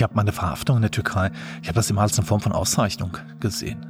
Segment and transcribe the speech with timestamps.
[0.00, 1.30] Ich habe meine Verhaftung in der Türkei,
[1.60, 3.84] ich habe das immer als eine Form von Auszeichnung gesehen.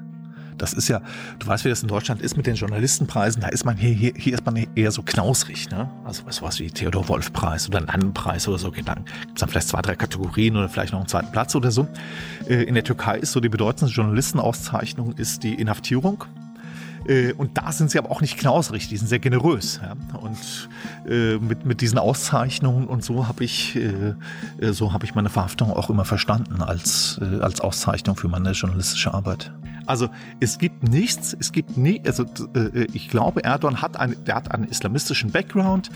[0.59, 1.03] Das ist ja,
[1.39, 3.41] du weißt, wie das in Deutschland ist mit den Journalistenpreisen.
[3.41, 5.89] Da ist man hier, hier, hier ist man eher so knausrig, ne?
[6.05, 8.71] Also sowas wie Theodor Wolf Preis oder einen Preis oder so.
[8.71, 11.71] Dann gibt es dann vielleicht zwei, drei Kategorien oder vielleicht noch einen zweiten Platz oder
[11.71, 11.87] so.
[12.49, 16.25] Äh, in der Türkei ist so die bedeutendste Journalistenauszeichnung ist die Inhaftierung.
[17.11, 19.81] Äh, und da sind sie aber auch nicht knausrig, die sind sehr generös.
[20.21, 20.69] Und
[21.09, 24.15] äh, mit, mit diesen Auszeichnungen und so habe ich, äh,
[24.73, 29.53] so habe ich meine Verhaftung auch immer verstanden als, als Auszeichnung für meine journalistische Arbeit.
[29.87, 32.25] Also es gibt nichts, es gibt nie, also
[32.93, 35.91] ich glaube, Erdogan hat, ein, der hat einen islamistischen Background.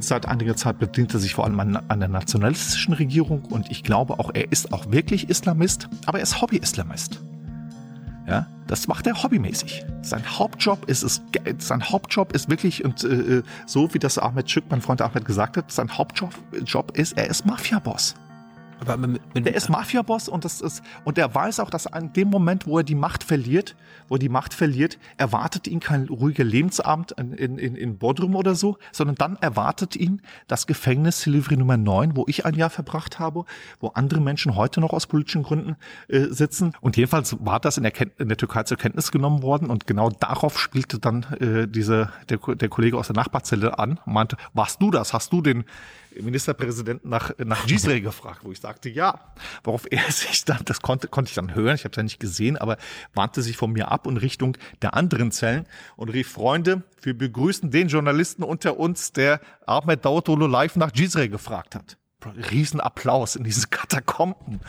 [0.00, 3.84] Seit einiger Zeit bedient er sich vor allem an, an der nationalistischen Regierung und ich
[3.84, 7.20] glaube auch, er ist auch wirklich Islamist, aber er ist Hobby-Islamist.
[8.30, 9.84] Ja, das macht er hobbymäßig.
[10.02, 11.20] Sein Hauptjob ist es,
[11.58, 15.56] sein Hauptjob ist wirklich und äh, so wie das Ahmed Schück, mein Freund Ahmed gesagt
[15.56, 16.32] hat, sein Hauptjob
[16.64, 18.14] Job ist, er ist Mafia-Boss.
[18.80, 22.12] Aber mit, mit, der ist Mafia-Boss und das ist und er weiß auch, dass an
[22.12, 23.76] dem Moment, wo er die Macht verliert,
[24.08, 28.54] wo er die Macht verliert, erwartet ihn kein ruhiger Lebensabend in, in, in Bodrum oder
[28.54, 33.18] so, sondern dann erwartet ihn das Gefängnis Silivri Nummer 9, wo ich ein Jahr verbracht
[33.18, 33.44] habe,
[33.80, 35.76] wo andere Menschen heute noch aus politischen Gründen
[36.08, 36.72] äh, sitzen.
[36.80, 40.10] Und jedenfalls war das in der, in der Türkei zur Kenntnis genommen worden und genau
[40.10, 44.80] darauf spielte dann äh, diese, der, der Kollege aus der Nachbarzelle an und meinte, warst
[44.80, 45.12] du das?
[45.12, 45.64] Hast du den
[46.18, 49.32] Ministerpräsidenten nach, nach Gisre gefragt, wo ich sagte, ja,
[49.64, 52.20] worauf er sich dann, das konnte, konnte ich dann hören, ich habe es ja nicht
[52.20, 52.76] gesehen, aber
[53.14, 57.70] wandte sich von mir ab und Richtung der anderen Zellen und rief, Freunde, wir begrüßen
[57.70, 61.96] den Journalisten unter uns, der Ahmed Dautolo live nach Gisre gefragt hat.
[62.26, 64.60] Riesenapplaus in diesen Katakomben.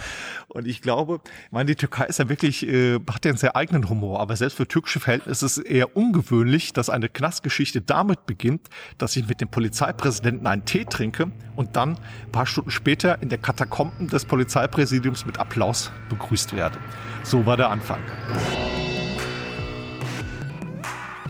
[0.47, 3.55] Und ich glaube, ich meine, die Türkei ist ja wirklich, äh, hat ja einen sehr
[3.55, 8.25] eigenen Humor, aber selbst für türkische Verhältnisse ist es eher ungewöhnlich, dass eine Knastgeschichte damit
[8.25, 13.21] beginnt, dass ich mit dem Polizeipräsidenten einen Tee trinke und dann ein paar Stunden später
[13.21, 16.77] in der Katakomben des Polizeipräsidiums mit Applaus begrüßt werde.
[17.23, 18.01] So war der Anfang.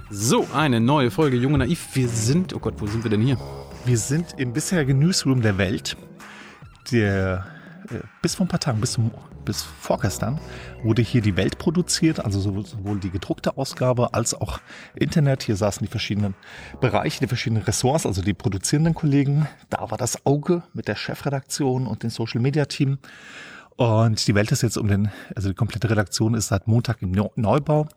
[0.09, 1.87] So, eine neue Folge Junge Naiv.
[1.93, 3.37] Wir sind, oh Gott, wo sind wir denn hier?
[3.85, 5.95] Wir sind im bisherigen Newsroom der Welt
[6.91, 7.45] der
[7.89, 9.11] äh, bis vor ein paar Tagen, bis, zum,
[9.43, 10.39] bis vorgestern,
[10.83, 14.59] wurde hier die Welt produziert, also sowohl die gedruckte Ausgabe als auch
[14.95, 15.43] Internet.
[15.43, 16.35] Hier saßen die verschiedenen
[16.79, 19.47] Bereiche, die verschiedenen Ressorts, also die produzierenden Kollegen.
[19.69, 22.99] Da war das Auge mit der Chefredaktion und dem Social Media Team.
[23.77, 27.11] Und die Welt ist jetzt um den, also die komplette Redaktion ist seit Montag im
[27.35, 27.87] Neubau.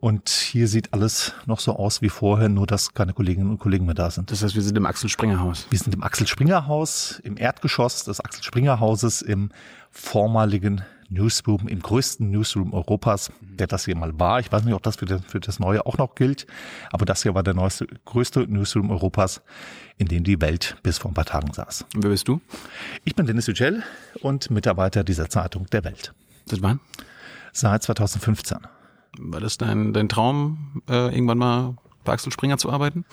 [0.00, 3.84] Und hier sieht alles noch so aus wie vorher, nur dass keine Kolleginnen und Kollegen
[3.84, 4.30] mehr da sind.
[4.30, 5.66] Das heißt, wir sind im Axel Springer Haus.
[5.68, 9.50] Wir sind im Axel Springer Haus, im Erdgeschoss des Axel Springer Hauses, im
[9.90, 14.40] vormaligen Newsroom, im größten Newsroom Europas, der das hier mal war.
[14.40, 16.46] Ich weiß nicht, ob das für, den, für das Neue auch noch gilt,
[16.92, 19.42] aber das hier war der neueste, größte Newsroom Europas,
[19.98, 21.84] in dem die Welt bis vor ein paar Tagen saß.
[21.94, 22.40] Und wer bist du?
[23.04, 23.82] Ich bin Dennis Yücel
[24.22, 26.14] und Mitarbeiter dieser Zeitung der Welt.
[26.46, 26.80] Seit wann?
[27.52, 28.79] Seit 2015.
[29.18, 33.04] War das dein, dein Traum, äh, irgendwann mal bei Axel Springer zu arbeiten?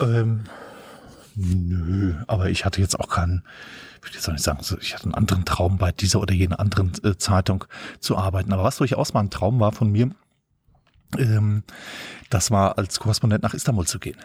[0.00, 0.44] Ähm,
[1.34, 3.42] nö, aber ich hatte jetzt auch keinen,
[3.96, 6.60] ich würde jetzt auch nicht sagen, ich hatte einen anderen Traum bei dieser oder jener
[6.60, 7.64] anderen äh, Zeitung
[7.98, 8.52] zu arbeiten.
[8.52, 10.10] Aber was durchaus mal ein Traum war von mir,
[11.18, 11.64] ähm,
[12.30, 14.18] das war als Korrespondent nach Istanbul zu gehen.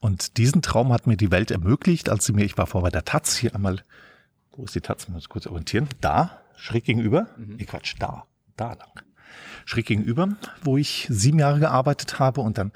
[0.00, 2.90] Und diesen Traum hat mir die Welt ermöglicht, als sie mir, ich war vor bei
[2.90, 3.84] der Taz, hier einmal,
[4.52, 7.56] wo ist die Taz, muss kurz orientieren, da, schräg gegenüber, mhm.
[7.56, 8.24] nee Quatsch, da,
[8.56, 9.02] da lang
[9.64, 10.28] schräg gegenüber,
[10.62, 12.40] wo ich sieben Jahre gearbeitet habe.
[12.40, 12.72] Und dann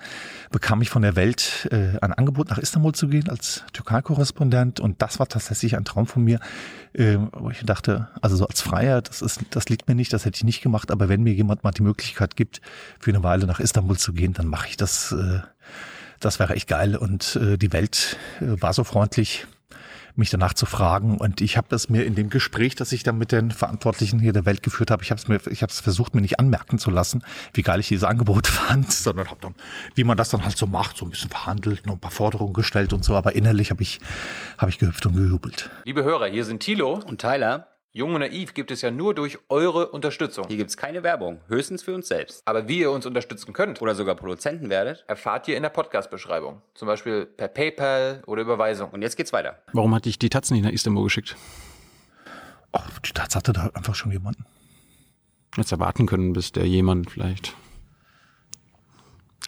[0.50, 4.80] bekam ich von der Welt äh, ein Angebot, nach Istanbul zu gehen als Türkei-Korrespondent.
[4.80, 6.40] Und das war tatsächlich ein Traum von mir,
[6.92, 10.24] äh, wo ich dachte, also so als Freier, das ist, das liegt mir nicht, das
[10.24, 12.60] hätte ich nicht gemacht, aber wenn mir jemand mal die Möglichkeit gibt,
[12.98, 15.12] für eine Weile nach Istanbul zu gehen, dann mache ich das.
[15.12, 15.40] Äh,
[16.20, 16.96] das wäre echt geil.
[16.96, 19.46] Und äh, die Welt äh, war so freundlich
[20.18, 21.18] mich danach zu fragen.
[21.18, 24.32] Und ich habe das mir in dem Gespräch, das ich dann mit den Verantwortlichen hier
[24.32, 26.78] der Welt geführt habe, ich habe es mir, ich habe es versucht, mir nicht anmerken
[26.78, 27.22] zu lassen,
[27.54, 29.54] wie geil ich dieses Angebot fand, sondern habe dann,
[29.94, 32.52] wie man das dann halt so macht, so ein bisschen verhandelt, noch ein paar Forderungen
[32.52, 33.14] gestellt und so.
[33.14, 34.00] Aber innerlich habe ich,
[34.58, 35.70] habe ich gehüpft und gejubelt.
[35.84, 37.75] Liebe Hörer, hier sind Thilo und Tyler.
[37.96, 40.44] Jung und Naiv gibt es ja nur durch eure Unterstützung.
[40.48, 42.42] Hier gibt es keine Werbung, höchstens für uns selbst.
[42.44, 46.60] Aber wie ihr uns unterstützen könnt oder sogar Produzenten werdet, erfahrt ihr in der Podcast-Beschreibung.
[46.74, 48.90] Zum Beispiel per PayPal oder Überweisung.
[48.90, 49.62] Und jetzt geht's weiter.
[49.72, 51.36] Warum hat dich die Taz nicht nach Istanbul geschickt?
[52.72, 54.44] Ach, die Taz hatte da einfach schon jemanden.
[55.56, 57.54] Jetzt erwarten können, bis der jemand vielleicht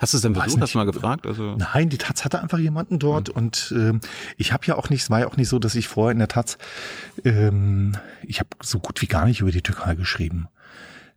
[0.01, 0.63] Hast du es denn versucht?
[0.63, 1.27] Hast du mal gefragt?
[1.27, 3.35] Also Nein, die Taz hatte einfach jemanden dort mhm.
[3.35, 4.01] und ähm,
[4.37, 6.19] ich habe ja auch nicht, es war ja auch nicht so, dass ich vorher in
[6.19, 6.59] der Taz,
[7.25, 10.49] ähm, ich habe so gut wie gar nicht über die Türkei geschrieben.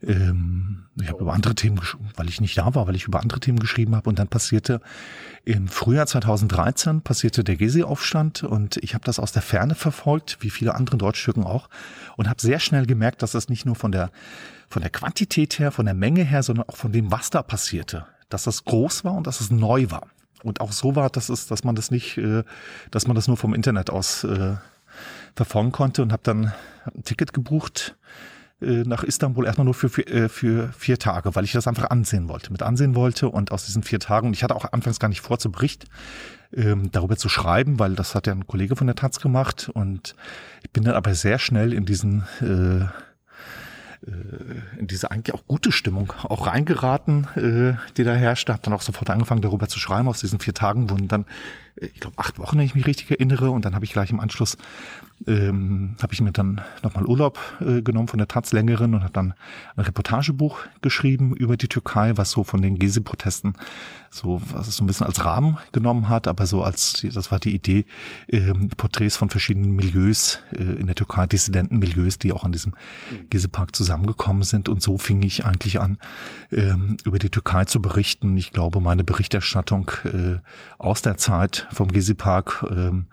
[0.04, 1.80] Ähm, ich habe über andere Themen,
[2.16, 4.10] weil ich nicht da war, weil ich über andere Themen geschrieben habe.
[4.10, 4.82] Und dann passierte
[5.46, 10.50] im Frühjahr 2013 passierte der Gezi-Aufstand und ich habe das aus der Ferne verfolgt, wie
[10.50, 11.70] viele andere Deutschstücken auch,
[12.18, 14.12] und habe sehr schnell gemerkt, dass das nicht nur von der
[14.70, 18.06] von der Quantität her, von der Menge her, sondern auch von dem, was da passierte,
[18.34, 20.08] dass das groß war und dass es neu war.
[20.44, 22.44] Und auch so war, dass es, dass man das nicht, äh,
[22.90, 24.56] dass man das nur vom Internet aus äh,
[25.36, 26.52] verfolgen konnte und habe dann
[26.86, 27.96] ein Ticket gebucht
[28.62, 32.28] äh, nach Istanbul erstmal nur für, für, für vier Tage, weil ich das einfach ansehen
[32.30, 35.08] wollte, mit ansehen wollte und aus diesen vier Tagen, und ich hatte auch anfangs gar
[35.08, 35.86] nicht vor zu Bericht
[36.54, 40.16] ähm, darüber zu schreiben, weil das hat ja ein Kollege von der Taz gemacht und
[40.64, 42.86] ich bin dann aber sehr schnell in diesen äh,
[44.06, 48.54] äh, in diese eigentlich auch gute Stimmung auch reingeraten, äh, die da herrschte.
[48.54, 50.08] Hab dann auch sofort angefangen, darüber zu schreiben.
[50.08, 51.26] Aus diesen vier Tagen wurden dann,
[51.82, 53.50] ich glaube, acht Wochen, wenn ich mich richtig erinnere.
[53.50, 54.58] Und dann habe ich gleich im Anschluss,
[55.28, 59.14] ähm, habe ich mir dann nochmal Urlaub äh, genommen von der Taz längeren und habe
[59.14, 59.34] dann
[59.76, 63.56] ein Reportagebuch geschrieben über die Türkei, was so von den Gezi-Protesten
[64.14, 67.40] so, was es so ein bisschen als Rahmen genommen hat, aber so als, das war
[67.40, 67.86] die Idee,
[68.28, 72.74] ähm, Porträts von verschiedenen Milieus äh, in der Türkei, Dissidentenmilieus, die auch an diesem
[73.30, 74.68] Gezi-Park zusammengekommen sind.
[74.68, 75.98] Und so fing ich eigentlich an,
[76.52, 78.36] ähm, über die Türkei zu berichten.
[78.36, 80.40] Ich glaube, meine Berichterstattung äh,
[80.78, 83.08] aus der Zeit vom Gezi-Park ähm,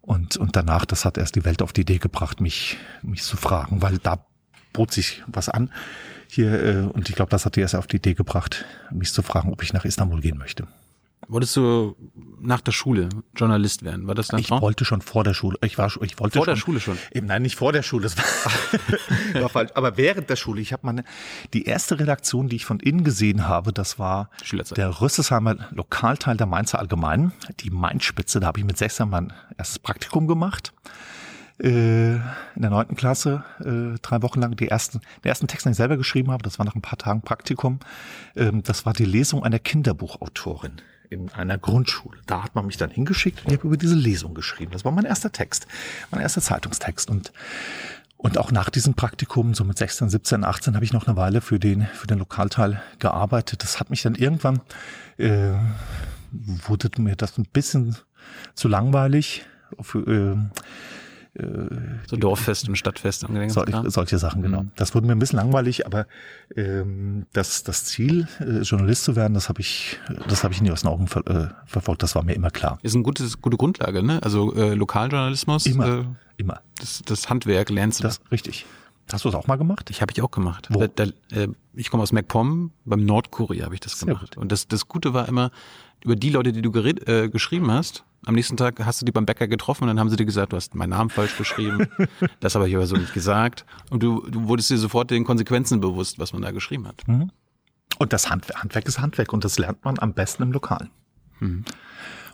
[0.00, 3.36] und, und danach, das hat erst die Welt auf die Idee gebracht, mich, mich zu
[3.36, 4.26] fragen, weil da
[4.72, 5.70] bot sich was an
[6.28, 9.22] hier äh, und ich glaube, das hat die erst auf die Idee gebracht, mich zu
[9.22, 10.66] fragen, ob ich nach Istanbul gehen möchte.
[11.28, 11.96] Wolltest du
[12.40, 14.06] nach der Schule Journalist werden?
[14.06, 14.60] War das dein Ich Traum?
[14.60, 15.58] wollte schon vor der Schule.
[15.62, 16.98] Ich war, ich wollte Vor schon, der Schule schon?
[17.12, 18.04] Eben, nein, nicht vor der Schule.
[18.04, 18.24] Das war,
[19.42, 19.70] war falsch.
[19.74, 20.60] Aber während der Schule.
[20.60, 21.04] Ich habe meine
[21.52, 24.30] die erste Redaktion, die ich von innen gesehen habe, das war
[24.76, 28.40] der Rüsselsheimer Lokalteil der Mainzer Allgemeinen, die Mainspitze.
[28.40, 30.72] Da habe ich mit sechs Jahren mein erstes Praktikum gemacht.
[31.58, 32.22] Äh, in
[32.56, 35.96] der neunten Klasse äh, drei Wochen lang die ersten, den ersten Text, den ich selber
[35.96, 37.78] geschrieben habe, das war nach ein paar Tagen Praktikum.
[38.34, 42.18] Ähm, das war die Lesung einer Kinderbuchautorin in einer Grundschule.
[42.26, 44.72] Da hat man mich dann hingeschickt und ich habe über diese Lesung geschrieben.
[44.72, 45.66] Das war mein erster Text,
[46.10, 47.10] mein erster Zeitungstext.
[47.10, 47.32] Und,
[48.16, 51.40] und auch nach diesem Praktikum, so mit 16, 17, 18, habe ich noch eine Weile
[51.40, 53.62] für den, für den Lokalteil gearbeitet.
[53.62, 54.60] Das hat mich dann irgendwann,
[55.18, 55.52] äh,
[56.32, 57.96] wurde mir das ein bisschen
[58.54, 59.44] zu langweilig.
[59.80, 60.36] Für, äh,
[62.06, 63.90] So Dorffest und Stadtfest und den ganzen sol Kram?
[63.90, 64.62] solche Sachen, genau.
[64.62, 64.70] Mhm.
[64.76, 66.06] Das wurde mir ein bisschen langweilig, aber
[66.54, 69.98] ähm, das, das Ziel, äh, Journalist zu werden, das habe ich,
[70.28, 72.02] das habe ich nie aus den Augen ver äh, verfolgt.
[72.04, 72.78] Das war mir immer klar.
[72.82, 74.22] Ist eine gute, gute Grundlage, ne?
[74.22, 76.04] Also äh, Lokaljournalismus, Immer, Äh,
[76.36, 76.60] immer.
[76.78, 78.04] das, das Handwerk lernst du.
[78.04, 78.64] Das richtig.
[79.12, 79.90] Hast du das auch mal gemacht?
[79.90, 80.68] Ich habe ich auch gemacht.
[80.70, 80.86] Wo?
[80.86, 81.04] Da, da,
[81.36, 84.34] äh, ich komme aus MacPom, beim Nordkorea habe ich das Sehr gemacht.
[84.34, 84.38] gut.
[84.38, 85.50] Und das, das Gute war immer,
[86.02, 89.12] über die Leute, die du gered, äh, geschrieben hast, am nächsten Tag hast du die
[89.12, 91.88] beim Bäcker getroffen und dann haben sie dir gesagt, du hast meinen Namen falsch geschrieben,
[92.40, 93.64] das habe ich aber so nicht gesagt.
[93.90, 97.02] Und du, du wurdest dir sofort den Konsequenzen bewusst, was man da geschrieben hat.
[97.98, 100.88] Und das Handwerk, Handwerk ist Handwerk und das lernt man am besten im Lokal.
[101.40, 101.64] Mhm.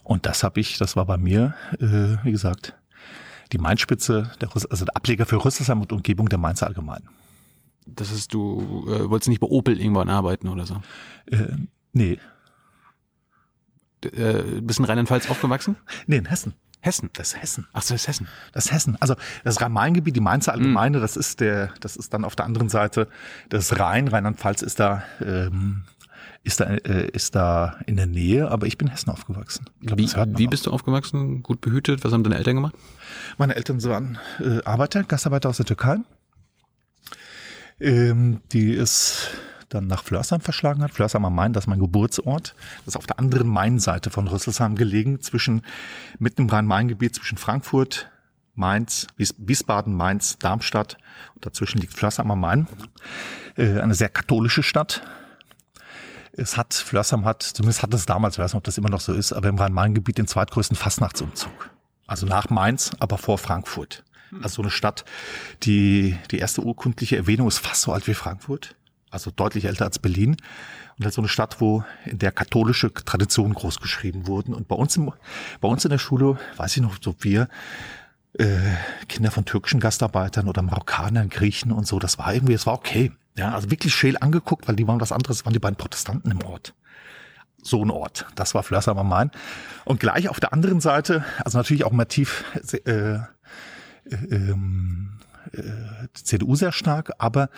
[0.05, 2.75] Und das habe ich, das war bei mir, äh, wie gesagt,
[3.53, 7.09] die Mainspitze, der, Rüss- also der Ableger für Rüsselsheim und Umgebung der Mainzer Allgemeinen.
[7.87, 10.81] Das ist, du äh, wolltest nicht bei Opel irgendwann arbeiten oder so.
[11.27, 11.49] Äh,
[11.93, 12.19] nee,
[14.05, 15.77] Äh, bist in Rheinland-Pfalz aufgewachsen?
[16.07, 16.55] nee, in Hessen.
[16.83, 17.11] Hessen.
[17.13, 17.67] Das ist Hessen.
[17.75, 18.29] Ach so, das ist Hessen.
[18.53, 18.97] Das ist Hessen.
[19.01, 19.15] Also
[19.45, 23.09] das Rhein-Main-Gebiet, die Mainzer Allgemeine, das ist der, das ist dann auf der anderen Seite
[23.53, 24.09] des Rhein.
[24.09, 25.83] Rheinland-Pfalz ist da, ähm,
[26.43, 29.67] ist da, äh, ist da in der Nähe, aber ich bin in Hessen aufgewachsen.
[29.83, 30.51] Glaub, Wie, wie auch.
[30.51, 31.43] bist du aufgewachsen?
[31.43, 32.03] Gut behütet?
[32.03, 32.75] Was haben deine Eltern gemacht?
[33.37, 35.99] Meine Eltern waren äh, Arbeiter, Gastarbeiter aus der Türkei.
[37.79, 39.29] Ähm, die es
[39.71, 40.93] dann nach Flörsheim verschlagen hat.
[40.93, 42.55] Flörsheim am Main, das ist mein Geburtsort.
[42.85, 45.63] Das ist auf der anderen Mainseite von Rüsselsheim gelegen, zwischen,
[46.19, 48.11] mitten im Rhein-Main-Gebiet zwischen Frankfurt,
[48.55, 50.99] Mainz, Wies Wiesbaden, Mainz, Darmstadt.
[51.35, 52.67] Und dazwischen liegt Flörsheim am Main.
[53.57, 55.03] Äh, eine sehr katholische Stadt.
[56.33, 59.01] Es hat, Flörsheim hat, zumindest hat es damals, ich weiß nicht, ob das immer noch
[59.01, 61.71] so ist, aber im Rhein-Main-Gebiet den zweitgrößten Fastnachtsumzug.
[62.07, 64.05] Also nach Mainz, aber vor Frankfurt.
[64.43, 65.05] Also so eine Stadt,
[65.63, 68.77] die, die erste urkundliche Erwähnung ist fast so alt wie Frankfurt.
[69.11, 70.37] Also deutlich älter als Berlin.
[70.99, 74.55] Und halt so eine Stadt, wo in der katholische Traditionen großgeschrieben wurden.
[74.55, 75.13] Und bei uns im,
[75.61, 77.49] bei uns in der Schule, weiß ich noch, so wir,
[78.35, 78.59] äh,
[79.09, 83.13] Kinder von türkischen Gastarbeitern oder Marokkanern, Griechen und so, das war irgendwie, es war okay.
[83.37, 86.43] Ja, also wirklich scheel angeguckt, weil die waren was anderes, waren die beiden Protestanten im
[86.43, 86.75] Ort.
[87.63, 88.27] So ein Ort.
[88.35, 89.31] Das war Flörsheim am Main.
[89.85, 92.45] Und gleich auf der anderen Seite, also natürlich auch massiv,
[92.85, 93.21] äh, äh,
[94.11, 95.20] ähm, äh, die
[96.15, 97.51] CDU sehr stark, aber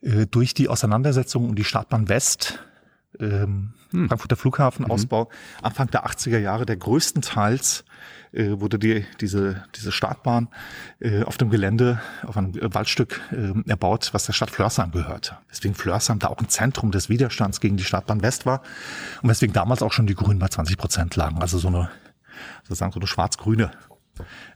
[0.00, 2.60] äh, durch die Auseinandersetzung um die Startbahn West
[3.20, 5.30] ähm, Frankfurter Flughafenausbau,
[5.62, 7.84] Anfang der 80er Jahre, der größtenteils
[8.32, 10.48] äh, wurde die, diese, diese Startbahn
[10.98, 15.38] äh, auf dem Gelände, auf einem Waldstück äh, erbaut, was der Stadt Flörsheim gehörte.
[15.50, 18.62] Deswegen Flörsheim da auch ein Zentrum des Widerstands gegen die Startbahn West war
[19.22, 21.40] und weswegen damals auch schon die Grünen bei 20 Prozent lagen.
[21.40, 21.90] Also so eine,
[22.64, 23.70] sozusagen so eine schwarz-grüne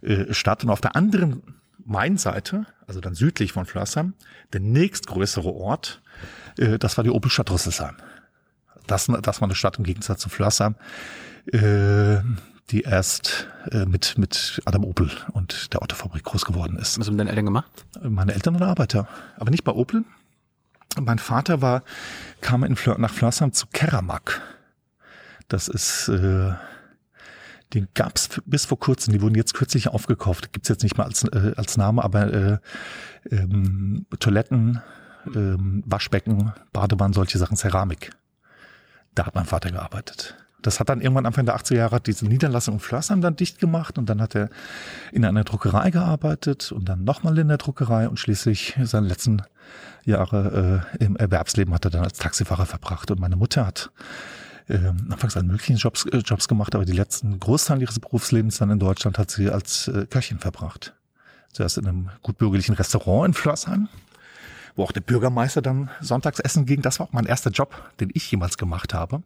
[0.02, 0.64] äh, Stadt.
[0.64, 1.42] Und auf der anderen
[1.84, 4.14] Mainseite, also dann südlich von Flörsheim,
[4.52, 6.00] der nächstgrößere Ort,
[6.56, 7.96] äh, das war die Opelstadt Rüsselsheim.
[8.86, 10.74] Das, das war eine Stadt im Gegensatz zu Flörsheim,
[11.52, 12.20] äh,
[12.70, 16.98] die erst äh, mit, mit Adam Opel und der Autofabrik groß geworden ist.
[16.98, 17.70] Was haben deine Eltern gemacht?
[18.02, 20.04] Meine Eltern waren Arbeiter, aber nicht bei Opel.
[20.98, 21.82] Mein Vater war,
[22.40, 24.40] kam in Flör, nach Flörsheim zu Keramak.
[25.48, 26.52] Das ist, äh,
[27.74, 30.52] den gab's bis vor kurzem, die wurden jetzt kürzlich aufgekauft.
[30.52, 32.58] Gibt's jetzt nicht mal als, äh, als Name, aber äh,
[33.30, 34.80] ähm, Toiletten,
[35.34, 38.10] ähm, Waschbecken, Badewannen, solche Sachen, Ceramik.
[39.14, 40.36] Da hat mein Vater gearbeitet.
[40.62, 43.96] Das hat dann irgendwann Anfang der 80er Jahre diese Niederlassung in Flörsheim dann dicht gemacht
[43.96, 44.50] und dann hat er
[45.12, 49.42] in einer Druckerei gearbeitet und dann nochmal in der Druckerei und schließlich seine letzten
[50.04, 53.90] Jahre äh, im Erwerbsleben hat er dann als Taxifahrer verbracht und meine Mutter hat
[54.68, 54.78] äh,
[55.10, 58.78] anfangs an möglichen Jobs, äh, Jobs gemacht, aber die letzten Großteil ihres Berufslebens dann in
[58.78, 60.94] Deutschland hat sie als äh, Köchin verbracht.
[61.52, 63.88] Zuerst in einem gutbürgerlichen Restaurant in Flörsheim,
[64.76, 66.82] wo auch der Bürgermeister dann sonntags essen ging.
[66.82, 69.22] Das war auch mein erster Job, den ich jemals gemacht habe.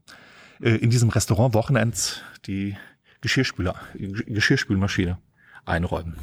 [0.61, 2.77] Äh, in diesem Restaurant Wochenends die
[3.21, 5.19] Geschirrspüler, Geschirrspülmaschine
[5.65, 6.17] einräumen.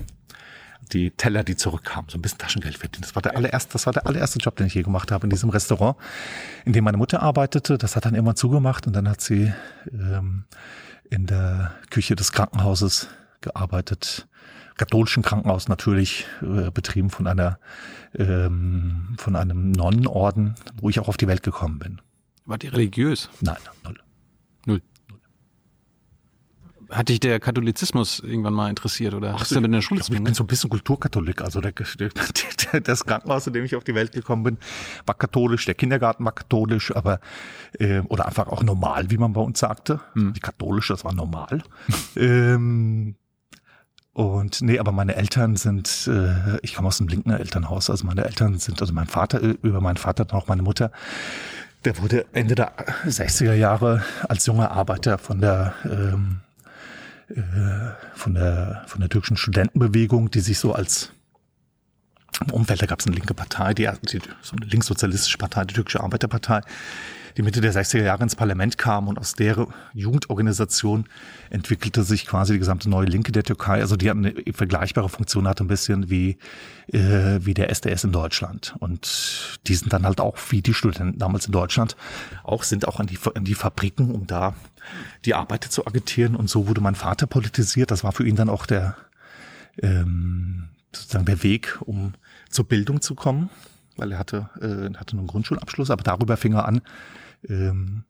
[0.82, 3.04] Die Teller, die zurückkamen, so ein bisschen Taschengeld verdienen.
[3.04, 5.30] Das war der allererste, das war der allererste Job, den ich je gemacht habe in
[5.30, 5.98] diesem Restaurant,
[6.66, 7.78] in dem meine Mutter arbeitete.
[7.78, 9.54] Das hat dann irgendwann zugemacht und dann hat sie
[9.92, 10.46] ähm,
[11.10, 13.08] in der Küche des Krankenhauses
[13.42, 14.28] gearbeitet
[14.80, 17.60] katholischen Krankenhaus natürlich äh, betrieben von einer
[18.16, 22.02] ähm, von einem Nonnenorden, wo ich auch auf die Welt gekommen bin.
[22.46, 23.30] War die religiös?
[23.42, 23.58] Nein.
[23.84, 24.00] Null.
[26.90, 30.34] Hat dich der Katholizismus irgendwann mal interessiert oder hast du mit der Schule Ich bin
[30.34, 31.42] so ein bisschen Kulturkatholik.
[31.42, 34.58] Also der, der, das Krankenhaus, in dem ich auf die Welt gekommen bin,
[35.06, 37.20] war katholisch, der Kindergarten war katholisch, aber
[37.80, 40.00] äh, oder einfach auch normal, wie man bei uns sagte.
[40.16, 41.64] Die katholische, das war normal.
[42.16, 43.16] ähm,
[44.14, 48.26] und nee, aber meine Eltern sind, äh, ich komme aus einem linken Elternhaus, also meine
[48.26, 50.92] Eltern sind, also mein Vater, äh, über meinen Vater dann auch meine Mutter,
[51.86, 52.74] der wurde Ende der
[53.08, 56.49] 60er Jahre als junger Arbeiter von der ähm, äh,
[58.16, 61.12] von der von der türkischen Studentenbewegung, die sich so als
[62.46, 65.74] im Umfeld, da gab es eine linke Partei, die, die so eine linkssozialistische Partei, die
[65.74, 66.62] türkische Arbeiterpartei,
[67.40, 71.06] die Mitte der 60er Jahre ins Parlament kam und aus der Jugendorganisation
[71.50, 73.80] entwickelte sich quasi die gesamte neue Linke der Türkei.
[73.80, 76.38] Also die hat eine vergleichbare Funktion, hat ein bisschen wie,
[76.88, 78.76] äh, wie der SDS in Deutschland.
[78.80, 81.96] Und die sind dann halt auch wie die Studenten damals in Deutschland
[82.44, 84.54] auch sind auch an die, an die Fabriken, um da
[85.24, 86.36] die Arbeiter zu agitieren.
[86.36, 87.90] Und so wurde mein Vater politisiert.
[87.90, 88.98] Das war für ihn dann auch der,
[89.82, 92.16] ähm, sozusagen der Weg, um
[92.50, 93.50] zur Bildung zu kommen,
[93.96, 96.82] weil er hatte, äh, hatte einen Grundschulabschluss, aber darüber fing er an,
[97.48, 98.04] ähm,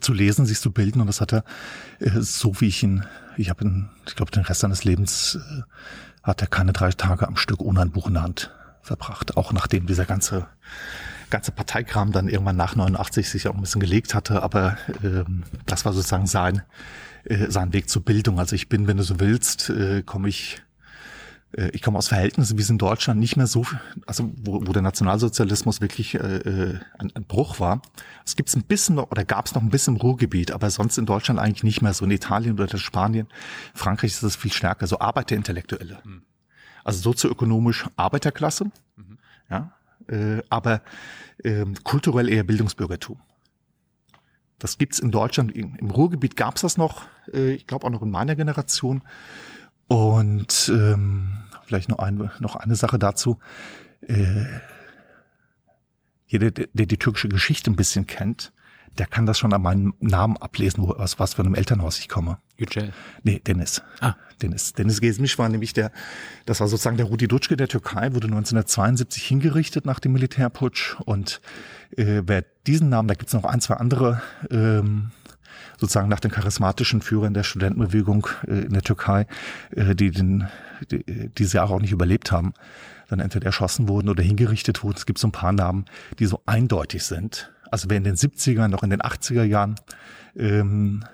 [0.00, 1.00] zu lesen, sich zu bilden.
[1.00, 1.44] Und das hat er
[2.00, 3.04] äh, so wie ich ihn,
[3.36, 5.62] ich habe ihn, ich glaube den Rest seines Lebens äh,
[6.22, 9.52] hat er keine drei Tage am Stück ohne ein Buch in der Hand verbracht, auch
[9.52, 10.46] nachdem dieser ganze
[11.30, 15.84] ganze Parteikram dann irgendwann nach 89 sich auch ein bisschen gelegt hatte, aber ähm, das
[15.84, 16.62] war sozusagen sein
[17.24, 18.38] äh, sein Weg zur Bildung.
[18.38, 20.62] Also ich bin, wenn du so willst, äh, komme ich
[21.72, 23.64] ich komme aus Verhältnissen, wie es in Deutschland nicht mehr so,
[24.06, 27.80] also wo, wo der Nationalsozialismus wirklich äh, äh, ein, ein Bruch war.
[28.24, 30.70] Es gibt es ein bisschen noch, oder gab es noch ein bisschen im Ruhrgebiet, aber
[30.70, 32.04] sonst in Deutschland eigentlich nicht mehr so.
[32.04, 33.28] In Italien oder in Spanien,
[33.72, 35.98] Frankreich ist das viel stärker, so Arbeiterintellektuelle.
[36.82, 38.70] Also sozioökonomisch Arbeiterklasse,
[39.48, 39.72] ja,
[40.08, 40.82] äh, aber
[41.42, 43.20] äh, kulturell eher Bildungsbürgertum.
[44.58, 48.02] Das gibt's in Deutschland, im im Ruhrgebiet gab's das noch, äh, ich glaube auch noch
[48.02, 49.02] in meiner Generation.
[49.86, 53.38] Und ähm, vielleicht noch, ein, noch eine Sache dazu.
[54.02, 54.44] Äh,
[56.26, 58.52] jeder, der, der die türkische Geschichte ein bisschen kennt,
[58.98, 62.08] der kann das schon an meinem Namen ablesen, wo, aus was für einem Elternhaus ich
[62.08, 62.38] komme.
[62.56, 62.92] Yücel.
[63.22, 63.82] Nee, Dennis.
[64.00, 64.14] Ah.
[64.40, 64.72] Dennis.
[64.72, 65.90] Dennis Gesmisch war nämlich der,
[66.46, 70.96] das war sozusagen der Rudi Dutschke der Türkei, wurde 1972 hingerichtet nach dem Militärputsch.
[71.04, 71.40] Und
[71.96, 75.10] äh, wer diesen Namen, da gibt's noch ein, zwei andere, ähm,
[75.78, 79.26] sozusagen nach den charismatischen Führern der Studentenbewegung äh, in der Türkei,
[79.70, 80.48] äh, die den,
[80.90, 82.54] die, diese Jahre auch nicht überlebt haben,
[83.08, 84.96] dann entweder erschossen wurden oder hingerichtet wurden.
[84.96, 85.84] Es gibt so ein paar Namen,
[86.18, 87.52] die so eindeutig sind.
[87.70, 89.76] Also wer in den 70ern, noch in den 80er Jahren
[90.36, 91.04] ähm,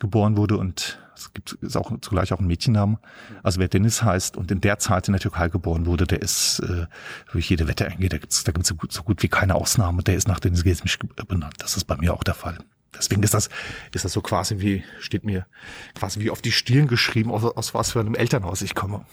[0.00, 2.98] geboren wurde und es gibt ist auch zugleich auch ein Mädchennamen.
[3.42, 6.60] Also wer Dennis heißt und in der Zeit in der Türkei geboren wurde, der ist
[6.60, 6.86] äh,
[7.30, 8.12] durch jede Wette eingeht.
[8.12, 10.02] Da gibt's da gibt's so, gut, so gut wie keine Ausnahme.
[10.02, 11.54] Der ist nach Dennis Gesmisch benannt.
[11.58, 12.58] Das ist bei mir auch der Fall.
[12.96, 13.48] Deswegen ist das,
[13.92, 15.46] ist das so quasi wie, steht mir
[15.94, 19.04] quasi wie auf die Stirn geschrieben, aus, aus was für einem Elternhaus ich komme.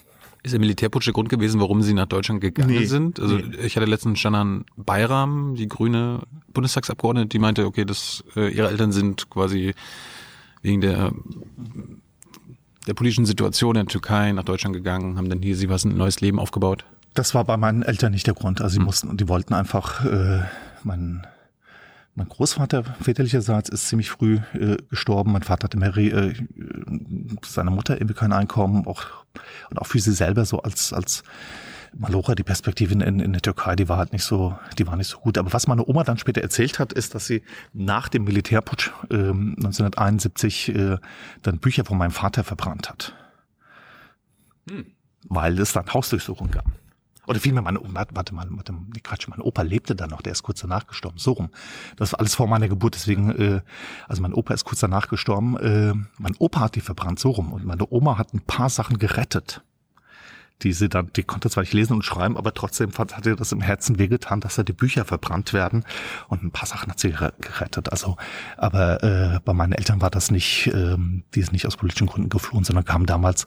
[0.42, 3.20] Ist der Militärputsch der Grund gewesen, warum Sie nach Deutschland gegangen Nee, sind?
[3.20, 3.58] Also nee.
[3.58, 6.22] ich hatte letztens Stanan Bayram, die grüne
[6.54, 9.74] Bundestagsabgeordnete, die meinte, okay, dass äh, ihre Eltern sind quasi
[10.62, 11.12] wegen der
[12.88, 15.96] der politischen Situation in der Türkei nach Deutschland gegangen, haben dann hier sie was ein
[15.96, 16.86] neues Leben aufgebaut.
[17.14, 18.62] Das war bei meinen Eltern nicht der Grund.
[18.62, 20.42] Also sie mussten, die wollten einfach, äh,
[20.84, 21.26] mein,
[22.20, 25.32] mein Großvater väterlicherseits ist ziemlich früh äh, gestorben.
[25.32, 26.34] Mein Vater hatte Mary, äh,
[27.46, 29.06] seine Mutter irgendwie kein Einkommen, auch
[29.70, 31.24] und auch für sie selber so als als
[31.98, 35.08] Malora, die Perspektive in, in, der Türkei, die war halt nicht so, die war nicht
[35.08, 35.38] so gut.
[35.38, 37.42] Aber was meine Oma dann später erzählt hat, ist, dass sie
[37.74, 40.98] nach dem Militärputsch ähm, 1971 äh,
[41.42, 43.16] dann Bücher von meinem Vater verbrannt hat.
[45.24, 46.66] Weil es dann Hausdurchsuchungen gab.
[47.30, 50.42] Oder vielmehr meine warte mal, warte, nee, Quatsch, mein Opa lebte dann noch, der ist
[50.42, 51.50] kurz danach gestorben, so rum.
[51.96, 53.62] Das war alles vor meiner Geburt, deswegen, äh,
[54.08, 57.54] also mein Opa ist kurz danach gestorben, äh, mein Opa hat die verbrannt, so rum.
[57.54, 59.62] Und meine Oma hat ein paar Sachen gerettet.
[60.64, 63.54] Die sie dann, die konnte zwar nicht lesen und schreiben, aber trotzdem hat, ihr das
[63.54, 65.86] im Herzen wehgetan, dass da die Bücher verbrannt werden.
[66.28, 67.92] Und ein paar Sachen hat sie gere- gerettet.
[67.92, 68.18] Also,
[68.58, 72.30] aber äh, bei meinen Eltern war das nicht, ähm, die sind nicht aus politischen Gründen
[72.30, 73.46] geflohen, sondern kamen damals,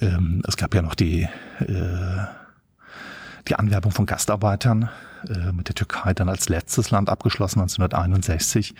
[0.00, 1.22] ähm, es gab ja noch die
[1.58, 2.24] äh,
[3.48, 4.88] die Anwerbung von Gastarbeitern
[5.28, 8.74] äh, mit der Türkei dann als letztes Land abgeschlossen 1961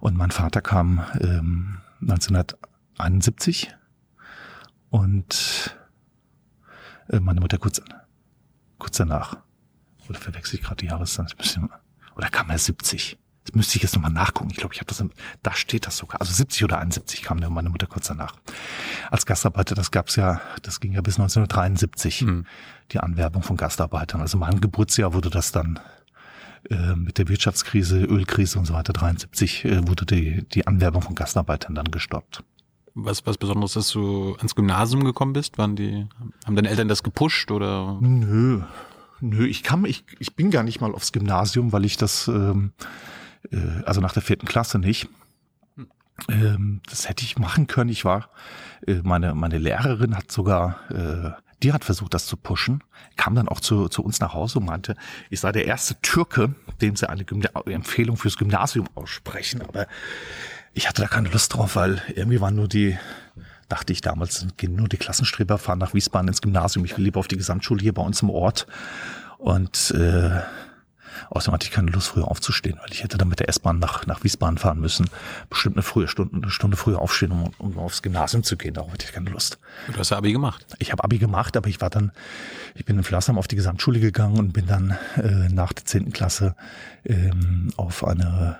[0.00, 3.74] und mein Vater kam ähm, 1971
[4.90, 5.76] und
[7.08, 7.82] äh, meine Mutter kurz
[8.78, 9.36] kurz danach
[10.08, 11.70] oder verwechsel ich gerade die Jahreszeit ein bisschen
[12.16, 14.50] oder kam er 70 das müsste ich jetzt nochmal nachgucken.
[14.50, 15.10] Ich glaube, ich habe das, im,
[15.42, 16.20] da steht das sogar.
[16.20, 18.34] Also 70 oder 71 kam dann meine Mutter kurz danach.
[19.10, 22.26] Als Gastarbeiter, das gab's ja, das ging ja bis 1973,
[22.92, 24.20] die Anwerbung von Gastarbeitern.
[24.20, 25.78] Also mein Geburtsjahr wurde das dann
[26.70, 31.14] äh, mit der Wirtschaftskrise, Ölkrise und so weiter, 73, äh, wurde die, die Anwerbung von
[31.14, 32.42] Gastarbeitern dann gestoppt.
[32.94, 35.56] Was was Besonderes, dass du ans Gymnasium gekommen bist?
[35.56, 36.06] Waren die
[36.44, 37.96] haben deine Eltern das gepusht oder?
[38.00, 38.62] Nö,
[39.20, 42.72] nö, ich kam, ich, ich bin gar nicht mal aufs Gymnasium, weil ich das, ähm,
[43.52, 45.08] äh, also nach der vierten Klasse nicht.
[46.28, 47.90] Ähm, das hätte ich machen können.
[47.90, 48.30] Ich war,
[48.86, 51.30] äh, meine, meine Lehrerin hat sogar, äh,
[51.62, 52.82] die hat versucht, das zu pushen,
[53.16, 54.96] kam dann auch zu, zu uns nach Hause und meinte,
[55.30, 59.86] ich sei der erste Türke, dem sie eine Gymna Empfehlung fürs Gymnasium aussprechen, aber
[60.74, 62.96] ich hatte da keine Lust drauf, weil irgendwie waren nur die,
[63.68, 66.84] dachte ich damals, gehen nur die Klassenstreber fahren nach Wiesbaden ins Gymnasium.
[66.84, 68.66] Ich will lieber auf die Gesamtschule hier bei uns im Ort.
[69.38, 70.40] Und äh,
[71.30, 74.06] außerdem hatte ich keine Lust, früher aufzustehen, weil ich hätte dann mit der S-Bahn nach,
[74.06, 75.08] nach Wiesbaden fahren müssen.
[75.50, 78.74] Bestimmt eine frühe Stunde, eine Stunde früher aufstehen, um, um aufs Gymnasium zu gehen.
[78.74, 79.58] Darauf hatte ich keine Lust.
[79.92, 80.66] Du hast Abi gemacht.
[80.78, 82.12] Ich habe Abi gemacht, aber ich war dann,
[82.74, 86.12] ich bin in Flassheim auf die Gesamtschule gegangen und bin dann äh, nach der zehnten
[86.12, 86.54] Klasse
[87.04, 88.58] ähm, auf eine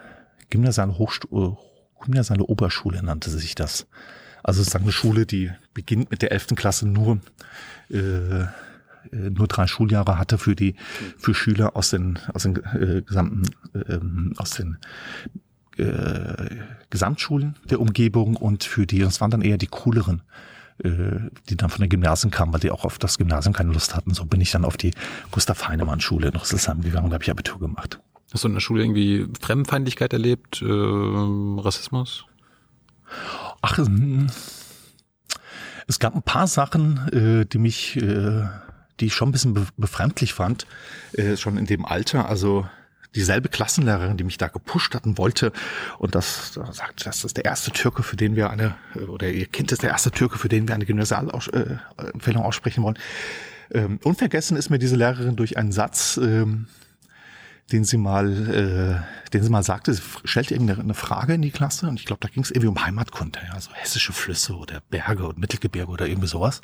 [0.51, 1.57] gymnasiale Hochstu äh,
[2.01, 3.87] gymnasiale Oberschule nannte sich das.
[4.43, 7.21] Also sozusagen eine Schule, die beginnt mit der elften Klasse nur
[7.91, 8.45] äh,
[9.11, 10.75] nur drei Schuljahre hatte für die
[11.17, 13.43] für Schüler aus den aus den äh, gesamten
[13.75, 14.79] ähm, aus den
[15.79, 16.57] äh,
[16.91, 20.23] Gesamtschulen der Umgebung und für die, das waren dann eher die cooleren,
[20.83, 20.91] äh,
[21.49, 24.15] die dann von den Gymnasien kamen, weil die auch auf das Gymnasium keine Lust hatten.
[24.15, 24.93] So bin ich dann auf die
[25.31, 28.01] Gustav Heinemann Schule in Rüsselsheim gegangen und da habe ich Abitur gemacht.
[28.33, 32.27] Hast du in der Schule irgendwie Fremdenfeindlichkeit erlebt, äh, Rassismus?
[33.63, 34.27] Ach, hm.
[35.87, 38.47] es gab ein paar Sachen, äh, die mich, äh,
[39.01, 40.67] die ich schon ein bisschen be befremdlich fand,
[41.13, 42.29] äh, schon in dem Alter.
[42.29, 42.67] Also
[43.15, 45.53] dieselbe Klassenlehrerin, die mich da gepusht hatten wollte
[45.99, 49.29] und das da sagt, das ist der erste Türke, für den wir eine, äh, oder
[49.31, 52.99] ihr Kind ist der erste Türke, für den wir eine Gymnasialempfehlung aussprechen wollen.
[53.71, 56.67] Ähm, unvergessen ist mir diese Lehrerin durch einen Satz, ähm,
[57.73, 61.87] den sie mal, äh, den sie mal sagte, sie stellte irgendeine Frage in die Klasse
[61.87, 65.27] und ich glaube, da ging es irgendwie um Heimatkunde, ja, so hessische Flüsse oder Berge
[65.27, 66.63] und Mittelgebirge oder irgendwie sowas.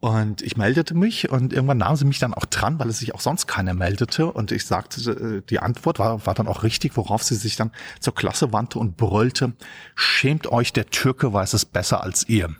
[0.00, 3.16] Und ich meldete mich und irgendwann nahm sie mich dann auch dran, weil es sich
[3.16, 4.30] auch sonst keiner meldete.
[4.30, 7.72] Und ich sagte, äh, die Antwort war, war dann auch richtig, worauf sie sich dann
[7.98, 9.54] zur Klasse wandte und brüllte,
[9.96, 12.54] schämt euch, der Türke weiß es besser als ihr.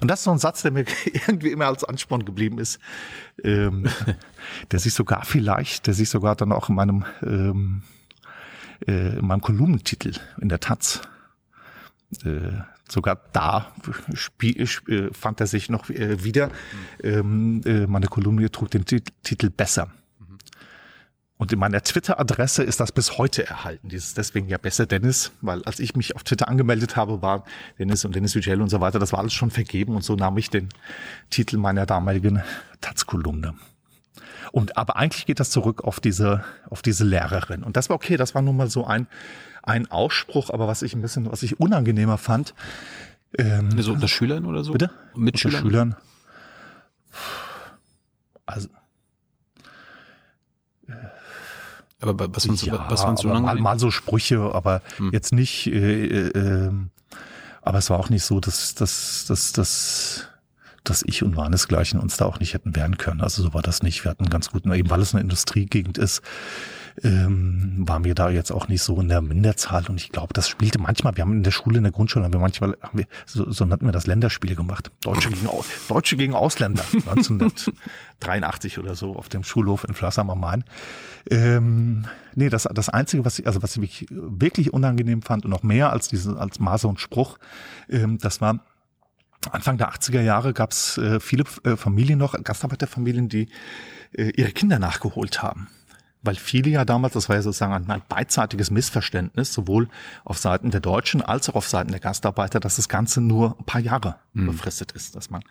[0.00, 2.78] Und das ist so ein Satz, der mir irgendwie immer als Ansporn geblieben ist,
[3.42, 3.86] ähm,
[4.70, 7.82] der sich sogar vielleicht, der sich sogar dann auch in meinem, ähm,
[8.86, 11.00] äh, in meinem Kolumnentitel in der Taz
[12.24, 12.52] äh,
[12.88, 13.72] sogar da
[14.14, 16.50] spie- sp- äh, fand er sich noch äh, wieder.
[17.02, 19.90] Ähm, äh, meine Kolumne trug den Tit- Titel Besser.
[21.36, 23.88] Und in meiner Twitter-Adresse ist das bis heute erhalten.
[23.88, 27.44] Dieses deswegen ja besser Dennis, weil als ich mich auf Twitter angemeldet habe, war
[27.78, 30.38] Dennis und Dennis Vigel und so weiter, das war alles schon vergeben und so nahm
[30.38, 30.68] ich den
[31.30, 32.42] Titel meiner damaligen
[32.80, 33.54] Taz-Kolumne.
[34.52, 37.64] Und aber eigentlich geht das zurück auf diese auf diese Lehrerin.
[37.64, 39.08] Und das war okay, das war nun mal so ein
[39.66, 42.54] ein Ausspruch, aber was ich ein bisschen was ich unangenehmer fand.
[43.36, 44.72] Ähm, so unter Schülern oder so?
[44.72, 44.90] Bitte?
[45.14, 45.62] Mit unter Schülern?
[45.62, 45.96] Schülern.
[48.46, 48.68] Also
[52.00, 55.10] Aber was fandst du, ja, was fandst du aber mal, mal so Sprüche, aber Hm.
[55.12, 55.66] jetzt nicht.
[55.66, 56.90] Äh, äh, ähm,
[57.62, 60.28] aber es war auch nicht so, dass dass dass dass
[60.84, 63.22] dass ich und Warnesgleichen uns da auch nicht hätten wehren können.
[63.22, 64.04] Also so war das nicht.
[64.04, 66.20] Wir hatten ganz guten, eben weil es eine Industriegegend ist,
[67.02, 69.84] ähm, waren wir da jetzt auch nicht so in der Minderzahl.
[69.88, 72.32] Und ich glaube, das spielte manchmal, wir haben in der Schule, in der Grundschule, haben
[72.32, 74.90] wir manchmal, haben wir, so, so nannten wir das Länderspiele gemacht.
[75.02, 75.48] Deutsche gegen,
[75.88, 76.84] Deutsche gegen Ausländer.
[76.92, 80.64] 1983 oder so auf dem Schulhof in Flassam am Main.
[81.30, 82.04] Ähm,
[82.34, 85.92] nee, das, das Einzige, was ich, also was ich wirklich unangenehm fand und noch mehr
[85.92, 87.38] als diese, als Maße und Spruch,
[87.88, 88.60] ähm, das war,
[89.50, 93.48] Anfang der 80er Jahre gab es äh, viele äh, Familien noch, Gastarbeiterfamilien, die
[94.12, 95.68] äh, ihre Kinder nachgeholt haben.
[96.24, 99.88] Weil viele ja damals, das war ja sozusagen ein, beidseitiges Missverständnis, sowohl
[100.24, 103.64] auf Seiten der Deutschen als auch auf Seiten der Gastarbeiter, dass das Ganze nur ein
[103.64, 105.42] paar Jahre befristet ist, dass man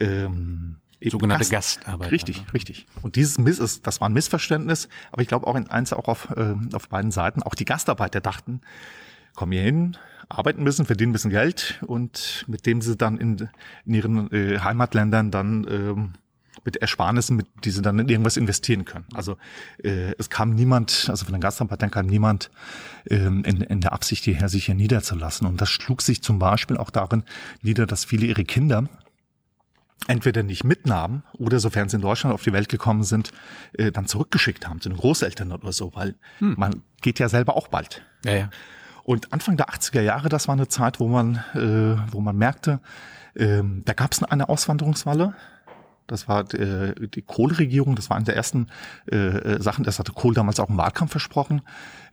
[0.00, 2.12] ähm, eben Sogenannte Gast- Gastarbeiter.
[2.12, 2.86] Richtig, richtig.
[3.02, 6.08] Und dieses Miss ist, das war ein Missverständnis, aber ich glaube auch in eins auch
[6.08, 7.42] auf, ähm, auf beiden Seiten.
[7.42, 8.60] Auch die Gastarbeiter dachten,
[9.34, 9.96] kommen hier hin,
[10.28, 13.48] arbeiten müssen, verdienen ein bisschen Geld und mit dem sie dann in,
[13.84, 16.12] in ihren äh, Heimatländern dann ähm,
[16.66, 19.06] mit Ersparnissen, mit, die sie dann in irgendwas investieren können.
[19.14, 19.38] Also
[19.82, 22.50] äh, es kam niemand, also von den Gastarbeitern kam niemand
[23.08, 25.46] ähm, in, in der Absicht hierher, sich hier niederzulassen.
[25.46, 27.22] Und das schlug sich zum Beispiel auch darin
[27.62, 28.88] nieder, dass viele ihre Kinder
[30.08, 33.32] entweder nicht mitnahmen oder sofern sie in Deutschland auf die Welt gekommen sind,
[33.72, 37.68] äh, dann zurückgeschickt haben zu den Großeltern oder so, weil man geht ja selber auch
[37.68, 38.02] bald.
[38.24, 38.50] Ja, ja.
[39.04, 42.80] Und Anfang der 80er Jahre, das war eine Zeit, wo man, äh, wo man merkte,
[43.36, 45.34] ähm, da gab es eine Auswanderungswelle.
[46.06, 48.68] Das war äh, die Kohl-Regierung, das war eine der ersten
[49.10, 51.62] äh, äh, Sachen, das hatte Kohl damals auch im Wahlkampf versprochen,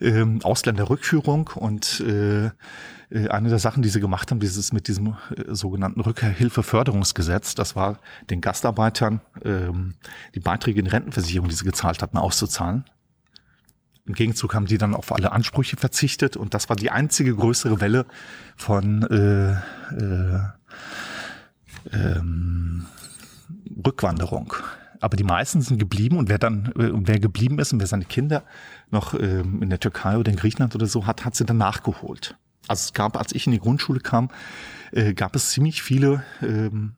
[0.01, 2.45] ähm, Ausländerrückführung und äh,
[3.13, 7.75] äh, eine der Sachen, die sie gemacht haben, dieses mit diesem äh, sogenannten Rückkehrhilfeförderungsgesetz, das
[7.75, 9.93] war den Gastarbeitern ähm,
[10.34, 12.86] die Beiträge in Rentenversicherung, die sie gezahlt hatten, auszuzahlen.
[14.06, 17.79] Im Gegenzug haben die dann auf alle Ansprüche verzichtet und das war die einzige größere
[17.79, 18.06] Welle
[18.58, 19.51] von äh,
[19.95, 20.39] äh,
[21.91, 22.86] ähm,
[23.85, 24.53] Rückwanderung.
[24.99, 28.05] Aber die meisten sind geblieben und wer dann äh, wer geblieben ist und wer seine
[28.05, 28.43] Kinder
[28.89, 32.37] noch ähm, in der Türkei oder in Griechenland oder so hat, hat sie dann nachgeholt.
[32.67, 34.29] Also es gab, als ich in die Grundschule kam,
[34.91, 36.93] äh, gab es ziemlich viele ähm,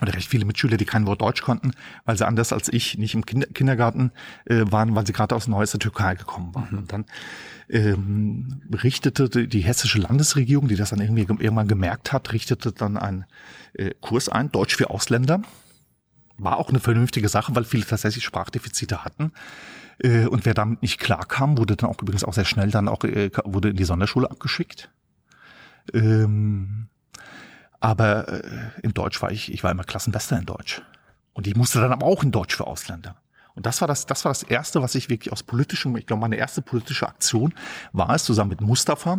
[0.00, 1.72] oder recht viele Mitschüler, die kein Wort Deutsch konnten,
[2.04, 4.12] weil sie anders als ich nicht im Kinder Kindergarten
[4.46, 6.78] äh, waren, weil sie gerade aus Neues der Türkei gekommen waren.
[6.78, 7.04] Und dann
[7.68, 12.96] ähm, richtete die, die hessische Landesregierung, die das dann irgendwie irgendwann gemerkt hat, richtete dann
[12.96, 13.24] einen
[13.74, 15.42] äh, Kurs ein, Deutsch für Ausländer.
[16.38, 19.32] War auch eine vernünftige Sache, weil viele tatsächlich Sprachdefizite hatten.
[19.98, 23.04] Äh, und wer damit nicht klarkam, wurde dann auch übrigens auch sehr schnell dann auch
[23.04, 24.90] äh, wurde in die Sonderschule abgeschickt.
[25.92, 26.89] Ähm,
[27.80, 28.42] aber äh,
[28.82, 30.82] in Deutsch war ich, ich war immer Klassenbester in Deutsch.
[31.32, 33.16] Und ich musste dann aber auch in Deutsch für Ausländer.
[33.54, 36.20] Und das war das, das war das erste, was ich wirklich aus politischem, ich glaube,
[36.20, 37.54] meine erste politische Aktion
[37.92, 39.18] war es, zusammen mit Mustafa,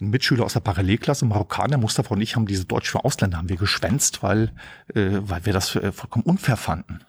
[0.00, 3.48] ein Mitschüler aus der Parallelklasse, Marokkaner, Mustafa und ich haben diese Deutsch für Ausländer haben
[3.48, 4.52] wir geschwänzt, weil,
[4.94, 7.00] äh, weil wir das äh, vollkommen unfair fanden.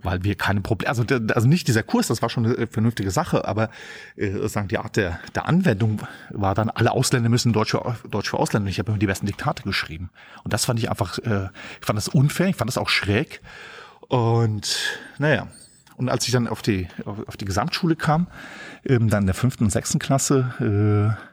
[0.00, 3.10] Weil wir keine Probleme, also, also nicht dieser Kurs, das war schon eine äh, vernünftige
[3.10, 3.68] Sache, aber
[4.16, 8.30] äh, sagen die Art der, der Anwendung war dann, alle Ausländer müssen Deutsch für, Deutsch
[8.30, 8.70] für Ausländer.
[8.70, 10.10] Ich habe immer die besten Diktate geschrieben.
[10.44, 11.48] Und das fand ich einfach, äh,
[11.80, 13.40] ich fand das unfair, ich fand das auch schräg.
[14.06, 14.78] Und
[15.18, 15.48] naja,
[15.96, 18.28] und als ich dann auf die, auf, auf die Gesamtschule kam,
[18.84, 21.24] ähm, dann in der fünften und sechsten Klasse, äh,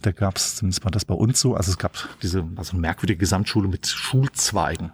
[0.00, 3.18] da gab es, zumindest war das bei uns so, also es gab diese, also merkwürdige
[3.18, 4.92] Gesamtschule mit Schulzweigen.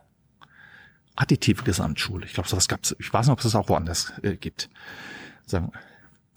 [1.17, 2.27] Additive Gesamtschule.
[2.27, 2.95] Ich glaube, sowas gab's.
[2.99, 4.69] Ich weiß nicht, ob es das auch woanders äh, gibt.
[5.47, 5.73] Sagen,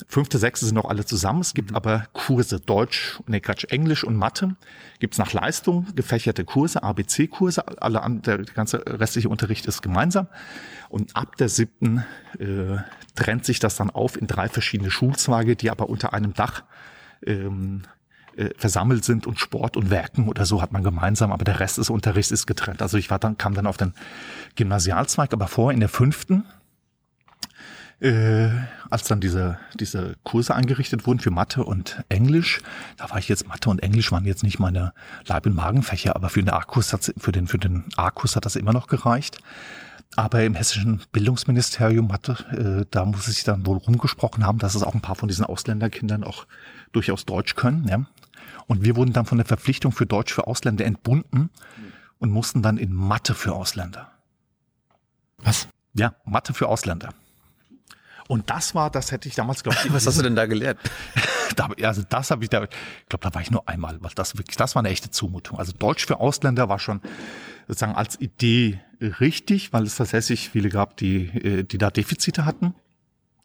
[0.07, 1.41] fünfte, sechste sind noch alle zusammen.
[1.41, 4.55] Es gibt aber Kurse Deutsch, nee, Quatsch, Englisch und Mathe.
[4.99, 7.81] Gibt's nach Leistung gefächerte Kurse, ABC-Kurse.
[7.81, 10.27] Alle an, der, der ganze restliche Unterricht ist gemeinsam.
[10.87, 12.05] Und ab der siebten
[12.39, 12.77] äh,
[13.15, 16.63] trennt sich das dann auf in drei verschiedene Schulzweige, die aber unter einem Dach
[17.25, 17.83] ähm,
[18.39, 21.77] äh, versammelt sind und Sport und Werken oder so hat man gemeinsam, aber der Rest
[21.77, 22.81] des Unterrichts ist getrennt.
[22.81, 23.93] Also ich war dann, kam dann auf den
[24.55, 26.45] Gymnasialzweig, aber vorher in der fünften,
[27.99, 28.47] äh,
[28.89, 32.61] als dann diese, diese Kurse eingerichtet wurden für Mathe und Englisch,
[32.95, 34.93] da war ich jetzt, Mathe und Englisch waren jetzt nicht meine
[35.25, 38.55] Leib- und Magenfächer, aber für den A-Kurs hat's, für den, für den A-Kurs hat das
[38.55, 39.39] immer noch gereicht.
[40.15, 42.37] Aber im hessischen Bildungsministerium hatte,
[42.81, 45.27] äh, da muss es sich dann wohl rumgesprochen haben, dass es auch ein paar von
[45.27, 46.47] diesen Ausländerkindern auch
[46.93, 47.87] durchaus Deutsch können.
[47.87, 48.05] Ja?
[48.69, 51.49] Und wir wurden dann von der Verpflichtung für Deutsch für Ausländer entbunden
[52.19, 54.11] und mussten dann in Mathe für Ausländer.
[55.39, 55.67] Was?
[55.95, 57.09] Ja, Mathe für Ausländer.
[58.27, 60.77] Und das war, das hätte ich damals, glaube ich, Was hast du denn da gelehrt?
[61.55, 62.69] da, also das habe ich da, ich
[63.09, 65.57] glaube, da war ich nur einmal, weil das wirklich, das war eine echte Zumutung.
[65.57, 67.01] Also Deutsch für Ausländer war schon
[67.67, 72.75] sozusagen als Idee richtig, weil es tatsächlich viele gab, die, äh, die da Defizite hatten.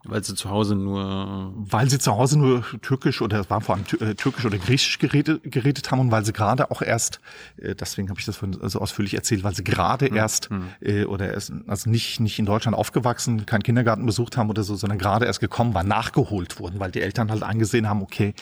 [0.04, 1.52] Weil sie zu Hause nur.
[1.56, 4.98] Weil sie zu Hause nur Türkisch oder es waren vor allem äh, Türkisch oder Griechisch
[4.98, 7.20] geredet, geredet haben und weil sie gerade auch erst,
[7.56, 11.52] äh, deswegen habe ich das so ausführlich erzählt, weil sie gerade erst äh, oder erst,
[11.66, 15.40] also nicht, nicht in Deutschland aufgewachsen, keinen Kindergarten besucht haben oder so, sondern gerade erst
[15.40, 18.34] gekommen waren, nachgeholt wurden, weil die Eltern halt eingesehen haben, okay,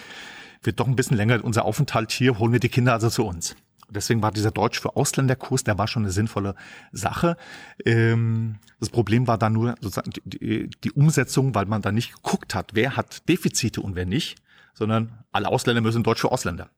[0.62, 3.56] wird doch ein bisschen länger unser Aufenthalt hier, holen wir die Kinder also zu uns.
[3.94, 6.54] Deswegen war dieser Deutsch für Ausländerkurs, der war schon eine sinnvolle
[6.92, 7.36] Sache.
[7.84, 12.54] Ähm, das Problem war dann nur sozusagen die, die Umsetzung, weil man da nicht geguckt
[12.54, 14.42] hat, wer hat Defizite und wer nicht,
[14.74, 16.70] sondern alle Ausländer müssen Deutsch für Ausländer.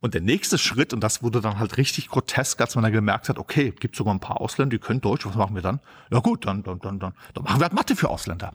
[0.00, 3.28] Und der nächste Schritt, und das wurde dann halt richtig grotesk, als man dann gemerkt
[3.28, 5.80] hat, okay, gibt sogar ein paar Ausländer, die können Deutsch, was machen wir dann?
[6.12, 8.52] Ja gut, dann, dann, dann, dann, dann machen wir halt Mathe für Ausländer.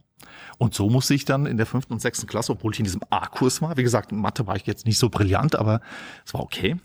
[0.58, 3.02] Und so musste ich dann in der fünften und sechsten Klasse, obwohl ich in diesem
[3.10, 5.82] A-Kurs war, wie gesagt, in Mathe war ich jetzt nicht so brillant, aber
[6.26, 6.78] es war okay,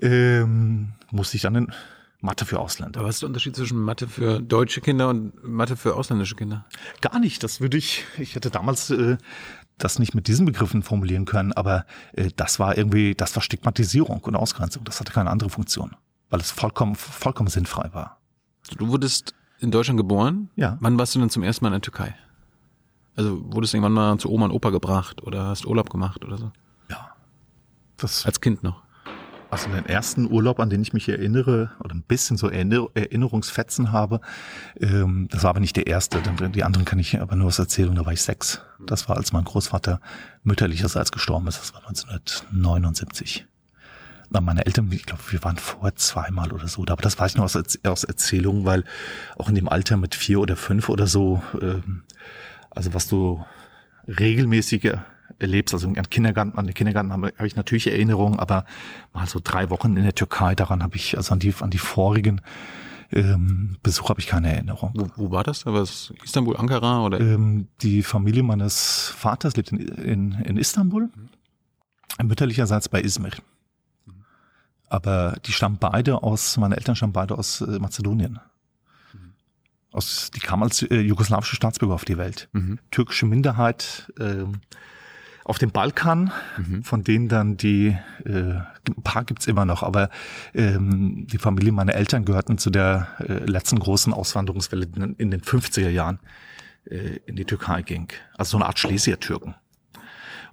[0.00, 1.72] ähm, musste ich dann in
[2.20, 3.00] Mathe für Ausländer.
[3.00, 6.64] Aber was ist der Unterschied zwischen Mathe für deutsche Kinder und Mathe für ausländische Kinder?
[7.00, 9.18] Gar nicht, das würde ich, ich hätte damals äh,
[9.76, 14.20] das nicht mit diesen Begriffen formulieren können, aber äh, das war irgendwie, das war Stigmatisierung
[14.20, 15.96] und Ausgrenzung, das hatte keine andere Funktion,
[16.30, 18.20] weil es vollkommen, vollkommen sinnfrei war.
[18.78, 20.50] Du wurdest in Deutschland geboren?
[20.54, 20.76] Ja.
[20.80, 22.14] Wann warst du denn zum ersten Mal in der Türkei?
[23.16, 26.38] Also wurdest du irgendwann mal zu Oma und Opa gebracht oder hast Urlaub gemacht oder
[26.38, 26.52] so?
[26.88, 27.10] Ja.
[27.96, 28.82] Das, Als Kind noch.
[29.52, 33.92] Also den ersten Urlaub, an den ich mich erinnere, oder ein bisschen so Erinner Erinnerungsfetzen
[33.92, 34.22] habe,
[34.80, 37.58] ähm, das war aber nicht der erste, denn die anderen kann ich aber nur aus
[37.58, 38.62] Erzählung, da war ich sechs.
[38.86, 40.00] Das war, als mein Großvater
[40.42, 43.46] mütterlicherseits gestorben ist, das war 1979.
[44.30, 47.36] Na, meine Eltern, ich glaube, wir waren vor zweimal oder so, aber das weiß ich
[47.36, 48.84] nur aus, aus Erzählung, weil
[49.36, 52.04] auch in dem Alter mit vier oder fünf oder so, ähm,
[52.70, 53.44] also was du
[54.08, 54.94] regelmäßig
[55.42, 58.64] erlebst, also an Kindergarten, an den Kindergarten habe, habe ich natürlich Erinnerungen, aber
[59.12, 61.78] mal so drei Wochen in der Türkei, daran habe ich, also an die, an die
[61.78, 62.40] vorigen
[63.12, 64.92] ähm, Besuche habe ich keine Erinnerung.
[64.94, 65.66] Wo, wo war das?
[65.66, 67.20] Aber es Istanbul, Ankara oder?
[67.20, 71.10] Ähm, die Familie meines Vaters lebt in, in, in Istanbul,
[72.22, 73.32] mütterlicherseits bei Izmir.
[74.88, 78.40] Aber die stammen beide aus, meine Eltern stammen beide aus äh, Mazedonien.
[79.90, 82.48] Aus, die kamen als äh, jugoslawische Staatsbürger auf die Welt.
[82.52, 82.78] Mhm.
[82.90, 84.60] Türkische Minderheit ähm,
[85.44, 86.32] auf dem Balkan,
[86.82, 90.10] von denen dann die, äh, ein paar gibt's immer noch, aber
[90.54, 95.40] ähm, die Familie meiner Eltern gehörten zu der äh, letzten großen Auswanderungswelle die in den
[95.40, 96.20] 50er Jahren
[96.84, 98.08] äh, in die Türkei ging.
[98.36, 99.54] Also so eine Art Schlesier-Türken.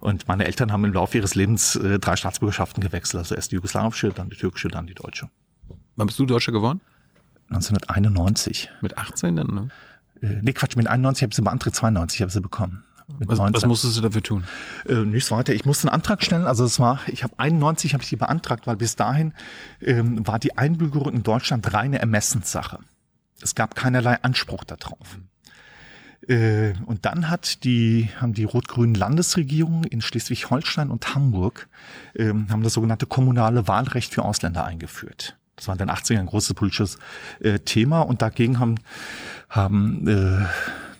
[0.00, 3.18] Und meine Eltern haben im Laufe ihres Lebens äh, drei Staatsbürgerschaften gewechselt.
[3.18, 5.28] Also erst die jugoslawische, dann die türkische, dann die deutsche.
[5.96, 6.80] Wann bist du Deutscher geworden?
[7.50, 8.70] 1991.
[8.80, 9.46] Mit 18 dann?
[9.48, 9.68] Ne?
[10.22, 12.84] Äh, nee, Quatsch, mit 91 habe ich sie beantragt, 92 habe ich sie bekommen.
[13.18, 13.68] Was, was 19.
[13.68, 14.44] musstest du dafür tun?
[14.88, 15.54] Äh, nichts weiter.
[15.54, 16.46] Ich musste einen Antrag stellen.
[16.46, 19.34] Also es war, ich habe 91 habe ich die beantragt, weil bis dahin
[19.80, 22.78] ähm, war die Einbürgerung in Deutschland reine Ermessenssache.
[23.42, 25.18] Es gab keinerlei Anspruch darauf.
[26.28, 31.68] Äh, und dann hat die, haben die rot-grünen Landesregierungen in Schleswig-Holstein und Hamburg
[32.14, 35.36] ähm, haben das sogenannte kommunale Wahlrecht für Ausländer eingeführt.
[35.56, 36.98] Das war in den 80ern ein großes politisches
[37.40, 38.76] äh, Thema und dagegen haben,
[39.48, 40.46] haben äh,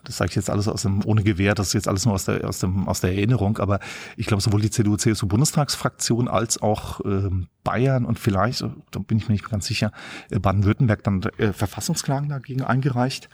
[0.05, 2.25] das sage ich jetzt alles aus dem, ohne Gewehr, das ist jetzt alles nur aus
[2.25, 3.81] der, aus dem, aus der Erinnerung, aber
[4.17, 9.33] ich glaube, sowohl die CDU-CSU-Bundestagsfraktion als auch ähm, Bayern und vielleicht, da bin ich mir
[9.33, 9.93] nicht ganz sicher,
[10.31, 13.29] äh, Baden-Württemberg dann äh, Verfassungsklagen dagegen eingereicht.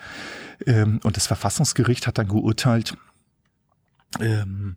[0.67, 2.97] Ähm, und das Verfassungsgericht hat dann geurteilt,
[4.21, 4.77] ähm,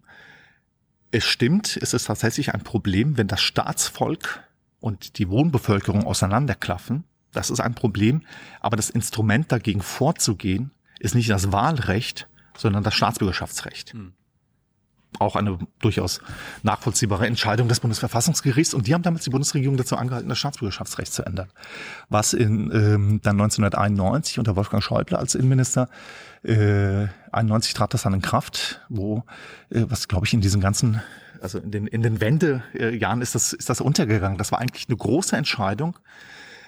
[1.11, 4.43] es stimmt, es ist tatsächlich ein Problem, wenn das Staatsvolk
[4.79, 7.03] und die Wohnbevölkerung auseinanderklaffen.
[7.31, 8.23] Das ist ein Problem,
[8.59, 13.95] aber das Instrument dagegen vorzugehen, ist nicht das Wahlrecht, sondern das Staatsbürgerschaftsrecht.
[15.17, 16.21] Auch eine durchaus
[16.61, 18.75] nachvollziehbare Entscheidung des Bundesverfassungsgerichts.
[18.75, 21.49] Und die haben damals die Bundesregierung dazu angehalten, das Staatsbürgerschaftsrecht zu ändern.
[22.09, 25.89] Was in ähm, dann 1991 unter Wolfgang Schäuble als Innenminister
[26.43, 29.23] äh, 91 trat das dann in Kraft, wo
[29.71, 31.01] äh, was glaube ich in diesen ganzen
[31.41, 34.37] also in den in den Wendejahren ist das ist das untergegangen.
[34.37, 35.97] Das war eigentlich eine große Entscheidung.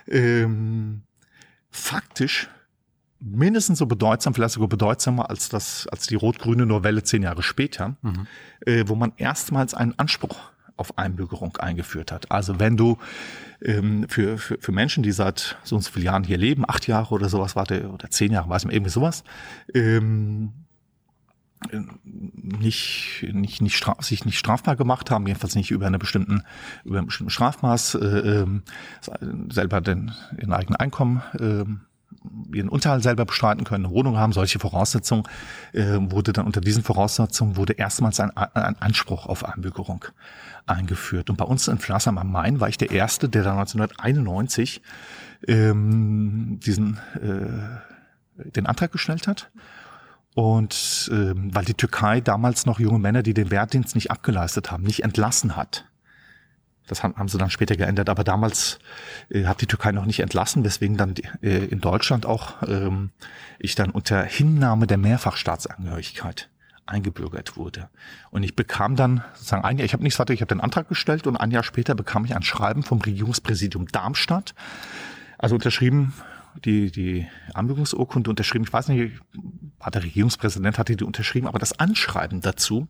[0.08, 1.04] Ähm,
[1.70, 2.50] faktisch
[3.22, 7.96] mindestens so bedeutsam, vielleicht sogar bedeutsamer als das, als die rot-grüne Novelle zehn Jahre später,
[8.66, 10.38] äh, wo man erstmals einen Anspruch
[10.78, 12.32] auf Einbürgerung eingeführt hat.
[12.32, 12.98] Also wenn du
[13.62, 16.88] ähm, für, für, für Menschen, die seit so und so vielen Jahren hier leben, acht
[16.88, 19.24] Jahre oder sowas, warte, oder zehn Jahre, weiß man, irgendwie sowas,
[19.74, 20.54] ähm,
[22.04, 26.42] nicht, nicht, nicht straf, sich nicht strafbar gemacht haben, jedenfalls nicht über eine bestimmten,
[26.84, 28.64] über ein bestimmtes Strafmaß, äh, ähm,
[29.50, 31.66] selber den, ihren eigenen Einkommen, äh,
[32.54, 35.24] ihren Unterhalt selber bestreiten können, eine Wohnung haben, solche Voraussetzungen,
[35.74, 40.06] äh, wurde dann unter diesen Voraussetzungen wurde erstmals ein, ein Anspruch auf Einbürgerung
[40.68, 41.30] eingeführt.
[41.30, 44.82] Und bei uns in Flassam am Main war ich der Erste, der dann 1991
[45.48, 49.52] ähm, diesen äh, den Antrag gestellt hat.
[50.34, 54.84] Und ähm, weil die Türkei damals noch junge Männer, die den Wehrdienst nicht abgeleistet haben,
[54.84, 55.86] nicht entlassen hat.
[56.92, 58.78] Das haben, haben sie dann später geändert, aber damals
[59.30, 63.12] äh, hat die Türkei noch nicht entlassen, weswegen dann äh, in Deutschland auch ähm,
[63.60, 66.50] ich dann unter Hinnahme der Mehrfachstaatsangehörigkeit
[66.86, 67.88] eingebürgert wurde.
[68.30, 70.90] Und ich bekam dann sozusagen ein Jahr, ich habe nichts weiter, ich habe den Antrag
[70.90, 74.54] gestellt und ein Jahr später bekam ich ein Schreiben vom Regierungspräsidium Darmstadt,
[75.38, 76.14] also unterschrieben
[76.66, 78.66] die, die Anbürgerungsurkunde unterschrieben.
[78.66, 79.22] Ich weiß nicht,
[79.80, 82.90] hat der Regierungspräsident hatte die unterschrieben, aber das Anschreiben dazu,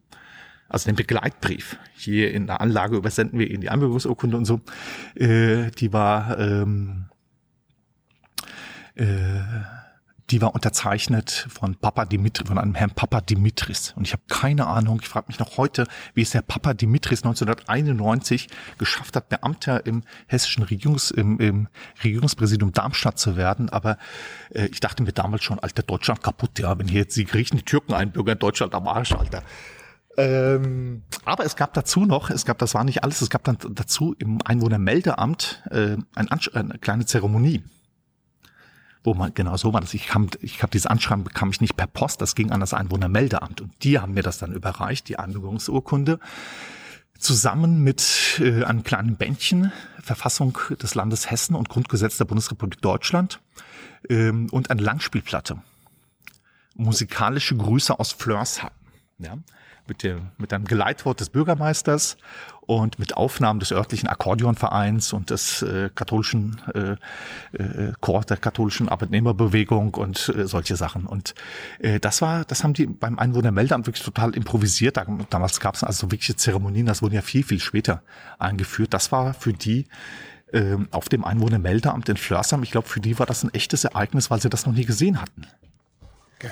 [0.72, 4.62] also den Begleitbrief, hier in der Anlage übersenden wir Ihnen die Anbürgerungsurkunde und so,
[5.16, 7.06] äh, die war ähm,
[8.96, 9.42] äh,
[10.32, 13.94] die war unterzeichnet von Papa Dimitri, von einem Herrn Papa Dimitris.
[13.98, 17.24] Und ich habe keine Ahnung, ich frage mich noch heute, wie es der Papa Dimitris
[17.24, 21.68] 1991 geschafft hat, Beamter im hessischen Regierungs, im, im
[22.04, 23.70] Regierungspräsidium Darmstadt zu werden.
[23.70, 23.98] Aber
[24.54, 27.58] äh, ich dachte mir damals schon, alter Deutschland kaputt, ja, wenn hier jetzt die Griechen,
[27.58, 29.44] die Türken einbürgern, Deutschland am Arsch, Alter.
[30.22, 33.58] Ähm, aber es gab dazu noch, es gab, das war nicht alles, es gab dann
[33.72, 37.64] dazu im Einwohnermeldeamt äh, ein eine kleine Zeremonie
[39.04, 39.96] wo man genau so war das.
[39.96, 42.76] Ich kam, ich habe dieses Anschreiben bekam ich nicht per Post, das ging an das
[42.76, 46.20] Einwohnermeldeamt und die haben mir das dann überreicht, die Einbürgerungsurkunde
[47.18, 49.72] zusammen mit äh, einem kleinen Bändchen
[50.04, 53.40] Verfassung des Landes Hessen und Grundgesetz der Bundesrepublik Deutschland
[54.08, 55.58] ähm, und eine Langspielplatte.
[56.76, 58.70] Musikalische Grüße aus Flörsheim.
[59.18, 59.40] Ja
[59.88, 62.18] mit, dem, mit einem Geleitwort des Bürgermeisters
[62.62, 66.92] und mit Aufnahmen des örtlichen Akkordeonvereins und des äh, katholischen äh,
[67.58, 71.06] äh, Chor der katholischen Arbeitnehmerbewegung und äh, solche Sachen.
[71.06, 71.34] Und
[71.80, 74.98] äh, das war, das haben die beim Einwohnermeldeamt wirklich total improvisiert.
[75.30, 78.04] Damals gab es also wirkliche Zeremonien, das wurden ja viel, viel später
[78.40, 78.94] eingeführt.
[78.94, 79.88] Das war für die
[80.54, 84.30] äh, auf dem Einwohnermeldeamt in Flörsheim, ich glaube, für die war das ein echtes Ereignis,
[84.30, 85.48] weil sie das noch nie gesehen hatten.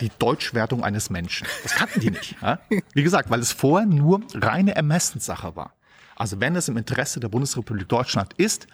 [0.02, 1.48] Die Deutschwertung eines Menschen.
[1.64, 2.36] Das kannten die nicht.
[2.42, 2.60] Ja?
[2.94, 5.74] Wie gesagt, weil es vorher nur reine Ermessenssache war.
[6.20, 8.68] Also wenn es im Interesse der Bundesrepublik Deutschland ist,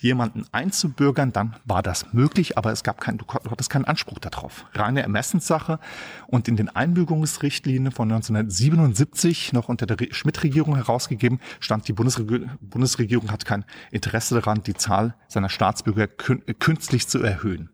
[0.00, 4.66] jemanden einzubürgern, dann war das möglich, aber es gab keinen, du hattest keinen Anspruch darauf.
[4.74, 5.78] Reine Ermessenssache.
[6.26, 13.30] Und in den Einbürgerungsrichtlinien von 1977, noch unter der Schmidt-Regierung herausgegeben, stand, die Bundesregierung, Bundesregierung
[13.30, 17.70] hat kein Interesse daran, die Zahl seiner Staatsbürger künstlich zu erhöhen.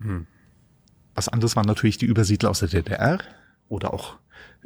[0.00, 0.26] Hm.
[1.16, 3.18] Was anderes waren natürlich die Übersiedler aus der DDR
[3.68, 4.16] oder auch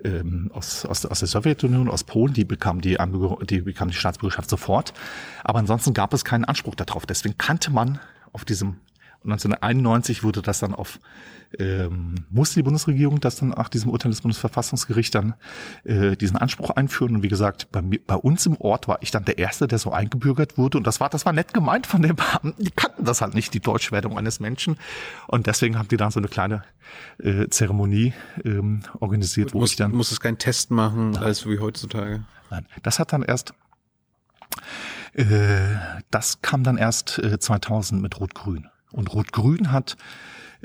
[0.04, 2.98] ähm, aus, aus, aus der Sowjetunion, aus Polen, die bekamen die,
[3.48, 4.92] die bekamen die Staatsbürgerschaft sofort.
[5.44, 7.06] Aber ansonsten gab es keinen Anspruch darauf.
[7.06, 8.00] Deswegen kannte man
[8.32, 8.76] auf diesem
[9.24, 10.98] 1991 wurde das dann auf,
[11.58, 15.34] ähm, musste die Bundesregierung das dann nach diesem Urteil des Bundesverfassungsgerichts dann
[15.84, 17.16] äh, diesen Anspruch einführen.
[17.16, 19.78] Und wie gesagt, bei, mir, bei uns im Ort war ich dann der Erste, der
[19.78, 20.78] so eingebürgert wurde.
[20.78, 22.54] Und das war, das war nett gemeint von den Beamten.
[22.62, 24.76] Die kannten das halt nicht, die Deutschwerdung eines Menschen.
[25.26, 26.62] Und deswegen haben die dann so eine kleine
[27.18, 29.92] äh, Zeremonie ähm, organisiert, wo muss, ich dann.
[29.92, 31.22] Muss es keinen Test machen, Nein.
[31.22, 32.24] alles wie heutzutage?
[32.50, 33.54] Nein, das hat dann erst
[35.12, 35.76] äh,
[36.10, 38.68] das kam dann erst äh, 2000 mit Rot-Grün.
[38.92, 39.96] Und Rot-Grün hat,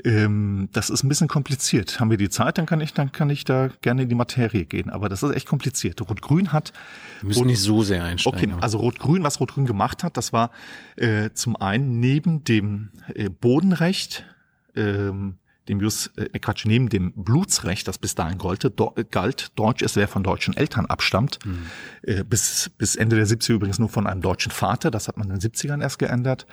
[0.04, 2.00] ähm, das ist ein bisschen kompliziert.
[2.00, 4.64] Haben wir die Zeit, dann kann ich, dann kann ich da gerne in die Materie
[4.64, 4.90] gehen.
[4.90, 6.00] Aber das ist echt kompliziert.
[6.00, 6.72] Rot-Grün hat.
[7.20, 8.52] Wir müssen Rot nicht so sehr einsteigen.
[8.52, 10.50] Okay, also Rot-Grün, was Rot-Grün gemacht hat, das war
[10.96, 14.24] äh, zum einen neben dem äh, Bodenrecht,
[14.74, 19.82] ähm, dem Jus, äh, Quatsch, neben dem Blutsrecht, das bis dahin golte, do, galt, Deutsch
[19.82, 21.66] ist, wer von deutschen Eltern abstammt, mhm.
[22.02, 25.30] äh, bis, bis Ende der 70er übrigens nur von einem deutschen Vater, das hat man
[25.30, 26.46] in den 70ern erst geändert,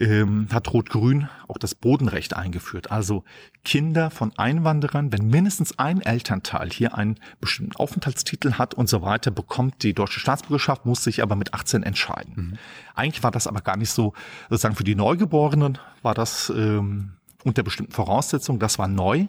[0.00, 2.90] ähm, hat Rot-Grün auch das Bodenrecht eingeführt.
[2.90, 3.24] Also
[3.64, 9.30] Kinder von Einwanderern, wenn mindestens ein Elternteil hier einen bestimmten Aufenthaltstitel hat und so weiter,
[9.30, 12.34] bekommt die deutsche Staatsbürgerschaft, muss sich aber mit 18 entscheiden.
[12.36, 12.58] Mhm.
[12.94, 14.12] Eigentlich war das aber gar nicht so,
[14.48, 17.12] sozusagen für die Neugeborenen war das ähm,
[17.44, 18.58] unter bestimmten Voraussetzungen.
[18.58, 19.26] Das war neu.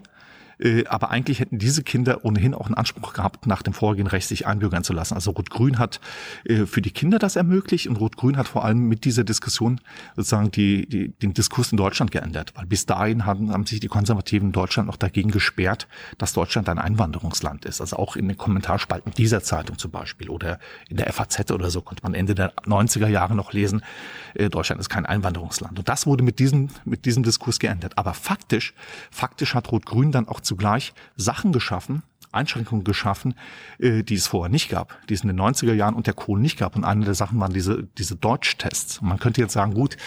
[0.60, 4.28] Äh, aber eigentlich hätten diese Kinder ohnehin auch einen Anspruch gehabt, nach dem Vorgehen Recht
[4.28, 5.14] sich einbürgern zu lassen.
[5.16, 6.00] Also Rot-Grün hat
[6.46, 9.82] äh, für die Kinder das ermöglicht und Rot-Grün hat vor allem mit dieser Diskussion
[10.16, 12.54] sozusagen die, die, den Diskurs in Deutschland geändert.
[12.56, 15.88] Weil bis dahin haben, haben sich die Konservativen in Deutschland noch dagegen gesperrt,
[16.18, 17.82] dass Deutschland ein Einwanderungsland ist.
[17.82, 21.82] Also auch in den Kommentarspalten dieser Zeitung zum Beispiel oder in der FAZ oder so
[21.82, 23.82] konnte man Ende der 90er Jahre noch lesen,
[24.34, 25.78] äh, Deutschland ist kein Einwanderungsland.
[25.80, 27.98] Und das wurde mit diesem, mit diesem Diskurs geändert.
[27.98, 28.74] Aber faktisch,
[29.12, 33.36] faktisch hat Rot-Grün dann auch zugleich Sachen geschaffen, Einschränkungen geschaffen,
[33.80, 36.58] äh, die es vorher nicht gab, die es in den 90er Jahren unter Kohl nicht
[36.58, 36.76] gab.
[36.76, 39.00] Und eine der Sachen waren diese, diese Deutschtests.
[39.00, 39.98] Und man könnte jetzt sagen, gut,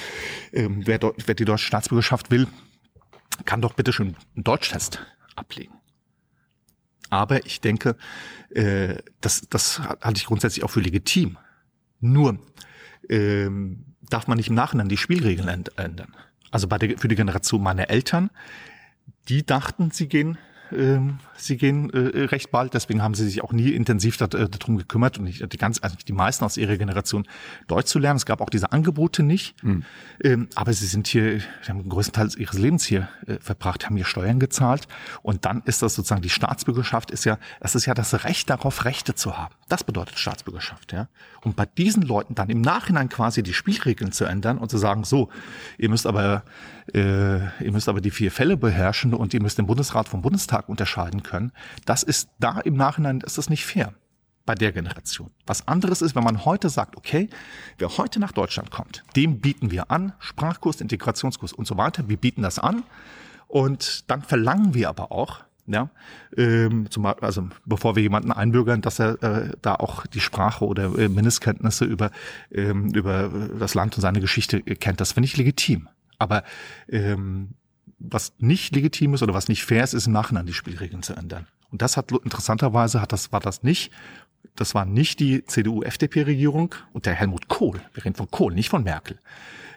[0.52, 2.46] ähm, wer, wer die deutsche Staatsbürgerschaft will,
[3.44, 5.00] kann doch bitte schon einen Deutschtest
[5.36, 5.74] ablegen.
[7.10, 7.96] Aber ich denke,
[8.50, 11.38] äh, das, das halte ich grundsätzlich auch für legitim.
[12.00, 12.38] Nur
[13.08, 16.14] ähm, darf man nicht im Nachhinein die Spielregeln ändern.
[16.50, 18.30] Also bei der, für die Generation meiner Eltern,
[19.28, 20.38] die dachten, sie gehen
[20.72, 24.48] ähm, sie gehen äh, recht bald, deswegen haben sie sich auch nie intensiv dat, äh,
[24.48, 27.26] darum gekümmert und nicht, die ganz, also die meisten aus ihrer Generation
[27.66, 28.16] Deutsch zu lernen.
[28.16, 29.84] Es gab auch diese Angebote nicht, mhm.
[30.22, 33.86] ähm, aber sie sind hier, sie haben den größten Teil ihres Lebens hier äh, verbracht,
[33.86, 34.88] haben hier Steuern gezahlt
[35.22, 38.84] und dann ist das sozusagen die Staatsbürgerschaft ist ja, das ist ja das Recht darauf,
[38.84, 39.54] Rechte zu haben.
[39.68, 41.08] Das bedeutet Staatsbürgerschaft, ja.
[41.42, 45.04] Und bei diesen Leuten dann im Nachhinein quasi die Spielregeln zu ändern und zu sagen,
[45.04, 45.28] so,
[45.76, 46.42] ihr müsst aber,
[46.94, 50.68] äh, ihr müsst aber die vier Fälle beherrschen und ihr müsst den Bundesrat vom Bundestag
[50.68, 51.52] unterscheiden können,
[51.84, 53.92] das ist da im Nachhinein, ist das nicht fair
[54.48, 55.30] bei der Generation.
[55.46, 57.28] Was anderes ist, wenn man heute sagt, okay,
[57.76, 62.16] wer heute nach Deutschland kommt, dem bieten wir an, Sprachkurs, Integrationskurs und so weiter, wir
[62.16, 62.82] bieten das an
[63.46, 65.90] und dann verlangen wir aber auch, ja,
[66.34, 70.98] ähm, zum, also bevor wir jemanden einbürgern, dass er äh, da auch die Sprache oder
[70.98, 72.10] äh, Mindestkenntnisse über,
[72.50, 75.02] ähm, über das Land und seine Geschichte kennt.
[75.02, 75.90] Das finde ich legitim.
[76.18, 76.42] Aber
[76.88, 77.50] ähm,
[77.98, 81.14] was nicht legitim ist oder was nicht fair ist, ist im Nachhinein die Spielregeln zu
[81.14, 81.46] ändern.
[81.70, 83.92] Und das hat interessanterweise hat das war das nicht.
[84.54, 87.80] Das war nicht die CDU-FDP-Regierung und der Helmut Kohl.
[87.94, 89.18] Wir reden von Kohl, nicht von Merkel,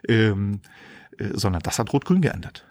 [0.08, 0.62] ähm,
[1.18, 2.66] äh, sondern das hat Rot-Grün geändert.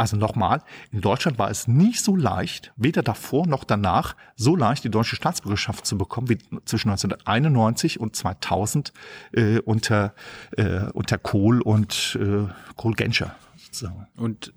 [0.00, 4.82] Also nochmal, in Deutschland war es nicht so leicht, weder davor noch danach, so leicht
[4.82, 8.94] die deutsche Staatsbürgerschaft zu bekommen wie zwischen 1991 und 2000
[9.32, 10.14] äh, unter,
[10.56, 12.46] äh, unter Kohl und äh,
[12.76, 13.36] Kohl-Genscher.
[13.70, 14.06] Sozusagen.
[14.16, 14.52] Und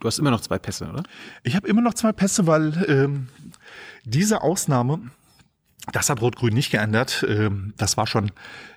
[0.00, 1.02] du hast immer noch zwei Pässe, oder?
[1.42, 3.28] Ich habe immer noch zwei Pässe, weil ähm,
[4.04, 5.10] diese Ausnahme
[5.92, 7.24] das hat Rot-Grün nicht geändert.
[7.28, 8.32] Ähm, das war schon,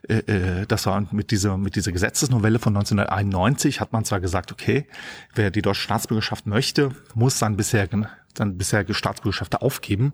[0.08, 4.52] äh, äh, das war mit dieser, mit dieser Gesetzesnovelle von 1991 hat man zwar gesagt,
[4.52, 4.88] okay,
[5.36, 8.08] wer die deutsche Staatsbürgerschaft möchte, muss seinen bisherigen,
[8.38, 10.14] seine bisherige Staatsbürgerschaft aufgeben.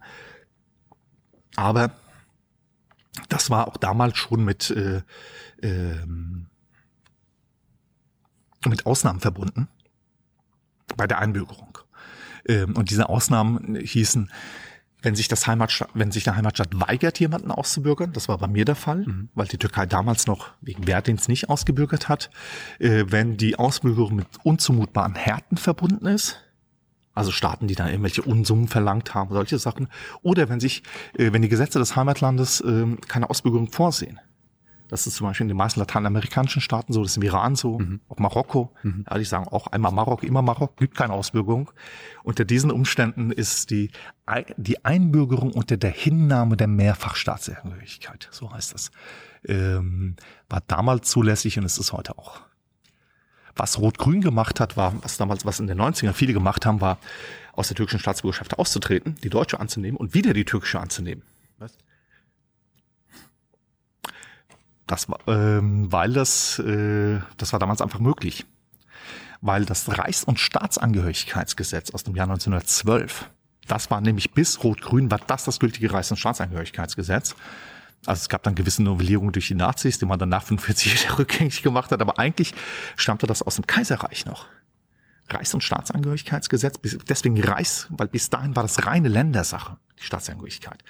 [1.55, 1.91] Aber
[3.29, 5.01] das war auch damals schon mit, äh,
[5.61, 6.05] äh,
[8.67, 9.67] mit Ausnahmen verbunden
[10.97, 11.77] bei der Einbürgerung.
[12.47, 14.31] Ähm, und diese Ausnahmen hießen,
[15.01, 18.65] wenn sich das Heimatstaat, wenn sich der Heimatstaat weigert, jemanden auszubürgern, das war bei mir
[18.65, 19.29] der Fall, mhm.
[19.33, 22.29] weil die Türkei damals noch wegen Wehrdienst nicht ausgebürgert hat,
[22.79, 26.41] äh, wenn die Ausbürgerung mit unzumutbaren Härten verbunden ist,
[27.13, 29.87] also Staaten, die dann irgendwelche Unsummen verlangt haben, solche Sachen,
[30.21, 30.83] oder wenn sich,
[31.17, 34.19] äh, wenn die Gesetze des Heimatlandes äh, keine Ausbürgerung vorsehen.
[34.89, 37.79] Das ist zum Beispiel in den meisten lateinamerikanischen Staaten so, das ist im Iran so,
[37.79, 38.01] mhm.
[38.09, 38.73] auch Marokko.
[38.83, 39.05] Mhm.
[39.09, 41.71] Ja, die sagen auch einmal Marokko, immer Marokko, gibt keine Ausbürgerung.
[42.23, 43.91] Unter diesen Umständen ist die,
[44.57, 48.91] die Einbürgerung unter der Hinnahme der Mehrfachstaatsangehörigkeit, so heißt das,
[49.45, 50.15] ähm,
[50.49, 52.41] war damals zulässig und ist es heute auch.
[53.55, 56.97] Was Rot-Grün gemacht hat, war, was damals, was in den 90ern viele gemacht haben, war,
[57.53, 61.23] aus der türkischen Staatsbürgerschaft auszutreten, die deutsche anzunehmen und wieder die türkische anzunehmen.
[61.57, 61.77] Was?
[64.89, 68.47] Das war, ähm, weil das, äh, das war damals einfach möglich.
[69.39, 73.29] Weil das Reichs- und Staatsangehörigkeitsgesetz aus dem Jahr 1912,
[73.67, 77.35] das war nämlich bis Rot-Grün, war das das gültige Reichs- und Staatsangehörigkeitsgesetz.
[78.07, 81.61] Also es gab dann gewisse Novellierungen durch die Nazis, die man dann nach 45 rückgängig
[81.61, 82.55] gemacht hat, aber eigentlich
[82.95, 84.47] stammte das aus dem Kaiserreich noch.
[85.29, 90.83] Reichs- und Staatsangehörigkeitsgesetz, deswegen Reichs, weil bis dahin war das reine Ländersache, die Staatsangehörigkeit.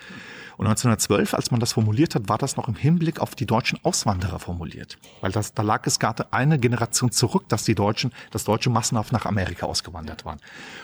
[0.58, 3.80] Und 1912, als man das formuliert hat, war das noch im Hinblick auf die deutschen
[3.84, 4.98] Auswanderer formuliert.
[5.22, 9.14] Weil das, da lag es gerade eine Generation zurück, dass die Deutschen, dass deutsche massenhaft
[9.14, 10.40] nach Amerika ausgewandert waren.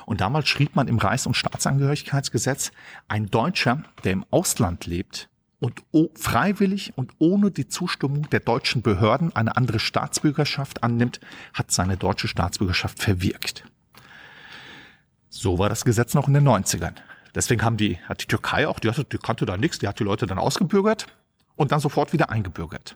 [0.05, 2.71] Und damals schrieb man im Reichs- und Staatsangehörigkeitsgesetz,
[3.09, 5.27] ein Deutscher, der im Ausland lebt,
[5.65, 5.83] und
[6.15, 11.19] freiwillig und ohne die Zustimmung der deutschen Behörden eine andere Staatsbürgerschaft annimmt,
[11.53, 13.63] hat seine deutsche Staatsbürgerschaft verwirkt.
[15.29, 16.93] So war das Gesetz noch in den 90ern.
[17.33, 19.99] Deswegen haben die, hat die Türkei auch, die, hatte, die kannte da nichts, die hat
[19.99, 21.07] die Leute dann ausgebürgert
[21.55, 22.95] und dann sofort wieder eingebürgert.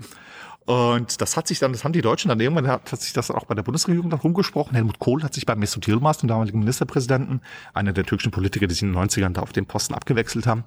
[0.70, 3.46] Und das hat sich dann, das haben die Deutschen dann irgendwann, hat, sich das auch
[3.46, 4.76] bei der Bundesregierung dann rumgesprochen.
[4.76, 7.42] Helmut Kohl hat sich bei Mesut Yilmaz, dem damaligen Ministerpräsidenten,
[7.74, 10.64] einer der türkischen Politiker, die sich in den 90ern da auf den Posten abgewechselt haben,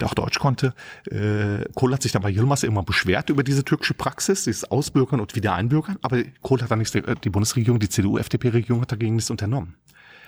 [0.00, 0.74] der auch Deutsch konnte.
[1.08, 5.20] Äh, Kohl hat sich dann bei Yilmaz irgendwann beschwert über diese türkische Praxis, dieses Ausbürgern
[5.20, 5.96] und Wiedereinbürgern.
[6.02, 9.76] Aber Kohl hat dann nichts, die Bundesregierung, die CDU-FDP-Regierung hat dagegen nichts unternommen.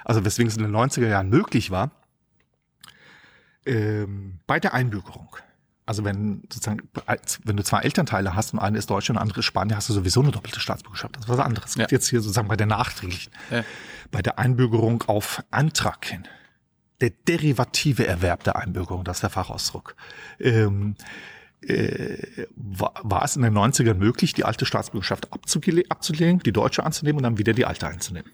[0.04, 1.90] Also weswegen es in den 90er Jahren möglich war,
[3.66, 5.28] ähm, bei der Einbürgerung
[5.88, 6.86] also wenn sozusagen,
[7.44, 9.94] wenn du zwei Elternteile hast und eine ist Deutsche und andere ist Spanier, hast du
[9.94, 11.16] sowieso eine doppelte Staatsbürgerschaft.
[11.16, 11.76] Das ist was anderes.
[11.76, 11.86] Ja.
[11.88, 13.64] Jetzt hier sozusagen bei der nachträglichen, ja.
[14.10, 16.24] bei der Einbürgerung auf Antrag hin.
[17.00, 19.96] Der derivative Erwerb der Einbürgerung, das ist der Fachausdruck.
[20.40, 20.94] Ähm,
[21.62, 27.16] äh, war, war es in den 90ern möglich, die alte Staatsbürgerschaft abzulegen, die deutsche anzunehmen
[27.16, 28.30] und dann wieder die alte einzunehmen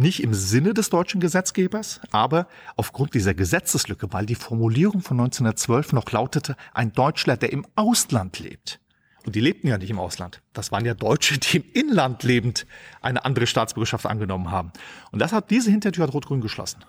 [0.00, 5.92] nicht im Sinne des deutschen Gesetzgebers, aber aufgrund dieser Gesetzeslücke, weil die Formulierung von 1912
[5.92, 8.80] noch lautete, ein Deutschler, der im Ausland lebt.
[9.26, 10.40] Und die lebten ja nicht im Ausland.
[10.54, 12.66] Das waren ja Deutsche, die im Inland lebend
[13.02, 14.72] eine andere Staatsbürgerschaft angenommen haben.
[15.12, 16.84] Und das hat diese Hintertür hat Rot-Grün geschlossen.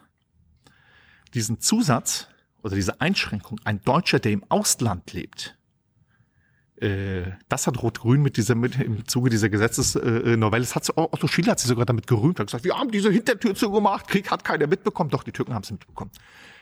[1.34, 2.28] Diesen Zusatz
[2.64, 5.58] oder diese Einschränkung, ein Deutscher, der im Ausland lebt,
[7.48, 11.60] das hat Rot-Grün mit dieser, mit, im Zuge dieser Gesetzesnovelle, das hat Otto Schiele hat
[11.60, 15.12] sich sogar damit gerühmt, hat gesagt, wir haben diese Hintertür zugemacht, Krieg hat keiner mitbekommen,
[15.12, 16.10] doch die Türken haben es mitbekommen.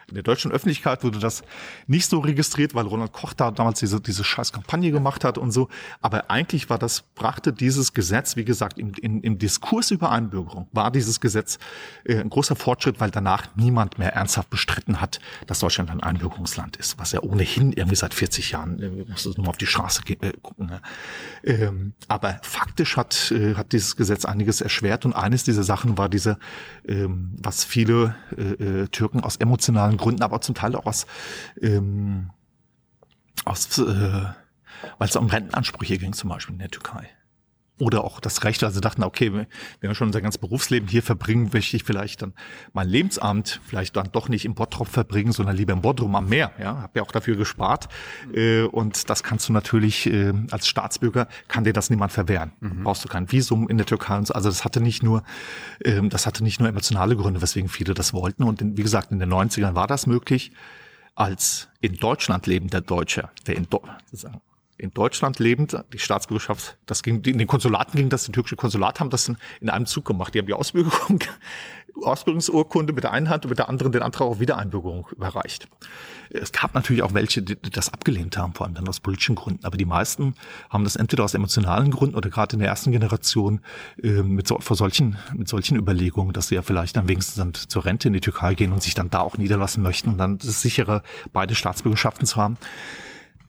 [0.09, 1.43] In der deutschen Öffentlichkeit wurde das
[1.87, 5.51] nicht so registriert, weil Ronald Koch da damals diese, diese scheiß Kampagne gemacht hat und
[5.51, 5.69] so.
[6.01, 10.67] Aber eigentlich war das, brachte dieses Gesetz, wie gesagt, im, im, im Diskurs über Einbürgerung,
[10.71, 11.59] war dieses Gesetz
[12.03, 16.77] äh, ein großer Fortschritt, weil danach niemand mehr ernsthaft bestritten hat, dass Deutschland ein Einbürgerungsland
[16.77, 19.67] ist, was ja ohnehin irgendwie seit 40 Jahren, äh, musst du nur mal auf die
[19.67, 20.67] Straße äh, gucken.
[20.67, 20.81] Ne?
[21.43, 26.09] Ähm, aber faktisch hat, äh, hat dieses Gesetz einiges erschwert und eines dieser Sachen war
[26.09, 26.37] diese,
[26.87, 31.05] ähm, was viele äh, äh Türken aus emotionalen Gründen, aber zum Teil auch aus,
[31.61, 32.31] ähm,
[33.45, 33.83] aus äh,
[34.97, 37.09] weil es um Rentenansprüche ging zum Beispiel in der Türkei.
[37.79, 39.47] Oder auch das Recht, also dachten, okay, wir
[39.83, 42.33] haben schon unser ganzes Berufsleben hier verbringen, möchte ich vielleicht dann
[42.73, 46.51] mein Lebensabend vielleicht dann doch nicht im Bottrop verbringen, sondern lieber im Bodrum am Meer.
[46.59, 47.87] Ja, habe ja auch dafür gespart.
[48.33, 52.51] Äh, und das kannst du natürlich äh, als Staatsbürger kann dir das niemand verwehren.
[52.59, 52.83] Mhm.
[52.83, 54.33] Brauchst du kein Visum in der Türkei und so.
[54.33, 55.23] Also das hatte nicht nur,
[55.83, 58.43] ähm, das hatte nicht nur emotionale Gründe, weswegen viele das wollten.
[58.43, 60.51] Und wie gesagt, in den 90ern war das möglich
[61.15, 63.81] als in Deutschland lebender Deutscher, der in, Do
[64.79, 68.99] in Deutschland lebend, die Staatsbürgerschaft, das ging, in den Konsulaten ging das, die türkische Konsulat
[68.99, 70.33] haben das in, in einem Zug gemacht.
[70.33, 71.19] Die haben die Ausbürgerung,
[72.03, 75.67] Ausbürgerungsurkunde mit der einen Hand und mit der anderen den Antrag auf Wiedereinbürgerung überreicht.
[76.29, 79.65] Es gab natürlich auch welche, die das abgelehnt haben, vor allem dann aus politischen Gründen.
[79.65, 80.35] Aber die meisten
[80.69, 83.59] haben das entweder aus emotionalen Gründen oder gerade in der ersten Generation
[84.01, 87.53] äh, mit, so, vor solchen, mit solchen Überlegungen, dass sie ja vielleicht dann wenigstens dann
[87.53, 90.37] zur Rente in die Türkei gehen und sich dann da auch niederlassen möchten und dann
[90.37, 91.03] das sichere
[91.33, 92.57] beide Staatsbürgerschaften zu haben.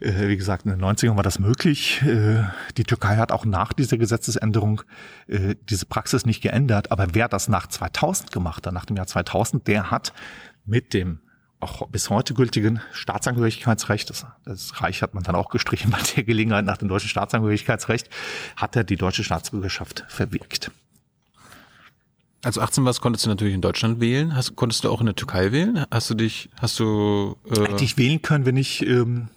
[0.01, 2.03] Äh, wie gesagt, in den 90ern war das möglich.
[2.03, 2.45] Äh,
[2.77, 4.83] die Türkei hat auch nach dieser Gesetzesänderung
[5.29, 6.91] äh, diese Praxis nicht geändert.
[6.91, 10.13] Aber wer das nach 2000 gemacht hat, nach dem Jahr 2000, der hat
[10.65, 11.21] mit dem
[11.61, 16.25] auch bis heute gültigen Staatsangehörigkeitsrecht, das, das Reich hat man dann auch gestrichen bei der
[16.25, 18.09] Gelegenheit nach dem deutschen Staatsangehörigkeitsrecht,
[18.57, 20.71] hat er die deutsche Staatsbürgerschaft verwirkt.
[22.43, 24.35] Also 18 warst, konntest du natürlich in Deutschland wählen.
[24.35, 25.85] Hast, konntest du auch in der Türkei wählen?
[25.91, 27.37] Hast du dich, hast du...
[27.45, 29.29] Äh Hätte ich wählen können, wenn ich ähm,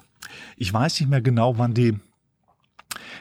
[0.58, 2.00] ich weiß nicht mehr genau, wann die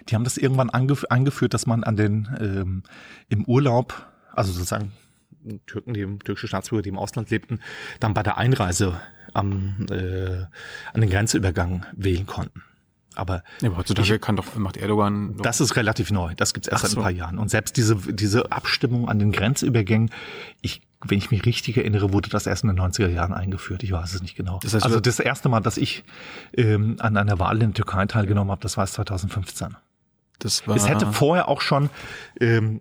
[0.08, 2.82] die haben das irgendwann eingeführt, dass man an den ähm,
[3.28, 4.92] im Urlaub, also sozusagen
[5.66, 7.60] Türken, die türkische Staatsbürger, die im Ausland lebten,
[8.00, 9.00] dann bei der Einreise
[9.32, 10.44] am äh,
[10.92, 12.62] an den Grenzübergang wählen konnten.
[13.14, 15.36] Aber, ja, aber heutzutage ich, kann doch macht Erdogan.
[15.36, 15.42] Doch.
[15.42, 16.34] Das ist relativ neu.
[16.34, 17.38] Das gibt's erst seit ein paar Jahren.
[17.38, 20.10] Und selbst diese diese Abstimmung an den Grenzübergängen,
[20.62, 23.82] ich wenn ich mich richtig erinnere, wurde das erst in den 90er Jahren eingeführt.
[23.82, 24.60] Ich weiß es nicht genau.
[24.62, 26.04] Das heißt, also das erste Mal, dass ich
[26.56, 29.76] ähm, an einer Wahl in der Türkei teilgenommen habe, das war 2015.
[30.38, 31.90] Das war es hätte vorher auch schon
[32.40, 32.80] ähm,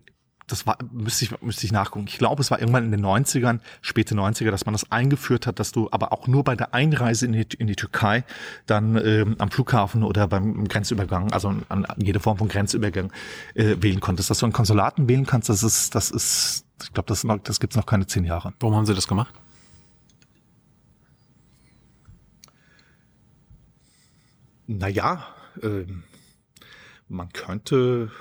[0.51, 2.05] das war, müsste ich, müsste ich nachgucken.
[2.07, 5.59] Ich glaube, es war irgendwann in den 90ern, späte 90er, dass man das eingeführt hat,
[5.59, 8.24] dass du aber auch nur bei der Einreise in die, in die Türkei
[8.65, 13.11] dann ähm, am Flughafen oder beim Grenzübergang, also an, an jede Form von Grenzübergang
[13.55, 14.30] äh, wählen konntest.
[14.30, 17.75] Dass du an Konsulaten wählen kannst, das ist, das ist, ich glaube, das, das gibt's
[17.75, 18.53] noch keine zehn Jahre.
[18.59, 19.34] Warum haben sie das gemacht?
[24.67, 25.27] Naja,
[25.61, 25.86] äh,
[27.07, 28.11] man könnte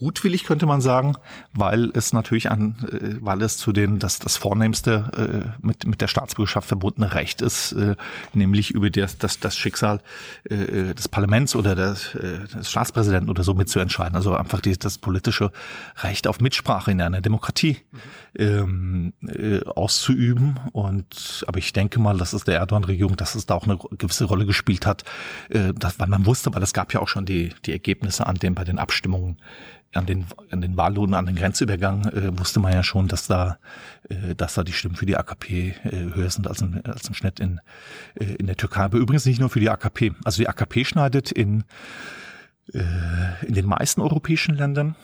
[0.00, 1.14] gutwillig könnte man sagen,
[1.52, 6.00] weil es natürlich an, äh, weil es zu den das das vornehmste äh, mit mit
[6.00, 7.96] der Staatsbürgerschaft verbundene Recht ist, äh,
[8.32, 10.00] nämlich über das das, das Schicksal
[10.44, 14.16] äh, des Parlaments oder des, äh, des Staatspräsidenten oder so mitzuentscheiden.
[14.16, 15.52] Also einfach die, das politische
[16.02, 17.76] Recht auf Mitsprache in einer Demokratie
[18.38, 20.58] ähm, äh, auszuüben.
[20.72, 24.24] Und aber ich denke mal, dass es der Erdogan-Regierung, dass es da auch eine gewisse
[24.24, 25.04] Rolle gespielt hat,
[25.50, 28.36] äh, dass, weil man wusste, weil es gab ja auch schon die die Ergebnisse an
[28.36, 29.36] den bei den Abstimmungen
[29.92, 33.58] an den, an den Wahllohn, an den Grenzübergang äh, wusste man ja schon, dass da,
[34.08, 37.14] äh, dass da die Stimmen für die AKP äh, höher sind als im, als im
[37.14, 37.60] Schnitt in,
[38.14, 38.82] äh, in der Türkei.
[38.82, 40.12] Aber übrigens nicht nur für die AKP.
[40.24, 41.64] Also die AKP schneidet in,
[42.72, 44.94] äh, in den meisten europäischen Ländern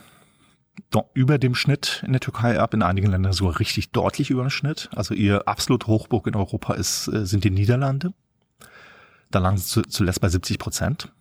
[1.14, 4.50] über dem Schnitt in der Türkei ab, in einigen Ländern sogar richtig deutlich über dem
[4.50, 4.90] Schnitt.
[4.94, 8.12] Also ihr absolut Hochburg in Europa ist, äh, sind die Niederlande.
[9.32, 11.12] Da lagen sie zuletzt bei 70 Prozent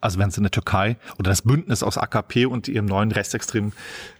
[0.00, 3.72] also wenn es in der Türkei oder das Bündnis aus AKP und ihrem neuen rechtsextremen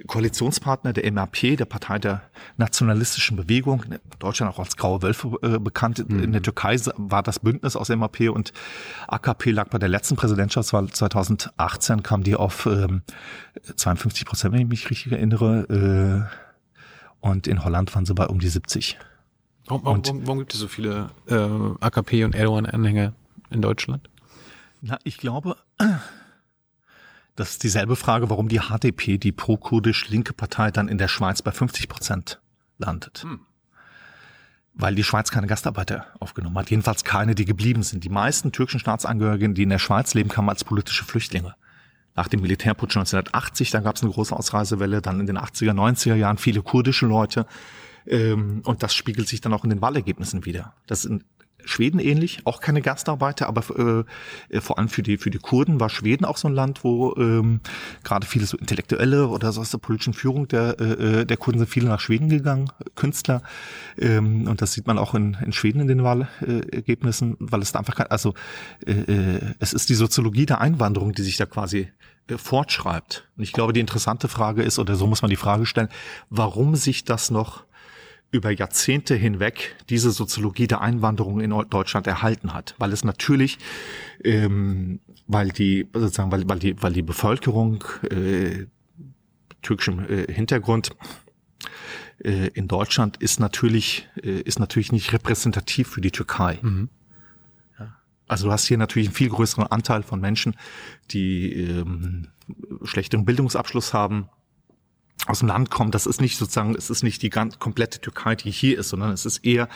[0.07, 2.23] Koalitionspartner, der MAP, der Partei der
[2.57, 6.23] nationalistischen Bewegung, in Deutschland auch als Graue Wölfe äh, bekannt, mhm.
[6.23, 8.53] in der Türkei war das Bündnis aus MAP und
[9.09, 13.03] AKP lag bei der letzten Präsidentschaftswahl 2018, kam die auf ähm,
[13.75, 16.47] 52 Prozent, wenn ich mich richtig erinnere, äh,
[17.21, 18.99] und in Holland waren sie bei um die 70.
[19.67, 21.35] Warum, warum, warum gibt es so viele äh,
[21.81, 23.15] AKP und Erdogan-Anhänger
[23.51, 24.09] in Deutschland?
[24.87, 25.57] Na, ich glaube,
[27.37, 31.43] das ist dieselbe Frage, warum die HDP, die pro-kurdisch linke Partei, dann in der Schweiz
[31.43, 32.41] bei 50 Prozent
[32.79, 33.23] landet.
[33.25, 33.41] Hm.
[34.75, 36.71] Weil die Schweiz keine Gastarbeiter aufgenommen hat.
[36.71, 38.05] Jedenfalls keine, die geblieben sind.
[38.05, 41.57] Die meisten türkischen Staatsangehörigen, die in der Schweiz leben, kamen als politische Flüchtlinge.
[42.15, 46.15] Nach dem Militärputsch 1980, da gab es eine große Ausreisewelle, dann in den 80er, 90er
[46.15, 47.47] Jahren viele kurdische Leute.
[48.07, 50.75] Ähm, und das spiegelt sich dann auch in den Wahlergebnissen wieder.
[50.87, 51.25] Das sind
[51.67, 54.05] Schweden ähnlich, auch keine Gastarbeiter, aber
[54.51, 57.15] äh, vor allem für die für die Kurden war Schweden auch so ein Land, wo
[57.17, 57.61] ähm,
[58.05, 61.69] gerade viele so Intellektuelle oder so aus der politischen Führung der äh, der Kurden sind
[61.69, 63.43] viele nach Schweden gegangen, Künstler
[63.99, 67.81] ähm, und das sieht man auch in, in Schweden in den Wahlergebnissen, weil es da
[67.81, 68.35] einfach kein, also
[68.87, 71.89] äh, äh, es ist die Soziologie der Einwanderung, die sich da quasi
[72.29, 73.29] äh, fortschreibt.
[73.37, 75.89] Und ich glaube, die interessante Frage ist, oder so muss man die Frage stellen,
[76.31, 77.65] warum sich das noch
[78.31, 83.59] über Jahrzehnte hinweg diese Soziologie der Einwanderung in Deutschland erhalten hat, weil es natürlich,
[84.25, 88.67] ähm, weil die sozusagen, weil, weil die, weil die Bevölkerung äh,
[89.63, 90.91] türkischem äh, Hintergrund
[92.19, 96.59] äh, in Deutschland ist natürlich äh, ist natürlich nicht repräsentativ für die Türkei.
[96.63, 96.89] Mhm.
[98.29, 100.57] Also du hast hier natürlich einen viel größeren Anteil von Menschen,
[101.13, 102.29] die ähm,
[102.83, 104.29] schlechteren Bildungsabschluss haben,
[105.27, 108.37] aus dem Land kommen, das ist nicht sozusagen, es ist nicht die ganz komplette Türkei,
[108.37, 109.69] die hier ist, sondern es ist eher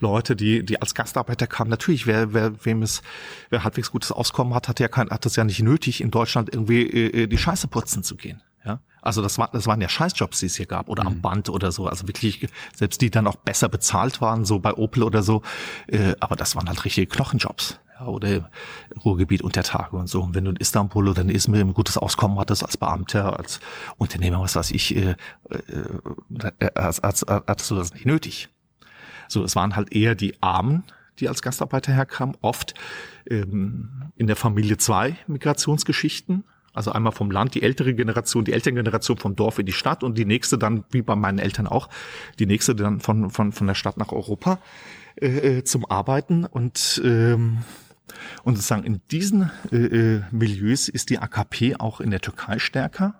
[0.00, 1.70] Leute, die, die als Gastarbeiter kamen.
[1.70, 3.02] Natürlich, wer, wer, wem es,
[3.48, 6.52] wer halbwegs gutes Auskommen hat, hat ja kein, hat das ja nicht nötig, in Deutschland
[6.52, 8.42] irgendwie äh, die Scheiße putzen zu gehen.
[8.64, 11.08] Ja, also das war, das waren ja Scheißjobs, die es hier gab oder mhm.
[11.08, 11.86] am Band oder so.
[11.86, 15.42] Also wirklich, selbst die dann auch besser bezahlt waren, so bei Opel oder so.
[15.86, 18.50] Äh, aber das waren halt richtige Knochenjobs ja, oder
[19.04, 20.22] Ruhrgebiet unter Tage und so.
[20.22, 23.60] Und wenn du in Istanbul oder in Izmir ein gutes Auskommen hattest als Beamter, als
[23.96, 25.14] Unternehmer, was weiß ich, äh,
[25.50, 28.48] äh, als, als, als, hattest du das nicht nötig.
[29.28, 30.84] So, es waren halt eher die Armen,
[31.18, 32.74] die als Gastarbeiter herkamen, oft
[33.28, 36.44] ähm, in der Familie zwei Migrationsgeschichten.
[36.74, 40.16] Also einmal vom Land, die ältere Generation, die Elterngeneration vom Dorf in die Stadt und
[40.16, 41.88] die nächste dann, wie bei meinen Eltern auch,
[42.38, 44.58] die nächste dann von, von, von der Stadt nach Europa
[45.20, 46.44] äh, äh zum Arbeiten.
[46.44, 47.58] Und ähm,
[48.42, 53.14] und sozusagen in diesen äh, äh Milieus ist die AKP auch in der Türkei stärker.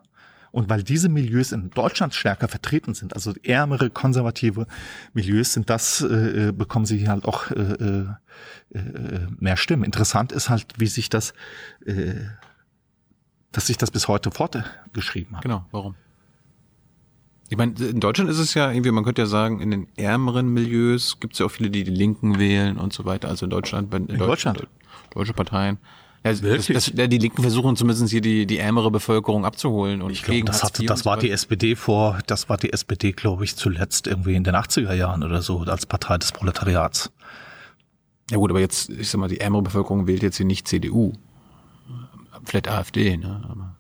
[0.50, 4.66] Und weil diese Milieus in Deutschland stärker vertreten sind, also ärmere, konservative
[5.12, 9.84] Milieus sind das, äh, äh bekommen sie halt auch äh, äh, äh, mehr Stimmen.
[9.84, 11.34] Interessant ist halt, wie sich das,
[11.84, 12.14] äh,
[13.52, 15.42] dass sich das bis heute fortgeschrieben hat.
[15.42, 15.94] Genau, warum?
[17.50, 20.48] Ich meine, in Deutschland ist es ja irgendwie, man könnte ja sagen, in den ärmeren
[20.52, 23.28] Milieus gibt es ja auch viele, die die Linken wählen und so weiter.
[23.28, 24.68] Also in Deutschland, in, in Deutschland, Deutschland.
[25.14, 25.78] deutsche Parteien.
[26.24, 30.10] Ja, das, das, ja, die Linken versuchen zumindest hier die, die ärmere Bevölkerung abzuholen und
[30.10, 33.54] ich glaube, das, hatte, das war die SPD vor, das war die SPD, glaube ich,
[33.54, 37.12] zuletzt irgendwie in den 80er Jahren oder so als Partei des Proletariats.
[38.30, 41.12] Ja gut, aber jetzt, ich sag mal, die ärmere Bevölkerung wählt jetzt hier nicht CDU,
[42.44, 43.40] vielleicht AfD, ne?
[43.48, 43.76] Aber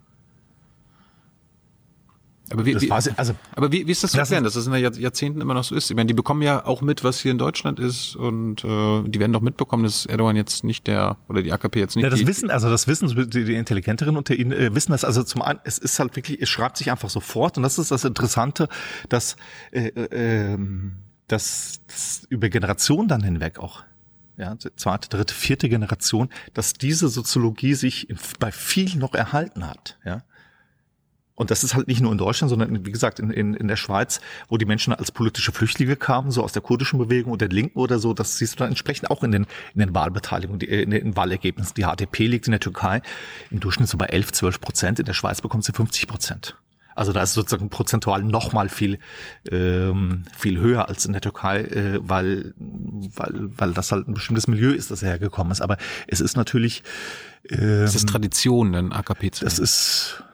[2.50, 4.82] aber wie, wie, also, aber wie, wie ist das zu erklären, dass das in den
[4.82, 5.90] Jahrzehnten immer noch so ist?
[5.90, 9.20] Ich meine, die bekommen ja auch mit, was hier in Deutschland ist und äh, die
[9.20, 12.04] werden doch mitbekommen, dass Erdogan jetzt nicht der oder die AKP jetzt nicht.
[12.04, 15.04] Ja, das die, wissen, also das wissen die, die Intelligenteren unter ihnen äh, wissen das.
[15.04, 17.90] Also zum einen, es ist halt wirklich, es schreibt sich einfach sofort und das ist
[17.90, 18.68] das Interessante,
[19.08, 19.36] dass
[19.70, 23.84] äh, äh, ähm, dass, dass über Generationen dann hinweg auch
[24.38, 30.22] ja, zweite, dritte, vierte Generation, dass diese Soziologie sich bei vielen noch erhalten hat, ja.
[31.38, 33.76] Und das ist halt nicht nur in Deutschland, sondern wie gesagt in, in, in der
[33.76, 37.54] Schweiz, wo die Menschen als politische Flüchtlinge kamen, so aus der kurdischen Bewegung oder der
[37.54, 38.12] Linken oder so.
[38.12, 41.74] Das siehst du dann entsprechend auch in den, in den Wahlbeteiligungen, in den Wahlergebnissen.
[41.76, 43.02] Die HDP liegt in der Türkei
[43.52, 44.98] im Durchschnitt so bei 11, 12 Prozent.
[44.98, 46.56] In der Schweiz bekommt sie 50 Prozent.
[46.96, 48.98] Also da ist sozusagen prozentual noch mal viel
[49.52, 54.48] ähm, viel höher als in der Türkei, äh, weil weil weil das halt ein bestimmtes
[54.48, 55.60] Milieu ist, das hergekommen ist.
[55.60, 55.76] Aber
[56.08, 56.82] es ist natürlich
[57.48, 60.24] ähm, das ist Tradition, ein AKP zu Das ist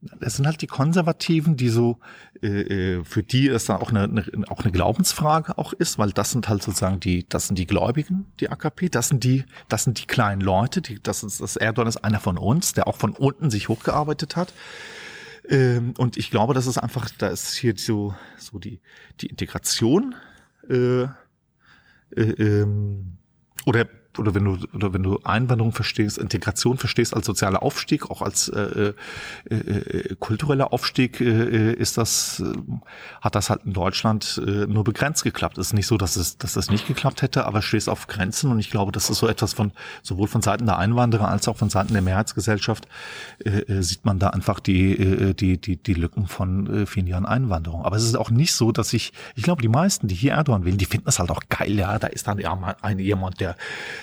[0.00, 1.98] das sind halt die Konservativen, die so
[2.40, 6.12] äh, äh, für die es dann auch eine, eine auch eine Glaubensfrage auch ist, weil
[6.12, 9.84] das sind halt sozusagen die das sind die Gläubigen, die AKP, das sind die das
[9.84, 12.96] sind die kleinen Leute, die das ist das Erdogan ist einer von uns, der auch
[12.96, 14.52] von unten sich hochgearbeitet hat.
[15.48, 18.80] Ähm, und ich glaube, das ist einfach, da ist hier so so die
[19.20, 20.14] die Integration
[20.68, 21.06] äh, äh,
[22.14, 23.16] ähm,
[23.66, 23.86] oder
[24.18, 28.48] oder wenn du oder wenn du Einwanderung verstehst, Integration verstehst als sozialer Aufstieg, auch als
[28.48, 28.92] äh,
[29.50, 32.52] äh, äh, kultureller Aufstieg, äh, ist das äh,
[33.20, 35.58] hat das halt in Deutschland äh, nur begrenzt geklappt.
[35.58, 38.50] Es ist nicht so, dass es dass das nicht geklappt hätte, aber stehst auf Grenzen
[38.50, 41.56] und ich glaube, das ist so etwas von sowohl von Seiten der Einwanderer als auch
[41.56, 42.86] von Seiten der Mehrheitsgesellschaft
[43.44, 47.06] äh, äh sieht man da einfach die äh, die die die Lücken von äh, vielen
[47.06, 47.84] Jahren Einwanderung.
[47.84, 50.64] Aber es ist auch nicht so, dass ich ich glaube, die meisten, die hier Erdogan
[50.64, 53.40] wählen, die finden es halt auch geil, ja, da ist dann ja mal ein jemand,
[53.40, 53.56] der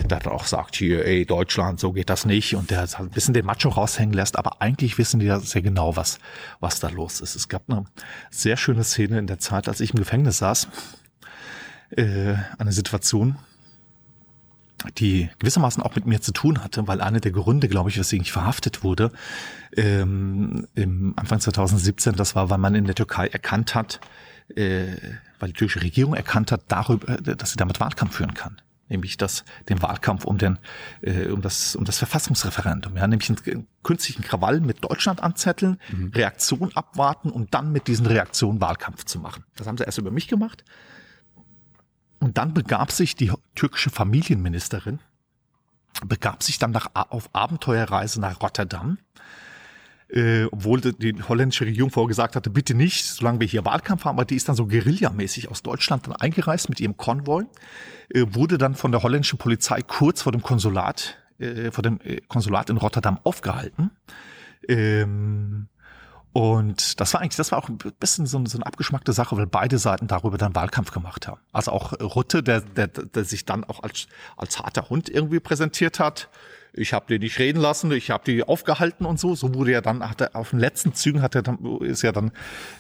[0.09, 2.55] der dann auch sagt, hier, ey, Deutschland, so geht das nicht.
[2.55, 5.61] Und der halt ein bisschen den Macho raushängen lässt, aber eigentlich wissen die ja sehr
[5.61, 6.19] genau, was,
[6.59, 7.35] was da los ist.
[7.35, 7.85] Es gab eine
[8.29, 10.67] sehr schöne Szene in der Zeit, als ich im Gefängnis saß,
[11.91, 13.35] äh, eine Situation,
[14.97, 18.23] die gewissermaßen auch mit mir zu tun hatte, weil einer der Gründe, glaube ich, weswegen
[18.23, 19.11] ich verhaftet wurde,
[19.75, 23.99] ähm, im Anfang 2017, das war, weil man in der Türkei erkannt hat,
[24.55, 24.87] äh,
[25.39, 29.43] weil die türkische Regierung erkannt hat, darüber, dass sie damit Wahlkampf führen kann nämlich das,
[29.69, 30.59] den Wahlkampf um den,
[31.01, 36.11] äh, um das, um das Verfassungsreferendum, ja, nämlich einen künstlichen Krawall mit Deutschland anzetteln, mhm.
[36.13, 39.43] Reaktion abwarten und dann mit diesen Reaktionen Wahlkampf zu machen.
[39.55, 40.63] Das haben sie erst über mich gemacht.
[42.19, 44.99] Und dann begab sich die türkische Familienministerin,
[46.05, 48.97] begab sich dann nach, auf Abenteuerreise nach Rotterdam
[50.15, 54.15] äh, obwohl die holländische Regierung vorher gesagt hatte, bitte nicht, solange wir hier Wahlkampf haben,
[54.17, 57.43] aber die ist dann so guerillamäßig aus Deutschland dann eingereist mit ihrem Konvoi,
[58.09, 62.21] äh, wurde dann von der holländischen Polizei kurz vor dem Konsulat, äh, vor dem äh,
[62.27, 63.91] Konsulat in Rotterdam aufgehalten.
[64.69, 65.67] Ähm,
[66.31, 69.47] und das war eigentlich, das war auch ein bisschen so, so eine abgeschmackte Sache, weil
[69.47, 71.39] beide Seiten darüber dann Wahlkampf gemacht haben.
[71.51, 75.99] Also auch Rutte, der, der, der sich dann auch als, als harter Hund irgendwie präsentiert
[75.99, 76.29] hat,
[76.77, 79.35] ich habe die nicht reden lassen, ich habe die aufgehalten und so.
[79.35, 82.11] So wurde er dann, hat er auf den letzten Zügen hat er dann, ist ja
[82.11, 82.31] dann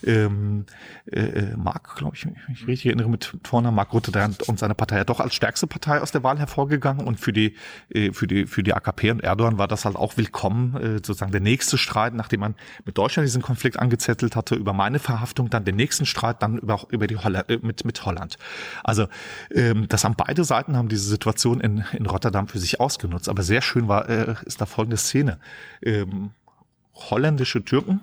[0.05, 0.65] ähm,
[1.11, 4.59] äh, äh Mark, glaube ich, ich mich richtig erinnere, mit vorne Mark Rutte der und
[4.59, 7.55] seine Partei ja doch als stärkste Partei aus der Wahl hervorgegangen und für die
[7.89, 11.31] äh, für die für die AKP und Erdogan war das halt auch willkommen, äh, sozusagen
[11.31, 15.63] der nächste Streit, nachdem man mit Deutschland diesen Konflikt angezettelt hatte über meine Verhaftung, dann
[15.63, 18.37] den nächsten Streit dann über über die Holland, äh, mit mit Holland.
[18.83, 19.07] Also
[19.53, 23.43] ähm, das haben beide Seiten haben diese Situation in in Rotterdam für sich ausgenutzt, aber
[23.43, 25.39] sehr schön war, äh, ist da folgende Szene.
[25.81, 26.31] Ähm,
[26.93, 28.01] holländische Türken,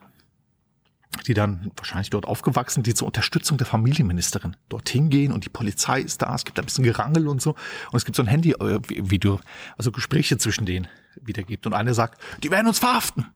[1.26, 6.00] die dann wahrscheinlich dort aufgewachsen, die zur Unterstützung der Familienministerin dorthin gehen und die Polizei
[6.00, 9.40] ist da, es gibt ein bisschen Gerangel und so und es gibt so ein Handy-Video,
[9.76, 10.88] also Gespräche zwischen denen
[11.20, 13.26] wiedergibt und einer sagt, die werden uns verhaften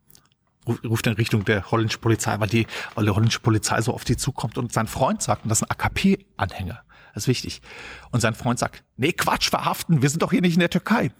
[0.84, 4.16] ruft in Richtung der holländischen Polizei, weil die, weil die holländische Polizei so auf die
[4.16, 6.82] zukommt und sein Freund sagt, und das ist ein AKP-Anhänger,
[7.14, 7.62] das ist wichtig.
[8.10, 11.12] Und sein Freund sagt, nee, Quatsch, verhaften, wir sind doch hier nicht in der Türkei.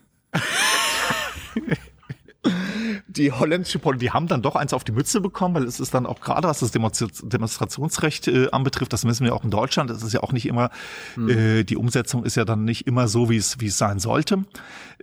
[3.09, 5.95] Die holländische Politik, die haben dann doch eins auf die Mütze bekommen, weil es ist
[5.95, 10.03] dann auch gerade, was das Demonstrationsrecht äh, anbetrifft, das wissen wir auch in Deutschland, es
[10.03, 10.71] ist ja auch nicht immer,
[11.15, 11.29] hm.
[11.29, 14.45] äh, die Umsetzung ist ja dann nicht immer so, wie es, wie es sein sollte.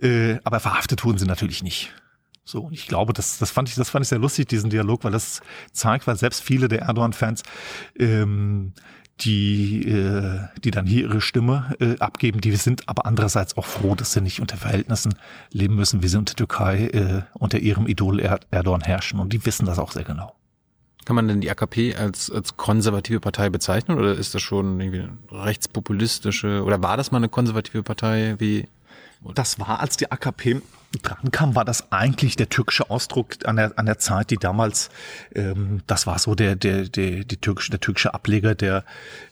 [0.00, 1.92] Äh, aber verhaftet wurden sie natürlich nicht.
[2.44, 5.04] So, und ich glaube, das, das fand ich, das fand ich sehr lustig, diesen Dialog,
[5.04, 5.40] weil das
[5.72, 7.42] zeigt, weil selbst viele der Erdogan-Fans
[7.98, 8.74] ähm,
[9.20, 12.40] die, äh, die dann hier ihre Stimme äh, abgeben.
[12.40, 15.14] Die sind aber andererseits auch froh, dass sie nicht unter Verhältnissen
[15.50, 19.20] leben müssen, wie sie unter Türkei äh, unter ihrem Idol Erdogan herrschen.
[19.20, 20.34] Und die wissen das auch sehr genau.
[21.04, 25.00] Kann man denn die AKP als, als konservative Partei bezeichnen oder ist das schon irgendwie
[25.00, 28.68] eine rechtspopulistische oder war das mal eine konservative Partei wie
[29.34, 30.62] das war, als die AKP
[31.02, 34.90] drankam, war das eigentlich der türkische Ausdruck an der, an der Zeit, die damals,
[35.34, 38.84] ähm, das war so der, der, der, die türkische, der türkische Ableger der,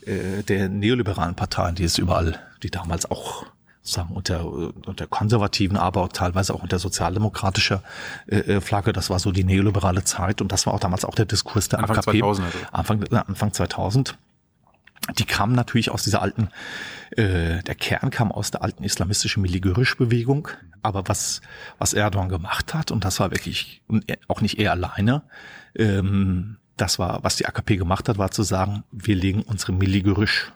[0.07, 3.47] äh, der neoliberalen Parteien, die es überall, die damals auch
[3.83, 7.83] sagen unter, unter konservativen, aber auch teilweise auch unter sozialdemokratischer
[8.27, 8.93] äh, äh Flagge.
[8.93, 11.81] Das war so die neoliberale Zeit und das war auch damals auch der Diskurs der
[11.81, 12.21] Anfang AKP.
[12.21, 12.59] 2000 also.
[12.71, 14.17] Anfang, Anfang 2000.
[15.18, 16.48] die kamen natürlich aus dieser alten,
[17.11, 20.48] äh, der Kern kam aus der alten islamistischen Miligörisch-Bewegung.
[20.82, 21.40] Aber was,
[21.78, 23.82] was Erdogan gemacht hat, und das war wirklich
[24.28, 25.22] auch nicht er alleine,
[25.76, 30.53] ähm, das war, was die AKP gemacht hat, war zu sagen, wir legen unsere Miligörisch,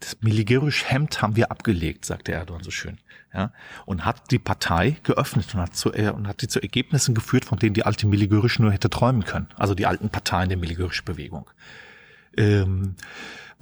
[0.00, 2.98] das Miligörisch-Hemd haben wir abgelegt, sagte Erdogan so schön.
[3.34, 3.50] Ja,
[3.86, 7.46] und hat die Partei geöffnet und hat, zu, äh, und hat die zu Ergebnissen geführt,
[7.46, 9.48] von denen die alte Miligörisch nur hätte träumen können.
[9.56, 11.48] Also die alten Parteien der Miligörisch-Bewegung.
[12.36, 12.96] Ähm,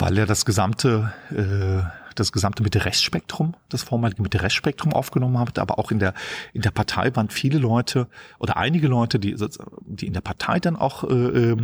[0.00, 5.90] weil er das gesamte, äh, das gesamte Mitte-Rechts-Spektrum, das vormalige Mitte-Rechts-Spektrum aufgenommen hat, aber auch
[5.90, 6.14] in der,
[6.52, 9.36] in der Partei waren viele Leute oder einige Leute, die,
[9.86, 11.56] die in der Partei dann auch äh, äh,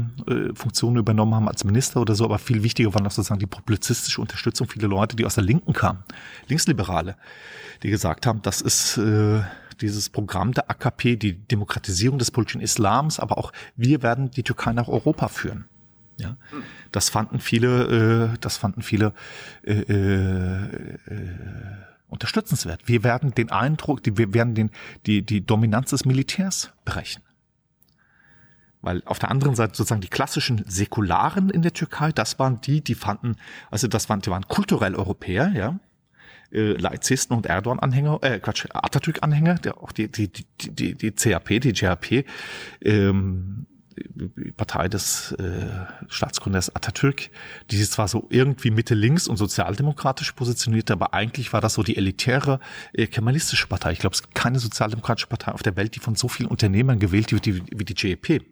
[0.54, 4.20] Funktionen übernommen haben als Minister oder so, aber viel wichtiger war noch sozusagen die publizistische
[4.20, 6.04] Unterstützung, viele Leute, die aus der Linken kamen,
[6.48, 7.16] Linksliberale,
[7.82, 9.40] die gesagt haben, das ist äh,
[9.80, 14.72] dieses Programm der AKP, die Demokratisierung des politischen Islams, aber auch wir werden die Türkei
[14.72, 15.66] nach Europa führen.
[16.18, 16.36] Ja,
[16.92, 19.12] das fanden viele, äh, das fanden viele
[19.64, 21.28] äh, äh, äh,
[22.08, 22.88] unterstützenswert.
[22.88, 24.70] Wir werden den Eindruck, die, wir werden den,
[25.04, 27.22] die, die Dominanz des Militärs brechen.
[28.80, 32.82] Weil auf der anderen Seite sozusagen die klassischen Säkularen in der Türkei, das waren die,
[32.82, 33.36] die fanden,
[33.70, 35.78] also das waren, die waren kulturell Europäer, ja,
[36.52, 41.60] äh, Laizisten und Erdogan-Anhänger, äh, Quatsch, Atatürk-Anhänger, der auch die, die, die, die, die CAP,
[41.60, 42.24] die GAP,
[42.80, 43.66] ähm,
[44.56, 45.68] Partei des äh,
[46.08, 47.30] Staatsgründers Atatürk,
[47.70, 51.82] die ist zwar so irgendwie Mitte links und sozialdemokratisch positioniert, aber eigentlich war das so
[51.82, 52.60] die elitäre
[52.92, 53.92] äh, kemalistische Partei.
[53.92, 56.98] Ich glaube, es gibt keine sozialdemokratische Partei auf der Welt, die von so vielen Unternehmern
[56.98, 58.42] gewählt wird wie, die GEP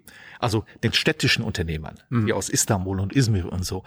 [0.45, 2.27] also den städtischen Unternehmern, mhm.
[2.27, 3.83] die aus Istanbul und Izmir und so,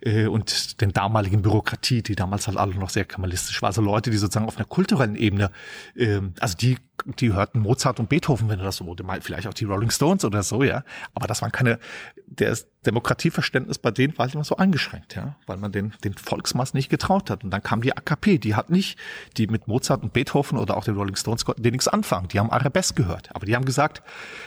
[0.00, 3.68] äh, und den damaligen Bürokratie, die damals halt alle noch sehr kamalistisch war.
[3.68, 5.50] Also Leute, die sozusagen auf einer kulturellen Ebene,
[5.94, 6.78] äh, also die,
[7.20, 10.42] die hörten Mozart und Beethoven, wenn du das so vielleicht auch die Rolling Stones oder
[10.42, 10.82] so, ja.
[11.14, 11.78] Aber das waren keine,
[12.26, 12.56] der
[12.86, 16.88] Demokratieverständnis bei denen war halt immer so eingeschränkt, ja, weil man den, den Volksmass nicht
[16.88, 17.44] getraut hat.
[17.44, 18.98] Und dann kam die AKP, die hat nicht,
[19.36, 22.28] die mit Mozart und Beethoven oder auch den Rolling Stones konnten die nichts anfangen.
[22.28, 23.34] Die haben Arabesque gehört.
[23.34, 24.02] Aber die haben gesagt,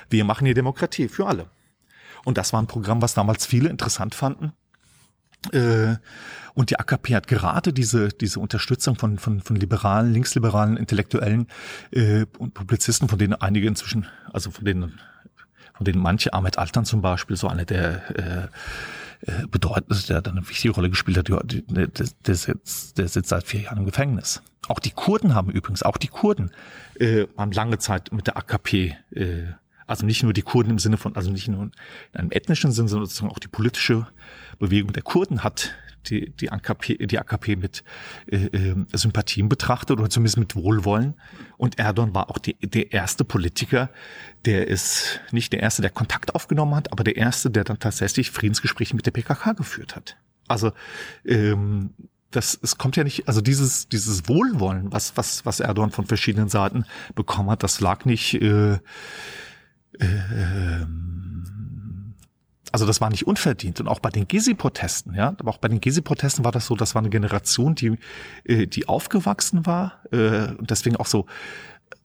[0.10, 1.51] wir machen hier Demokratie für alle.
[2.24, 4.54] Und das war ein Programm, was damals viele interessant fanden.
[5.52, 5.96] Äh,
[6.54, 11.48] und die AKP hat gerade diese, diese Unterstützung von, von, von liberalen, linksliberalen, Intellektuellen
[11.92, 15.00] äh, und Publizisten, von denen einige inzwischen, also von denen,
[15.74, 18.50] von denen manche, Ahmed Altan zum Beispiel, so eine der
[19.26, 23.30] äh, äh bedeutend, der dann eine wichtige Rolle gespielt hat, der, der, sitzt, der sitzt
[23.30, 24.44] seit vier Jahren im Gefängnis.
[24.68, 26.52] Auch die Kurden haben übrigens, auch die Kurden
[27.00, 29.54] äh, haben lange Zeit mit der AKP äh,
[29.92, 31.72] also nicht nur die Kurden im Sinne von, also nicht nur in
[32.14, 34.08] einem ethnischen Sinne, sondern sozusagen auch die politische
[34.58, 35.76] Bewegung der Kurden hat
[36.08, 37.84] die, die AKP, die AKP mit
[38.28, 41.16] äh, äh, Sympathien betrachtet oder zumindest mit Wohlwollen.
[41.58, 43.90] Und Erdogan war auch die, der erste Politiker,
[44.46, 48.32] der ist nicht der erste, der Kontakt aufgenommen hat, aber der erste, der dann tatsächlich
[48.32, 50.18] Friedensgespräche mit der PKK geführt hat.
[50.48, 50.72] Also
[51.26, 51.92] ähm,
[52.32, 56.50] das, es kommt ja nicht, also dieses, dieses Wohlwollen, was, was, was Erdogan von verschiedenen
[56.50, 58.80] Seiten bekommen hat, das lag nicht äh,
[60.00, 61.12] ähm,
[62.72, 63.80] also das war nicht unverdient.
[63.80, 66.96] Und auch bei den Gezi-Protesten, ja, aber auch bei den Gezi-Protesten war das so, das
[66.96, 67.98] war eine Generation, die,
[68.46, 71.26] äh, die aufgewachsen war äh, und deswegen auch so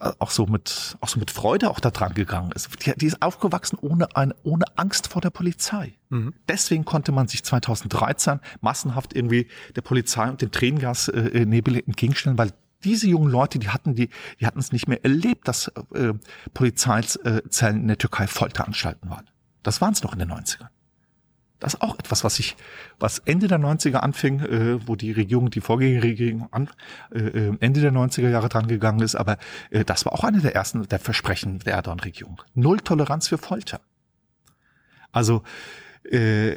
[0.01, 2.69] äh, auch so mit auch so mit Freude auch da dran gegangen ist.
[2.85, 5.95] Die, die ist aufgewachsen ohne eine, ohne Angst vor der Polizei.
[6.09, 6.35] Mhm.
[6.49, 12.53] Deswegen konnte man sich 2013 massenhaft irgendwie der Polizei und dem Tränengasnebel entgegenstellen, weil
[12.85, 14.11] diese jungen Leute, die hatten die,
[14.41, 16.15] die hatten es nicht mehr erlebt, dass äh,
[16.55, 19.29] Polizeizellen in der Türkei Folteranstalten waren.
[19.63, 20.69] Das waren es noch in den 90ern.
[21.59, 22.55] Das ist auch etwas, was ich,
[22.99, 26.69] was Ende der 90er anfing, äh, wo die Regierung, die Vorgängerregierung an,
[27.11, 29.39] äh, äh, Ende der 90er Jahre dran gegangen ist, aber
[29.71, 32.43] äh, das war auch eine der ersten der Versprechen der Erdogan-Regierung.
[32.55, 33.81] Null Toleranz für Folter.
[35.13, 35.43] Also
[36.05, 36.57] äh,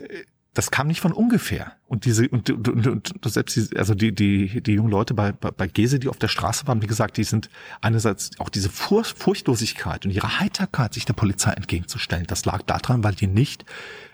[0.60, 1.72] das kam nicht von ungefähr.
[1.88, 5.32] Und diese, und, und, und, und selbst die, also die, die, die jungen Leute bei,
[5.32, 7.50] bei, bei Gese, die auf der Straße waren, wie gesagt, die sind
[7.80, 13.06] einerseits auch diese Furcht, Furchtlosigkeit und ihre Heiterkeit, sich der Polizei entgegenzustellen, das lag daran,
[13.06, 13.64] weil die nicht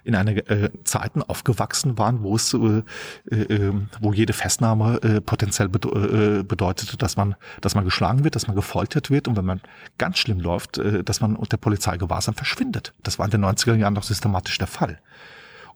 [0.04, 2.84] in einer äh, Zeiten aufgewachsen waren, wo es, äh,
[3.32, 8.36] äh, wo jede Festnahme äh, potenziell bede äh, bedeutete, dass man, dass man geschlagen wird,
[8.36, 9.62] dass man gefoltert wird und wenn man
[9.98, 12.94] ganz schlimm läuft, äh, dass man unter Polizeigewahrsam verschwindet.
[13.02, 15.00] Das war in den 90er Jahren noch systematisch der Fall.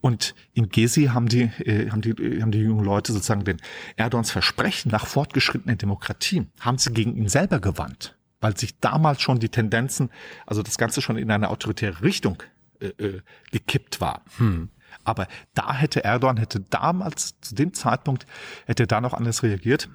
[0.01, 3.57] Und in Gezi haben die, äh, haben die, haben die jungen Leute sozusagen den
[3.97, 9.39] Erdogans Versprechen nach fortgeschrittenen Demokratie, haben sie gegen ihn selber gewandt, weil sich damals schon
[9.39, 10.09] die Tendenzen,
[10.45, 12.41] also das Ganze schon in eine autoritäre Richtung
[12.79, 13.21] äh, äh,
[13.51, 14.21] gekippt war.
[14.37, 14.69] Hm.
[15.03, 18.25] Aber da hätte Erdogan, hätte damals, zu dem Zeitpunkt,
[18.65, 19.89] hätte er da noch anders reagiert,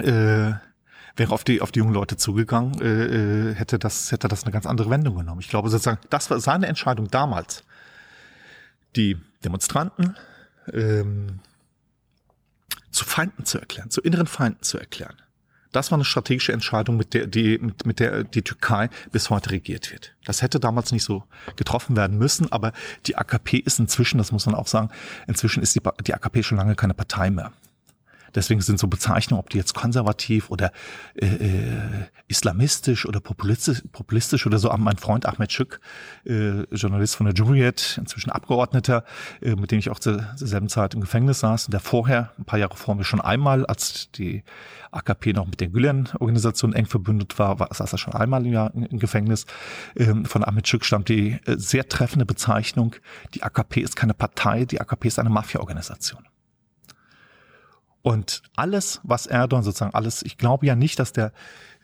[0.00, 0.52] äh,
[1.16, 4.52] wäre auf die, auf die jungen Leute zugegangen, äh, äh hätte das, hätte das eine
[4.52, 5.40] ganz andere Wendung genommen.
[5.40, 7.64] Ich glaube sozusagen, das war seine Entscheidung damals
[8.96, 10.16] die Demonstranten,
[10.72, 11.40] ähm,
[12.90, 15.16] zu Feinden zu erklären, zu inneren Feinden zu erklären.
[15.72, 19.52] Das war eine strategische Entscheidung, mit der die, mit, mit der die Türkei bis heute
[19.52, 20.14] regiert wird.
[20.26, 21.24] Das hätte damals nicht so
[21.56, 22.72] getroffen werden müssen, aber
[23.06, 24.90] die AKP ist inzwischen, das muss man auch sagen,
[25.26, 27.52] inzwischen ist die, die AKP schon lange keine Partei mehr.
[28.34, 30.72] Deswegen sind so Bezeichnungen, ob die jetzt konservativ oder
[31.14, 35.80] äh, äh, islamistisch oder populistisch, populistisch oder so, mein Freund Ahmed Schück,
[36.24, 39.04] äh, Journalist von der Jumhuriyet, inzwischen Abgeordneter,
[39.40, 42.32] äh, mit dem ich auch zur, zur selben Zeit im Gefängnis saß, und der vorher,
[42.38, 44.42] ein paar Jahre vor mir schon einmal, als die
[44.90, 48.74] AKP noch mit der Gülen-Organisation eng verbündet war, war saß er schon einmal im Jahr
[48.74, 49.46] im Gefängnis.
[49.96, 52.96] Ähm, von Ahmed Schück stammt die äh, sehr treffende Bezeichnung,
[53.34, 56.31] die AKP ist keine Partei, die AKP ist eine Mafia-Organisation.
[58.02, 61.32] Und alles, was Erdogan sozusagen alles, ich glaube ja nicht, dass der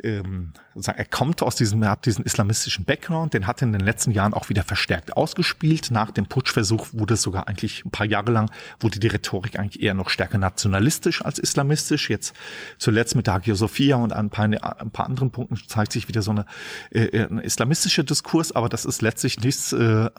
[0.03, 3.73] ähm, sozusagen, er kommt aus diesem, er hat diesen islamistischen Background, den hat er in
[3.73, 5.91] den letzten Jahren auch wieder verstärkt ausgespielt.
[5.91, 8.51] Nach dem Putschversuch wurde es sogar eigentlich ein paar Jahre lang,
[8.81, 12.11] wurde die Rhetorik eigentlich eher noch stärker nationalistisch als islamistisch.
[12.11, 12.35] Jetzt
[12.79, 16.33] zuletzt mit Hagia Sophia und ein paar, ein paar anderen Punkten zeigt sich wieder so
[16.33, 16.47] eine,
[16.91, 20.11] äh, ein islamistischer Diskurs, aber das ist letztlich nichts, äh,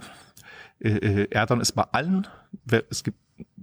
[0.80, 2.28] äh, Erdogan ist bei allen,
[2.90, 3.18] es gibt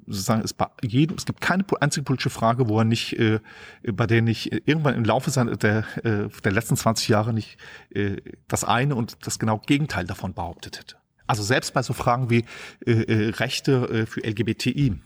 [0.07, 3.41] sozusagen ist bei jedem, es gibt keine einzige politische Frage, wo er nicht, äh,
[3.83, 7.59] bei der nicht irgendwann im Laufe seiner, der, äh, der letzten 20 Jahre nicht
[7.91, 8.17] äh,
[8.49, 10.97] das eine und das genau Gegenteil davon behauptet hätte.
[11.27, 12.45] Also selbst bei so Fragen wie
[12.87, 15.01] äh, äh, Rechte äh, für LGBTI,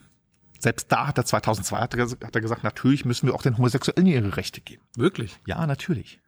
[0.59, 3.57] selbst da hat er 2002 hat er, hat er gesagt, natürlich müssen wir auch den
[3.57, 4.83] Homosexuellen ihre Rechte geben.
[4.97, 5.39] Wirklich?
[5.47, 6.21] Ja, natürlich.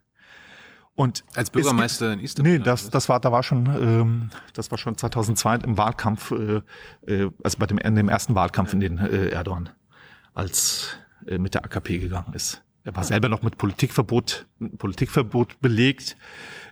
[0.94, 2.58] Und als Bürgermeister gibt, in Istanbul?
[2.58, 6.62] Nee, das, das war, da war schon, ähm, das war schon 2002 im Wahlkampf, äh,
[7.06, 9.70] äh, also bei dem, in dem ersten Wahlkampf, in den äh, Erdogan
[10.34, 12.62] als äh, mit der AKP gegangen ist.
[12.84, 16.16] Er war selber noch mit Politikverbot, Politikverbot belegt,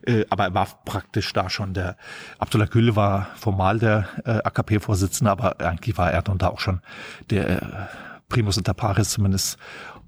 [0.03, 1.97] äh, aber er war praktisch da schon der,
[2.39, 6.81] Abdullah Gül war formal der äh, AKP-Vorsitzende, aber eigentlich war Erdogan da auch schon
[7.31, 7.87] der äh,
[8.29, 9.57] Primus inter pares zumindest.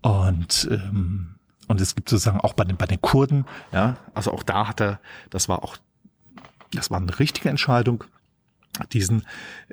[0.01, 1.37] Und ähm,
[1.73, 4.81] und es gibt sozusagen auch bei den, bei den Kurden, ja, also auch da hat
[4.81, 5.01] er,
[5.31, 5.77] das war auch,
[6.73, 8.05] das war eine richtige Entscheidung,
[8.93, 9.25] diesen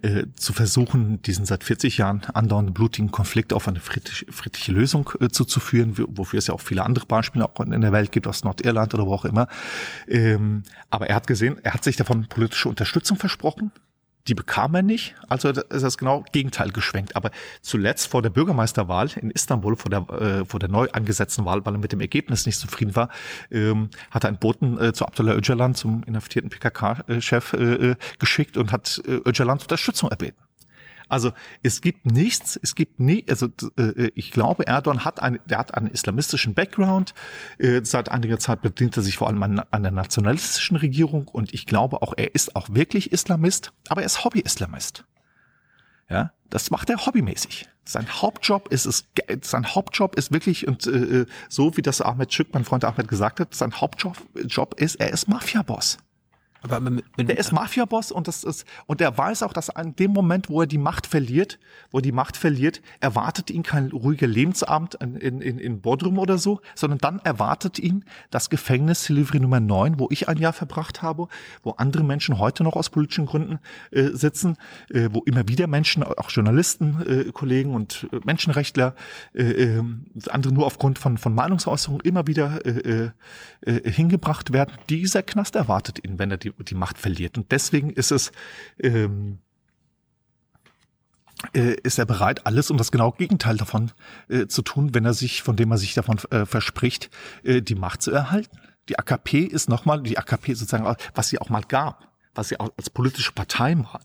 [0.02, 5.10] äh, zu versuchen, diesen seit 40 Jahren andauernden blutigen Konflikt auf eine friedliche, friedliche Lösung
[5.22, 8.43] äh, zuzuführen, wofür es ja auch viele andere Beispiele auch in der Welt gibt, aus
[8.43, 9.47] Nordirland oder wo auch immer.
[10.08, 13.72] Ähm, aber er hat gesehen, er hat sich davon politische Unterstützung versprochen
[14.30, 17.16] die bekam er nicht, also ist das genau Gegenteil geschwenkt.
[17.16, 21.66] Aber zuletzt vor der Bürgermeisterwahl in Istanbul, vor der, äh, vor der neu angesetzten Wahl,
[21.66, 23.10] weil er mit dem Ergebnis nicht zufrieden war,
[23.52, 28.58] ähm, hat er einen Boten äh, zu Abdullah Öcalan, zum inhaftierten PKK-Chef, äh, äh, geschickt
[28.58, 30.49] und hat äh, Öcalan Unterstützung erbeten.
[31.10, 31.34] Also
[31.64, 33.47] es gibt nichts, es gibt nie, also
[33.78, 37.14] äh, ich glaube, Erdogan hat einen, der hat einen islamistischen Background.
[37.57, 41.53] Äh, seit einiger Zeit bedient er sich vor allem an, an der nationalistischen Regierung und
[41.53, 45.03] ich glaube auch, er ist auch wirklich Islamist, aber er ist Hobby-Islamist.
[46.10, 47.68] Ja, das macht er hobbymäßig.
[47.86, 49.05] Sein Hauptjob ist es,
[49.41, 53.39] sein Hauptjob ist wirklich und äh, so wie das Ahmed Schück, mein Freund Ahmed gesagt
[53.39, 55.97] hat, sein Hauptjob Job ist, er ist Mafia-Boss.
[56.62, 59.95] Aber mit, mit, der ist Mafia-Boss und das ist und er weiß auch, dass in
[59.95, 61.60] dem Moment, wo er die Macht verliert,
[61.91, 66.38] wo er die Macht verliert, erwartet ihn kein ruhiger Lebensabend in, in, in Bodrum oder
[66.38, 71.01] so, sondern dann erwartet ihn das Gefängnis Silivri Nummer 9, wo ich ein Jahr verbracht
[71.01, 71.28] habe,
[71.64, 73.60] wo andere Menschen heute noch aus politischen Gründen
[73.91, 74.57] äh, sitzen,
[74.89, 78.95] äh, wo immer wieder Menschen, auch Journalisten, äh, Kollegen und äh, Menschenrechtler,
[79.34, 79.84] äh, äh,
[80.30, 83.12] andere nur aufgrund von, von Meinungsäußerungen immer wieder äh,
[83.62, 84.74] äh hingebracht werden.
[84.89, 87.38] Dieser Knast erwartet ihn, wenn er die die, die Macht verliert.
[87.38, 88.32] Und deswegen ist es,
[88.80, 89.39] ähm,
[91.54, 93.91] äh, ist er bereit, alles um das genaue Gegenteil davon
[94.28, 97.10] äh, zu tun, wenn er sich, von dem er sich davon äh, verspricht,
[97.43, 98.58] äh, die Macht zu erhalten.
[98.89, 102.72] Die AKP ist nochmal, die AKP sozusagen, was sie auch mal gab, was sie auch
[102.78, 104.02] als politische Partei mal.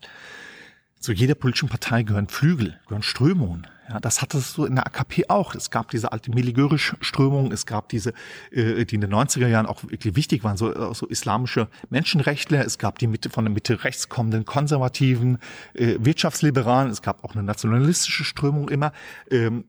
[1.05, 3.67] Zu jeder politischen Partei gehören Flügel, gehören Strömungen.
[3.91, 5.55] Ja, das hatte es so in der AKP auch.
[5.55, 8.15] Es gab diese alte milieurische Strömung, es gab diese,
[8.51, 12.65] äh, die in den 90er Jahren auch wirklich wichtig waren, so, äh, so islamische Menschenrechtler,
[12.65, 15.37] es gab die Mitte von der Mitte rechts kommenden konservativen
[15.75, 18.93] äh, Wirtschaftsliberalen, es gab auch eine nationalistische Strömung immer.
[19.31, 19.67] Ähm,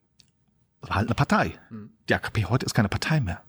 [0.79, 1.51] war halt eine Partei.
[1.67, 1.89] Hm.
[2.07, 3.43] Die AKP heute ist keine Partei mehr.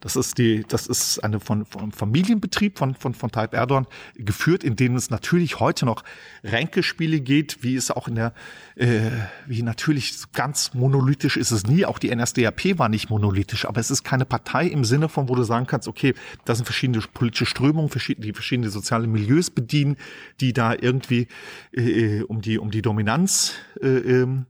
[0.00, 4.62] Das ist die, das ist eine von, von Familienbetrieb von, von, von Tayyip Erdogan geführt,
[4.62, 6.04] in denen es natürlich heute noch
[6.44, 8.34] Ränkespiele geht, wie es auch in der,
[8.74, 9.10] äh,
[9.46, 11.86] wie natürlich ganz monolithisch ist es nie.
[11.86, 15.34] Auch die NSDAP war nicht monolithisch, aber es ist keine Partei im Sinne von, wo
[15.34, 16.12] du sagen kannst, okay,
[16.44, 19.96] das sind verschiedene politische Strömungen, die verschiedene soziale Milieus bedienen,
[20.40, 21.26] die da irgendwie
[21.72, 24.44] äh, um die, um die Dominanz äh, ähm,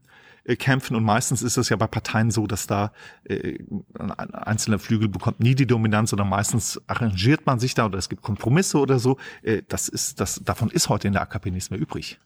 [0.47, 0.95] äh, kämpfen.
[0.95, 2.91] Und meistens ist es ja bei Parteien so, dass da
[3.25, 3.59] äh,
[3.99, 8.09] ein einzelner Flügel bekommt nie die Dominanz, sondern meistens arrangiert man sich da oder es
[8.09, 9.17] gibt Kompromisse oder so.
[9.43, 12.19] Äh, das ist, das, davon ist heute in der AKP nichts mehr übrig.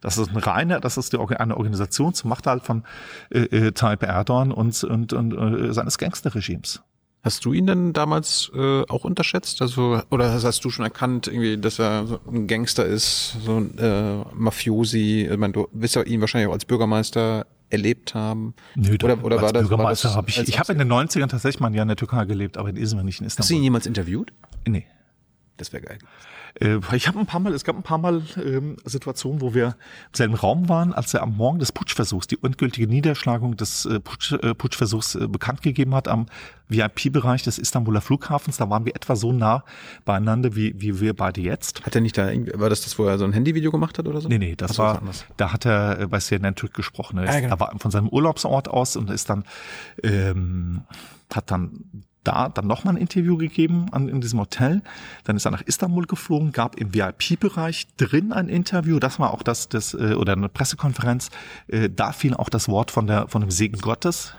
[0.00, 2.84] Das ist ein reiner, das ist die, eine Organisation zum Machthalten von
[3.30, 6.82] äh, äh, Tayyip Erdogan und, und, und äh, seines Gangsterregimes.
[7.22, 9.60] Hast du ihn denn damals äh, auch unterschätzt?
[9.60, 13.76] Also oder hast du schon erkannt, irgendwie, dass er so ein Gangster ist, so ein
[13.76, 15.28] äh, Mafiosi?
[15.30, 18.54] Ich meine, du wirst ja ihn wahrscheinlich auch als Bürgermeister erlebt haben.
[18.74, 20.48] Nö, oder oder als war das, Bürgermeister war das habe ich.
[20.48, 22.76] Ich habe in den 90ern tatsächlich mal ein Jahr in der Türkei gelebt, aber in
[22.76, 23.62] Izmir nicht in Hast du ihn Istanbul.
[23.64, 24.32] jemals interviewt?
[24.66, 24.86] Nee.
[25.56, 25.98] Das wäre geil.
[26.54, 29.66] Äh, ich habe ein paar Mal, es gab ein paar Mal ähm, Situationen, wo wir
[29.66, 34.00] im selben Raum waren, als er am Morgen des Putschversuchs, die endgültige Niederschlagung des äh,
[34.00, 36.26] Putsch, äh, Putschversuchs äh, bekannt gegeben hat am
[36.68, 38.56] VIP-Bereich des Istanbuler Flughafens.
[38.56, 39.64] Da waren wir etwa so nah
[40.04, 41.84] beieinander, wie, wie wir beide jetzt.
[41.84, 44.06] Hat er nicht da irgendwie, war das das, wo er so ein Handyvideo gemacht hat
[44.06, 44.28] oder so?
[44.28, 45.24] Nee, nee, das so, war, was anderes.
[45.36, 47.18] da hat er äh, bei CNN Türk gesprochen.
[47.18, 47.54] Er, ist, Ah, genau.
[47.54, 49.44] er war von seinem Urlaubsort aus und ist dann,
[50.02, 50.82] ähm,
[51.32, 54.82] hat dann da dann nochmal ein Interview gegeben an, in diesem Hotel.
[55.24, 58.98] Dann ist er nach Istanbul geflogen, gab im VIP-Bereich drin ein Interview.
[58.98, 61.30] Das war auch das, das äh, oder eine Pressekonferenz.
[61.68, 64.34] Äh, da fiel auch das Wort von der von dem Segen Gottes.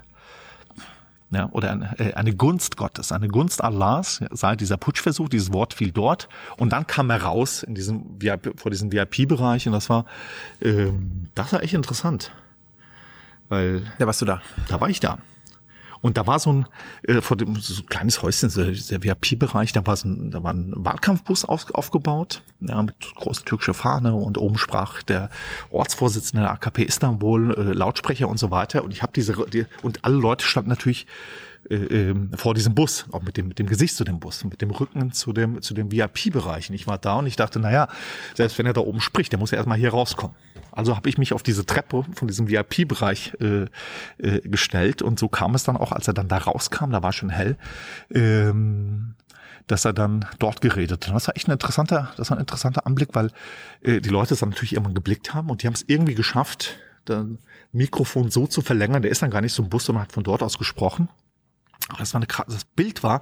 [1.34, 5.53] Ja, oder eine, äh, eine Gunst Gottes, eine Gunst Allahs, ja, sei dieser Putschversuch, dieses
[5.53, 6.27] Wort fiel dort
[6.57, 8.19] und dann kam er raus in diesem
[8.57, 10.05] vor diesem VIP-Bereich und das war,
[10.61, 12.34] ähm, das war echt interessant,
[13.47, 14.41] weil Ja, warst du da?
[14.67, 15.19] da war ich da.
[16.02, 16.66] Und da war so ein,
[17.04, 20.43] äh, vor dem, so ein kleines Häuschen, so der VIP-Bereich, da war so ein, da
[20.43, 25.30] war ein Wahlkampfbus auf, aufgebaut, ja, mit großer türkischer Fahne und oben sprach der
[25.70, 28.84] Ortsvorsitzende der AKP Istanbul, äh, Lautsprecher und so weiter.
[28.84, 31.06] Und ich habe diese, die, und alle Leute standen natürlich
[31.70, 34.62] äh, ähm, vor diesem Bus, auch mit dem, mit dem Gesicht zu dem Bus, mit
[34.62, 36.70] dem Rücken zu dem, zu dem VIP-Bereich.
[36.70, 37.88] Und ich war da und ich dachte, naja,
[38.34, 40.36] selbst wenn er da oben spricht, der muss ja erstmal hier rauskommen.
[40.72, 43.65] Also habe ich mich auf diese Treppe von diesem VIP-Bereich äh,
[44.17, 47.13] äh, gestellt und so kam es dann auch, als er dann da rauskam, da war
[47.13, 47.57] schon hell,
[48.09, 49.15] ähm,
[49.67, 51.15] dass er dann dort geredet hat.
[51.15, 53.32] Das war echt ein interessanter, das war ein interessanter Anblick, weil
[53.82, 56.80] äh, die Leute es dann natürlich irgendwann geblickt haben und die haben es irgendwie geschafft,
[57.05, 57.39] dann
[57.72, 59.01] Mikrofon so zu verlängern.
[59.01, 61.09] Der ist dann gar nicht so im Bus, sondern hat von dort aus gesprochen.
[61.97, 63.22] Das war eine krass, das Bild war,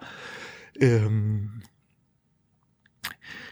[0.79, 1.61] ähm,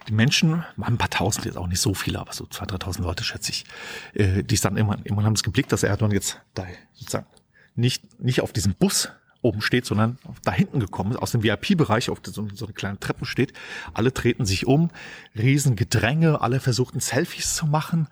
[0.07, 3.23] die Menschen, ein paar tausend, jetzt auch nicht so viele, aber so zwei, dreitausend Leute
[3.23, 3.65] schätze ich,
[4.13, 7.27] äh, die es dann irgendwann, irgendwann haben es geblickt, dass Erdogan jetzt da sozusagen
[7.75, 9.09] nicht, nicht auf diesem Bus
[9.41, 12.99] oben steht, sondern da hinten gekommen ist, aus dem VIP-Bereich auf so, so eine kleine
[12.99, 13.53] Treppe steht.
[13.93, 14.89] Alle treten sich um,
[15.35, 18.07] riesen Gedränge, alle versuchten Selfies zu machen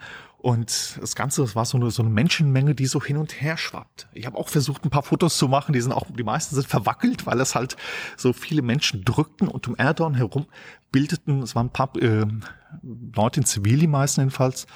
[0.46, 3.58] und das Ganze, das war so eine, so eine Menschenmenge, die so hin und her
[3.58, 4.08] schwappt.
[4.14, 6.68] Ich habe auch versucht, ein paar Fotos zu machen, die sind auch, die meisten sind
[6.68, 7.76] verwackelt, weil es halt
[8.16, 10.46] so viele Menschen drückten und um Erdogan herum
[10.92, 12.28] bildeten, es waren ein paar äh,
[13.16, 14.68] Leute in Zivil, die meisten jedenfalls,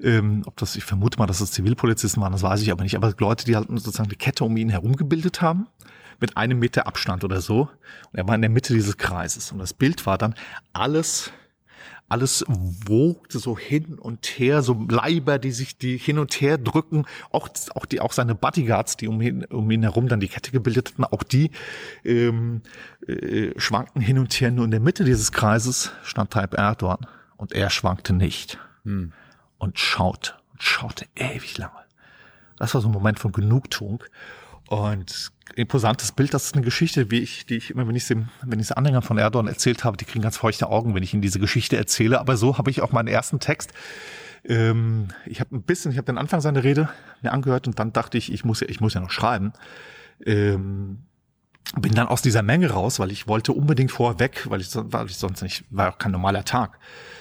[0.00, 2.94] ähm, ob das, ich vermute mal, dass es Zivilpolizisten waren, das weiß ich aber nicht,
[2.94, 5.66] aber Leute, die halt sozusagen eine Kette um ihn herum gebildet haben,
[6.20, 7.62] mit einem Meter Abstand oder so.
[8.12, 9.50] Und er war in der Mitte dieses Kreises.
[9.50, 10.36] Und das Bild war dann
[10.72, 11.32] alles
[12.08, 17.04] alles wogte so hin und her, so Leiber, die sich die hin und her drücken,
[17.30, 20.52] auch auch die auch seine Bodyguards, die um ihn um ihn herum dann die Kette
[20.52, 21.50] gebildet hatten, auch die
[22.04, 22.62] ähm,
[23.06, 24.50] äh, schwankten hin und her.
[24.50, 28.58] Nur in der Mitte dieses Kreises stand Tayyip Erdogan und er schwankte nicht
[29.58, 31.72] und schaute und schaute ewig lange.
[32.58, 34.02] Das war so ein Moment von Genugtuung.
[34.68, 38.26] Und imposantes Bild, das ist eine Geschichte, wie ich, die ich immer, wenn ich sie,
[38.42, 41.12] wenn ich sie Anhängern von Erdogan erzählt habe, die kriegen ganz feuchte Augen, wenn ich
[41.12, 42.20] ihnen diese Geschichte erzähle.
[42.20, 43.72] Aber so habe ich auch meinen ersten Text.
[44.44, 46.88] Ähm, ich habe ein bisschen, ich habe den Anfang seiner Rede
[47.22, 49.52] mir angehört und dann dachte ich, ich muss ja, ich muss ja noch schreiben.
[50.24, 50.98] Ähm,
[51.80, 55.06] bin dann aus dieser Menge raus, weil ich wollte unbedingt vorher weg, weil ich, weil
[55.06, 56.78] ich sonst nicht, war auch kein normaler Tag,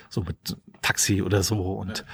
[0.10, 2.06] so mit Taxi oder so und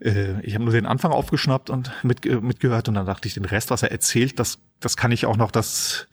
[0.00, 3.34] äh, ich habe nur den Anfang aufgeschnappt und mit, äh, mitgehört und dann dachte ich,
[3.34, 6.08] den Rest, was er erzählt, das, das kann ich auch noch, das,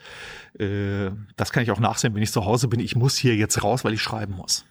[0.59, 2.81] äh, das kann ich auch nachsehen, wenn ich zu Hause bin.
[2.81, 4.65] Ich muss hier jetzt raus, weil ich schreiben muss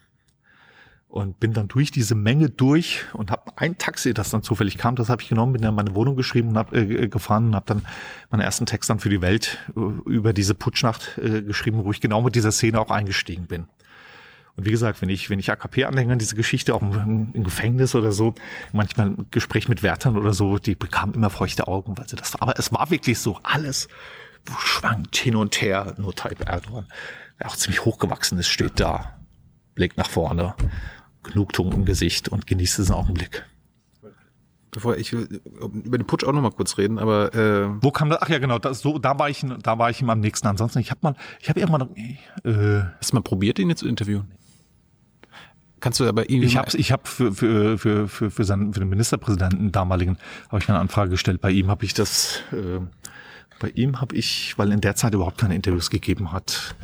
[1.07, 4.95] und bin dann durch diese Menge durch und habe ein Taxi, das dann zufällig kam,
[4.95, 7.55] das habe ich genommen, bin dann in meine Wohnung geschrieben und hab, äh, gefahren und
[7.55, 7.81] habe dann
[8.29, 9.79] meinen ersten Text dann für die Welt äh,
[10.09, 13.65] über diese Putschnacht äh, geschrieben, wo ich genau mit dieser Szene auch eingestiegen bin.
[14.61, 18.11] Und wie gesagt, wenn ich, wenn ich AKP-Anhänger diese Geschichte auch im, im Gefängnis oder
[18.11, 18.35] so,
[18.73, 22.35] manchmal im Gespräch mit Wärtern oder so, die bekamen immer feuchte Augen, weil sie das
[22.35, 22.43] war.
[22.43, 23.87] Aber es war wirklich so, alles
[24.59, 25.95] schwankt hin und her.
[25.97, 26.85] Nur Tayyip Erdogan,
[27.39, 29.17] der auch ziemlich hochgewachsen ist, steht da,
[29.73, 30.53] blickt nach vorne,
[31.23, 33.43] Genugtuung im Gesicht und genießt diesen Augenblick.
[34.69, 38.19] Bevor ich über den Putsch auch noch mal kurz reden, aber äh, Wo kam das?
[38.21, 40.47] Ach ja, genau, das, so, da war ich, da war ich ihm am nächsten.
[40.47, 41.89] Ansonsten, ich habe mal, ich habe irgendwann,
[42.43, 44.31] äh, hast du mal probiert, ihn jetzt zu interviewen?
[45.81, 48.79] Kannst du aber irgendwie Ich habe ich hab für, für, für, für, für, seinen, für
[48.79, 50.17] den Ministerpräsidenten damaligen
[50.49, 51.41] habe ich eine Anfrage gestellt.
[51.41, 52.79] Bei ihm habe ich das, äh,
[53.59, 56.75] bei ihm habe ich, weil in der Zeit überhaupt keine Interviews gegeben hat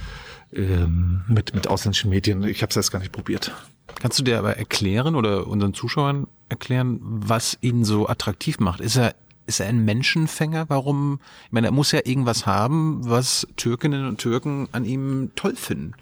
[0.51, 2.43] ähm, mit mit ausländischen Medien.
[2.43, 3.51] Ich habe es erst gar nicht probiert.
[3.99, 8.81] Kannst du dir aber erklären oder unseren Zuschauern erklären, was ihn so attraktiv macht?
[8.81, 10.65] Ist er, ist er ein Menschenfänger?
[10.69, 11.19] Warum?
[11.45, 15.93] Ich meine, er muss ja irgendwas haben, was Türkinnen und Türken an ihm toll finden.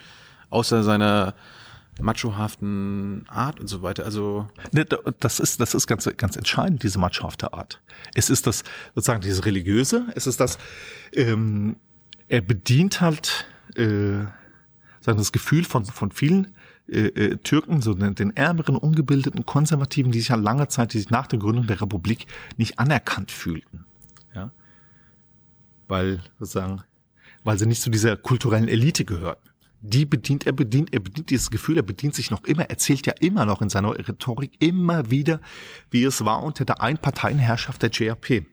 [0.49, 1.33] Außer seiner
[2.01, 4.05] machohaften Art und so weiter.
[4.05, 7.81] Also Ne, da- Das ist, das ist ganz, ganz entscheidend, diese matschhafte Art.
[8.13, 8.63] Es ist das,
[8.95, 10.57] sozusagen, dieses Religiöse, es ist das,
[11.13, 11.77] ähm,
[12.27, 13.45] er bedient halt,
[13.75, 14.25] äh,
[14.99, 16.53] sagen das Gefühl von, von vielen
[16.87, 20.99] äh, äh, Türken, so den, den ärmeren, ungebildeten, konservativen, die sich ja lange Zeit, die
[20.99, 23.85] sich nach der Gründung der Republik nicht anerkannt fühlten.
[24.35, 24.51] Ja.
[25.87, 26.81] Weil, sozusagen,
[27.43, 29.49] weil sie nicht zu dieser kulturellen Elite gehörten.
[29.81, 33.05] Die bedient, er bedient, er bedient dieses Gefühl, er bedient sich noch immer, er erzählt
[33.05, 35.39] ja immer noch in seiner Rhetorik immer wieder,
[35.91, 38.45] wie es war unter der Einparteienherrschaft der JAP.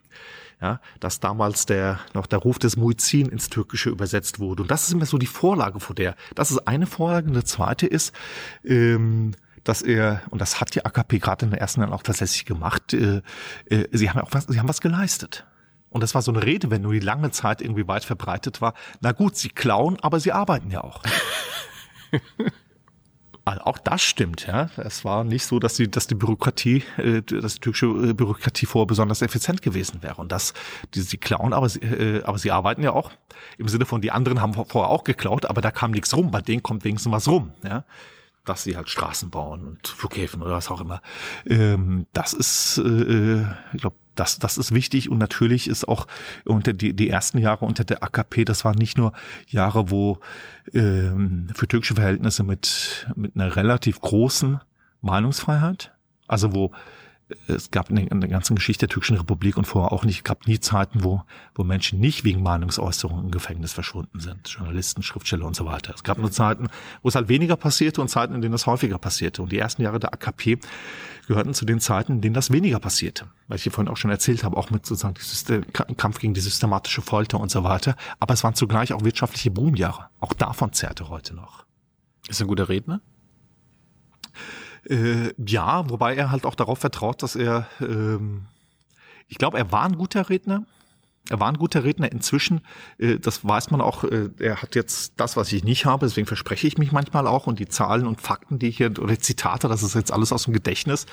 [0.61, 4.63] Ja, dass damals der, noch der Ruf des Muizin ins Türkische übersetzt wurde.
[4.63, 6.15] Und das ist immer so die Vorlage vor der.
[6.37, 7.27] Das ist eine Vorlage.
[7.27, 8.15] Und eine zweite ist,
[8.65, 9.33] ähm,
[9.65, 12.95] dass er, und das hat die AKP gerade in der ersten Jahren auch tatsächlich gemacht,
[12.95, 13.23] äh,
[13.67, 15.47] äh, sie haben auch was, sie haben was geleistet.
[15.93, 18.75] Und das war so eine Redewendung, die lange Zeit irgendwie weit verbreitet war.
[19.01, 21.03] Na gut, sie klauen, aber sie arbeiten ja auch.
[23.45, 24.71] Also auch das stimmt, ja.
[24.77, 28.67] Es war nicht so, dass die, dass die Bürokratie, äh, dass die türkische äh, Bürokratie
[28.67, 30.21] vorher besonders effizient gewesen wäre.
[30.21, 30.55] Und das,
[30.95, 33.11] die, sie klauen, aber sie, äh, aber sie arbeiten ja auch
[33.59, 36.31] im Sinne von, die anderen haben vorher auch geklaut, aber da kam nichts rum.
[36.31, 37.85] Bei denen kommt wenigstens was rum, ja.
[38.45, 41.01] Dass sie halt Straßen bauen und Flughäfen oder was auch immer.
[41.47, 43.43] Ähm, das ist, äh,
[43.73, 46.07] ich glaube, das, das ist wichtig und natürlich ist auch
[46.45, 49.13] unter die, die ersten Jahre unter der AKP, das waren nicht nur
[49.47, 50.19] Jahre, wo
[50.75, 54.61] ähm, für türkische Verhältnisse mit, mit einer relativ großen
[55.01, 55.93] Meinungsfreiheit,
[56.27, 56.73] also wo
[57.49, 60.61] es gab in der, ganzen Geschichte der türkischen Republik und vorher auch nicht, gab nie
[60.61, 61.23] Zeiten, wo,
[61.55, 64.49] wo Menschen nicht wegen Meinungsäußerungen im Gefängnis verschwunden sind.
[64.49, 65.95] Journalisten, Schriftsteller und so weiter.
[65.95, 66.69] Es gab nur Zeiten,
[67.03, 69.43] wo es halt weniger passierte und Zeiten, in denen es häufiger passierte.
[69.43, 70.59] Und die ersten Jahre der AKP
[71.27, 73.27] gehörten zu den Zeiten, in denen das weniger passierte.
[73.49, 76.41] Weil ich hier vorhin auch schon erzählt habe, auch mit sozusagen System, Kampf gegen die
[76.41, 77.97] systematische Folter und so weiter.
[78.21, 80.09] Aber es waren zugleich auch wirtschaftliche Boomjahre.
[80.21, 81.65] Auch davon zerrte heute noch.
[82.29, 83.01] ist ein guter Redner?
[84.89, 88.47] Äh, ja, wobei er halt auch darauf vertraut, dass er, ähm,
[89.29, 90.65] ich glaube, er war ein guter Redner.
[91.31, 92.63] Er war ein guter Redner inzwischen,
[92.99, 96.27] äh, das weiß man auch, äh, er hat jetzt das, was ich nicht habe, deswegen
[96.27, 99.69] verspreche ich mich manchmal auch und die Zahlen und Fakten, die ich hier, oder Zitate,
[99.69, 101.07] das ist jetzt alles aus dem Gedächtnis,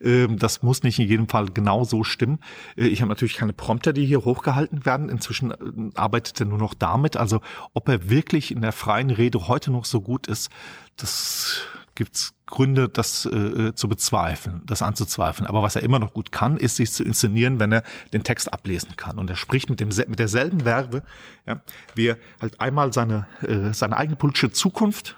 [0.00, 2.38] ähm, das muss nicht in jedem Fall genau so stimmen.
[2.76, 5.56] Äh, ich habe natürlich keine Prompter, die hier hochgehalten werden, inzwischen äh,
[5.96, 7.40] arbeitet er nur noch damit, also
[7.74, 10.48] ob er wirklich in der freien Rede heute noch so gut ist,
[10.96, 11.62] das
[11.96, 15.48] gibt's Gründe, das äh, zu bezweifeln, das anzuzweifeln.
[15.48, 17.82] Aber was er immer noch gut kann, ist sich zu inszenieren, wenn er
[18.12, 19.18] den Text ablesen kann.
[19.18, 21.02] Und er spricht mit dem mit derselben Verbe,
[21.46, 21.60] ja,
[21.96, 25.16] wie er halt einmal seine äh, seine eigene politische Zukunft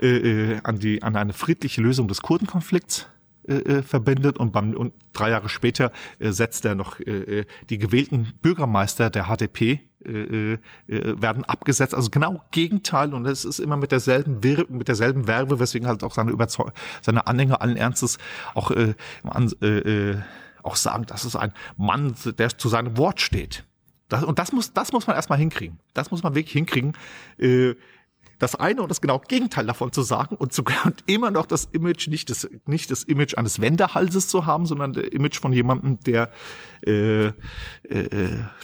[0.00, 3.06] äh, äh, an die an eine friedliche Lösung des Kurdenkonflikts
[3.48, 5.90] äh, äh, verbindet und, beim, und drei Jahre später
[6.20, 11.94] äh, setzt er noch äh, äh, die gewählten Bürgermeister der HDP äh, äh, werden abgesetzt,
[11.94, 16.04] also genau Gegenteil und es ist immer mit derselben Wir mit derselben Verbe, weswegen halt
[16.04, 18.18] auch seine Überzeug seine Anhänger allen Ernstes
[18.54, 18.94] auch äh,
[19.60, 20.18] äh, äh,
[20.62, 23.64] auch sagen, das ist ein Mann, der zu seinem Wort steht.
[24.08, 25.80] Das, und das muss das muss man erstmal hinkriegen.
[25.94, 26.92] Das muss man wirklich hinkriegen.
[27.38, 27.74] Äh,
[28.42, 31.68] das eine und das genau Gegenteil davon zu sagen und sogar und immer noch das
[31.72, 36.00] Image, nicht das, nicht das Image eines Wendehalses zu haben, sondern das Image von jemandem,
[36.00, 36.30] der,
[36.84, 37.32] äh, äh,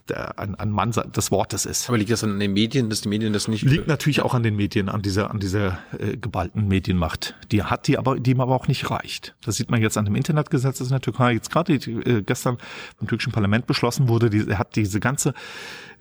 [0.09, 1.88] der ein, ein Mann des Wortes ist.
[1.88, 3.62] Aber liegt das an den Medien, dass die Medien das nicht...
[3.62, 7.36] Liegt natürlich auch an den Medien, an dieser, an dieser äh, geballten Medienmacht.
[7.52, 9.36] Die hat die aber, die ihm aber auch nicht reicht.
[9.44, 12.59] Das sieht man jetzt an dem Internetgesetz, das in der Türkei jetzt gerade äh, gestern
[12.98, 14.28] vom türkischen Parlament beschlossen wurde.
[14.30, 15.34] Die hat diese ganze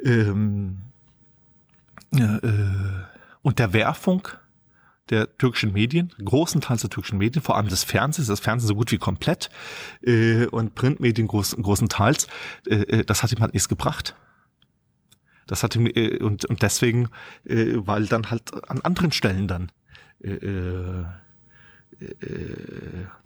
[0.03, 0.77] ähm,
[2.15, 2.39] äh,
[3.47, 4.27] Unterwerfung
[5.09, 8.91] der türkischen Medien, großenteils der türkischen Medien, vor allem des Fernsehens, das Fernsehen so gut
[8.91, 9.49] wie komplett
[10.01, 12.27] äh, und Printmedien groß, großenteils,
[12.65, 14.15] äh, das hat ihm halt nichts gebracht.
[15.45, 17.07] Das hat ihm, äh, und, und deswegen,
[17.45, 19.71] äh, weil dann halt an anderen Stellen dann
[20.21, 21.05] äh, äh,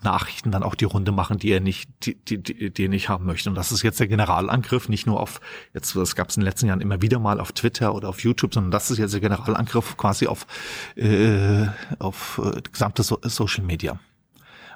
[0.02, 3.10] Nachrichten dann auch die Runde machen, die er nicht, die, die, die, die er nicht
[3.10, 3.50] haben möchte.
[3.50, 5.42] Und das ist jetzt der Generalangriff, nicht nur auf,
[5.74, 8.24] jetzt, das gab es in den letzten Jahren immer wieder mal auf Twitter oder auf
[8.24, 10.48] YouTube, sondern das ist jetzt der Generalangriff quasi auf,
[10.96, 11.68] äh,
[12.00, 14.00] auf äh, gesamte so Social Media.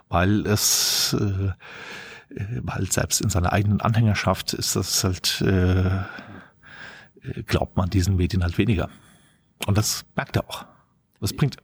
[0.10, 1.54] Weil es, äh,
[2.62, 6.04] weil selbst in seiner eigenen Anhängerschaft ist das halt, äh,
[7.48, 8.90] glaubt man diesen Medien halt weniger.
[9.68, 10.66] Und das merkt er auch.
[11.22, 11.58] Das bringt.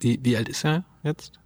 [0.00, 1.38] Wie, wie alt ist er jetzt?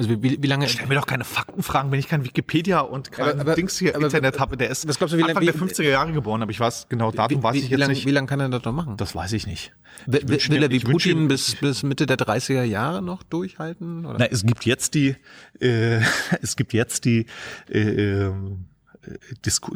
[0.00, 0.66] Also wie, wie lange?
[0.66, 3.94] Stell mir doch keine Faktenfragen, wenn ich kein Wikipedia und kein Aber- aber- Dings hier
[3.94, 4.56] aber- Internet habe.
[4.56, 6.58] Der ist was glaubst du, wie lang- Anfang der wie- 50er Jahre geboren, aber ich
[6.58, 8.06] weiß genau, Datum wie, weiß ich jetzt lang, nicht.
[8.06, 8.96] wie lange kann er das noch machen?
[8.96, 9.72] Das weiß ich nicht.
[10.06, 14.06] Will, Ich will, will er wie Putin bis, bis Mitte der 30er Jahre noch durchhalten?
[14.06, 14.16] Oder?
[14.20, 15.16] Na, es gibt jetzt die,
[15.60, 16.00] äh,
[16.40, 17.26] es gibt jetzt die,
[17.68, 18.64] äh, ähm,
[19.02, 19.10] äh,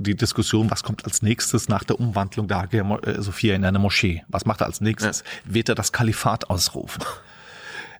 [0.01, 3.79] die Diskussion, was kommt als nächstes nach der Umwandlung der Hagia äh, Sophia in eine
[3.79, 4.23] Moschee?
[4.29, 5.23] Was macht er als nächstes?
[5.45, 7.03] Wird er das Kalifat ausrufen?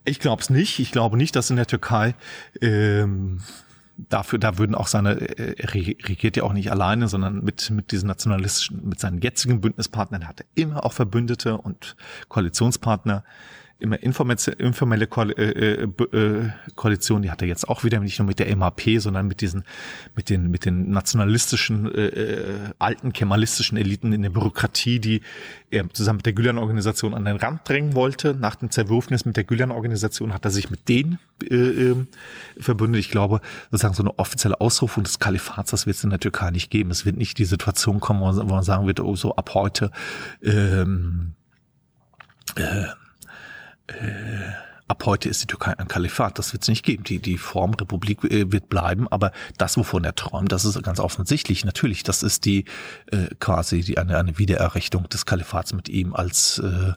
[0.05, 0.79] Ich glaube es nicht.
[0.81, 2.15] Ich glaube nicht, dass in der Türkei
[2.61, 3.41] ähm,
[3.97, 7.71] dafür, da würden auch seine, äh, er reg- regiert ja auch nicht alleine, sondern mit,
[7.71, 11.97] mit diesen nationalistischen, mit seinen jetzigen Bündnispartnern, er hatte immer auch Verbündete und
[12.29, 13.25] Koalitionspartner,
[13.79, 18.27] immer informelle, Koal äh, äh, äh, Koalition, die hat er jetzt auch wieder nicht nur
[18.27, 19.65] mit der MAP, sondern mit diesen,
[20.15, 25.23] mit den, mit den nationalistischen, äh, äh, alten kemalistischen Eliten in der Bürokratie, die
[25.71, 28.35] er zusammen mit der Gülen-Organisation an den Rand drängen wollte.
[28.35, 32.07] Nach dem Zerwürfnis mit der Gülen-Organisation hat er sich mit denen äh, ähm,
[32.59, 33.01] verbündet.
[33.01, 33.41] Ich glaube,
[33.71, 36.91] sozusagen so eine offizielle Ausrufung des Kalifats, das wird es in der Türkei nicht geben.
[36.91, 39.91] Es wird nicht die Situation kommen, wo man, sagen wird, oh, so ab heute
[40.43, 41.35] ähm,
[44.87, 46.39] ab heute ist die Türkei ein Kalifat.
[46.39, 47.05] Das wird es nicht geben.
[47.05, 51.01] Die, die Form Republik äh, wird bleiben, aber das, wovon er träumt, das ist ganz
[51.01, 51.65] offensichtlich.
[51.65, 52.65] Natürlich, das ist die
[53.11, 56.93] äh, quasi die eine, eine Wiedererrichtung des Kalifats mit ihm als äh,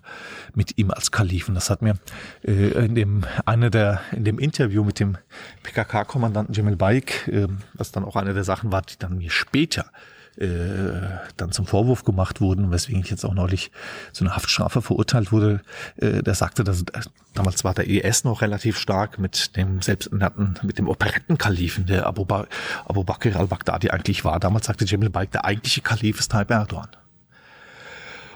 [0.53, 1.55] mit ihm als Kalifen.
[1.55, 1.95] Das hat mir
[2.43, 5.17] äh, in dem eine der in dem Interview mit dem
[5.63, 9.91] PKK-Kommandanten Cemil Bayik, äh, was dann auch eine der Sachen war, die dann mir später
[10.37, 11.01] äh,
[11.35, 13.71] dann zum Vorwurf gemacht wurden, weswegen ich jetzt auch neulich
[14.11, 15.61] zu einer Haftstrafe verurteilt wurde.
[15.97, 17.01] Äh, der sagte, dass äh,
[17.33, 22.25] damals war der IS noch relativ stark mit dem selbsternannten, mit dem Operettenkalifen, der Abu,
[22.25, 22.47] ba
[22.85, 24.39] Abu Bakr al-Baghdadi eigentlich war.
[24.39, 26.89] Damals sagte Cemil Bayik, der eigentliche Kalif ist Tayyip Erdogan.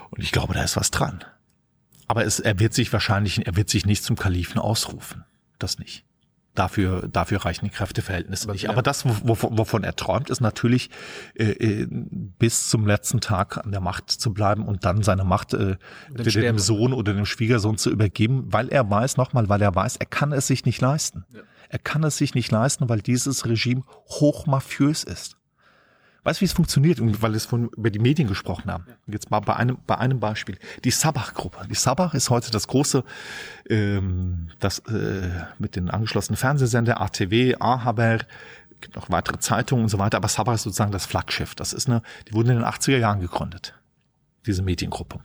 [0.10, 1.24] Und ich glaube, da ist was dran.
[2.08, 5.24] Aber es, er wird sich wahrscheinlich, er wird sich nicht zum Kalifen ausrufen.
[5.60, 6.04] Das nicht.
[6.54, 8.64] Dafür, dafür reichen die Kräfteverhältnisse Aber nicht.
[8.64, 8.72] ja.
[8.72, 10.90] Aber das, wovon, er träumt, ist natürlich,
[11.34, 15.54] äh, äh, bis zum letzten Tag an der Macht zu bleiben und dann seine Macht
[15.54, 15.78] äh,
[16.10, 16.60] dem Sterben.
[16.60, 20.34] Sohn oder dem Schwiegersohn zu übergeben, weil er weiß, nochmal, weil er weiß, er kann
[20.34, 21.26] es sich nicht leisten.
[21.70, 25.38] Er kann es sich nicht leisten, weil dieses Regime hochmafiös ist.
[26.24, 27.00] Weißt du, wie es funktioniert?
[27.00, 28.86] Und weil wir es von über die Medien gesprochen haben.
[29.08, 30.58] Jetzt mal bei einem, bei einem Beispiel.
[30.84, 31.68] Die Sabach-Gruppe.
[31.68, 33.04] Die Sabach ist heute das große,
[33.70, 38.20] ähm, das äh, mit den angeschlossenen Fernsehsender, ATW, A-Haber,
[38.82, 41.56] gibt auch weitere Zeitungen und so weiter, aber Sabach ist sozusagen das Flaggschiff.
[41.56, 43.74] Das ist eine, die wurden in den 80er Jahren gegründet.
[44.46, 45.20] Diese Mediengruppe.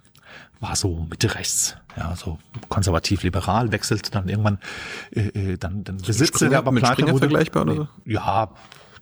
[0.61, 4.59] War so Mitte rechts, ja, so konservativ-liberal, wechselte dann irgendwann,
[5.11, 7.29] äh, äh, dann, dann Besitzer, der aber mit pleite Springer wurde.
[7.29, 7.89] vergleichbar oder so?
[8.07, 8.51] Ja,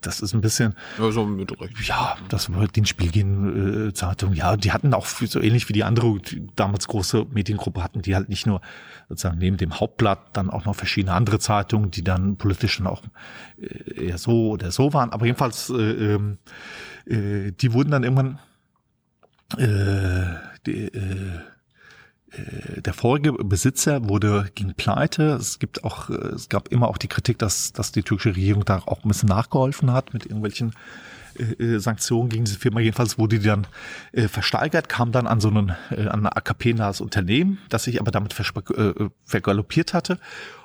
[0.07, 1.81] das ist ein bisschen, Ja, so mit Recht.
[1.87, 4.33] ja, das war den Spielgehen äh, Zeitung.
[4.35, 8.15] Ja, die hatten auch so ähnlich wie die andere die damals große Mediengruppe hatten, die
[8.15, 8.61] halt nicht nur
[9.09, 13.03] sozusagen neben dem Hauptblatt dann auch noch verschiedene andere Zeitungen, die dann politisch dann auch
[13.61, 15.11] äh, eher so oder so waren.
[15.11, 15.75] Aber jedenfalls, äh,
[16.15, 16.39] ähm,
[17.07, 18.39] äh, die wurden dann irgendwann
[19.59, 20.37] äh,
[20.67, 21.41] die, äh, äh,
[22.77, 25.35] der vorige Besitzer wurde ging pleite.
[25.35, 28.65] Es gibt auch, äh, es gab immer auch die Kritik, dass, dass die türkische Regierung
[28.65, 30.75] da auch ein bisschen nachgeholfen hat mit irgendwelchen
[31.39, 32.81] äh, äh, Sanktionen gegen diese Firma.
[32.81, 33.67] Jedenfalls wurde die dann
[34.13, 38.11] äh, versteigert, kam dann an so einen, äh, an ein AKP-nahes Unternehmen, das sich aber
[38.11, 38.93] damit äh,
[39.25, 40.19] vergaloppiert hatte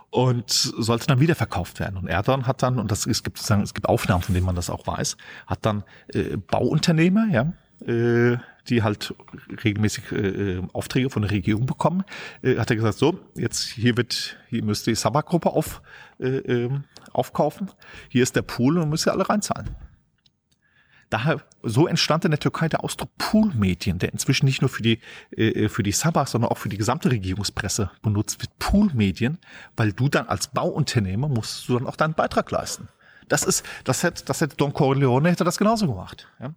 [0.09, 1.97] und sollte dann wieder verkauft werden.
[1.97, 4.55] Und Erdogan hat dann, und das es gibt sozusagen, es gibt Aufnahmen, von denen man
[4.55, 5.83] das auch weiß, hat dann
[6.13, 7.53] äh, Bauunternehmer, ja,
[7.85, 8.37] äh,
[8.67, 9.13] die halt
[9.63, 12.03] regelmäßig äh, Aufträge von der Regierung bekommen,
[12.41, 15.81] äh, hat er gesagt, so, jetzt hier wird, hier müsst ihr die Sabak-Gruppe auf,
[16.19, 17.71] äh, ähm, aufkaufen,
[18.09, 19.69] hier ist der Pool und müsst ihr alle reinzahlen.
[21.09, 24.99] Daher, so entstand in der Türkei der Ausdruck Poolmedien, der inzwischen nicht nur für die,
[25.31, 28.59] äh, für die Sabah, sondern auch für die gesamte Regierungspresse benutzt wird.
[28.59, 29.39] Poolmedien,
[29.75, 32.89] weil du dann als Bauunternehmer musst du dann auch deinen Beitrag leisten.
[33.27, 36.27] Das ist, das hätte, das hätte Don Corleone hätte das genauso gemacht.
[36.39, 36.53] Ja?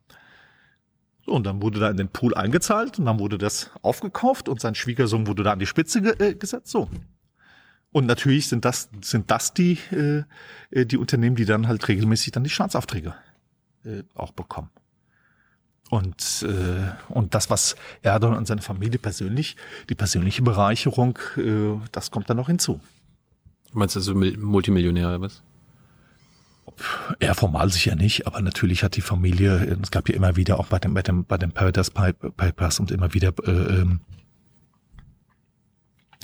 [1.24, 4.60] So, und dann wurde da in den Pool eingezahlt und dann wurde das aufgekauft und
[4.60, 6.68] sein Schwiegersohn wurde da an die Spitze ge äh, gesetzt.
[6.68, 6.88] So.
[7.92, 10.24] Und natürlich sind das, sind das die, äh,
[10.70, 13.14] äh, die Unternehmen, die dann halt regelmäßig dann die Staatsaufträge
[13.84, 14.70] äh, auch bekommen.
[15.90, 19.56] Und, äh, und das, was Erdogan und seine Familie persönlich,
[19.90, 22.80] die persönliche Bereicherung, äh, das kommt dann noch hinzu.
[23.70, 25.42] Du meinst also Mil- Multimillionär oder was?
[27.18, 30.66] Er formal sicher nicht, aber natürlich hat die Familie, es gab ja immer wieder auch
[30.66, 34.00] bei dem, bei dem, bei den Paradise Papers und immer wieder äh, ähm,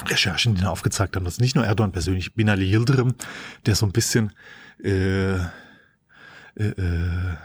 [0.06, 3.14] Recherchen, die dann aufgezeigt haben, dass nicht nur Erdogan persönlich, Binali Yildirim,
[3.66, 4.32] der so ein bisschen
[4.82, 5.38] äh, äh,
[6.56, 7.36] äh,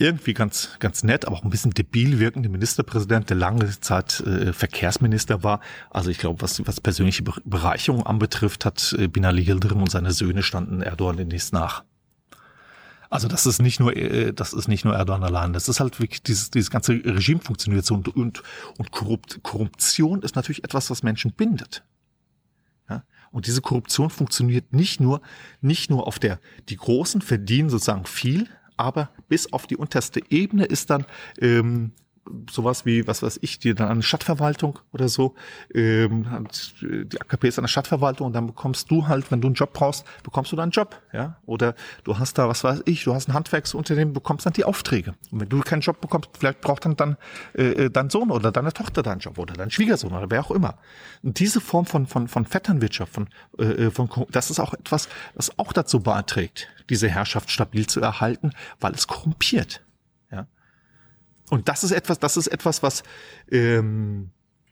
[0.00, 4.52] irgendwie ganz, ganz nett, aber auch ein bisschen debil wirkende Ministerpräsident, der lange Zeit äh,
[4.52, 5.60] Verkehrsminister war.
[5.90, 10.42] Also ich glaube, was, was persönliche Bereicherung anbetrifft, hat äh, Binali Yildirim und seine Söhne
[10.42, 11.84] standen Erdogan demnächst nach.
[13.10, 15.52] Also das ist nicht nur, äh, das ist nicht nur Erdogan allein.
[15.52, 18.42] Das ist halt wirklich dieses, dieses ganze Regime funktioniert so und, und,
[18.78, 21.82] und Korrupt, Korruption ist natürlich etwas, was Menschen bindet.
[22.88, 23.02] Ja?
[23.32, 25.20] Und diese Korruption funktioniert nicht nur,
[25.60, 26.40] nicht nur auf der,
[26.70, 28.48] die Großen verdienen sozusagen viel,
[28.80, 31.06] aber bis auf die unterste Ebene ist dann
[31.40, 31.92] ähm,
[32.50, 35.34] sowas wie, was weiß ich, die dann eine Stadtverwaltung oder so,
[35.74, 36.46] ähm,
[36.82, 40.04] die AKP ist eine Stadtverwaltung und dann bekommst du halt, wenn du einen Job brauchst,
[40.22, 41.74] bekommst du dann einen Job, ja, oder
[42.04, 45.14] du hast da, was weiß ich, du hast ein Handwerksunternehmen, bekommst dann die Aufträge.
[45.30, 47.16] Und wenn du keinen Job bekommst, vielleicht braucht dann, dann
[47.54, 50.50] äh, äh, dein Sohn oder deine Tochter deinen Job oder dein Schwiegersohn oder wer auch
[50.50, 50.78] immer.
[51.22, 53.28] Und diese Form von, von, von Vetternwirtschaft, von,
[53.58, 58.00] äh, äh von, das ist auch etwas, was auch dazu beiträgt, diese Herrschaft stabil zu
[58.00, 59.82] erhalten, weil es korrumpiert.
[61.50, 63.02] Und das ist etwas, das ist etwas, was
[63.50, 64.30] ähm,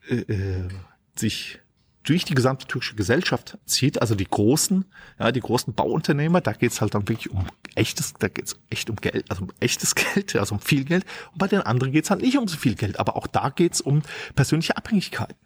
[0.09, 0.69] äh, äh,
[1.17, 1.61] sich
[2.05, 4.87] durch die gesamte türkische Gesellschaft zieht, also die großen,
[5.19, 7.45] ja, die großen Bauunternehmer, da geht's halt dann wirklich um
[7.75, 11.05] echtes, da geht's echt um Geld, also um echtes Geld, also um viel Geld.
[11.33, 13.81] Und bei den anderen geht's halt nicht um so viel Geld, aber auch da geht's
[13.83, 14.03] um
[14.35, 15.37] persönliche Abhängigkeiten.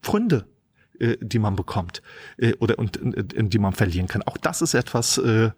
[0.00, 0.46] Freunde,
[1.00, 2.02] äh, die man bekommt
[2.36, 4.22] äh, oder und, und, und die man verlieren kann.
[4.22, 5.50] Auch das ist etwas, äh,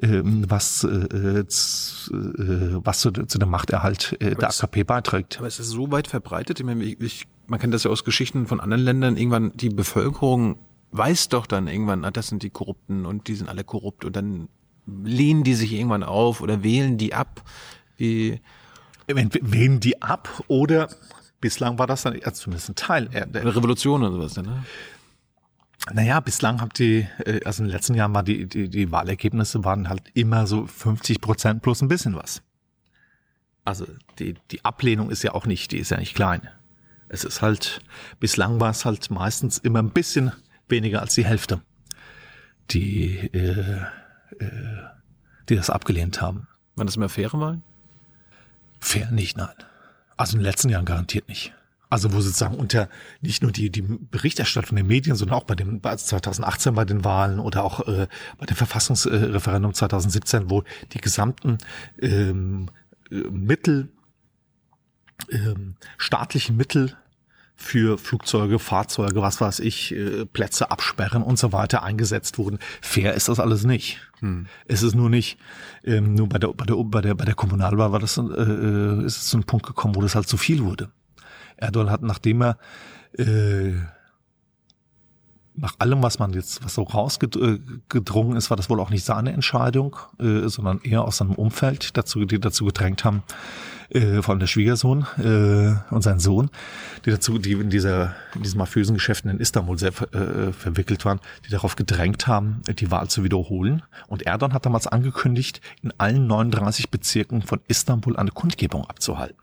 [0.00, 5.38] ähm, was äh, z, äh, was zu, zu dem Machterhalt äh, der es, AKP beiträgt.
[5.38, 6.60] Aber es ist so weit verbreitet.
[6.60, 9.16] Ich meine, ich, man kennt das ja aus Geschichten von anderen Ländern.
[9.16, 10.58] Irgendwann die Bevölkerung
[10.92, 14.16] weiß doch dann irgendwann, ah, das sind die Korrupten und die sind alle korrupt und
[14.16, 14.48] dann
[14.86, 17.42] lehnen die sich irgendwann auf oder wählen die ab.
[17.96, 18.40] Wie
[19.06, 20.88] wählen die ab oder
[21.40, 23.06] Bislang war das dann also zumindest ein Teil.
[23.08, 24.64] Der, Eine Revolution oder sowas, ne?
[25.92, 29.64] Naja, bislang habt die, äh, also in den letzten Jahren war die, die, die Wahlergebnisse
[29.64, 32.42] waren halt immer so 50 Prozent plus ein bisschen was.
[33.64, 33.86] Also
[34.18, 36.48] die, die Ablehnung ist ja auch nicht, die ist ja nicht klein.
[37.08, 37.80] Es ist halt,
[38.20, 40.32] bislang war es halt meistens immer ein bisschen
[40.68, 41.60] weniger als die Hälfte,
[42.70, 43.82] die, äh,
[44.38, 44.82] äh,
[45.48, 46.46] die das abgelehnt haben.
[46.76, 47.64] Waren das immer faire Wahlen?
[48.78, 49.54] Fair nicht, nein.
[50.20, 51.54] Also in den letzten Jahren garantiert nicht.
[51.88, 52.90] Also wo sozusagen unter
[53.22, 57.06] nicht nur die, die Berichterstattung der Medien, sondern auch bei dem bei 2018 bei den
[57.06, 58.06] Wahlen oder auch äh,
[58.36, 61.56] bei dem Verfassungsreferendum 2017, wo die gesamten
[62.02, 62.68] ähm,
[63.10, 63.88] äh, Mittel,
[65.30, 66.98] ähm, staatlichen Mittel
[67.60, 72.58] für Flugzeuge, Fahrzeuge, was weiß ich, äh, Plätze absperren und so weiter eingesetzt wurden.
[72.80, 74.00] Fair ist das alles nicht.
[74.20, 74.46] Hm.
[74.66, 75.38] Es ist nur nicht,
[75.84, 79.04] ähm, nur bei der, bei der, bei der, bei der Kommunalwahl war das, äh, äh,
[79.04, 80.90] ist es zu einem Punkt gekommen, wo das halt zu viel wurde.
[81.58, 82.58] Erdogan hat, nachdem er
[83.18, 83.74] äh,
[85.54, 89.32] nach allem, was man jetzt, was so rausgedrungen ist, war das wohl auch nicht seine
[89.32, 93.22] Entscheidung, äh, sondern eher aus seinem Umfeld, dazu, die dazu gedrängt haben,
[93.90, 96.50] äh, vor allem der Schwiegersohn äh, und sein Sohn,
[97.04, 101.20] die dazu, die in dieser in diesen mafiösen Geschäften in Istanbul sehr äh, verwickelt waren,
[101.46, 103.82] die darauf gedrängt haben, die Wahl zu wiederholen.
[104.06, 109.38] Und Erdogan hat damals angekündigt, in allen 39 Bezirken von Istanbul eine Kundgebung abzuhalten.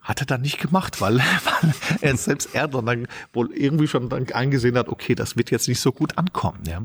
[0.00, 4.30] Hat er dann nicht gemacht, weil, weil er selbst Erdogan dann wohl irgendwie schon dann
[4.32, 6.62] eingesehen hat, okay, das wird jetzt nicht so gut ankommen.
[6.66, 6.82] Ja.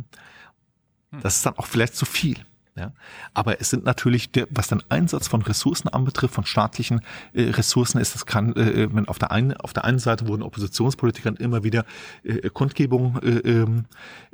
[1.21, 2.37] Das ist dann auch vielleicht zu viel.
[2.75, 2.91] Ja?
[3.33, 7.01] Aber es sind natürlich, der, was den Einsatz von Ressourcen anbetrifft, von staatlichen
[7.33, 10.41] äh, Ressourcen, ist das kann, äh, wenn auf der einen auf der einen Seite wurden
[10.41, 11.85] Oppositionspolitikern immer wieder
[12.23, 13.85] äh, Kundgebungen äh, ähm,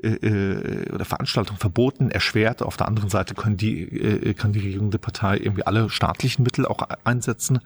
[0.01, 2.61] äh, äh, oder Veranstaltungen verboten, erschwert.
[2.61, 6.65] Auf der anderen Seite können die äh, kann die regierende Partei irgendwie alle staatlichen Mittel
[6.65, 7.59] auch einsetzen.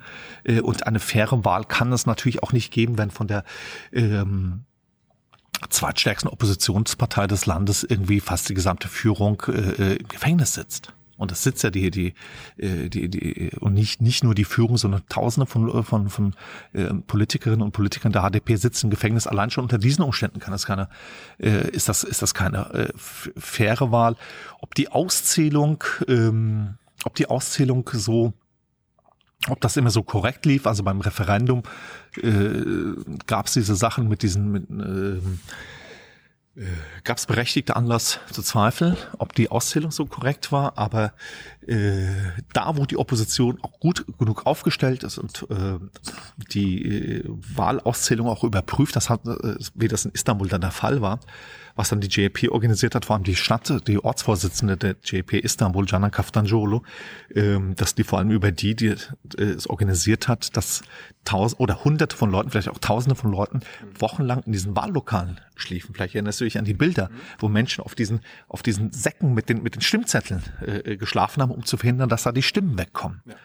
[0.44, 3.44] Äh, und eine faire Wahl kann es natürlich auch nicht geben, wenn von der
[3.92, 4.66] ähm,
[5.70, 10.94] zweitstärksten Oppositionspartei des Landes irgendwie fast die gesamte Führung äh, im Gefängnis sitzt.
[11.16, 12.14] Und das sitzt ja die, die,
[12.58, 16.36] äh, die, die, und nicht, nicht nur die Führung, sondern Tausende von, von, von
[16.74, 19.28] äh, Politikerinnen und Politikern der HDP sitzen im Gefängnis.
[19.28, 20.90] Allein schon unter diesen Umständen kann das keine,
[21.40, 22.94] äh, ist das, ist das keine äh,
[23.38, 24.16] faire Wahl.
[24.60, 26.76] Ob die Auszählung, ähm,
[27.06, 28.34] ob die Auszählung so
[29.50, 30.68] ob das immer so korrekt lief.
[30.68, 31.64] Also beim Referendum
[32.22, 32.32] äh,
[33.28, 35.20] gab es diese Sachen mit diesen, mit, äh,
[36.56, 36.68] äh,
[37.04, 40.78] gab es berechtigte Anlass zu zweifeln, ob die Auszählung so korrekt war.
[40.78, 41.14] Aber
[41.66, 42.12] äh,
[42.54, 45.80] da, wo die Opposition auch gut genug aufgestellt ist und äh,
[46.52, 51.02] die äh, Wahlauszählung auch überprüft, das hat, äh, wie das in Istanbul dann der Fall
[51.02, 51.20] war,
[51.76, 55.86] was dann die JEP organisiert hat, vor allem die Stadt, die Ortsvorsitzende der JEP Istanbul,
[55.88, 56.82] Jana Kaftanjolu,
[57.34, 58.96] ähm, dass die vor allem über die, die
[59.38, 60.84] äh, es organisiert hat, dass
[61.26, 63.62] tausend oder hunderte von Leuten, vielleicht auch tausende von Leuten
[63.98, 65.96] wochenlang in diesen Wahllokalen schliefen.
[65.96, 67.10] Vielleicht erinnerst du dich an die Bilder,
[67.40, 71.52] wo Menschen auf diesen, auf diesen Säcken mit den, mit den Stimmzetteln äh, geschlafen haben,
[71.52, 73.22] um zu verhindern, dass da die Stimmen wegkommen.
[73.26, 73.36] Ja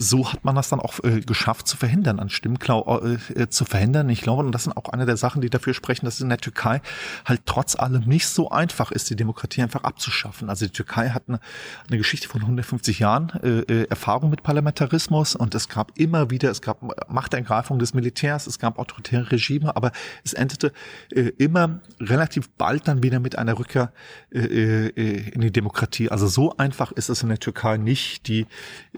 [0.00, 3.64] so hat man das dann auch äh, geschafft zu verhindern, an Stimmklau äh, äh, zu
[3.64, 4.08] verhindern.
[4.08, 6.28] Ich glaube, und das sind auch eine der Sachen, die dafür sprechen, dass es in
[6.28, 6.80] der Türkei
[7.24, 10.48] halt trotz allem nicht so einfach ist, die Demokratie einfach abzuschaffen.
[10.50, 11.40] Also die Türkei hat eine,
[11.88, 16.50] eine Geschichte von 150 Jahren äh, äh, Erfahrung mit Parlamentarismus und es gab immer wieder,
[16.50, 16.80] es gab
[17.10, 19.90] Machtergreifung des Militärs, es gab autoritäre Regime, aber
[20.24, 20.72] es endete
[21.10, 23.92] äh, immer relativ bald dann wieder mit einer Rückkehr
[24.32, 26.08] äh, äh, in die Demokratie.
[26.08, 28.46] Also so einfach ist es in der Türkei nicht, die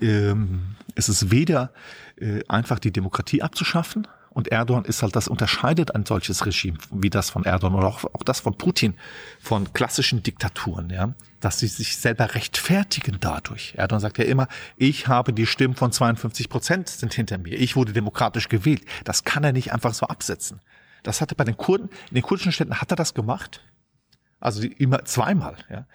[0.00, 1.72] ähm, es ist weder
[2.16, 7.10] äh, einfach die Demokratie abzuschaffen, und Erdogan ist halt, das unterscheidet ein solches Regime wie
[7.10, 8.94] das von Erdogan oder auch, auch das von Putin
[9.40, 13.74] von klassischen Diktaturen, ja, dass sie sich selber rechtfertigen dadurch.
[13.76, 14.46] Erdogan sagt ja immer,
[14.76, 17.58] ich habe die Stimmen von 52 Prozent sind hinter mir.
[17.58, 18.82] Ich wurde demokratisch gewählt.
[19.04, 20.60] Das kann er nicht einfach so absetzen.
[21.02, 23.62] Das hatte bei den Kurden, in den kurdischen Städten hat er das gemacht.
[24.38, 25.86] Also immer zweimal, ja.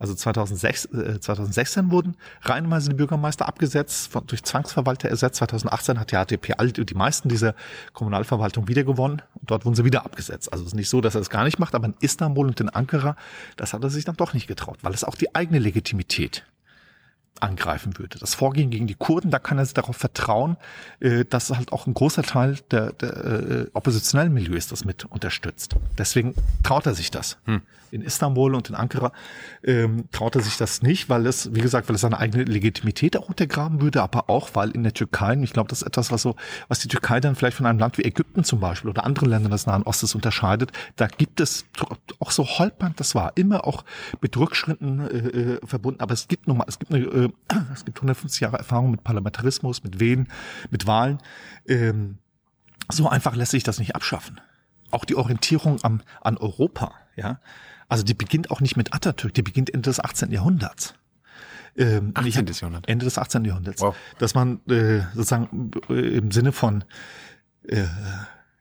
[0.00, 5.36] Also 2006, äh, 2016 wurden reihenweise die Bürgermeister abgesetzt, von, durch Zwangsverwalter ersetzt.
[5.36, 7.54] 2018 hat die HDP all die meisten dieser
[7.92, 9.22] Kommunalverwaltung wiedergewonnen.
[9.34, 10.50] Und dort wurden sie wieder abgesetzt.
[10.52, 12.58] Also es ist nicht so, dass er es gar nicht macht, aber in Istanbul und
[12.60, 13.14] in Ankara,
[13.58, 16.46] das hat er sich dann doch nicht getraut, weil es auch die eigene Legitimität
[17.42, 18.18] angreifen würde.
[18.18, 20.56] Das Vorgehen gegen die Kurden, da kann er sich darauf vertrauen,
[21.00, 25.76] äh, dass halt auch ein großer Teil der, der äh, oppositionellen Milieus das mit unterstützt.
[25.98, 27.38] Deswegen traut er sich das.
[27.46, 27.62] Hm.
[27.92, 29.12] In Istanbul und in Ankara
[29.64, 33.16] ähm, traut er sich das nicht, weil es, wie gesagt, weil es seine eigene Legitimität
[33.16, 36.22] auch untergraben würde, aber auch, weil in der Türkei, ich glaube, das ist etwas, was
[36.22, 36.36] so,
[36.68, 39.50] was die Türkei dann vielleicht von einem Land wie Ägypten zum Beispiel oder anderen Ländern
[39.50, 41.64] des Nahen Ostens unterscheidet, da gibt es
[42.20, 43.84] auch so holpernd, das war immer auch
[44.20, 47.28] mit Rückschritten äh, äh verbunden, aber es gibt nochmal, es gibt eine äh,
[47.72, 50.28] es gibt 150 Jahre Erfahrung mit Parlamentarismus, mit Wehen,
[50.70, 51.18] mit Wahlen.
[51.66, 52.18] Ähm,
[52.90, 54.40] so einfach lässt sich das nicht abschaffen.
[54.90, 57.40] Auch die Orientierung am, an Europa, ja.
[57.88, 60.30] Also die beginnt auch nicht mit Atatürk, die beginnt Ende des 18.
[60.30, 60.94] Jahrhunderts.
[61.76, 62.46] Ähm, 18.
[62.46, 62.88] Jahrhundert.
[62.88, 63.44] Ende des 18.
[63.44, 63.80] Jahrhunderts.
[63.80, 63.96] Wow.
[64.18, 66.84] Dass man äh, sozusagen äh, im Sinne von
[67.66, 67.84] äh,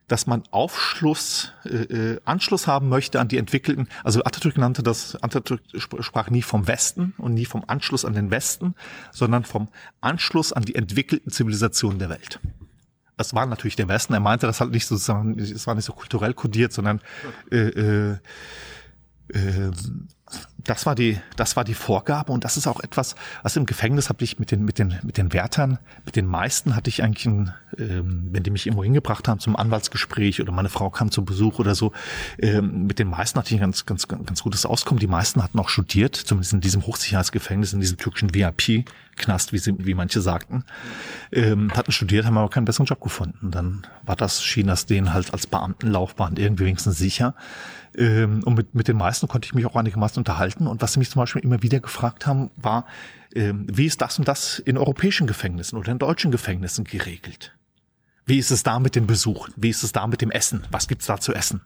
[0.09, 5.15] dass man Aufschluss, äh, äh, Anschluss haben möchte an die entwickelten, also Atatürk nannte das,
[5.23, 8.75] Atatürk sprach nie vom Westen und nie vom Anschluss an den Westen,
[9.11, 9.69] sondern vom
[10.01, 12.39] Anschluss an die entwickelten Zivilisationen der Welt.
[13.17, 14.13] Das war natürlich der Westen.
[14.13, 17.01] Er meinte das halt nicht sozusagen, es war nicht so kulturell kodiert, sondern
[17.51, 18.17] äh, äh,
[20.63, 24.09] das war die, das war die Vorgabe und das ist auch etwas, was im Gefängnis
[24.09, 27.25] habe ich mit den, mit den, mit den Wärtern, mit den meisten hatte ich eigentlich,
[27.25, 31.25] ein, ähm, wenn die mich irgendwo hingebracht haben zum Anwaltsgespräch oder meine Frau kam zum
[31.25, 31.91] Besuch oder so,
[32.37, 34.99] ähm, mit den meisten hatte ich ein ganz, ganz, ganz gutes Auskommen.
[34.99, 39.73] Die meisten hatten auch studiert, zumindest in diesem Hochsicherheitsgefängnis, in diesem türkischen VIP-Knast, wie sie,
[39.79, 40.65] wie manche sagten,
[41.31, 43.51] ähm, hatten studiert, haben aber keinen besseren Job gefunden.
[43.51, 47.33] Dann war das, schien das denen halt als Beamtenlaufbahn irgendwie wenigstens sicher.
[47.99, 50.67] Ähm, und mit, mit den meisten konnte ich mich auch einigermaßen unterhalten.
[50.67, 52.85] Und was sie mich zum Beispiel immer wieder gefragt haben, war,
[53.35, 57.53] ähm, wie ist das und das in europäischen Gefängnissen oder in deutschen Gefängnissen geregelt?
[58.25, 59.53] Wie ist es da mit den Besuchen?
[59.57, 60.63] Wie ist es da mit dem Essen?
[60.71, 61.61] Was gibt's da zu essen?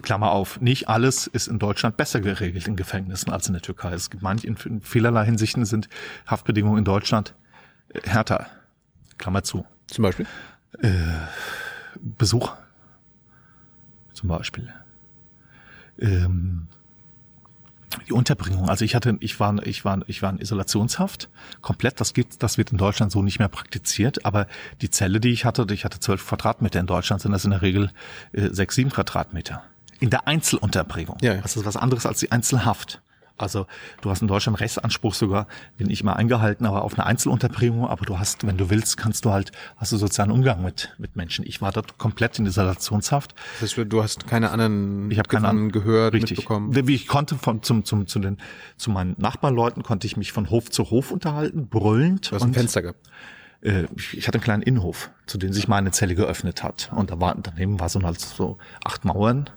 [0.00, 3.92] Klammer auf, nicht alles ist in Deutschland besser geregelt in Gefängnissen als in der Türkei.
[3.92, 5.90] Es gibt manche, in vielerlei Hinsichten sind
[6.26, 7.34] Haftbedingungen in Deutschland
[7.90, 8.46] äh, härter.
[9.18, 9.66] Klammer zu.
[9.88, 10.26] Zum Beispiel?
[10.80, 10.88] Äh,
[12.00, 12.52] Besuch
[14.24, 14.72] zum Beispiel.
[15.98, 16.66] Ähm,
[18.08, 18.70] die Unterbringung.
[18.70, 21.28] Also ich hatte, ich war, ich war, ich war in Isolationshaft
[21.60, 22.00] komplett.
[22.00, 24.24] Das geht, das wird in Deutschland so nicht mehr praktiziert.
[24.24, 24.46] Aber
[24.80, 27.60] die Zelle, die ich hatte, ich hatte zwölf Quadratmeter in Deutschland, sind das in der
[27.60, 27.90] Regel
[28.32, 29.62] äh, sechs, sieben Quadratmeter.
[30.00, 31.18] In der Einzelunterbringung.
[31.20, 31.42] Ja, ja.
[31.42, 33.02] Das ist was anderes als die Einzelhaft.
[33.36, 33.66] Also
[34.00, 38.06] du hast in Deutschland Rechtsanspruch sogar, bin ich mal eingehalten, aber auf eine Einzelunterbringung, aber
[38.06, 41.44] du hast, wenn du willst, kannst du halt, hast du sozialen Umgang mit, mit Menschen.
[41.44, 43.34] Ich war dort komplett in Isolationshaft.
[43.60, 46.38] Das heißt, du hast keine anderen ich habe keine anderen gehört, richtig.
[46.38, 46.74] mitbekommen?
[46.86, 48.38] Wie ich konnte von, zum, zum, zu den,
[48.76, 52.30] zu meinen Nachbarleuten konnte ich mich von Hof zu Hof unterhalten, brüllend.
[52.30, 53.00] Du hast ein Fenster gehabt
[53.62, 56.90] äh, ich hatte einen kleinen Innenhof, zu dem sich meine Zelle geöffnet hat.
[56.94, 59.50] Und da war daneben war so halt so acht Mauern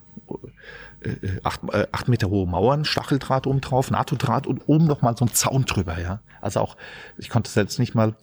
[1.07, 5.15] äh, acht, äh, acht Meter hohe Mauern, Stacheldraht oben drauf, NATO-Draht und oben noch mal
[5.17, 6.19] so ein Zaun drüber, ja.
[6.41, 6.77] Also auch,
[7.17, 8.15] ich konnte selbst nicht mal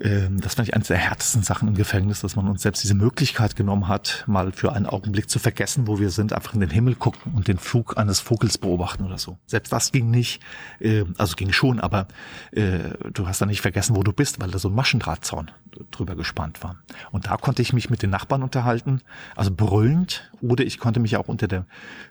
[0.00, 2.94] ähm, das fand ich eines der härtesten Sachen im Gefängnis, dass man uns selbst diese
[2.94, 6.70] Möglichkeit genommen hat, mal für einen Augenblick zu vergessen, wo wir sind, einfach in den
[6.70, 9.38] Himmel gucken und den Flug eines Vogels beobachten oder so.
[9.46, 10.42] Selbst das ging nicht,
[10.80, 12.08] äh, also ging schon, aber
[12.52, 15.50] äh, du hast dann nicht vergessen, wo du bist, weil da so ein Maschendrahtzaun
[15.90, 16.76] drüber gespannt war.
[17.10, 19.00] Und da konnte ich mich mit den Nachbarn unterhalten,
[19.34, 21.64] also brüllend, oder ich konnte mich auch unter dem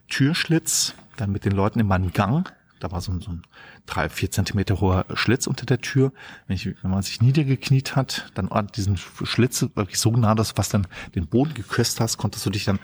[0.07, 3.41] Türschlitz dann mit den Leuten in meinem Gang da war so ein, so ein
[3.85, 6.11] drei, vier Zentimeter hoher Schlitz unter der Tür.
[6.47, 10.51] Wenn, ich, wenn man sich niedergekniet hat, dann an diesen Schlitz wirklich so nah, dass
[10.51, 12.79] fast dann den Boden geküsst hast, konntest du dich dann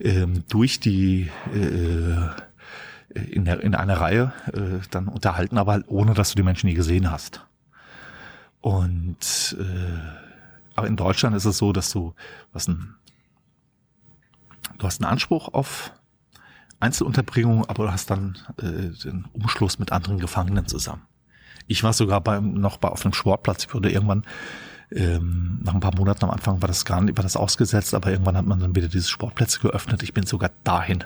[0.00, 2.28] ähm, durch die äh,
[3.14, 6.68] in, der, in einer Reihe äh, dann unterhalten, aber halt ohne, dass du die Menschen
[6.68, 7.44] nie gesehen hast.
[8.60, 10.22] Und äh,
[10.74, 12.14] aber in Deutschland ist es so, dass du
[12.52, 12.94] was ein
[14.78, 15.92] du hast einen Anspruch auf
[16.82, 21.02] Einzelunterbringung, aber du hast dann äh, den Umschluss mit anderen Gefangenen zusammen.
[21.66, 23.64] Ich war sogar beim, noch bei, auf einem Sportplatz.
[23.64, 24.24] Ich wurde irgendwann
[24.90, 28.10] ähm, nach ein paar Monaten am Anfang war das gar nicht, war das ausgesetzt, aber
[28.10, 30.02] irgendwann hat man dann wieder diese Sportplätze geöffnet.
[30.02, 31.04] Ich bin sogar dahin.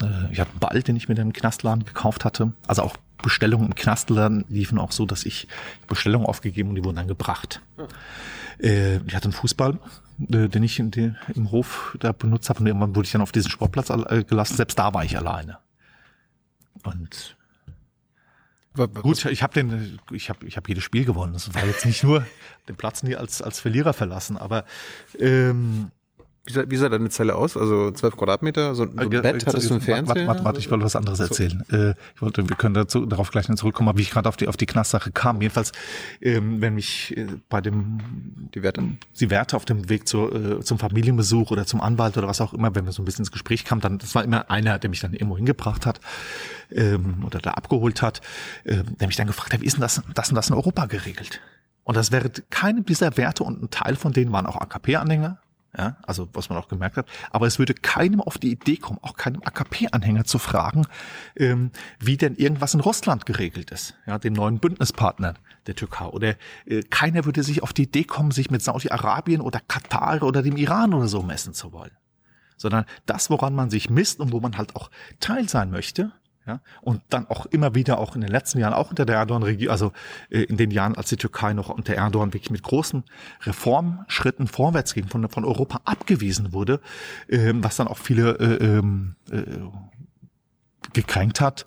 [0.00, 2.52] Äh, ich hatte einen Ball, den ich mir im Knastladen gekauft hatte.
[2.66, 5.48] Also auch Bestellungen im Knastladen liefen auch so, dass ich
[5.86, 7.60] Bestellungen aufgegeben und die wurden dann gebracht.
[8.60, 9.78] Äh, ich hatte einen Fußball,
[10.18, 13.32] den ich in den, im Hof da benutzt habe und irgendwann wurde ich dann auf
[13.32, 14.56] diesen Sportplatz äh, gelassen.
[14.56, 15.58] Selbst da war ich alleine.
[16.84, 17.36] Und
[18.76, 21.32] Gut, ich habe den, ich habe, ich habe jedes Spiel gewonnen.
[21.32, 22.26] Das war jetzt nicht nur
[22.68, 24.64] den Platz nie als als Verlierer verlassen, aber
[25.20, 25.92] ähm,
[26.46, 27.56] wie sah, wie sah deine Zelle aus?
[27.56, 30.14] Also zwölf Quadratmeter, so ein, so ein Äh, Bett, hattest du einen Fernseher?
[30.14, 31.64] Warte, warte, warte, ich wollte was anderes erzählen.
[31.70, 34.36] Äh, ich wollte, wir können dazu, darauf gleich noch zurückkommen, aber wie ich gerade auf
[34.36, 35.40] die, auf die Knastsache kam.
[35.40, 35.72] Jedenfalls,
[36.20, 37.98] ähm, wenn mich äh, bei dem,
[38.54, 38.82] Die Werte?
[39.20, 42.52] die Werte auf dem Weg zur, äh, zum Familienbesuch oder zum Anwalt oder was auch
[42.52, 44.90] immer, wenn wir so ein bisschen ins Gespräch kamen, dann, das war immer einer, der
[44.90, 46.00] mich dann irgendwo hingebracht hat,
[46.70, 48.20] ähm, oder da abgeholt hat,
[48.66, 50.84] ähm, der mich dann gefragt hat, wie ist denn das, das und das in Europa
[50.86, 51.40] geregelt?
[51.84, 55.38] Und das wäre keine dieser Werte und ein Teil von denen waren auch AKP-Anhänger,
[55.76, 57.06] ja, also was man auch gemerkt hat.
[57.30, 60.86] Aber es würde keinem auf die Idee kommen, auch keinem AKP-Anhänger zu fragen,
[61.36, 65.34] ähm, wie denn irgendwas in Russland geregelt ist, ja, dem neuen Bündnispartner
[65.66, 66.06] der Türkei.
[66.06, 66.36] Oder
[66.66, 70.56] äh, keiner würde sich auf die Idee kommen, sich mit Saudi-Arabien oder Katar oder dem
[70.56, 71.92] Iran oder so messen zu wollen.
[72.56, 76.12] Sondern das, woran man sich misst und wo man halt auch Teil sein möchte,
[76.46, 79.72] ja, und dann auch immer wieder, auch in den letzten Jahren, auch unter der Erdogan-Regierung,
[79.72, 79.92] also
[80.28, 83.02] äh, in den Jahren, als die Türkei noch unter Erdogan wirklich mit großen
[83.42, 86.80] Reformschritten vorwärts ging, von, von Europa abgewiesen wurde,
[87.28, 89.42] ähm, was dann auch viele äh, ähm, äh,
[90.92, 91.64] gekränkt hat.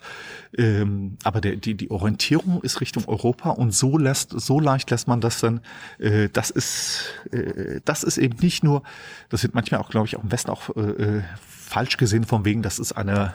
[0.56, 5.08] Ähm, aber der, die, die Orientierung ist Richtung Europa und so lässt, so leicht lässt
[5.08, 5.60] man das dann,
[5.98, 7.02] äh, das ist,
[7.32, 8.82] äh, das ist eben nicht nur,
[9.28, 12.46] das wird manchmal auch, glaube ich, auch im Westen auch äh, äh falsch gesehen, von
[12.46, 13.34] wegen, das ist eine,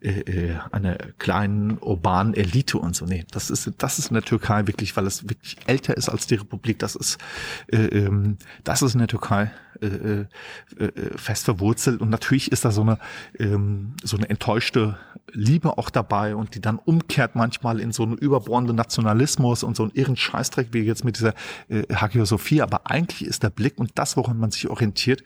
[0.00, 3.04] äh, äh, einer kleinen urbanen Elite und so.
[3.04, 6.28] Nee, das ist, das ist in der Türkei wirklich, weil es wirklich älter ist als
[6.28, 6.78] die Republik.
[6.78, 7.18] Das ist,
[7.66, 9.50] äh, ähm, das ist in der Türkei
[9.80, 12.00] äh, äh, äh, fest verwurzelt.
[12.00, 12.98] Und natürlich ist da so eine,
[13.38, 14.98] ähm, so eine enttäuschte
[15.32, 19.84] Liebe auch dabei und die dann umkehrt manchmal in so einen überbordenden Nationalismus und so
[19.84, 21.34] einen irren Scheißdreck wie jetzt mit dieser
[21.68, 22.64] äh, Hagia Sophia.
[22.64, 25.22] Aber eigentlich ist der Blick und das, woran man sich orientiert,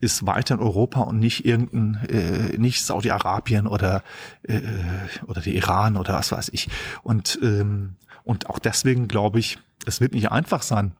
[0.00, 4.03] ist weiter in Europa und nicht irgendein, äh, nicht Saudi-Arabien oder
[4.42, 4.60] äh,
[5.26, 6.68] oder der Iran oder was weiß ich.
[7.02, 10.96] Und ähm, und auch deswegen glaube ich, es wird nicht einfach sein,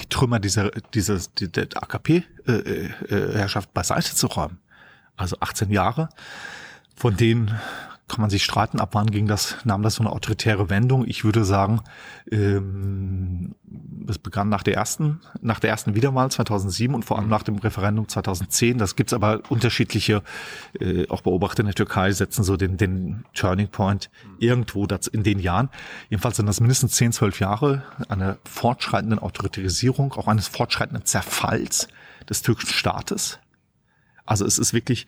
[0.00, 4.58] die Trümmer dieser dieses die, der AKP-Herrschaft äh, beiseite zu räumen.
[5.16, 6.08] Also 18 Jahre,
[6.96, 7.54] von denen
[8.12, 11.08] kann man sich streiten, ab wann ging das, nahm das so eine autoritäre Wendung.
[11.08, 11.80] Ich würde sagen,
[12.30, 13.54] ähm,
[14.06, 17.56] es begann nach der ersten, nach der ersten Wiederwahl 2007 und vor allem nach dem
[17.56, 18.76] Referendum 2010.
[18.76, 20.22] Das gibt's aber unterschiedliche,
[20.78, 25.22] äh, auch Beobachter in der Türkei setzen so den, den Turning Point irgendwo das in
[25.22, 25.70] den Jahren.
[26.10, 31.88] Jedenfalls sind das mindestens 10, 12 Jahre einer fortschreitenden Autoritarisierung, auch eines fortschreitenden Zerfalls
[32.28, 33.38] des türkischen Staates.
[34.24, 35.06] Also es ist wirklich,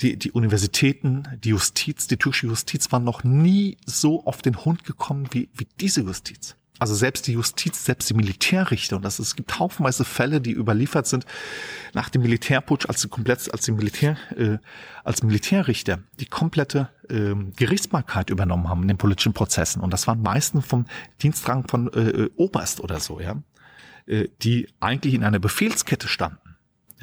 [0.00, 4.84] die, die Universitäten, die Justiz, die türkische Justiz waren noch nie so auf den Hund
[4.84, 6.56] gekommen wie, wie diese Justiz.
[6.78, 11.06] Also selbst die Justiz, selbst die Militärrichter, und das, es gibt haufenweise Fälle, die überliefert
[11.06, 11.26] sind
[11.92, 14.58] nach dem Militärputsch, als die komplett, als die Militär, äh,
[15.04, 19.80] als Militärrichter die komplette äh, Gerichtsbarkeit übernommen haben in den politischen Prozessen.
[19.80, 20.86] Und das waren meistens vom
[21.22, 23.40] Dienstrang von äh, Oberst oder so, ja,
[24.06, 26.41] äh, die eigentlich in einer Befehlskette standen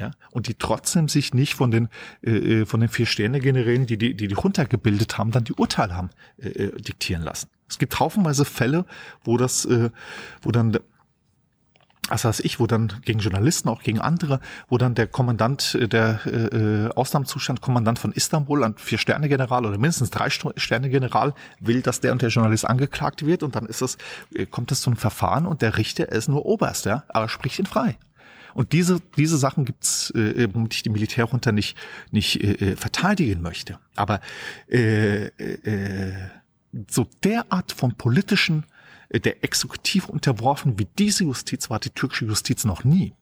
[0.00, 1.88] ja, und die trotzdem sich nicht von den
[2.22, 5.94] äh, von den vier Sterne Generälen, die die die die runtergebildet haben, dann die Urteile
[5.94, 7.48] haben äh, äh, diktieren lassen.
[7.68, 8.86] Es gibt haufenweise Fälle,
[9.22, 9.90] wo das äh,
[10.42, 10.78] wo dann
[12.08, 15.86] was weiß ich, wo dann gegen Journalisten, auch gegen andere, wo dann der Kommandant, äh,
[15.86, 22.22] der äh, Ausnahmezustand, Kommandant von Istanbul, ein Vier-Sterne-General oder mindestens Drei-Sterne-General, will, dass der und
[22.22, 23.98] der Journalist angeklagt wird und dann ist es,
[24.50, 27.66] kommt es zu einem Verfahren und der Richter ist nur Oberst, ja, aber spricht ihn
[27.66, 27.96] frei.
[28.54, 31.76] Und diese, diese Sachen gibt's, äh, womit ich die Militärjunta nicht,
[32.10, 33.78] nicht äh, verteidigen möchte.
[33.96, 34.20] Aber
[34.68, 36.12] äh, äh,
[36.88, 38.64] so derart von politischen
[39.12, 43.12] der Exekutiv unterworfen wie diese Justiz war die türkische Justiz noch nie.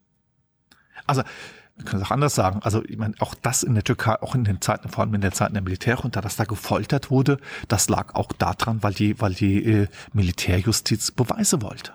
[1.06, 1.22] Also,
[1.76, 2.60] wir können es auch anders sagen.
[2.62, 5.20] Also, ich meine, auch das in der Türkei, auch in den Zeiten, vor allem in
[5.20, 7.38] der Zeit der Militärjunta, dass da gefoltert wurde,
[7.68, 11.92] das lag auch daran, weil die, weil die äh, Militärjustiz Beweise wollte.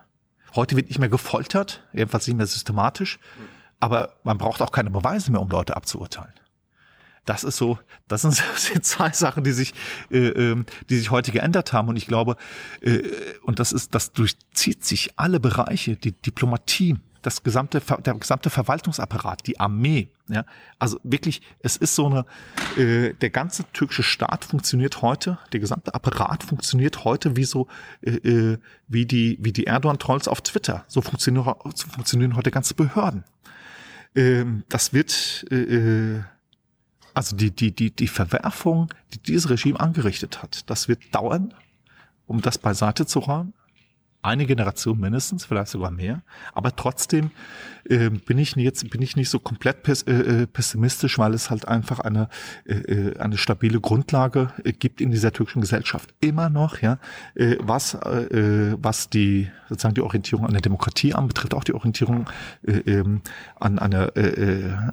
[0.55, 3.19] Heute wird nicht mehr gefoltert, jedenfalls nicht mehr systematisch,
[3.79, 6.33] aber man braucht auch keine Beweise mehr, um Leute abzuurteilen.
[7.25, 8.35] Das ist so, das sind
[8.85, 9.73] zwei Sachen, die sich,
[10.11, 11.87] äh, ähm, die sich heute geändert haben.
[11.87, 12.35] Und ich glaube,
[12.81, 13.01] äh,
[13.43, 19.47] und das ist, das durchzieht sich alle Bereiche, die Diplomatie, das gesamte, der gesamte Verwaltungsapparat,
[19.47, 20.09] die Armee.
[20.29, 20.45] Ja,
[20.77, 22.25] also wirklich, es ist so eine,
[22.77, 27.67] äh, der ganze türkische Staat funktioniert heute, der gesamte Apparat funktioniert heute wie so,
[28.01, 30.85] äh, äh wie die, wie die Erdogan-Trolls auf Twitter.
[30.87, 33.23] So funktionieren, so funktionieren heute ganze Behörden.
[34.15, 36.21] Ähm, das wird, äh, äh
[37.13, 41.53] also die, die, die, die Verwerfung, die dieses Regime angerichtet hat, das wird dauern,
[42.27, 43.53] um das beiseite zu räumen
[44.23, 46.21] eine Generation mindestens, vielleicht sogar mehr.
[46.53, 47.31] Aber trotzdem
[47.89, 51.49] äh, bin ich jetzt bin ich nicht so komplett pess äh, äh pessimistisch, weil es
[51.49, 52.29] halt einfach eine
[52.65, 56.97] äh, äh, eine stabile Grundlage äh, gibt in dieser türkischen Gesellschaft immer noch, ja,
[57.59, 62.29] was was die sozusagen die Orientierung an der Demokratie anbetrifft, auch die Orientierung
[62.65, 63.21] äh, ähm,
[63.59, 64.11] an einer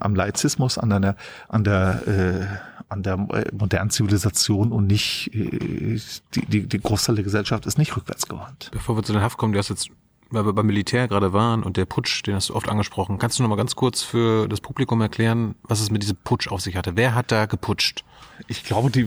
[0.00, 1.16] am Laizismus, an einer
[1.48, 5.98] an der an der äh, modernen Zivilisation und nicht äh,
[6.34, 8.70] die, die, die Großteil der Gesellschaft ist nicht rückwärts gewandt.
[8.72, 9.88] Bevor wir zu den Haft kommen, du hast jetzt,
[10.30, 13.38] weil wir beim Militär gerade waren und der Putsch, den hast du oft angesprochen, kannst
[13.38, 16.60] du noch mal ganz kurz für das Publikum erklären, was es mit diesem Putsch auf
[16.60, 16.96] sich hatte?
[16.96, 18.04] Wer hat da geputscht?
[18.48, 19.06] Ich glaube, die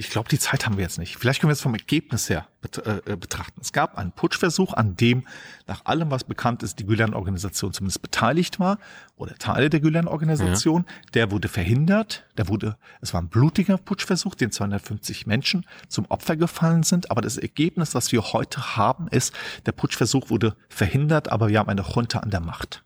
[0.00, 1.18] ich glaube, die Zeit haben wir jetzt nicht.
[1.18, 3.60] Vielleicht können wir es vom Ergebnis her äh, betrachten.
[3.60, 5.26] Es gab einen Putschversuch, an dem
[5.66, 8.78] nach allem, was bekannt ist, die Gülen-Organisation zumindest beteiligt war
[9.16, 10.86] oder Teile der Gülen-Organisation.
[10.88, 11.10] Ja.
[11.12, 12.24] Der wurde verhindert.
[12.38, 17.10] Der wurde, es war ein blutiger Putschversuch, den 250 Menschen zum Opfer gefallen sind.
[17.10, 19.34] Aber das Ergebnis, was wir heute haben, ist,
[19.66, 22.82] der Putschversuch wurde verhindert, aber wir haben eine Junta an der Macht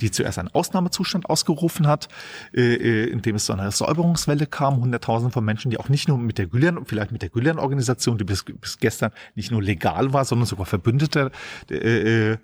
[0.00, 2.08] die zuerst einen Ausnahmezustand ausgerufen hat,
[2.54, 6.08] äh, äh, in dem es zu einer Säuberungswelle kam, Hunderttausende von Menschen, die auch nicht
[6.08, 10.12] nur mit der Gülen, vielleicht mit der Gülen-Organisation, die bis, bis gestern nicht nur legal
[10.12, 11.30] war, sondern sogar Verbündete
[11.70, 12.38] äh, äh,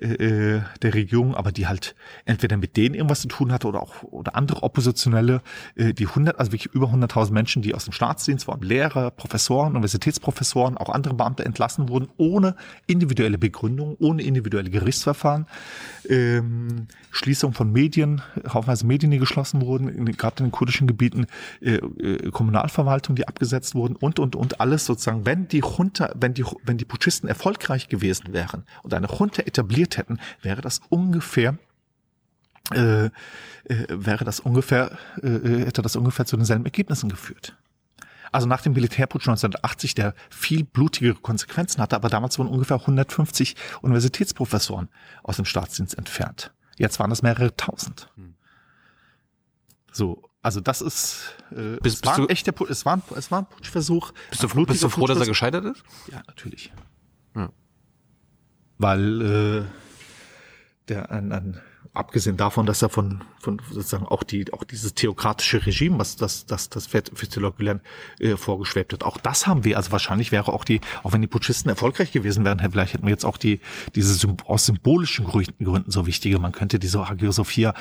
[0.00, 1.94] äh, der Regierung, aber die halt
[2.24, 5.42] entweder mit denen irgendwas zu tun hatte oder auch oder andere Oppositionelle,
[5.76, 9.72] äh, die hundert, also wirklich über hunderttausend Menschen, die aus dem Staatsdienst, allem Lehrer, Professoren,
[9.72, 12.56] Universitätsprofessoren, auch andere Beamte entlassen wurden, ohne
[12.86, 15.46] individuelle Begründung, ohne individuelle Gerichtsverfahren.
[16.08, 21.26] Ähm, Schließung von Medien, haufenweise Medien, die geschlossen wurden, in, gerade in den kurdischen Gebieten,
[21.60, 25.26] äh, äh, Kommunalverwaltung, die abgesetzt wurden und, und, und alles sozusagen.
[25.26, 29.96] Wenn die Junta, wenn die, wenn die Putschisten erfolgreich gewesen wären und eine Junta etabliert
[29.96, 31.58] hätten, wäre das ungefähr
[32.72, 33.10] äh, äh,
[33.88, 37.56] wäre das ungefähr, äh, äh hätte das ungefähr zu denselben Ergebnissen geführt.
[38.32, 43.54] Also nach dem Militärputsch 1980, der viel blutigere Konsequenzen hatte, aber damals wurden ungefähr 150
[43.82, 44.88] Universitätsprofessoren
[45.22, 46.52] aus dem Staatsdienst entfernt.
[46.78, 48.10] Jetzt waren es mehrere tausend.
[48.16, 48.34] Hm.
[49.92, 53.42] So, also das ist äh, bist, es war ein echter es war ein, es war
[53.42, 54.12] ein Putschversuch.
[54.30, 55.82] Bist du, bist du froh, dass er gescheitert ist?
[56.10, 56.72] Ja, natürlich.
[57.34, 57.50] Ja.
[58.78, 59.64] Weil äh,
[60.88, 61.60] der ein, ein
[61.94, 66.44] abgesehen davon, dass er von, von sozusagen auch die, auch dieses theokratische Regime, was das,
[66.44, 67.80] das, das Fethullah Gülen
[68.18, 69.76] äh, vorgeschwebt hat, auch das haben wir.
[69.76, 73.10] Also wahrscheinlich wäre auch die, auch wenn die Putschisten erfolgreich gewesen wären, vielleicht hätten wir
[73.10, 73.60] jetzt auch die,
[73.94, 76.40] diese aus symbolischen Gründen so wichtige.
[76.40, 77.74] Man könnte diese Hagia Sophia,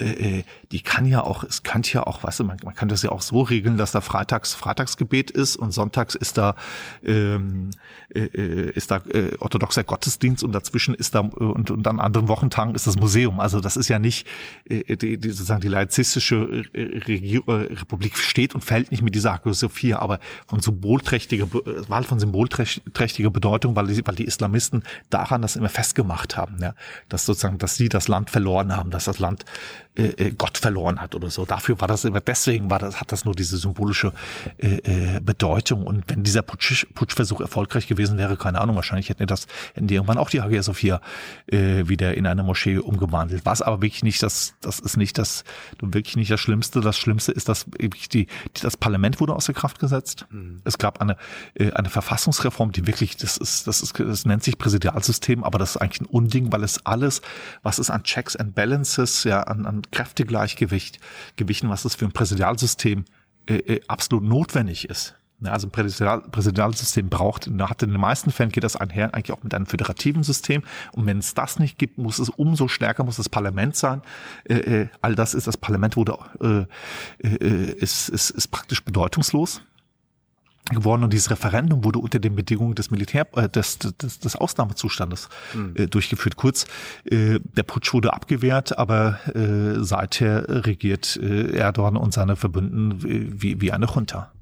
[0.00, 2.88] äh, äh, die kann ja auch, es könnte ja auch, weißt du, man, man kann
[2.88, 6.56] das ja auch so regeln, dass da freitags Freitagsgebet ist und sonntags ist da,
[7.04, 7.70] ähm,
[8.12, 12.26] äh, äh ist da äh, orthodoxer Gottesdienst und dazwischen ist da und, und an anderen
[12.26, 13.38] Wochentagen ist das Museum.
[13.38, 14.26] Also das ist ja nicht
[14.68, 19.14] äh, die, die, sozusagen die laizistische äh, Regier äh, Republik steht und fällt nicht mit
[19.14, 21.50] dieser Hagia Sophia, aber von symbolträchtiger
[21.88, 26.74] Wahl von symbolträchtiger Bedeutung, weil die, weil die Islamisten daran das immer festgemacht haben, ja,
[27.08, 29.44] dass sozusagen, dass sie das Land verloren haben, dass das Land
[29.96, 31.44] äh, äh Gott verloren hat oder so.
[31.44, 34.12] Dafür war das immer, deswegen war das, hat das nur diese symbolische
[34.58, 35.84] äh, äh, Bedeutung.
[35.84, 39.86] Und wenn dieser Putsch, Putschversuch erfolgreich gewesen wäre, keine Ahnung, wahrscheinlich hätten die das, hätten
[39.86, 41.00] die irgendwann auch die Hagia Sophia
[41.46, 43.44] äh, wieder in eine eine Moschee umgewandelt.
[43.44, 45.44] Was aber wirklich nicht das, das ist nicht das,
[45.80, 46.80] wirklich nicht das Schlimmste.
[46.80, 50.26] Das Schlimmste ist, dass wirklich die, die das Parlament wurde außer Kraft gesetzt.
[50.30, 50.60] Mhm.
[50.64, 51.16] Es gab eine,
[51.54, 55.70] äh, eine Verfassungsreform, die wirklich, das ist, das ist, das nennt sich Präsidialsystem, aber das
[55.70, 57.22] ist eigentlich ein Unding, weil es alles,
[57.62, 61.00] was es an Checks and Balances, ja, an, an Kräftegleichgewicht,
[61.36, 63.04] Gewichten, was es für ein Präsidialsystem
[63.46, 65.16] äh, äh, absolut notwendig ist.
[65.42, 69.42] Also ein Präsidial, Präsidialsystem braucht, hat in den meisten Fällen geht das einher eigentlich auch
[69.42, 70.62] mit einem föderativen System.
[70.92, 74.02] Und wenn es das nicht gibt, muss es umso stärker, muss das Parlament sein.
[74.44, 76.18] Äh, äh, all das ist, das Parlament wurde,
[77.22, 79.62] äh, äh, ist, ist, ist praktisch bedeutungslos
[80.66, 85.28] geworden und dieses Referendum wurde unter den Bedingungen des Militär äh, des, des, des Ausnahmezustandes
[85.54, 85.74] mhm.
[85.76, 86.36] äh, durchgeführt.
[86.36, 86.66] Kurz,
[87.04, 93.60] äh, der Putsch wurde abgewehrt, aber äh, seither regiert äh, Erdogan und seine Verbündeten wie,
[93.60, 94.32] wie eine Junta.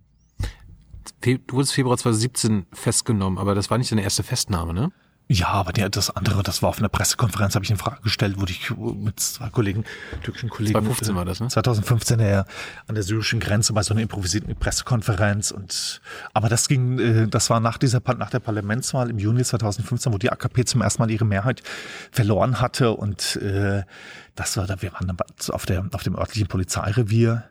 [1.23, 4.93] Du wurdest Februar 2017 festgenommen, aber das war nicht deine erste Festnahme, ne?
[5.31, 8.41] Ja, aber der, das andere, das war auf einer Pressekonferenz, habe ich eine Frage gestellt,
[8.41, 9.85] wurde ich mit zwei Kollegen,
[10.23, 10.73] türkischen Kollegen.
[10.73, 11.49] 2015 war das, ne?
[11.49, 12.47] 2015 ja,
[12.87, 16.01] an der syrischen Grenze bei so einer improvisierten Pressekonferenz und,
[16.33, 20.17] aber das ging, äh, das war nach dieser, nach der Parlamentswahl im Juni 2015, wo
[20.17, 21.63] die AKP zum ersten Mal ihre Mehrheit
[22.11, 23.83] verloren hatte und, äh,
[24.35, 25.17] das war da, wir waren dann
[25.51, 27.45] auf der, auf dem örtlichen Polizeirevier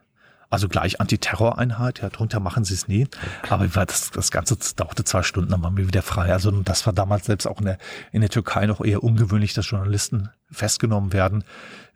[0.50, 3.08] also gleich Antiterroreinheit, ja, drunter machen sie es nie.
[3.50, 6.32] Aber das, das Ganze dauerte zwei Stunden, dann waren wir wieder frei.
[6.32, 7.78] Also das war damals selbst auch in der,
[8.12, 11.44] in der Türkei noch eher ungewöhnlich, dass Journalisten festgenommen werden,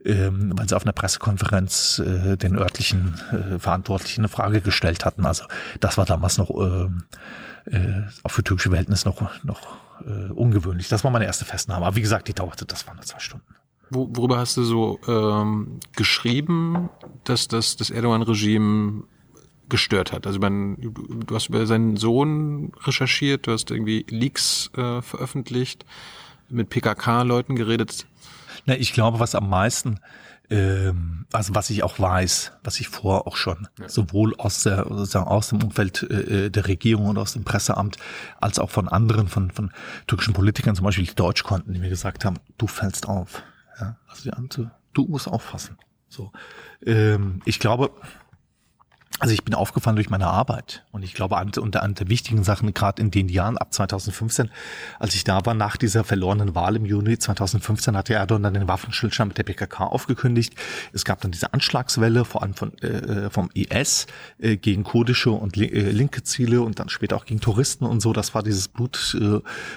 [0.04, 5.26] ähm, weil sie auf einer Pressekonferenz äh, den örtlichen äh, Verantwortlichen eine Frage gestellt hatten.
[5.26, 5.46] Also
[5.80, 6.90] das war damals noch äh,
[7.72, 10.90] äh, auch für türkische Verhältnisse noch, noch äh, ungewöhnlich.
[10.90, 11.86] Das war meine erste Festnahme.
[11.86, 13.56] Aber wie gesagt, die dauerte, das waren nur zwei Stunden.
[13.94, 16.90] Worüber hast du so ähm, geschrieben,
[17.26, 19.04] dass das, das Erdogan-Regime
[19.68, 20.26] gestört hat?
[20.26, 25.86] Also man, du hast über seinen Sohn recherchiert, du hast irgendwie Leaks äh, veröffentlicht,
[26.48, 28.06] mit PKK-Leuten geredet.
[28.66, 30.00] Na, ich glaube, was am meisten,
[30.50, 33.90] ähm, also was ich auch weiß, was ich vorher auch schon ja.
[33.90, 37.98] sowohl aus der sozusagen aus dem Umfeld äh, der Regierung und aus dem Presseamt
[38.40, 39.72] als auch von anderen, von, von
[40.08, 43.44] türkischen Politikern, zum Beispiel die Deutschkonten, die mir gesagt haben, du fällst auf.
[43.82, 45.78] Ja, also die Ante, du musst aufpassen.
[46.08, 46.32] So,
[46.86, 47.92] ähm, ich glaube,
[49.20, 52.74] also ich bin aufgefallen durch meine Arbeit und ich glaube, unter einer der wichtigen Sachen,
[52.74, 54.50] gerade in den Jahren ab 2015,
[55.00, 58.68] als ich da war, nach dieser verlorenen Wahl im Juni 2015, hatte Erdogan dann den
[58.68, 60.56] Waffenstillstand mit der PKK aufgekündigt.
[60.94, 64.08] Es gab dann diese Anschlagswelle, vor allem von, äh, vom IS
[64.40, 68.02] äh, gegen kurdische und li äh, linke Ziele und dann später auch gegen Touristen und
[68.02, 68.14] so.
[68.14, 69.16] Das war dieses Blut,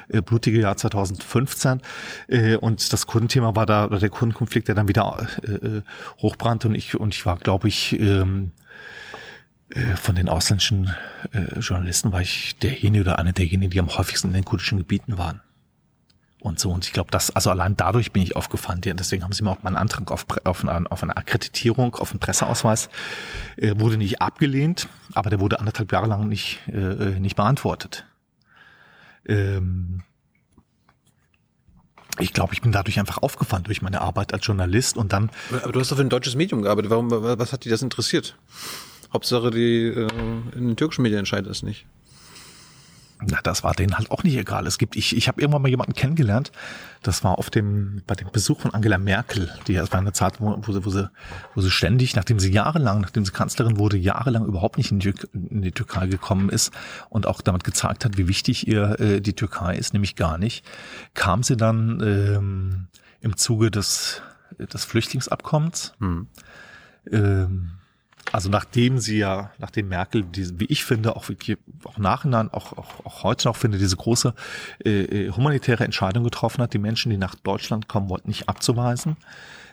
[0.08, 1.82] äh, blutige Jahr 2015
[2.28, 5.82] äh, und das Kurdenthema war da, oder der Kurdenkonflikt, der dann wieder äh, äh
[6.22, 8.63] hochbrannte und ich, und ich war, glaube ich, ähm, äh,
[9.96, 10.94] von den ausländischen
[11.32, 15.18] äh, Journalisten war ich derjenige oder einer derjenigen, die am häufigsten in den kurdischen Gebieten
[15.18, 15.40] waren.
[16.38, 16.70] Und so.
[16.70, 18.82] Und ich glaube, das, also allein dadurch bin ich aufgefallen.
[18.82, 22.20] Deswegen haben sie mir auch meinen Antrag auf, auf, eine, auf eine Akkreditierung, auf einen
[22.20, 22.90] Presseausweis,
[23.56, 28.04] äh, wurde nicht abgelehnt, aber der wurde anderthalb Jahre lang nicht, äh, nicht beantwortet.
[29.26, 30.02] Ähm,
[32.18, 35.30] ich glaube, ich bin dadurch einfach aufgefallen durch meine Arbeit als Journalist und dann.
[35.62, 36.90] Aber du hast doch für ein deutsches Medium gearbeitet.
[36.90, 38.36] Warum, was hat dich das interessiert?
[39.14, 40.08] Hauptsache, die äh,
[40.56, 41.86] in den türkischen Medien entscheidet es nicht.
[43.26, 44.66] Na, das war denen halt auch nicht egal.
[44.66, 46.50] Es gibt, ich, ich habe irgendwann mal jemanden kennengelernt,
[47.02, 50.40] das war auf dem, bei dem Besuch von Angela Merkel, die es war eine Zeit,
[50.40, 51.10] wo, wo, sie, wo, sie,
[51.54, 55.14] wo sie ständig, nachdem sie jahrelang, nachdem sie Kanzlerin wurde, jahrelang überhaupt nicht in die,
[55.32, 56.72] in die Türkei gekommen ist
[57.08, 60.64] und auch damit gezeigt hat, wie wichtig ihr äh, die Türkei ist, nämlich gar nicht,
[61.14, 62.88] kam sie dann ähm,
[63.20, 64.22] im Zuge des,
[64.58, 65.94] des Flüchtlingsabkommens.
[66.00, 66.26] Hm.
[67.10, 67.70] Ähm,
[68.32, 71.28] also nachdem sie ja, nachdem Merkel, diese, wie ich finde, auch
[71.84, 74.34] auch nachhinein, auch, auch, auch heute noch finde, diese große
[74.84, 79.16] äh, äh, humanitäre Entscheidung getroffen hat, die Menschen, die nach Deutschland kommen wollten, nicht abzuweisen,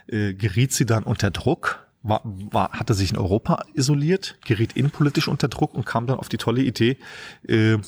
[0.08, 5.28] äh, geriet sie dann unter Druck, war, war, hatte sich in Europa isoliert, geriet innenpolitisch
[5.28, 6.98] unter Druck und kam dann auf die tolle Idee,
[7.48, 7.80] äh, äh,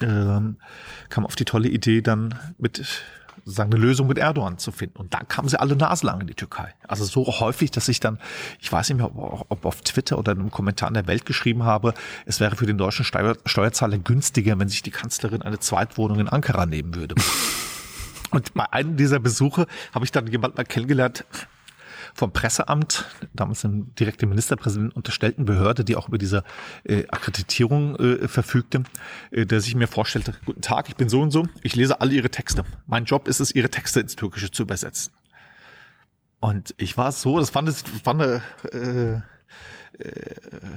[0.00, 3.02] kam auf die tolle Idee dann mit
[3.46, 4.98] sozusagen eine Lösung mit Erdogan zu finden.
[4.98, 6.74] Und da kamen sie alle naselang in die Türkei.
[6.88, 8.18] Also so häufig, dass ich dann,
[8.60, 11.62] ich weiß nicht mehr, ob auf Twitter oder in einem Kommentar in der Welt geschrieben
[11.62, 11.94] habe,
[12.26, 16.28] es wäre für den deutschen Steuer, Steuerzahler günstiger, wenn sich die Kanzlerin eine Zweitwohnung in
[16.28, 17.14] Ankara nehmen würde.
[18.32, 21.24] Und bei einem dieser Besuche habe ich dann jemanden mal kennengelernt,
[22.16, 26.44] vom Presseamt, damals dem direkten Ministerpräsidenten unterstellten Behörde, die auch über diese
[26.84, 28.84] äh, Akkreditierung äh, verfügte,
[29.30, 32.14] äh, der sich mir vorstellte, guten Tag, ich bin so und so, ich lese alle
[32.14, 32.64] Ihre Texte.
[32.86, 35.12] Mein Job ist es, Ihre Texte ins Türkische zu übersetzen.
[36.40, 39.20] Und ich war so, das fand, das fand äh,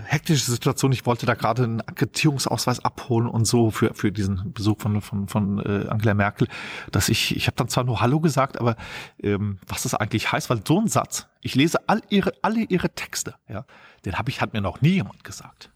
[0.06, 0.92] hektische Situation.
[0.92, 5.28] Ich wollte da gerade einen Akkreditierungsausweis abholen und so für für diesen Besuch von von
[5.28, 6.48] von äh, Angela Merkel,
[6.92, 8.76] dass ich ich habe dann zwar nur Hallo gesagt, aber
[9.22, 12.90] ähm, was das eigentlich heißt, weil so ein Satz, ich lese all ihre alle ihre
[12.90, 13.66] Texte, ja,
[14.06, 15.72] den habe ich hat mir noch nie jemand gesagt.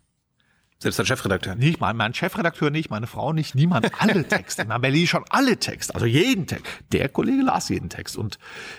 [0.84, 1.55] Selbst der Chefredakteur.
[1.55, 3.89] Nicht mein, mein Chefredakteur nicht, meine Frau nicht, niemand.
[4.01, 4.65] Alle Texte.
[4.65, 6.65] Man liest schon alle Texte, also jeden Text.
[6.91, 8.38] Der Kollege las jeden Text und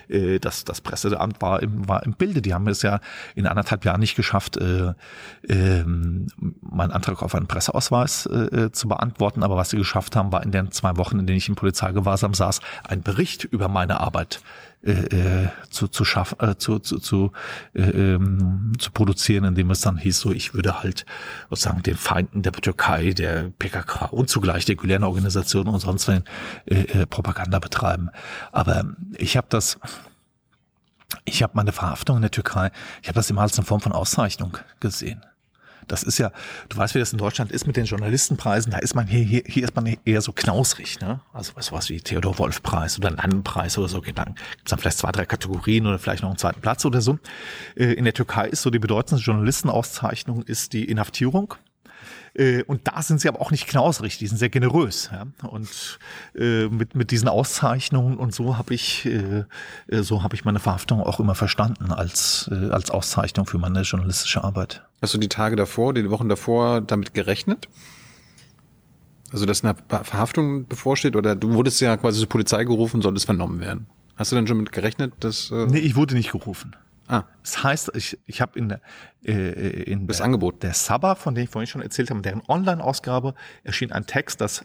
[0.09, 2.43] äh, das, das Presseamt war im, war im Bilde.
[2.43, 3.01] Die haben es ja
[3.35, 4.93] in anderthalb Jahren nicht geschafft, äh,
[5.49, 9.43] äh, meinen Antrag auf einen Presseausweis äh, zu beantworten.
[9.43, 12.35] Aber was sie geschafft haben, war in den zwei Wochen, in denen ich im Polizeigewahrsam
[12.35, 14.43] saß, ein Bericht über meine Arbeit
[14.85, 17.33] äh, äh, zu zu schaffen äh, zu zu zu,
[17.73, 21.07] äh, ähm, zu produzieren, indem es dann hieß so, ich würde halt
[21.49, 26.25] sozusagen den Feinden der Türkei, der PKK und zugleich der Gülen-Organisation und sonst wenn
[26.67, 28.11] äh, äh, Propaganda betreiben.
[28.53, 28.85] Aber
[29.17, 29.79] ich habe das
[31.25, 32.71] ich habe meine Verhaftung in der Türkei,
[33.01, 35.25] ich habe das immer als eine Form von Auszeichnung gesehen.
[35.89, 36.33] Das ist ja,
[36.69, 39.43] du weißt, wie das in Deutschland ist mit den Journalistenpreisen, da ist man hier, hier,
[39.47, 41.21] hier ist man eher so knausrig, ne?
[41.33, 44.99] Also was was wie Theodor Wolf Preis oder Lannenpreis oder so, dann gibt's dann vielleicht
[44.99, 47.19] zwei, drei Kategorien oder vielleicht noch einen zweiten Platz oder so.
[47.77, 51.55] Äh, in der Türkei ist so die bedeutendste Journalistenauszeichnung ist die Inhaftierung
[52.67, 55.09] und da sind sie aber auch nicht knausrig, die sind sehr generös.
[55.13, 55.27] Ja?
[55.49, 55.99] Und
[56.35, 59.45] äh, mit, mit diesen Auszeichnungen und so habe ich, äh,
[59.87, 63.83] äh so habe ich meine Verhaftung auch immer verstanden als, äh, als Auszeichnung für meine
[63.83, 64.83] journalistische Arbeit.
[65.01, 67.69] Hast du die Tage davor, die Wochen davor damit gerechnet?
[69.33, 73.61] Also, dass eine Verhaftung bevorsteht oder du wurdest ja quasi zur Polizei gerufen, solltest vernommen
[73.61, 73.87] werden.
[74.17, 75.51] Hast du denn schon mit gerechnet, dass...
[75.51, 76.77] Äh nee, ich wurde nicht gerufen.
[77.07, 77.25] Ah.
[77.43, 78.81] Das heißt, ich, ich habe in, der,
[79.25, 80.63] äh, in das der, Angebot.
[80.63, 84.65] der Sabba, von dem ich vorhin schon erzählt habe, deren Online-Ausgabe erschien ein Text, dass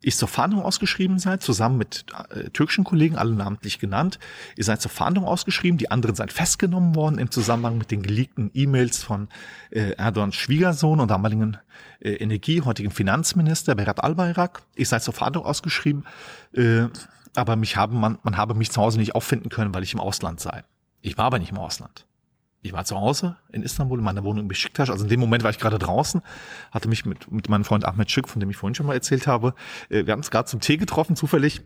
[0.00, 4.18] ich zur Fahndung ausgeschrieben seid, zusammen mit äh, türkischen Kollegen, alle namentlich genannt.
[4.56, 8.50] Ihr seid zur Fahndung ausgeschrieben, die anderen seid festgenommen worden im Zusammenhang mit den geleakten
[8.54, 9.28] E-Mails von
[9.70, 11.58] äh, Erdogans Schwiegersohn und damaligen
[12.00, 14.62] äh, Energie, heutigen Finanzminister Berat Albayrak.
[14.76, 16.04] Ich seid zur Fahndung ausgeschrieben,
[16.52, 16.86] äh,
[17.34, 20.00] aber mich haben, man, man habe mich zu Hause nicht auffinden können, weil ich im
[20.00, 20.62] Ausland sei.
[21.00, 22.06] Ich war aber nicht im Ausland.
[22.60, 24.90] Ich war zu Hause in Istanbul, in meiner Wohnung in Besiktas.
[24.90, 26.22] Also in dem Moment war ich gerade draußen,
[26.72, 29.26] hatte mich mit, mit meinem Freund Ahmed Schick, von dem ich vorhin schon mal erzählt
[29.26, 29.54] habe,
[29.88, 31.62] äh, wir haben uns gerade zum Tee getroffen, zufällig.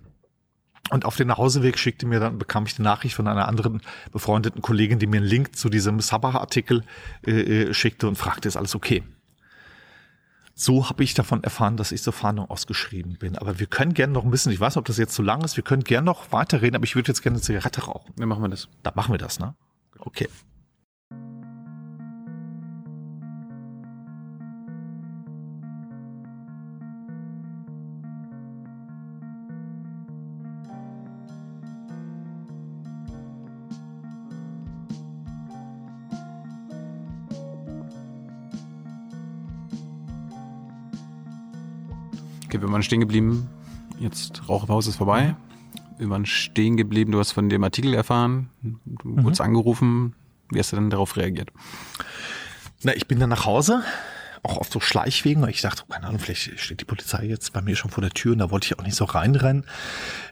[0.91, 3.81] Und auf den Nachhauseweg schickte mir dann, bekam ich die Nachricht von einer anderen
[4.11, 6.85] befreundeten Kollegin, die mir einen Link zu diesem Sabah-Artikel
[7.27, 9.03] äh, äh, schickte und fragte, ist alles okay?
[10.63, 13.37] So habe ich davon erfahren, dass ich zur Fahndung ausgeschrieben bin.
[13.37, 15.43] Aber wir können gerne noch ein bisschen, ich weiß nicht, ob das jetzt zu lang
[15.43, 18.13] ist, wir können gerne noch weiterreden, aber ich würde jetzt gerne eine Zigarette rauchen.
[18.17, 18.69] Dann machen wir das.
[18.85, 19.57] Da machen wir das, ne?
[19.99, 20.29] Okay.
[42.63, 43.49] Wir waren stehen geblieben.
[43.99, 45.35] Jetzt Raucherpause ist vorbei.
[45.99, 47.13] Wir waren stehen geblieben.
[47.13, 48.51] Du hast von dem Artikel erfahren.
[48.63, 49.25] Du mhm.
[49.25, 50.15] wurdest angerufen.
[50.51, 51.51] Wie hast du denn darauf reagiert?
[52.83, 53.83] Na, ich bin dann nach Hause,
[54.43, 55.49] auch auf so Schleichwegen.
[55.49, 58.33] Ich dachte, keine Ahnung, vielleicht steht die Polizei jetzt bei mir schon vor der Tür
[58.33, 59.65] und da wollte ich auch nicht so reinrennen.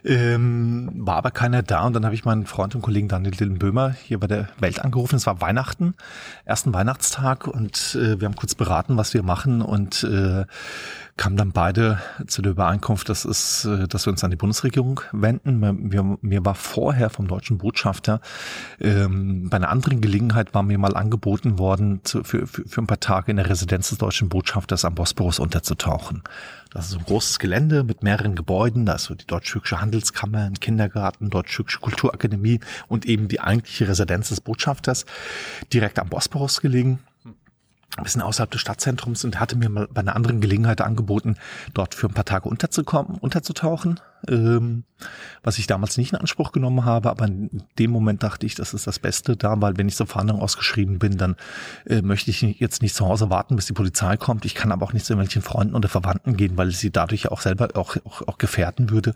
[0.03, 3.91] Ähm, war aber keiner da und dann habe ich meinen Freund und Kollegen Daniel Dillenböhmer
[3.91, 5.15] hier bei der Welt angerufen.
[5.15, 5.95] Es war Weihnachten,
[6.45, 10.45] ersten Weihnachtstag und äh, wir haben kurz beraten, was wir machen und äh,
[11.17, 15.01] kamen dann beide zu der Übereinkunft, dass, es, äh, dass wir uns an die Bundesregierung
[15.11, 15.59] wenden.
[15.59, 18.21] Mir, mir war vorher vom deutschen Botschafter
[18.79, 22.87] ähm, bei einer anderen Gelegenheit war mir mal angeboten worden, zu, für, für, für ein
[22.87, 26.23] paar Tage in der Residenz des deutschen Botschafters am Bosporus unterzutauchen.
[26.71, 28.85] Das ist ein großes Gelände mit mehreren Gebäuden.
[28.85, 34.29] Da ist so die Deutsch-Türkische Handelskammer, ein Kindergarten, Deutsch-Türkische Kulturakademie und eben die eigentliche Residenz
[34.29, 35.05] des Botschafters
[35.73, 36.99] direkt am Bosporus gelegen
[37.97, 41.35] ein bisschen außerhalb des Stadtzentrums und hatte mir mal bei einer anderen Gelegenheit angeboten,
[41.73, 44.83] dort für ein paar Tage unterzukommen, unterzutauchen ähm,
[45.43, 48.73] was ich damals nicht in Anspruch genommen habe, aber in dem Moment dachte ich, das
[48.73, 51.35] ist das Beste da, weil wenn ich zur Fahndung ausgeschrieben bin, dann
[51.85, 54.45] äh, möchte ich jetzt nicht zu Hause warten, bis die Polizei kommt.
[54.45, 57.31] Ich kann aber auch nicht zu irgendwelchen Freunden oder Verwandten gehen, weil ich sie dadurch
[57.31, 59.15] auch selber auch, auch, auch gefährden würde.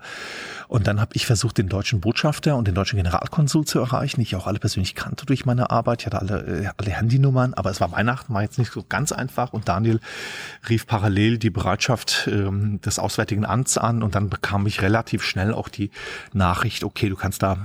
[0.68, 4.23] Und dann habe ich versucht, den deutschen Botschafter und den deutschen Generalkonsul zu erreichen, die
[4.23, 6.02] ich auch alle persönlich kannte durch meine Arbeit.
[6.02, 9.11] Ich hatte alle, äh, alle Handynummern, aber es war Weihnachten, war jetzt nicht so ganz
[9.11, 9.53] einfach.
[9.53, 9.99] Und Daniel
[10.68, 15.23] rief parallel die Bereitschaft ähm, des Auswärtigen Amts an und dann bekam ich relativ relativ
[15.23, 15.91] schnell auch die
[16.34, 17.57] Nachricht, okay, du kannst da,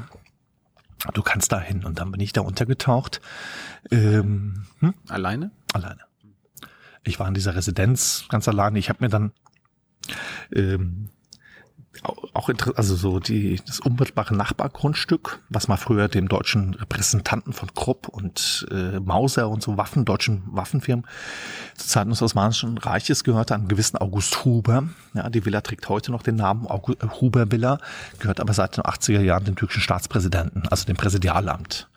[1.14, 1.84] du kannst da hin.
[1.84, 3.20] Und dann bin ich da untergetaucht.
[3.90, 4.94] Ähm, hm?
[5.08, 5.52] Alleine?
[5.72, 6.00] Alleine.
[7.04, 8.78] Ich war in dieser Residenz ganz alleine.
[8.78, 9.32] Ich habe mir dann
[10.52, 11.10] ähm,
[12.34, 17.74] auch inter- also so die das unmittelbare Nachbargrundstück, was mal früher dem deutschen Repräsentanten von
[17.74, 21.04] Krupp und äh, Mauser und so Waffen, deutschen Waffenfirmen
[21.76, 24.88] zu Zeiten des Osmanischen Reiches gehörte, einen gewissen August Huber.
[25.14, 27.78] Ja, die Villa trägt heute noch den Namen äh, Huber Villa,
[28.18, 31.88] gehört aber seit den 80er Jahren dem türkischen Staatspräsidenten, also dem Präsidialamt.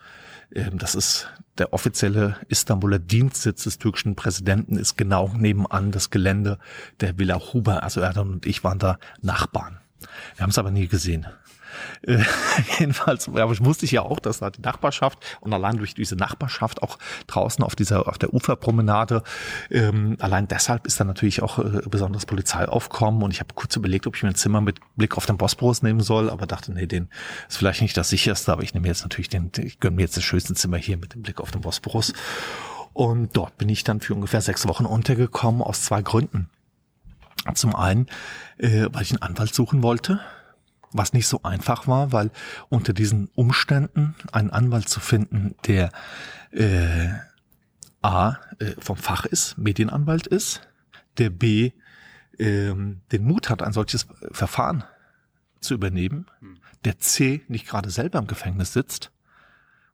[0.53, 1.29] Ähm, Das ist
[1.59, 6.57] der offizielle Istanbuler Dienstsitz des türkischen Präsidenten, ist genau nebenan das Gelände
[6.99, 7.83] der Villa Huber.
[7.83, 9.77] Also Erdogan und ich waren da Nachbarn.
[10.35, 11.27] Wir haben es aber nie gesehen.
[12.03, 12.19] Äh,
[12.79, 16.15] jedenfalls, aber ich wusste ich ja auch, dass da die Nachbarschaft und allein durch diese
[16.15, 16.97] Nachbarschaft auch
[17.27, 19.23] draußen auf dieser auf der Uferpromenade,
[19.69, 24.07] ähm, allein deshalb ist da natürlich auch äh, besonderes Polizeiaufkommen und ich habe kurz überlegt,
[24.07, 26.87] ob ich mir ein Zimmer mit Blick auf den Bosporus nehmen soll, aber dachte, nee,
[26.87, 27.09] den
[27.47, 30.17] ist vielleicht nicht das sicherste, aber ich nehme jetzt natürlich den, ich gönne mir jetzt
[30.17, 32.13] das schönste Zimmer hier mit dem Blick auf den Bosporus.
[32.93, 36.47] Und dort bin ich dann für ungefähr sechs Wochen untergekommen aus zwei Gründen.
[37.55, 38.07] Zum einen,
[38.57, 40.21] äh, weil ich einen Anwalt suchen wollte,
[40.91, 42.31] was nicht so einfach war, weil
[42.69, 45.91] unter diesen Umständen einen Anwalt zu finden, der
[46.51, 47.09] äh,
[48.01, 50.61] A äh, vom Fach ist, Medienanwalt ist,
[51.17, 51.71] der B
[52.39, 54.83] ähm, den Mut hat, ein solches Verfahren
[55.59, 56.27] zu übernehmen,
[56.85, 59.11] der C nicht gerade selber im Gefängnis sitzt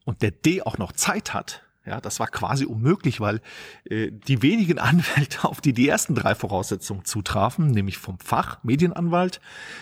[0.05, 3.41] und der D auch noch Zeit hat, ja, das war quasi unmöglich, weil
[3.89, 9.41] äh, die wenigen Anwälte, auf die die ersten drei Voraussetzungen zutrafen, nämlich vom Fach, Medienanwalt,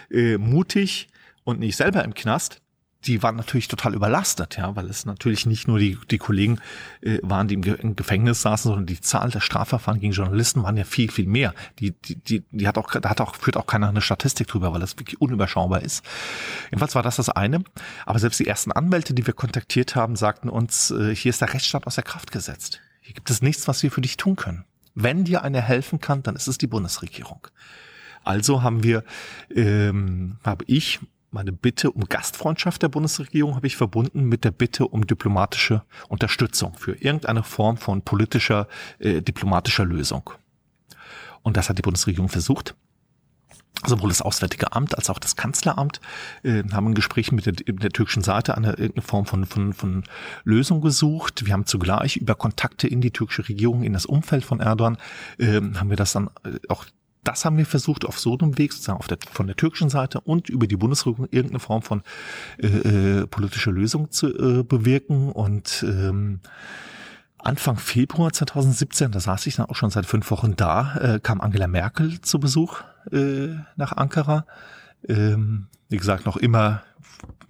[0.10, 1.10] äh, mutig
[1.44, 2.62] und nicht selber im Knast,
[3.06, 6.60] die waren natürlich total überlastet, ja, weil es natürlich nicht nur die, die Kollegen
[7.02, 10.64] äh, waren, die im, Ge im Gefängnis saßen, sondern die Zahl der Strafverfahren gegen Journalisten
[10.64, 11.54] waren ja viel, viel mehr.
[11.80, 14.74] Die, die, die, die hat auch, da hat auch, führt auch keiner eine Statistik drüber,
[14.74, 16.04] weil das wirklich unüberschaubar ist.
[16.72, 17.64] Jedenfalls war das das eine.
[18.06, 21.54] Aber selbst die ersten Anwälte, die wir kontaktiert haben, sagten uns, äh, hier ist der
[21.54, 22.82] Rechtsstaat aus der Kraft gesetzt.
[23.02, 24.66] Hier gibt es nichts, was wir für dich tun können.
[24.96, 27.48] Wenn dir einer helfen kann, dann ist es die Bundesregierung.
[28.24, 29.04] Also haben wir,
[29.56, 31.00] ähm, habe ich
[31.32, 36.76] meine Bitte um Gastfreundschaft der Bundesregierung habe ich verbunden mit der Bitte um diplomatische Unterstützung
[36.78, 38.68] für irgendeine Form von politischer,
[39.00, 40.30] äh, diplomatischer Lösung.
[41.44, 42.76] Und das hat die Bundesregierung versucht.
[43.86, 46.02] Sowohl das Auswärtige Amt als auch das Kanzleramt
[46.42, 49.74] äh, haben in Gesprächen mit der, mit der türkischen Seite eine irgendeine Form von, von,
[49.74, 50.04] von
[50.44, 51.46] Lösung gesucht.
[51.46, 54.98] Wir haben zugleich über Kontakte in die türkische Regierung, in das Umfeld von Erdogan,
[55.38, 56.86] äh, haben wir das dann äh, auch
[57.28, 60.50] das haben wir versucht, auf so einem Weg, sozusagen der, von der türkischen Seite und
[60.50, 62.02] über die Bundesregierung irgendeine Form von
[62.58, 65.32] äh, äh, politischer Lösung zu äh, bewirken.
[65.34, 66.40] Und ähm,
[67.38, 71.42] Anfang Februar 2017, da saß ich dann auch schon seit fünf Wochen da, äh, kam
[71.42, 72.82] Angela Merkel zu Besuch
[73.12, 74.46] äh, nach Ankara.
[75.08, 76.84] Ähm, wie gesagt, noch immer,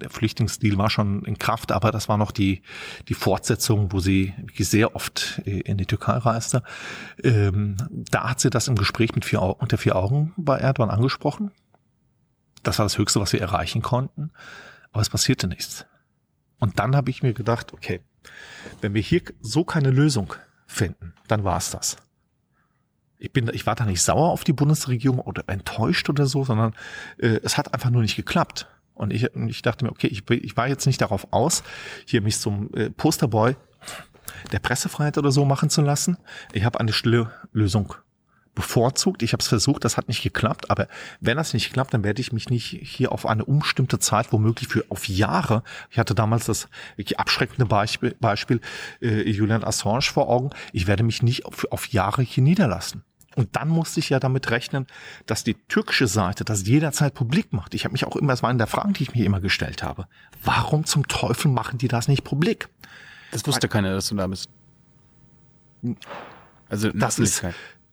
[0.02, 2.62] der Flüchtlingsdeal war schon in Kraft, aber das war noch die,
[3.08, 6.64] die Fortsetzung, wo sie wirklich sehr oft äh, in die Türkei reiste.
[7.24, 11.52] Ähm, da hat sie das im Gespräch mit vier, unter vier Augen bei Erdogan angesprochen.
[12.64, 14.32] Das war das Höchste, was wir erreichen konnten.
[14.92, 15.86] Aber es passierte nichts.
[16.60, 18.02] Und dann habe ich mir gedacht, okay,
[18.82, 20.34] wenn wir hier so keine Lösung
[20.66, 21.98] finden, dann war es das.
[23.20, 26.76] Ich bin, ich war da nicht sauer auf die Bundesregierung oder enttäuscht oder so, sondern
[27.18, 28.68] äh, es hat einfach nur nicht geklappt.
[28.94, 31.64] Und ich, ich dachte mir, okay, ich, ich war jetzt nicht darauf aus,
[32.06, 33.56] hier mich zum äh, Posterboy
[34.52, 36.18] der Pressefreiheit oder so machen zu lassen.
[36.54, 37.94] Ich habe eine stille Lösung
[38.58, 39.22] bevorzugt.
[39.22, 40.72] Ich habe es versucht, das hat nicht geklappt.
[40.72, 40.88] Aber
[41.22, 44.68] wenn das nicht klappt, dann werde ich mich nicht hier auf eine unbestimmte Zeit, womöglich
[44.68, 45.62] für auf Jahre.
[45.92, 46.68] Ich hatte damals das
[47.18, 48.60] abschreckende Beispiel, Beispiel
[49.00, 50.50] äh, Julian Assange vor Augen.
[50.74, 53.04] Ich werde mich nicht auf, auf Jahre hier niederlassen.
[53.36, 54.88] Und dann musste ich ja damit rechnen,
[55.28, 57.76] dass die türkische Seite das jederzeit publik macht.
[57.76, 59.84] Ich habe mich auch immer, das war eine der Fragen, die ich mir immer gestellt
[59.84, 60.08] habe.
[60.44, 62.70] Warum zum Teufel machen die das nicht publik?
[63.32, 64.50] Das wusste keiner, dass du da bist.
[66.70, 67.44] Also Das ist.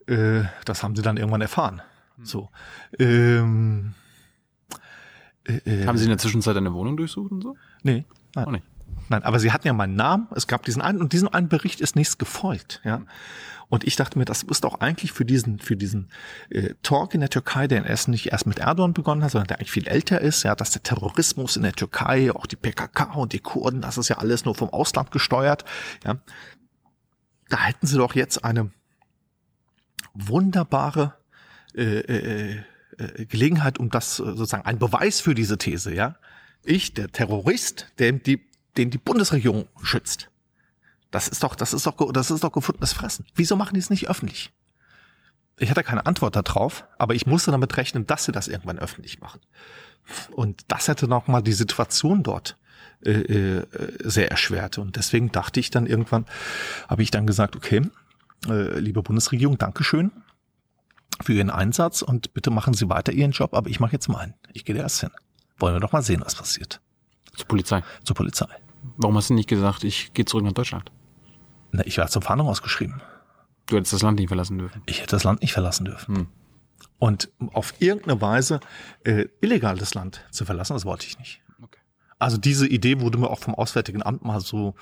[0.07, 1.81] Äh, das haben sie dann irgendwann erfahren.
[2.21, 2.49] So.
[2.99, 3.93] Ähm,
[5.47, 7.55] äh, äh, Haben Sie in der Zwischenzeit eine Wohnung durchsucht und so?
[7.83, 8.05] Nee,
[8.35, 8.45] nein.
[8.45, 8.65] Auch nicht.
[9.09, 10.27] Nein, aber sie hatten ja meinen Namen.
[10.35, 13.03] Es gab diesen einen und diesen einen Bericht ist nichts gefolgt, ja.
[13.67, 16.09] Und ich dachte mir, das ist doch eigentlich für diesen für diesen
[16.49, 19.57] äh, Talk in der Türkei, der erst nicht erst mit Erdogan begonnen hat, sondern der
[19.57, 23.33] eigentlich viel älter ist, ja, dass der Terrorismus in der Türkei, auch die PKK und
[23.33, 25.65] die Kurden, das ist ja alles nur vom Ausland gesteuert,
[26.03, 26.17] ja.
[27.49, 28.71] Da hätten sie doch jetzt eine
[30.15, 31.13] wunderbare
[31.75, 32.63] äh, äh,
[32.97, 36.15] äh, Gelegenheit, um das äh, sozusagen ein Beweis für diese These, ja.
[36.63, 38.41] Ich, der Terrorist, den die,
[38.77, 40.29] den die Bundesregierung schützt.
[41.11, 43.25] Das ist doch, das ist doch, das ist doch gefundenes Fressen.
[43.35, 44.51] Wieso machen die es nicht öffentlich?
[45.57, 49.21] Ich hatte keine Antwort darauf, aber ich musste damit rechnen, dass sie das irgendwann öffentlich
[49.21, 49.39] machen.
[50.31, 52.57] Und das hätte noch mal die Situation dort
[53.05, 53.67] äh, äh,
[54.03, 54.77] sehr erschwert.
[54.77, 56.25] Und deswegen dachte ich dann irgendwann,
[56.87, 57.83] habe ich dann gesagt, okay,
[58.47, 60.11] äh, liebe Bundesregierung, Dankeschön.
[61.21, 64.33] für Ihren Einsatz und bitte machen Sie weiter Ihren Job, aber ich mache jetzt meinen.
[64.53, 65.11] Ich gehe da erst hin.
[65.57, 66.81] Wollen wir doch mal sehen, was passiert.
[67.35, 67.83] Zur Polizei.
[68.03, 68.47] Zur Polizei.
[68.97, 70.91] Warum hast du nicht gesagt, ich gehe zurück nach Deutschland?
[71.71, 73.01] Na, ich war zur Fahndung ausgeschrieben.
[73.65, 74.81] Du hättest das Land nicht verlassen dürfen.
[74.85, 76.15] Ich hätte das Land nicht verlassen dürfen.
[76.15, 76.27] Hm.
[76.99, 78.59] Und auf irgendeine Weise
[79.03, 81.41] äh, illegal das Land zu verlassen, das wollte ich nicht.
[81.61, 81.79] Okay.
[82.19, 84.75] Also diese Idee wurde mir auch vom Auswärtigen Amt mal so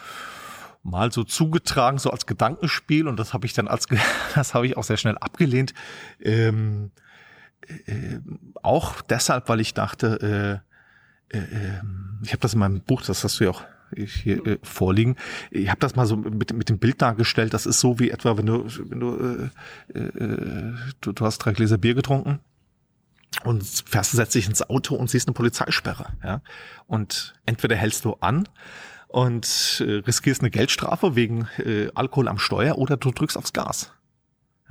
[0.83, 3.87] mal so zugetragen, so als Gedankenspiel und das habe ich dann als
[4.35, 5.73] das habe ich auch sehr schnell abgelehnt.
[6.19, 6.91] Ähm,
[7.85, 8.19] äh,
[8.61, 10.61] auch deshalb, weil ich dachte,
[11.31, 11.81] äh, äh,
[12.23, 13.63] ich habe das in meinem Buch, das hast du ja auch
[13.95, 15.15] hier äh, vorliegen.
[15.51, 17.53] Ich habe das mal so mit, mit dem Bild dargestellt.
[17.53, 19.49] Das ist so wie etwa, wenn du, wenn du,
[19.93, 22.39] äh, äh, du, du hast drei Gläser Bier getrunken
[23.43, 26.07] und fährst, setzt dich ins Auto und siehst eine Polizeisperre.
[26.23, 26.41] Ja?
[26.87, 28.47] Und entweder hältst du an
[29.13, 33.91] und äh, riskierst eine Geldstrafe wegen äh, Alkohol am Steuer oder du drückst aufs Gas.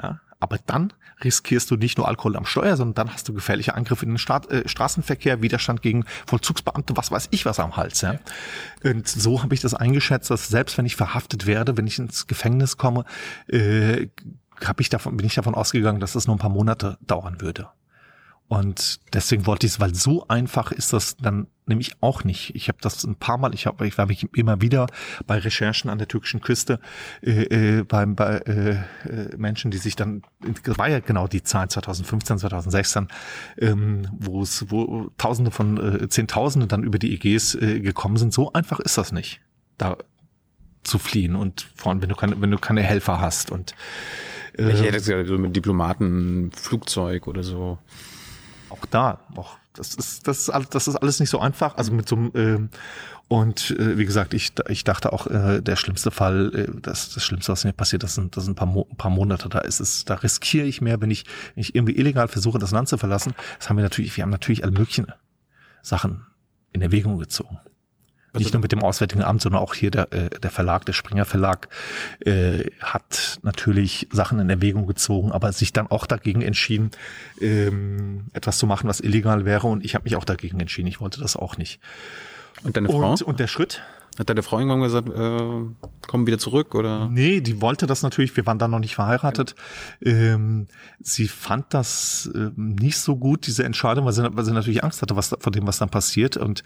[0.02, 0.20] Ja?
[0.40, 0.92] Aber dann
[1.22, 4.18] riskierst du nicht nur Alkohol am Steuer, sondern dann hast du gefährliche Angriffe in den
[4.18, 8.00] Staat, äh, Straßenverkehr, Widerstand gegen Vollzugsbeamte, was weiß ich was am Hals.
[8.00, 8.18] Ja?
[8.82, 12.26] Und so habe ich das eingeschätzt, dass selbst wenn ich verhaftet werde, wenn ich ins
[12.26, 13.04] Gefängnis komme,
[13.46, 14.08] äh,
[14.60, 17.68] hab ich davon, bin ich davon ausgegangen, dass das nur ein paar Monate dauern würde.
[18.52, 22.54] Und deswegen wollte ich es, weil so einfach ist das dann nämlich auch nicht.
[22.54, 24.88] Ich habe das ein paar Mal, ich habe ich war mich immer wieder
[25.26, 26.78] bei Recherchen an der türkischen Küste
[27.22, 27.44] äh,
[27.78, 28.72] äh, beim bei äh,
[29.08, 30.20] äh Menschen, die sich dann
[30.64, 33.08] das war ja genau die Zeit 2015, 2016,
[33.56, 38.34] ähm, wo es wo Tausende von äh, Zehntausende dann über die EGs äh, gekommen sind.
[38.34, 39.40] So einfach ist das nicht,
[39.78, 39.96] da
[40.82, 43.74] zu fliehen und vor allem wenn du keine wenn du keine Helfer hast und
[44.58, 47.78] äh, ich hätte gesagt so mit Diplomaten Flugzeug oder so
[48.72, 51.76] auch da, auch das ist das ist alles, das ist alles nicht so einfach.
[51.76, 52.70] Also mit so einem ähm,
[53.28, 57.24] und äh, wie gesagt, ich ich dachte auch äh, der schlimmste Fall, äh, das das
[57.24, 59.48] Schlimmste, was mir passiert, das sind das sind ein paar, Mo ein paar Monate.
[59.48, 61.24] Da ist es, da riskiere ich mehr, wenn ich
[61.54, 63.34] wenn ich irgendwie illegal versuche, das Land zu verlassen.
[63.58, 65.06] Das haben wir natürlich, wir haben natürlich alle möglichen
[65.82, 66.26] Sachen
[66.72, 67.58] in Erwägung gezogen.
[68.34, 71.26] Nicht nur mit dem Auswärtigen Amt, sondern auch hier der, äh, der Verlag, der Springer
[71.26, 71.68] Verlag,
[72.20, 76.92] äh, hat natürlich Sachen in Erwägung gezogen, aber sich dann auch dagegen entschieden,
[77.40, 79.66] ähm, etwas zu machen, was illegal wäre.
[79.66, 80.88] Und ich habe mich auch dagegen entschieden.
[80.88, 81.80] Ich wollte das auch nicht.
[82.62, 83.10] Und deine Frau?
[83.10, 83.82] Und, und der Schritt,
[84.18, 87.08] hat deine Frau irgendwann gesagt, äh, komm wieder zurück oder?
[87.08, 89.54] Nee, die wollte das natürlich, wir waren da noch nicht verheiratet.
[90.02, 90.66] Ähm,
[91.00, 95.00] sie fand das äh, nicht so gut, diese Entscheidung, weil sie, weil sie natürlich Angst
[95.00, 96.36] hatte was, vor dem, was dann passiert.
[96.36, 96.62] Und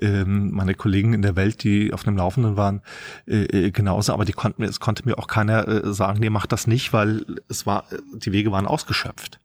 [0.00, 2.82] ähm, meine Kollegen in der Welt, die auf dem Laufenden waren,
[3.26, 6.30] äh, äh genauso, aber die konnten mir, es konnte mir auch keiner äh, sagen, nee,
[6.30, 9.40] mach das nicht, weil es war, die Wege waren ausgeschöpft.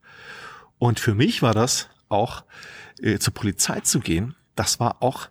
[0.77, 2.43] Und für mich war das auch,
[3.01, 5.29] äh, zur Polizei zu gehen, das war auch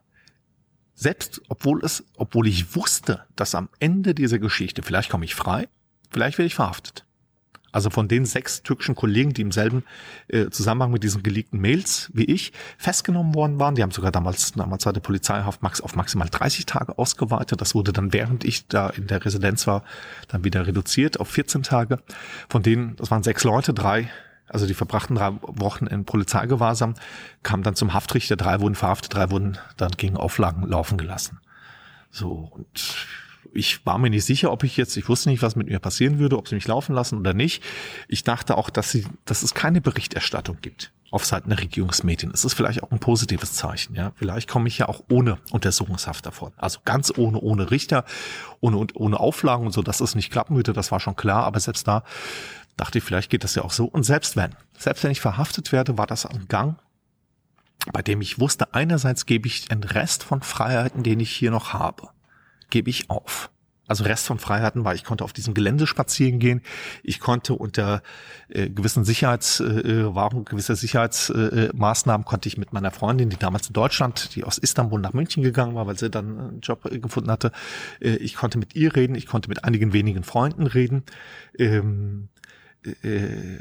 [0.95, 5.69] selbst obwohl es, obwohl ich wusste, dass am Ende dieser Geschichte, vielleicht komme ich frei,
[6.11, 7.05] vielleicht werde ich verhaftet.
[7.75, 9.83] Also von den sechs türkischen Kollegen, die im selben
[10.29, 14.53] äh, Zusammenhang mit diesen geleakten Mails wie ich festgenommen worden waren, die haben sogar damals,
[14.53, 17.61] damals war der Polizeihaft max, auf maximal 30 Tage ausgeweitet.
[17.61, 19.83] Das wurde dann, während ich da in der Residenz war,
[20.29, 21.99] dann wieder reduziert auf 14 Tage.
[22.49, 24.09] Von denen, das waren sechs Leute, drei
[24.49, 26.95] also die verbrachten drei Wochen in Polizeigewahrsam,
[27.43, 31.41] kamen dann zum Haftrichter, drei wurden verhaftet, drei wurden dann gegen Auflagen laufen gelassen.
[32.11, 32.97] So, und
[33.53, 36.19] ich war mir nicht sicher, ob ich jetzt, ich wusste nicht, was mit mir passieren
[36.19, 37.63] würde, ob sie mich laufen lassen oder nicht.
[38.09, 42.33] Ich dachte auch, dass sie, dass es keine Berichterstattung gibt auf Seiten der Regierungsmedien.
[42.35, 44.11] Es ist vielleicht auch ein positives Zeichen, ja.
[44.17, 46.53] Vielleicht komme ich ja auch ohne Untersuchungshaft davon.
[46.57, 48.05] Also ganz ohne, ohne Richter,
[48.61, 51.45] ohne, ohne Auflagen und so, dass es nicht klappen würde, das war schon klar.
[51.45, 52.03] Aber selbst da
[52.77, 53.87] dachte ich, vielleicht geht das ja auch so.
[53.87, 56.79] Und selbst wenn, selbst wenn ich verhaftet werde, war das ein Gang,
[57.93, 61.73] bei dem ich wusste, einerseits gebe ich einen Rest von Freiheiten, den ich hier noch
[61.73, 62.09] habe,
[62.71, 63.51] gebe ich auf.
[63.87, 66.63] Also Rest von Freiheiten war, ich konnte auf diesem Gelände spazieren gehen,
[67.03, 68.03] ich konnte unter
[68.49, 73.75] äh, gewissen Sicherheitswahrung, äh, gewisser Sicherheitsmaßnahmen, äh, konnte ich mit meiner Freundin, die damals in
[73.75, 77.31] Deutschland, die aus Istanbul nach München gegangen war, weil sie dann einen Job äh, gefunden
[77.31, 77.53] hatte,
[78.01, 81.03] äh, ich konnte mit ihr reden, ich konnte mit einigen wenigen Freunden reden.
[81.59, 82.31] Ähm,
[82.85, 83.59] äh,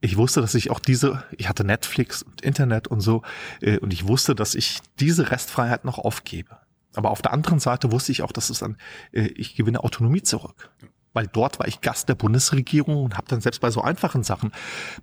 [0.00, 3.22] ich wusste, dass ich auch diese, ich hatte Netflix und Internet und so,
[3.60, 6.58] äh, und ich wusste, dass ich diese Restfreiheit noch aufgebe.
[6.94, 8.76] Aber auf der anderen Seite wusste ich auch, dass es dann,
[9.12, 10.70] äh, ich gewinne Autonomie zurück.
[11.14, 14.50] Weil dort war ich Gast der Bundesregierung und habe dann selbst bei so einfachen Sachen,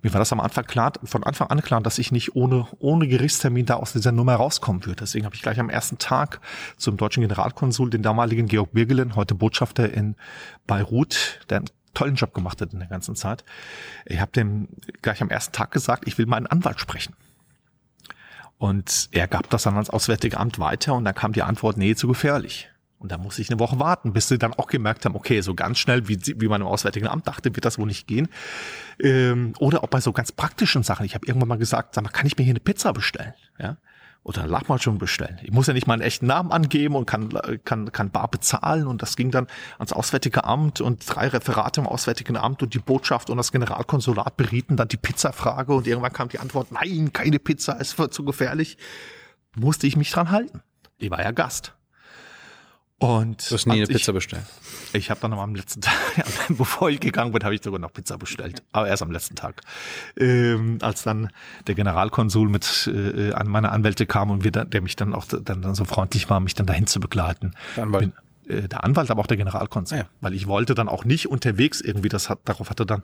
[0.02, 3.06] mir war das am Anfang klar, von Anfang an klar, dass ich nicht ohne, ohne
[3.06, 5.00] Gerichtstermin da aus dieser Nummer rauskommen würde.
[5.00, 6.40] Deswegen habe ich gleich am ersten Tag
[6.76, 10.16] zum deutschen Generalkonsul, den damaligen Georg Birgelen, heute Botschafter in
[10.66, 11.62] Beirut, der
[11.94, 13.44] tollen Job gemacht hat in der ganzen Zeit.
[14.06, 14.68] Ich habe dem
[15.02, 17.14] gleich am ersten Tag gesagt, ich will meinen Anwalt sprechen.
[18.58, 21.94] Und er gab das dann ans Auswärtige Amt weiter und dann kam die Antwort, nee,
[21.94, 22.68] zu gefährlich.
[22.98, 25.54] Und da musste ich eine Woche warten, bis sie dann auch gemerkt haben, okay, so
[25.54, 28.28] ganz schnell, wie, wie man im Auswärtigen Amt dachte, wird das wohl nicht gehen.
[29.02, 31.06] Ähm, oder auch bei so ganz praktischen Sachen.
[31.06, 33.32] Ich habe irgendwann mal gesagt, sag mal, kann ich mir hier eine Pizza bestellen?
[33.58, 33.78] Ja?
[34.22, 34.46] Oder
[34.78, 35.38] schon bestellen.
[35.42, 37.30] Ich muss ja nicht meinen echten Namen angeben und kann,
[37.64, 38.86] kann, kann bar bezahlen.
[38.86, 39.46] Und das ging dann
[39.78, 44.36] ans Auswärtige Amt und drei Referate im Auswärtigen Amt und die Botschaft und das Generalkonsulat
[44.36, 48.24] berieten dann die Pizzafrage und irgendwann kam die Antwort, nein, keine Pizza, es wird zu
[48.24, 48.76] gefährlich.
[49.56, 50.62] Musste ich mich dran halten.
[50.98, 51.74] Ich war ja Gast.
[53.00, 54.44] Und Du hast nie eine ich- Pizza bestellt.
[54.92, 55.94] ich habe dann am letzten Tag,
[56.50, 58.62] bevor ich gegangen bin, habe ich sogar noch Pizza bestellt.
[58.72, 59.62] Aber erst am letzten Tag.
[60.18, 61.30] Ähm, als dann
[61.66, 65.24] der Generalkonsul mit äh, an meine Anwälte kam und wir dann, der mich dann auch
[65.24, 67.52] dann, dann so freundlich war, mich dann dahin zu begleiten.
[67.76, 68.00] Anwalt.
[68.02, 68.12] Bin,
[68.50, 69.98] äh, der Anwalt, aber auch der Generalkonsul.
[69.98, 70.08] Ah, ja.
[70.20, 73.02] Weil ich wollte dann auch nicht unterwegs irgendwie, das hat, darauf hatte dann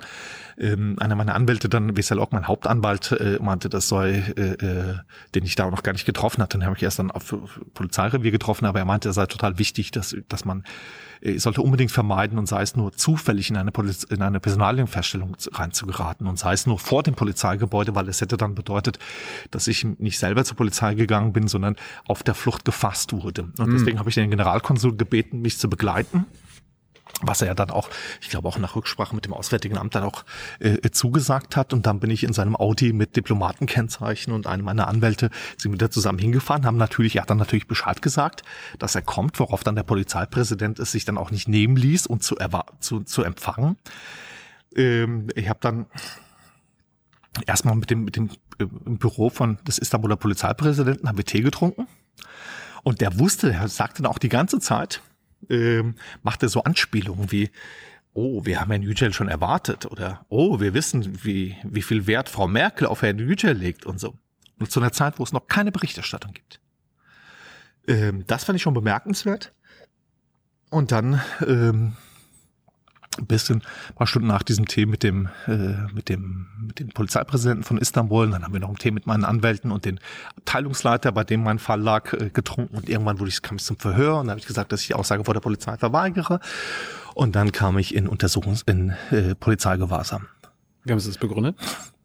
[0.58, 4.94] ähm, einer meiner Anwälte dann, Wessel auch mein Hauptanwalt, äh, meinte, das sei, äh, äh,
[5.34, 6.58] den ich da auch noch gar nicht getroffen hatte.
[6.58, 7.34] Den habe ich erst dann auf
[7.74, 10.64] Polizeirevier getroffen, aber er meinte, es sei total wichtig, dass, dass man
[11.36, 15.50] sollte unbedingt vermeiden und sei es nur zufällig in eine, Poliz in eine Personalienfeststellung zu-
[15.50, 18.98] reinzugeraten und sei es nur vor dem Polizeigebäude, weil es hätte dann bedeutet,
[19.50, 21.76] dass ich nicht selber zur Polizei gegangen bin, sondern
[22.06, 23.48] auf der Flucht gefasst wurde.
[23.58, 26.26] Und deswegen habe ich den Generalkonsul gebeten, mich zu begleiten
[27.22, 27.88] was er ja dann auch,
[28.20, 30.24] ich glaube auch nach Rücksprache mit dem Auswärtigen Amt dann auch
[30.58, 31.72] äh, zugesagt hat.
[31.72, 35.90] Und dann bin ich in seinem Audi mit Diplomatenkennzeichen und einem meiner Anwälte sind wieder
[35.90, 38.42] zusammen hingefahren, haben natürlich, er hat dann natürlich Bescheid gesagt,
[38.78, 42.20] dass er kommt, worauf dann der Polizeipräsident es sich dann auch nicht nehmen ließ, um
[42.20, 42.36] zu,
[42.80, 43.76] zu, zu empfangen.
[44.74, 45.86] Ähm, ich habe dann
[47.46, 51.86] erstmal mit dem, mit dem äh, Büro von des Istanbuler Polizeipräsidenten haben wir Tee getrunken.
[52.82, 55.02] Und der wusste, er sagte dann auch die ganze Zeit,
[55.50, 57.50] ähm, machte so Anspielungen wie,
[58.12, 62.28] oh, wir haben Herrn Yücel schon erwartet oder oh, wir wissen, wie, wie viel Wert
[62.28, 64.14] Frau Merkel auf Herrn Yücel legt und so.
[64.58, 66.60] Und zu einer Zeit, wo es noch keine Berichterstattung gibt.
[67.86, 69.52] Ähm, das fand ich schon bemerkenswert.
[70.70, 71.96] Und dann ähm,
[73.18, 76.88] ein bisschen, ein paar Stunden nach diesem Tee mit dem, äh, mit dem, mit dem
[76.88, 78.26] Polizeipräsidenten von Istanbul.
[78.26, 80.00] Und dann haben wir noch einen Tee mit meinen Anwälten und den
[80.36, 82.76] Abteilungsleiter, bei dem mein Fall lag, äh, getrunken.
[82.76, 84.88] Und irgendwann wurde ich, kam ich zum Verhör und dann habe ich gesagt, dass ich
[84.88, 86.40] die Aussage vor der Polizei verweigere.
[87.14, 90.26] Und dann kam ich in Untersuchungs-, in äh, Polizeigewahrsam.
[90.84, 91.56] Wie haben Sie das begründet?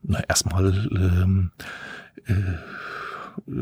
[0.03, 1.51] Na, erstmal ähm,
[2.25, 2.33] äh,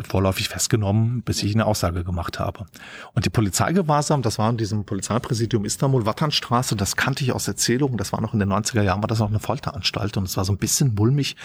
[0.07, 2.65] vorläufig festgenommen, bis ich eine Aussage gemacht habe.
[3.13, 7.97] Und die Polizeigewahrsam, das war in diesem Polizeipräsidium Istanbul, Watternstraße, das kannte ich aus Erzählungen,
[7.97, 10.45] das war noch in den 90er Jahren, war das auch eine Folteranstalt und es war
[10.45, 11.35] so ein bisschen mulmig,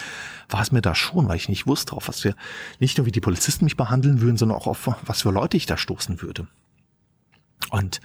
[0.49, 2.35] war es mir da schon, weil ich nicht wusste, auf was wir,
[2.81, 5.67] nicht nur wie die Polizisten mich behandeln würden, sondern auch auf was für Leute ich
[5.67, 6.47] da stoßen würde.
[7.71, 8.01] Und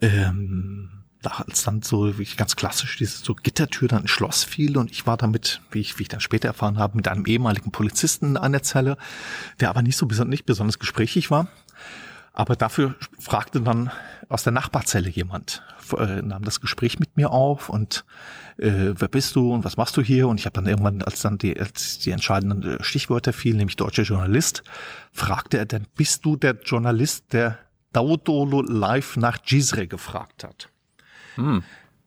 [0.00, 4.44] ähm, da als dann so wie ich ganz klassisch diese so Gittertür dann ins Schloss
[4.44, 7.26] fiel und ich war damit, wie ich, wie ich dann später erfahren habe, mit einem
[7.26, 8.96] ehemaligen Polizisten in einer Zelle,
[9.60, 11.48] der aber nicht so beson nicht besonders gesprächig war.
[12.32, 13.90] Aber dafür fragte dann
[14.28, 15.62] aus der Nachbarzelle jemand,
[15.96, 18.04] äh, nahm das Gespräch mit mir auf und
[18.58, 20.28] äh, wer bist du und was machst du hier?
[20.28, 24.02] Und ich habe dann irgendwann, als dann die, als die entscheidenden Stichwörter fielen, nämlich deutscher
[24.02, 24.64] Journalist,
[25.12, 27.58] fragte er dann, bist du der Journalist, der
[27.92, 30.68] Daudolo live nach Cizre gefragt hat?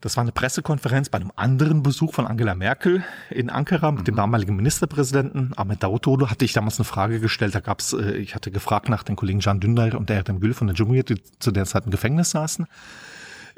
[0.01, 4.15] Das war eine Pressekonferenz bei einem anderen Besuch von Angela Merkel in Ankara mit dem
[4.15, 6.29] damaligen Ministerpräsidenten Ahmet Davutoğlu.
[6.29, 7.53] Hatte ich damals eine Frage gestellt.
[7.53, 10.67] Da gab's, äh, ich hatte gefragt nach den Kollegen Can Dündar und Erdem Gül von
[10.67, 12.65] der Cumhuriyet, die zu der Zeit im Gefängnis saßen,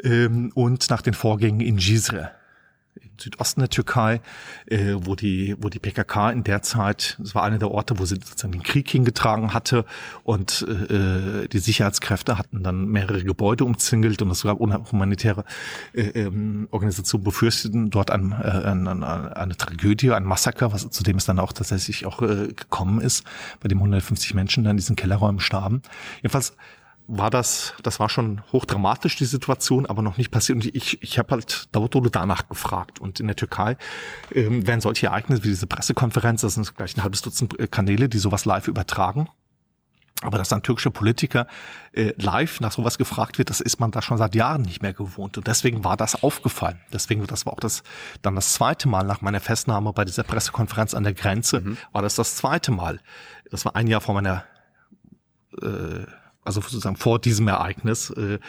[0.04, 2.32] ähm, und nach den Vorgängen in Cizre
[2.96, 4.22] im Südosten der Türkei,
[4.66, 8.06] äh, wo die, wo die PKK in der Zeit, es war einer der Orte, wo
[8.06, 9.86] sie sozusagen den Krieg hingetragen hatte
[10.24, 15.46] und äh, die Sicherheitskräfte hatten dann mehrere Gebäude umzingelt und es gab humanitäre
[15.94, 21.04] äh, ähm, Organisationen befürchteten dort ein, äh, ein, ein, eine Tragödie, ein Massaker, was zu
[21.04, 23.24] dem es dann auch tatsächlich auch äh, gekommen ist,
[23.62, 25.82] bei dem 150 Menschen dann in diesen Kellerräumen starben.
[26.18, 26.56] Jedenfalls
[27.14, 30.56] war das, das war schon hochdramatisch, die Situation, aber noch nicht passiert.
[30.56, 33.00] Und ich, ich habe halt Davutoglu danach gefragt.
[33.00, 33.76] Und in der Türkei
[34.34, 38.08] ähm, werden solche Ereignisse wie diese Pressekonferenz, das sind gleich ein halbes Dutzend äh, Kanäle,
[38.08, 39.28] die sowas live übertragen.
[40.22, 41.48] Aber dass ein türkischer Politiker
[41.92, 44.94] äh, live nach sowas gefragt wird, das ist man da schon seit Jahren nicht mehr
[44.94, 45.38] gewohnt.
[45.38, 46.80] Und deswegen war das aufgefallen.
[46.94, 47.84] Deswegen, das war auch das
[48.22, 52.16] dann das zweite Mal nach meiner Festnahme bei dieser Pressekonferenz an der Grenze, war das
[52.16, 53.02] das zweite Mal.
[53.50, 54.46] Das war ein Jahr vor meiner
[55.62, 56.06] äh,
[56.44, 58.40] also sozusagen vor diesem Ereignis, äh,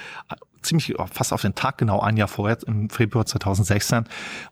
[0.63, 4.05] ziemlich fast auf den Tag genau ein Jahr vorher, im Februar 2016,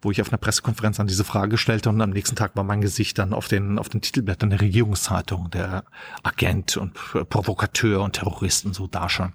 [0.02, 2.80] wo ich auf einer Pressekonferenz an diese Frage stellte und am nächsten Tag war mein
[2.80, 5.84] Gesicht dann auf den, auf den Titelblättern der Regierungszeitung, der
[6.22, 9.32] Agent und Provokateur und Terrorist und so da schon.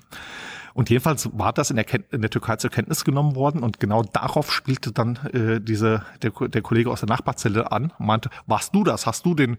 [0.75, 3.79] Und jedenfalls war das in der, Ken in der Türkei zur Kenntnis genommen worden und
[3.79, 8.29] genau darauf spielte dann äh, diese, der, der Kollege aus der Nachbarzelle an und meinte,
[8.45, 9.05] warst du das?
[9.05, 9.55] Hast du den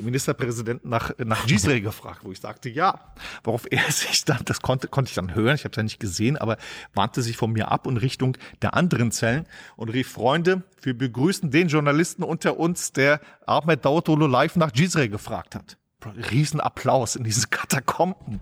[0.00, 3.00] Ministerpräsidenten nach, nach Gisre gefragt, wo ich sagte, ja.
[3.42, 5.98] Worauf er sich dann, das konnte, konnte ich dann hören, ich habe es ja nicht
[5.98, 6.56] gesehen, aber
[6.94, 11.50] wandte sich von mir ab in Richtung der anderen Zellen und rief, Freunde, wir begrüßen
[11.50, 15.76] den Journalisten unter uns, der Ahmed Dautolo live nach Gisre gefragt hat.
[16.06, 18.40] Riesenapplaus in diesen Katakomben.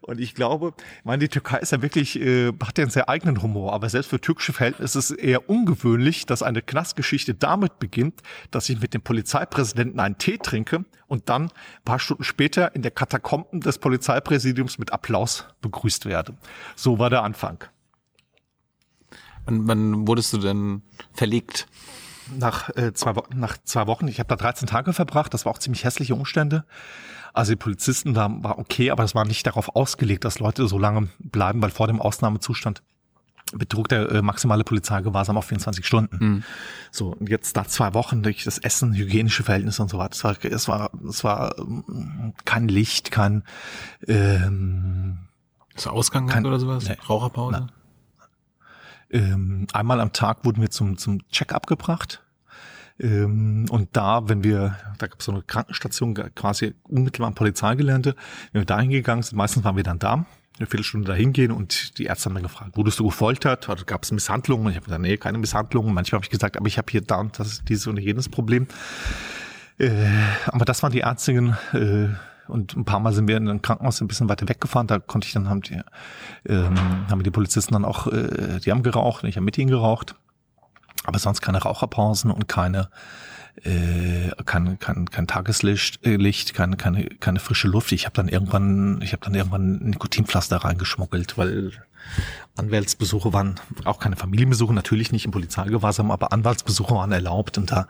[0.00, 3.08] Und ich glaube, ich meine, die Türkei ist ja wirklich, äh, hat ja einen sehr
[3.08, 7.78] eigenen Humor, aber selbst für türkische Verhältnisse ist es eher ungewöhnlich, dass eine Knastgeschichte damit
[7.78, 11.50] beginnt, dass ich mit dem Polizeipräsidenten einen Tee trinke und dann
[11.84, 16.36] paar Stunden später in der Katakomben des Polizeipräsidiums mit Applaus begrüßt werde.
[16.74, 17.64] So war der Anfang.
[19.44, 21.68] Wann, wann wurdest du denn verlegt?
[22.34, 24.08] Nach, äh, zwei, Wochen, nach zwei Wochen.
[24.08, 25.34] Ich habe da 13 Tage verbracht.
[25.34, 26.64] Das war auch ziemlich hässliche Umstände.
[27.32, 30.78] Also die Polizisten da war okay, aber es war nicht darauf ausgelegt, dass Leute so
[30.78, 32.82] lange bleiben, weil vor dem Ausnahmezustand
[33.52, 36.16] betrug der äh, maximale Polizeigewahrsam auf 24 Stunden.
[36.18, 36.42] Mhm.
[36.90, 40.12] So, und jetzt da zwei Wochen durch das Essen, hygienische Verhältnisse und so weiter.
[40.12, 43.44] Es war, es war, es war ähm, kein Licht, kein
[44.08, 45.18] ähm,
[45.74, 46.88] Ist Ausgang kein, oder sowas?
[46.88, 47.68] Nee, Raucherpause?
[49.10, 52.22] Ähm, einmal am Tag wurden wir zum, zum Check-up gebracht.
[52.98, 58.14] Ähm, und da, wenn wir, da gab es so eine Krankenstation quasi unmittelbar am Polizeigelände,
[58.52, 60.24] wenn wir da hingegangen sind, meistens waren wir dann da,
[60.58, 63.68] eine Viertelstunde da hingehen und die Ärzte haben dann gefragt, wurdest du gefoltert?
[63.68, 64.70] Oder gab es Misshandlungen?
[64.70, 65.92] Ich habe gesagt, nee, keine Misshandlungen.
[65.92, 68.28] Manchmal habe ich gesagt, aber ich habe hier da und das ist dieses und jenes
[68.30, 68.66] Problem.
[69.78, 69.90] Äh,
[70.46, 72.08] aber das waren die einzigen äh,
[72.48, 74.86] und ein paar Mal sind wir in ein Krankenhaus ein bisschen weiter weggefahren.
[74.86, 75.80] Da konnte ich dann, haben die,
[76.46, 76.74] ähm,
[77.10, 80.14] haben die Polizisten dann auch, äh, die haben geraucht und ich habe mit ihnen geraucht.
[81.04, 82.88] Aber sonst keine Raucherpausen und keine,
[83.62, 87.92] äh, kein, kein, kein Tageslicht, äh, Licht, keine, keine, keine frische Luft.
[87.92, 91.72] Ich habe dann irgendwann, ich habe dann irgendwann Nikotinpflaster reingeschmuggelt, weil
[92.56, 97.58] Anwaltsbesuche waren auch keine Familienbesuche, natürlich nicht im Polizeigewahrsam, aber Anwaltsbesuche waren erlaubt.
[97.58, 97.86] Und da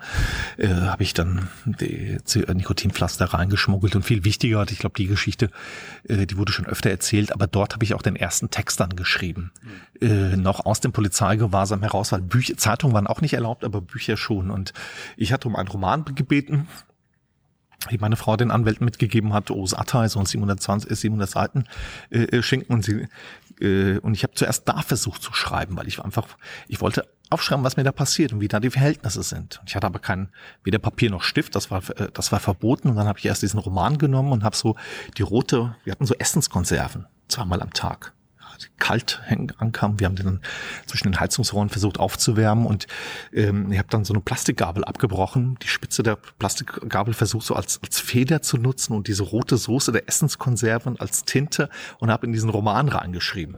[0.59, 2.19] äh, habe ich dann die
[2.53, 3.95] Nikotinpflaster reingeschmuggelt.
[3.95, 5.51] Und viel wichtiger, ich glaube die Geschichte,
[6.09, 8.97] äh, die wurde schon öfter erzählt, aber dort habe ich auch den ersten Text dann
[8.97, 9.53] geschrieben,
[10.01, 10.09] mhm.
[10.09, 14.17] äh, noch aus dem Polizeigewahrsam heraus, weil Bücher, Zeitungen waren auch nicht erlaubt, aber Bücher
[14.17, 14.51] schon.
[14.51, 14.73] Und
[15.17, 16.67] ich hatte um einen Roman gebeten,
[17.91, 21.65] die meine Frau den Anwälten mitgegeben hat, Os Atai, so ein 720, 700 Seiten
[22.11, 23.07] äh, äh, schenken und sie
[23.61, 26.27] äh, und ich habe zuerst da versucht zu schreiben, weil ich einfach,
[26.69, 29.61] ich wollte aufschreiben, was mir da passiert und wie da die Verhältnisse sind.
[29.67, 30.29] Ich hatte aber kein
[30.63, 33.43] weder Papier noch Stift, das war äh, das war verboten und dann habe ich erst
[33.43, 34.77] diesen Roman genommen und habe so
[35.17, 38.13] die rote, wir hatten so Essenskonserven zweimal am Tag
[38.79, 39.21] kalt
[39.59, 39.99] ankam.
[40.01, 40.41] Wir haben den dann
[40.87, 42.87] zwischen den Heizungsrohren versucht aufzuwärmen und
[43.33, 47.81] ähm, ich habe dann so eine Plastikgabel abgebrochen, die Spitze der Plastikgabel versucht so als,
[47.83, 51.69] als Feder zu nutzen und diese rote Soße der Essenskonserven als Tinte
[51.99, 53.57] und habe in diesen Roman reingeschrieben.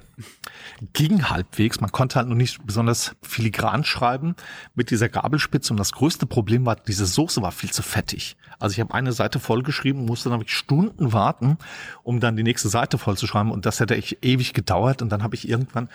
[0.92, 4.34] Ging halbwegs, man konnte halt nur nicht besonders filigran schreiben
[4.74, 8.36] mit dieser Gabelspitze und das größte Problem war, diese Soße war viel zu fettig.
[8.58, 11.58] Also ich habe eine Seite vollgeschrieben, musste dann Stunden warten,
[12.02, 15.34] um dann die nächste Seite vollzuschreiben und das hätte ich ewig gedauert und dann habe
[15.34, 15.88] ich irgendwann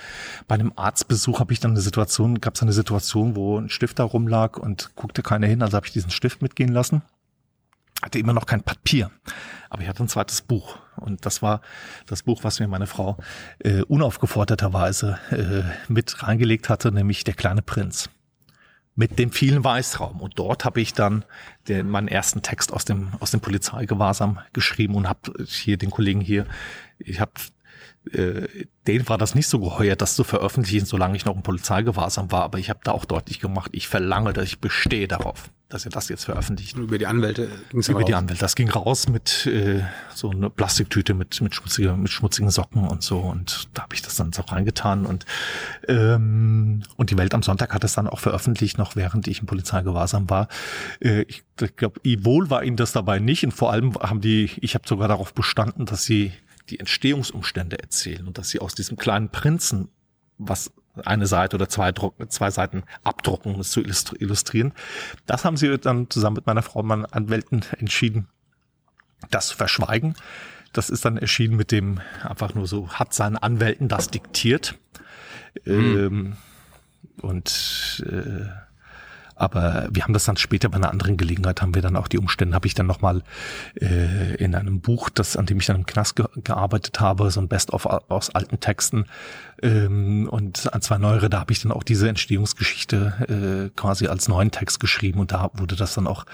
[0.48, 4.00] bei einem Arztbesuch habe ich dann eine Situation, gab es eine Situation, wo ein Stift
[4.00, 7.02] da rumlag und guckte keiner hin, also habe ich diesen Stift mitgehen lassen.
[8.02, 9.12] Hatte immer noch kein Papier,
[9.70, 11.62] aber ich hatte ein zweites Buch und das war
[12.06, 13.18] das Buch, was mir meine Frau
[13.60, 18.10] äh, unaufgeforderterweise äh, mit reingelegt hatte, nämlich Der kleine Prinz
[18.96, 20.22] mit dem vielen Weißraum.
[20.22, 21.26] Und dort habe ich dann
[21.68, 26.22] den, meinen ersten Text aus dem, aus dem Polizeigewahrsam geschrieben und habe hier den Kollegen
[26.22, 26.46] hier,
[27.00, 27.32] ich habe
[28.12, 28.48] äh,
[28.88, 32.44] denen war das nicht so geheuer, das zu veröffentlichen, solange ich noch im Polizeigewahrsam war.
[32.44, 35.92] Aber ich habe da auch deutlich gemacht, ich verlange, dass ich bestehe darauf, dass ihr
[35.92, 36.76] das jetzt veröffentlicht.
[36.76, 38.08] Und über die Anwälte ging's Über raus.
[38.08, 38.42] die Anwälte.
[38.42, 43.04] Das ging raus mit äh, so einer Plastiktüte mit mit, schmutziger, mit schmutzigen Socken und
[43.04, 43.20] so.
[43.20, 45.06] Und da habe ich das dann so reingetan.
[45.06, 45.26] Und
[45.88, 49.46] ähm, und die Welt am Sonntag hat es dann auch veröffentlicht, noch während ich im
[49.46, 50.50] Polizeigewahrsam war.
[51.00, 53.46] Äh, ich ich glaube, wohl war ihnen das dabei nicht.
[53.46, 56.34] Und vor allem haben die, ich habe sogar darauf bestanden, dass sie
[56.70, 59.90] die Entstehungsumstände erzählen und dass sie aus diesem kleinen Prinzen,
[60.38, 60.72] was
[61.04, 61.92] eine Seite oder zwei,
[62.28, 64.74] zwei Seiten abdrucken, um es zu illustrieren.
[65.26, 68.28] Das haben sie dann zusammen mit meiner Frau und meinen Anwälten entschieden,
[69.32, 70.16] das zu verschweigen.
[70.72, 74.76] Das ist dann erschienen mit dem einfach nur so, hat seinen Anwälten das diktiert.
[75.66, 75.74] Mhm.
[75.74, 76.38] Ähm,
[77.22, 78.63] und äh,
[79.44, 82.18] aber wir haben das dann später bei einer anderen Gelegenheit, haben wir dann auch die
[82.18, 83.24] Umstände, habe ich dann nochmal
[83.80, 87.42] äh, in einem Buch, das an dem ich dann im Knast ge gearbeitet habe, so
[87.42, 89.06] ein Best-of aus alten Texten
[89.62, 94.28] ähm, und an zwei neuere, da habe ich dann auch diese Entstehungsgeschichte äh, quasi als
[94.28, 96.26] neuen Text geschrieben und da wurde das dann auch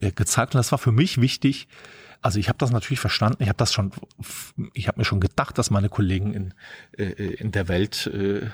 [0.00, 0.54] äh, gezeigt.
[0.54, 1.68] Und das war für mich wichtig,
[2.24, 3.42] Also ich habe das natürlich verstanden.
[3.42, 3.92] Ich habe das schon,
[4.72, 6.54] ich habe mir schon gedacht, dass meine Kollegen in,
[6.96, 8.46] äh, in der Welt äh,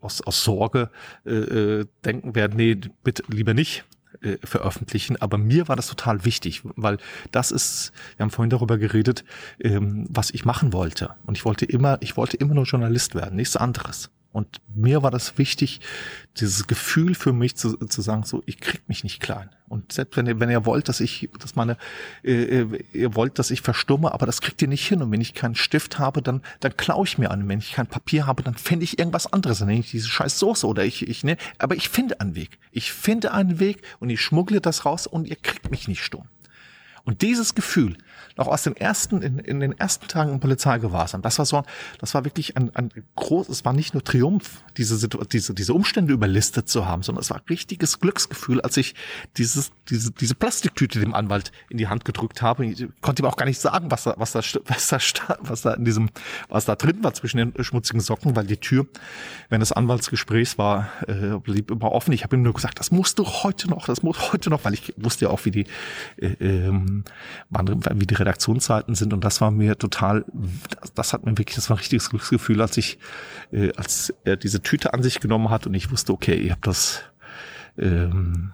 [0.00, 0.90] aus, aus Sorge
[1.24, 3.84] äh, äh, denken werden, nee, bitte lieber nicht
[4.22, 5.16] äh, veröffentlichen.
[5.20, 6.98] Aber mir war das total wichtig, weil
[7.32, 9.24] das ist, wir haben vorhin darüber geredet,
[9.60, 11.14] ähm, was ich machen wollte.
[11.24, 14.10] Und ich wollte immer, ich wollte immer nur Journalist werden, nichts anderes.
[14.36, 15.80] Und mir war das wichtig,
[16.36, 19.48] dieses Gefühl für mich zu, zu sagen, so, ich krieg mich nicht klein.
[19.66, 21.78] Und selbst wenn ihr, wenn ihr wollt, dass ich, dass meine,
[22.22, 25.00] äh, äh, ihr wollt, dass ich verstumme, aber das kriegt ihr nicht hin.
[25.00, 27.48] Und wenn ich keinen Stift habe, dann, dann klaue ich mir an.
[27.48, 29.60] Wenn ich kein Papier habe, dann finde ich irgendwas anderes.
[29.60, 32.58] Dann nehme ich diese scheiß Soße oder ich, ich, ne, aber ich finde einen Weg.
[32.72, 36.28] Ich finde einen Weg und ich schmuggle das raus und ihr kriegt mich nicht stumm.
[37.04, 37.96] Und dieses Gefühl,
[38.36, 41.62] noch aus den ersten, in, in den ersten Tagen im Polizeigewahrsam, das war so,
[41.98, 46.12] das war wirklich ein, ein groß, es war nicht nur Triumph, diese, diese, diese Umstände
[46.12, 48.94] überlistet zu haben, sondern es war ein richtiges Glücksgefühl, als ich
[49.36, 52.66] dieses, diese, diese Plastiktüte dem Anwalt in die Hand gedrückt habe.
[52.66, 54.98] Ich konnte ihm auch gar nicht sagen, was da, was da, was da,
[55.40, 56.10] was da in diesem,
[56.48, 58.86] was da drin war zwischen den schmutzigen Socken, weil die Tür,
[59.48, 62.12] wenn das Anwaltsgesprächs war, äh, blieb immer offen.
[62.12, 64.74] Ich habe ihm nur gesagt, das musst du heute noch, das muss heute noch, weil
[64.74, 65.66] ich wusste ja auch, wie die,
[66.16, 67.04] äh, ähm,
[67.50, 70.24] wie die Redaktionszeiten sind und das war mir total,
[70.94, 72.98] das, hat mir wirklich, das war ein richtiges Glücksgefühl, als ich,
[73.52, 76.60] äh, als er diese Tüte an sich genommen hat und ich wusste, okay, ich habe
[76.62, 77.02] das,
[77.78, 78.52] ähm,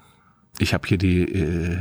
[0.59, 1.79] ich habe hier die, äh,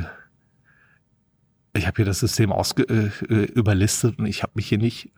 [1.74, 5.12] ich habe hier das System ausge, äh, äh, überlistet und ich habe mich hier nicht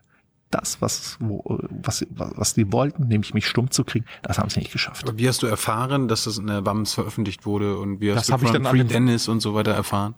[0.50, 4.60] das, was, wo, was, was die wollten, nämlich mich stumm zu kriegen, das haben sie
[4.60, 5.08] nicht geschafft.
[5.08, 8.30] Aber wie hast du erfahren, dass das in der WAMS veröffentlicht wurde und wie hast
[8.30, 10.16] das du von ich dann Free Dennis und so weiter erfahren?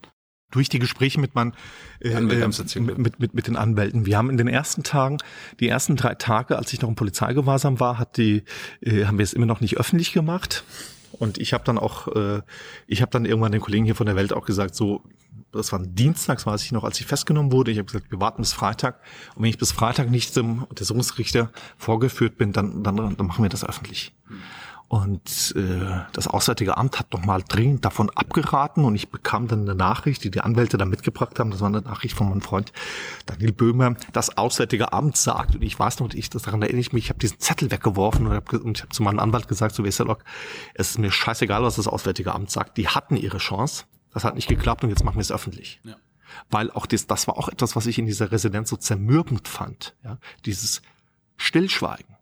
[0.51, 1.53] Durch die Gespräche mit, man,
[1.99, 4.05] äh, äh mit, mit, mit, den Anwälten.
[4.05, 5.17] Wir haben in den ersten Tagen,
[5.59, 8.43] die ersten drei Tage, als ich noch im Polizeigewahrsam war, hat die,
[8.81, 10.63] äh, haben wir es immer noch nicht öffentlich gemacht.
[11.11, 12.41] Und ich habe dann auch, äh,
[12.87, 15.01] ich habe dann irgendwann den Kollegen hier von der Welt auch gesagt, so,
[15.51, 17.71] das war ein Dienstag, weiß ich noch, als ich festgenommen wurde.
[17.71, 18.99] Ich habe gesagt, wir warten bis Freitag.
[19.35, 23.49] Und wenn ich bis Freitag nicht zum Untersuchungsrichter vorgeführt bin, dann, dann, dann machen wir
[23.49, 24.13] das öffentlich.
[24.27, 24.41] Mhm.
[24.87, 29.73] Und äh, das Auswärtige Amt hat nochmal dringend davon abgeraten und ich bekam dann eine
[29.73, 31.49] Nachricht, die die Anwälte da mitgebracht haben.
[31.49, 32.71] Das war eine Nachricht von meinem Freund
[33.25, 33.95] Daniel Böhmer.
[34.13, 37.09] Das Auswärtige Amt sagt, und ich weiß noch, ich, das daran erinnere ich mich, ich
[37.09, 40.23] habe diesen Zettel weggeworfen und, hab, und ich habe zu meinem Anwalt gesagt, so Westerlock,
[40.75, 42.77] es ist mir scheißegal, was das Auswärtige Amt sagt.
[42.77, 43.85] Die hatten ihre Chance.
[44.13, 45.81] Das hat nicht geklappt und jetzt machen wir es öffentlich.
[45.83, 45.95] Ja.
[46.51, 49.95] Weil auch das, das war auch etwas, was ich in dieser Residenz so zermürbend fand.
[50.03, 50.19] Ja?
[50.45, 50.83] Dieses
[51.37, 52.15] Stillschweigen,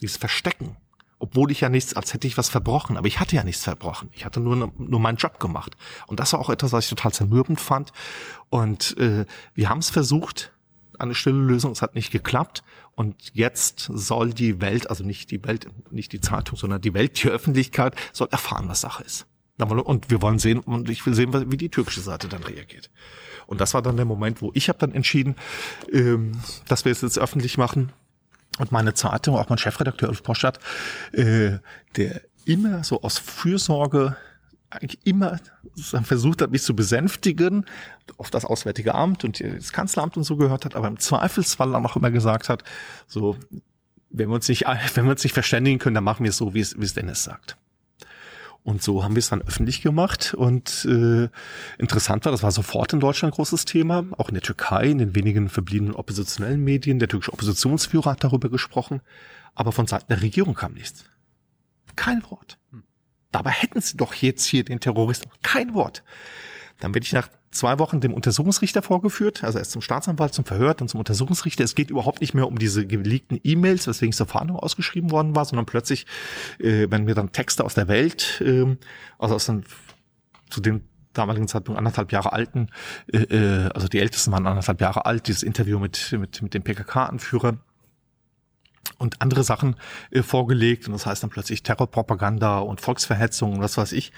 [0.00, 0.76] dieses Verstecken
[1.22, 4.10] obwohl ich ja nichts, als hätte ich was verbrochen, aber ich hatte ja nichts verbrochen.
[4.12, 5.76] Ich hatte nur, nur meinen Job gemacht.
[6.08, 7.92] Und das war auch etwas, was ich total zermürbend fand.
[8.50, 9.24] Und äh,
[9.54, 10.52] wir haben es versucht,
[10.98, 12.64] eine stille Lösung, es hat nicht geklappt.
[12.96, 17.22] Und jetzt soll die Welt, also nicht die Welt, nicht die Zeitung, sondern die Welt,
[17.22, 19.26] die Öffentlichkeit, soll erfahren, was Sache ist.
[19.60, 22.90] Und wir wollen sehen, und ich will sehen, wie die türkische Seite dann reagiert.
[23.46, 25.36] Und das war dann der Moment, wo ich habe dann entschieden,
[25.92, 26.32] ähm,
[26.66, 27.92] dass wir es jetzt öffentlich machen
[28.58, 30.58] und meine Zeitung, auch mein Chefredakteur Ulf Poschert,
[31.12, 31.58] äh,
[31.96, 34.16] der immer so aus Fürsorge
[34.70, 35.38] eigentlich immer
[35.76, 37.66] versucht hat, mich zu besänftigen,
[38.16, 41.84] auf das Auswärtige Amt und das Kanzleramt und so gehört hat, aber im Zweifelsfall dann
[41.84, 42.64] auch immer gesagt hat,
[43.06, 43.36] so,
[44.10, 44.64] wenn wir uns nicht,
[44.94, 46.94] wenn wir uns nicht verständigen können, dann machen wir es so, wie es, wie es
[46.94, 47.56] Dennis sagt.
[48.64, 50.34] Und so haben wir es dann öffentlich gemacht.
[50.34, 51.28] Und äh,
[51.78, 54.98] interessant war, das war sofort in Deutschland ein großes Thema, auch in der Türkei, in
[54.98, 57.00] den wenigen verbliebenen oppositionellen Medien.
[57.00, 59.00] Der türkische Oppositionsführer hat darüber gesprochen,
[59.54, 61.04] aber von Seiten der Regierung kam nichts.
[61.96, 62.58] Kein Wort.
[63.32, 65.30] Dabei hätten sie doch jetzt hier den Terroristen.
[65.42, 66.04] Kein Wort.
[66.82, 70.74] Dann bin ich nach zwei Wochen dem Untersuchungsrichter vorgeführt, also erst zum Staatsanwalt, zum Verhör,
[70.74, 71.62] dann zum Untersuchungsrichter.
[71.62, 75.36] Es geht überhaupt nicht mehr um diese geleakten E-Mails, weswegen es zur Fahndung ausgeschrieben worden
[75.36, 76.06] war, sondern plötzlich,
[76.58, 78.76] äh, wenn wir dann Texte aus der Welt, äh,
[79.16, 79.64] also aus den,
[80.50, 80.80] zu dem
[81.12, 82.66] damaligen Zeitpunkt anderthalb Jahre alten,
[83.12, 86.64] äh, äh, also die Ältesten waren anderthalb Jahre alt, dieses Interview mit, mit, mit dem
[86.64, 87.58] PKK-Anführer,
[88.98, 89.76] und andere Sachen
[90.10, 94.12] äh, vorgelegt und das heißt dann plötzlich Terrorpropaganda und Volksverhetzung und was weiß ich.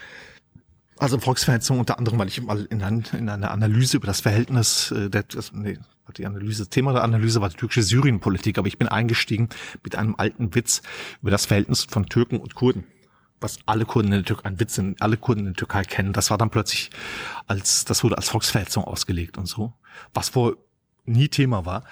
[0.99, 4.93] Also Volksverhetzung unter anderem, weil ich mal in, ein, in einer Analyse über das Verhältnis,
[4.93, 5.79] äh, der, nee,
[6.17, 9.49] die Analyse, Thema der Analyse war die türkische Syrienpolitik, aber ich bin eingestiegen
[9.83, 10.83] mit einem alten Witz
[11.23, 12.85] über das Verhältnis von Türken und Kurden.
[13.41, 16.13] Was alle Kurden in der Türkei, ein Witz, sind, alle Kurden in der Türkei kennen.
[16.13, 16.91] Das war dann plötzlich
[17.47, 19.75] als, das wurde als Volksverhetzung ausgelegt und so.
[20.15, 20.57] Was vor
[21.07, 21.85] nie Thema war.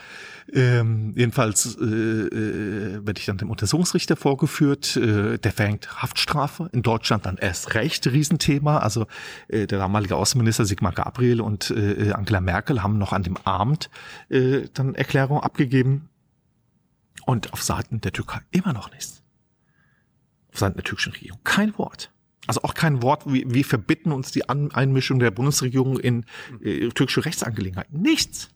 [0.53, 4.97] Ähm, jedenfalls äh, äh, werde ich dann dem Untersuchungsrichter vorgeführt.
[4.97, 6.71] Äh, der verhängt Haftstrafe.
[6.73, 8.79] In Deutschland dann erst recht Riesenthema.
[8.79, 9.07] Also
[9.49, 13.91] äh, der damalige Außenminister Sigmar Gabriel und äh, Angela Merkel haben noch an dem Abend
[14.29, 16.09] äh, dann Erklärung abgegeben.
[17.25, 19.23] Und auf Seiten der Türkei immer noch nichts.
[20.53, 22.11] Auf Seiten der türkischen Regierung kein Wort.
[22.47, 26.25] Also auch kein Wort, wie wir verbitten uns die An Einmischung der Bundesregierung in
[26.61, 28.01] äh, türkische Rechtsangelegenheiten.
[28.03, 28.51] Nichts.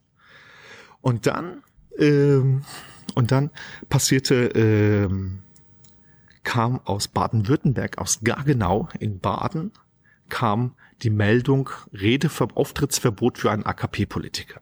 [1.07, 1.63] Und dann,
[1.97, 2.63] ähm,
[3.15, 3.49] und dann
[3.87, 5.39] passierte, ähm,
[6.43, 9.71] kam aus Baden-Württemberg, aus Gargenau in Baden,
[10.27, 14.59] kam die Meldung Redever Auftrittsverbot für einen AKP-Politiker.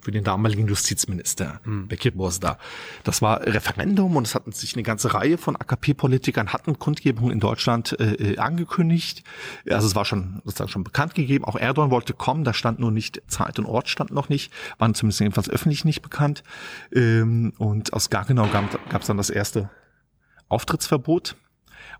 [0.00, 2.58] Für den damaligen Justizminister Bekir Bozdar.
[3.02, 7.40] Das war Referendum und es hatten sich eine ganze Reihe von AKP-Politikern hatten Kundgebungen in
[7.40, 9.24] Deutschland äh, äh, angekündigt.
[9.68, 11.44] Also es war schon sozusagen schon bekannt gegeben.
[11.44, 12.44] Auch Erdogan wollte kommen.
[12.44, 16.02] Da stand nur nicht Zeit und Ort stand noch nicht, waren zumindest jedenfalls öffentlich nicht
[16.02, 16.44] bekannt.
[16.94, 19.70] Ähm, und aus Gargenau gab es dann das erste
[20.48, 21.36] Auftrittsverbot,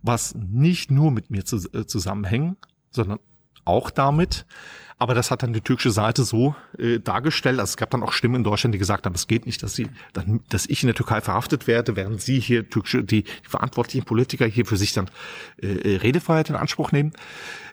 [0.03, 2.59] was nicht nur mit mir zu, äh, zusammenhängt,
[2.91, 3.19] sondern
[3.65, 4.47] auch damit.
[4.99, 7.61] Aber das hat dann die türkische Seite so äh, dargestellt.
[7.61, 9.75] Also es gab dann auch Stimmen in Deutschland, die gesagt haben, es geht nicht, dass
[9.75, 13.49] sie, dann, dass ich in der Türkei verhaftet werde, während sie hier türkische, die, die
[13.49, 15.11] verantwortlichen Politiker hier für sich dann
[15.61, 17.13] äh, äh, Redefreiheit in Anspruch nehmen.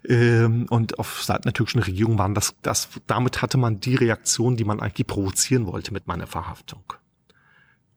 [0.05, 4.57] Ähm, und auf Seiten der türkischen Regierung waren das, das, damit hatte man die Reaktion,
[4.57, 6.83] die man eigentlich provozieren wollte mit meiner Verhaftung.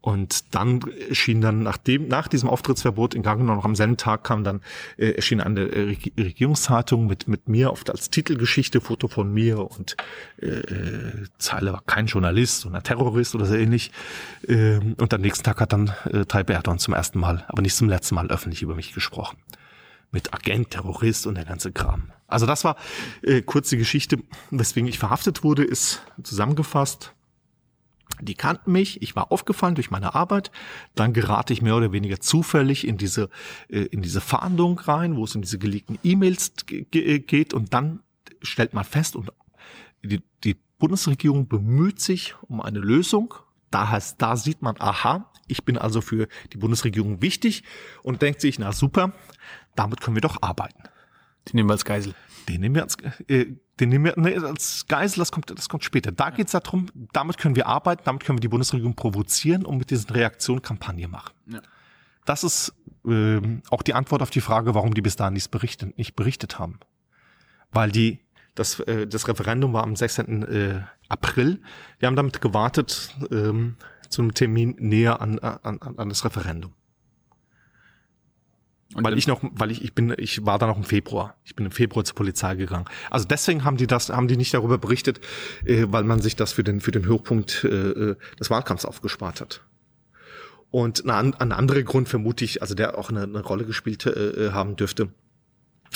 [0.06, 4.22] Und dann erschien dann nach dem, nach diesem Auftrittsverbot in Gang noch am selben Tag
[4.22, 4.60] kam dann,
[4.98, 9.96] äh, erschien eine äh, Regierungszeitung mit, mit mir oft als Titelgeschichte, Foto von mir und
[10.40, 13.90] äh, äh, Zeile war kein Journalist, sondern Terrorist oder so ähnlich.
[14.46, 17.74] Ähm, und am nächsten Tag hat dann äh, Tayyip Erdogan zum ersten Mal, aber nicht
[17.74, 19.38] zum letzten Mal öffentlich über mich gesprochen.
[20.12, 22.12] Mit Agent, Terrorist und der ganze Kram.
[22.28, 22.76] Also das war
[23.22, 24.18] äh, kurz die Geschichte,
[24.52, 27.15] weswegen ich verhaftet wurde, ist zusammengefasst
[28.20, 30.51] die kannten mich, ich war aufgefallen durch meine Arbeit.
[30.94, 33.28] Dann gerate ich mehr oder weniger zufällig in diese,
[33.68, 37.55] äh, in diese Fahndung rein, wo es in diese geleakten E-Mails geht.
[37.55, 38.01] Und dann
[38.43, 39.32] stellt man fest, und
[40.02, 43.34] die, die Bundesregierung bemüht sich um eine Lösung.
[43.70, 47.62] Da heißt, da sieht man, aha, ich bin also für die Bundesregierung wichtig
[48.02, 49.12] und denkt sich, na super,
[49.74, 50.82] damit können wir doch arbeiten.
[51.48, 52.14] Die nehmen wir als Geisel.
[52.48, 52.97] Den nehmen wir als,
[53.28, 53.47] äh,
[53.81, 56.11] den nehmen wir nee, als Geisel, das kommt, das kommt später.
[56.11, 59.90] Da geht's darum, damit können wir arbeiten, damit können wir die Bundesregierung provozieren und mit
[59.90, 61.32] diesen Reaktionen Kampagne machen.
[61.47, 61.61] Ja.
[62.24, 62.73] Das ist
[63.07, 66.59] ähm, auch die Antwort auf die Frage, warum die bis dahin nichts berichtet, nicht berichtet
[66.59, 66.81] haben.
[67.70, 68.20] Weil die,
[68.55, 70.43] das, äh, das Referendum war am 16.
[70.43, 71.61] Äh, April.
[71.98, 73.77] Wir haben damit gewartet ähm,
[74.09, 76.73] zum Termin näher an, an, an das Referendum.
[78.94, 81.36] Und weil ich noch, weil ich, ich bin, ich war da noch im Februar.
[81.44, 82.84] Ich bin im Februar zur Polizei gegangen.
[83.10, 85.20] Also deswegen haben die das, haben die nicht darüber berichtet,
[85.64, 89.40] äh, weil man sich das für den, für den Höhepunkt äh, äh des Wahlkampfs aufgespart
[89.40, 89.62] hat.
[90.70, 94.10] Und ein, ein anderer Grund vermute ich, also der auch eine, eine Rolle gespielt äh,
[94.10, 95.08] äh haben dürfte,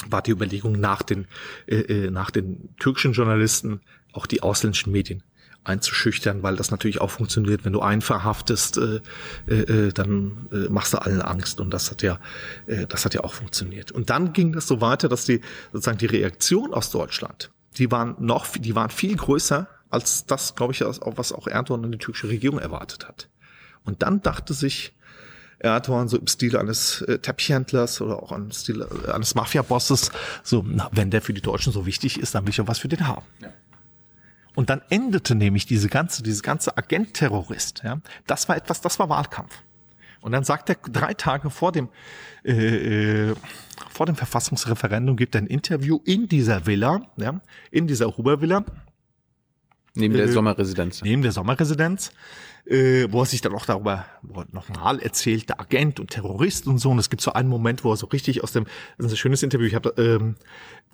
[0.09, 1.27] war die Überlegung nach den,
[1.67, 3.81] äh, äh, nach den türkischen Journalisten,
[4.13, 5.23] auch die ausländischen Medien
[5.65, 7.65] einzuschüchtern, weil das natürlich auch funktioniert.
[7.65, 9.01] Wenn du einen verhaftest, äh,
[9.47, 12.19] äh, äh, dann äh, machst du allen Angst und das hat ja,
[12.67, 13.93] äh, das hat ja auch funktioniert.
[13.93, 15.41] Und dann ging das so weiter, dass die
[15.73, 20.73] sozusagen die Reaktion aus Deutschland, die waren noch, die waren viel größer als das, glaube
[20.73, 23.29] ich, was auch Erdogan und die türkische Regierung erwartet hat.
[23.85, 24.95] Und dann dachte sich
[25.59, 30.11] Erdogan so im Stil eines äh, Teppichhändlers oder auch im Stil äh, eines Mafia-Bosses,
[30.43, 32.79] so, na, wenn der für die Deutschen so wichtig ist, dann will ich auch was
[32.79, 33.27] für den haben.
[33.41, 33.53] Ja.
[34.55, 37.83] Und dann endete nämlich diese ganze, diese ganze Agent-Terrorist.
[37.85, 39.63] Ja, das war etwas, das war Wahlkampf.
[40.21, 41.89] Und dann sagt er drei Tage vor dem
[42.45, 43.35] äh, äh,
[43.91, 47.41] vor dem Verfassungsreferendum gibt er ein Interview in dieser Villa, ja,
[47.71, 48.65] in dieser Huber-Villa.
[49.95, 51.03] Neben der äh, Sommerresidenz.
[51.03, 52.13] Neben der Sommerresidenz,
[52.65, 54.07] äh, wo er sich dann auch darüber
[54.53, 56.91] nochmal erzählt, der Agent und Terrorist und so.
[56.91, 58.65] Und es gibt so einen Moment, wo er so richtig aus dem,
[58.97, 60.37] das ist ein schönes Interview, ich habe, ähm,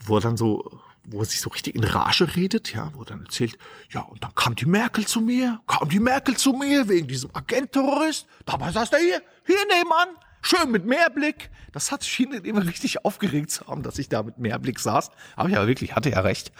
[0.04, 3.06] wo er dann so wo er sich so richtig in Rage redet, ja, wo er
[3.06, 3.56] dann erzählt,
[3.90, 7.30] ja, und dann kam die Merkel zu mir, kam die Merkel zu mir wegen diesem
[7.32, 8.26] Agent-Terrorist.
[8.44, 10.08] Dabei saß er hier, hier nebenan,
[10.42, 11.50] schön mit Mehrblick.
[11.72, 15.10] Das hat schien ihn immer richtig aufgeregt zu haben, dass ich da mit Mehrblick saß.
[15.36, 16.52] Aber ja, wirklich, hatte ja recht.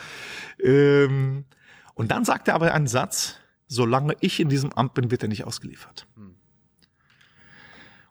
[0.62, 1.44] Ähm,
[1.94, 3.36] und dann sagt er aber einen Satz,
[3.66, 6.06] solange ich in diesem Amt bin, wird er nicht ausgeliefert.
[6.14, 6.35] Hm.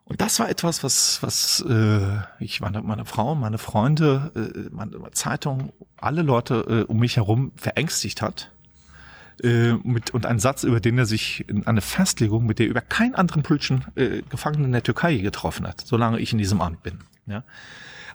[0.08, 5.10] Und das war etwas, was, was äh, ich, meine, meine Frau, meine Freunde, äh, meine
[5.10, 8.52] Zeitung, alle Leute äh, um mich herum verängstigt hat.
[9.42, 12.82] Äh, mit, und ein Satz, über den er sich in eine Festlegung, mit der über
[12.82, 16.84] keinen anderen politischen äh, Gefangenen in der Türkei getroffen hat, solange ich in diesem Amt
[16.84, 17.00] bin.
[17.26, 17.42] Ja.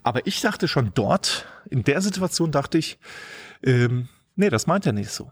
[0.01, 2.99] Aber ich dachte schon dort, in der Situation dachte ich,
[3.63, 4.07] ähm,
[4.37, 5.29] nee, das meint er nicht so.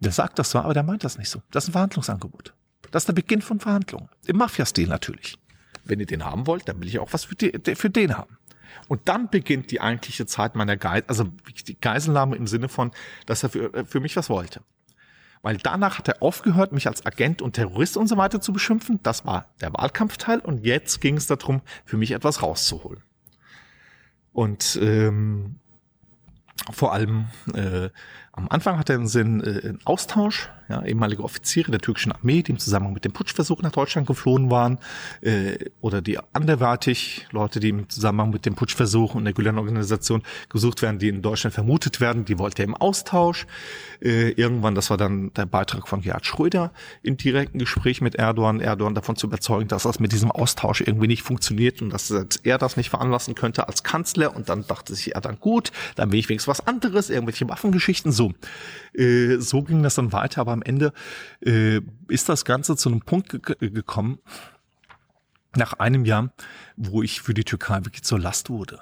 [0.00, 1.42] Der sagt das zwar, aber der meint das nicht so.
[1.52, 2.54] Das ist ein Verhandlungsangebot.
[2.90, 4.08] Das ist der Beginn von Verhandlungen.
[4.26, 5.38] Im Mafia-Stil natürlich
[5.84, 8.36] wenn ihr den haben wollt, dann will ich auch was für, die, für den haben.
[8.88, 11.24] Und dann beginnt die eigentliche Zeit meiner Geisel, also
[11.66, 12.90] die Geiselnahme im Sinne von,
[13.26, 14.62] dass er für, für mich was wollte.
[15.42, 19.00] Weil danach hat er aufgehört, mich als Agent und Terrorist und so weiter zu beschimpfen.
[19.02, 23.02] Das war der Wahlkampfteil und jetzt ging es darum, für mich etwas rauszuholen.
[24.32, 25.56] Und ähm,
[26.70, 27.88] vor allem äh,
[28.32, 32.42] am Anfang hat er im Sinn äh, einen Austausch, ja, ehemalige Offiziere der türkischen Armee,
[32.42, 34.78] die im Zusammenhang mit dem Putschversuch nach Deutschland geflohen waren,
[35.20, 40.82] äh, oder die anderweitig Leute, die im Zusammenhang mit dem Putschversuch und der Gülen-Organisation gesucht
[40.82, 43.46] werden, die in Deutschland vermutet werden, die wollte er im Austausch.
[44.00, 46.72] Äh, irgendwann, das war dann der Beitrag von Gerhard Schröder
[47.02, 51.08] im direkten Gespräch mit Erdogan, Erdogan davon zu überzeugen, dass das mit diesem Austausch irgendwie
[51.08, 54.36] nicht funktioniert und dass er das nicht veranlassen könnte als Kanzler.
[54.36, 58.12] Und dann dachte sich er dann gut, dann will ich wenigstens was anderes, irgendwelche Waffengeschichten.
[58.12, 58.32] So,
[58.94, 60.40] äh, so ging das dann weiter.
[60.40, 60.92] Aber am Ende
[61.44, 64.18] äh, ist das Ganze zu einem Punkt ge gekommen,
[65.56, 66.32] nach einem Jahr,
[66.76, 68.80] wo ich für die Türkei wirklich zur Last wurde.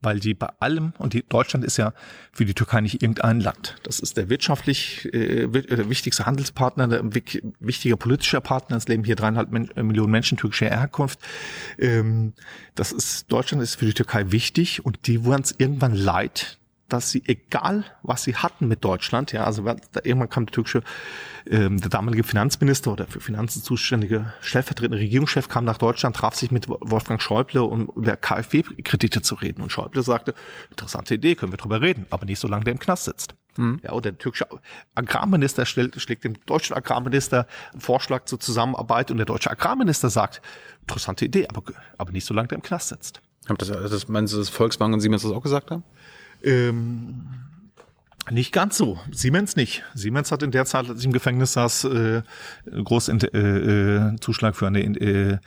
[0.00, 1.92] Weil die bei allem, und die, Deutschland ist ja
[2.32, 3.76] für die Türkei nicht irgendein Land.
[3.84, 7.04] Das ist der wirtschaftlich äh, der wichtigste Handelspartner, der
[7.60, 8.76] wichtiger politischer Partner.
[8.76, 11.20] Es leben hier dreieinhalb Millionen Menschen türkischer Herkunft.
[11.78, 12.32] Ähm,
[12.74, 16.58] das ist, Deutschland ist für die Türkei wichtig und die wurden es irgendwann leid,
[16.92, 19.64] dass sie, egal was sie hatten mit Deutschland, ja, also
[20.02, 20.82] irgendwann kam der türkische,
[21.46, 26.50] ähm, der damalige Finanzminister oder für Finanzen zuständige stellvertretende Regierungschef kam nach Deutschland, traf sich
[26.50, 29.62] mit Wolfgang Schäuble, um über KfW-Kredite zu reden.
[29.62, 30.34] Und Schäuble sagte,
[30.70, 33.34] interessante Idee, können wir drüber reden, aber nicht solange der im Knast sitzt.
[33.56, 33.80] Mhm.
[33.82, 34.46] Ja, und der türkische
[34.94, 40.42] Agrarminister stellt, schlägt dem deutschen Agrarminister einen Vorschlag zur Zusammenarbeit und der deutsche Agrarminister sagt,
[40.82, 41.62] interessante Idee, aber,
[41.98, 43.20] aber nicht solange der im Knast sitzt.
[43.48, 45.82] Habt das, das, meinst du, dass Volksbank und Siemens das auch gesagt haben?
[46.42, 47.32] Ähm,
[48.30, 49.00] nicht ganz so.
[49.10, 49.82] Siemens nicht.
[49.94, 52.22] Siemens hat in der Zeit, als ich im Gefängnis saß, äh,
[52.84, 55.38] großen äh, äh, Zuschlag für eine äh,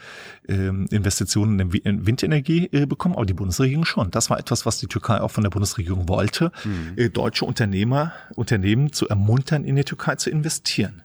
[0.50, 4.12] äh, Investition in Windenergie äh, bekommen, aber die Bundesregierung schon.
[4.12, 6.94] Das war etwas, was die Türkei auch von der Bundesregierung wollte, mhm.
[6.98, 11.02] äh, deutsche Unternehmer, Unternehmen zu ermuntern, in die Türkei zu investieren.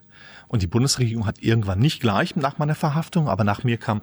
[0.51, 4.01] Und die Bundesregierung hat irgendwann nicht gleich nach meiner Verhaftung, aber nach mir kam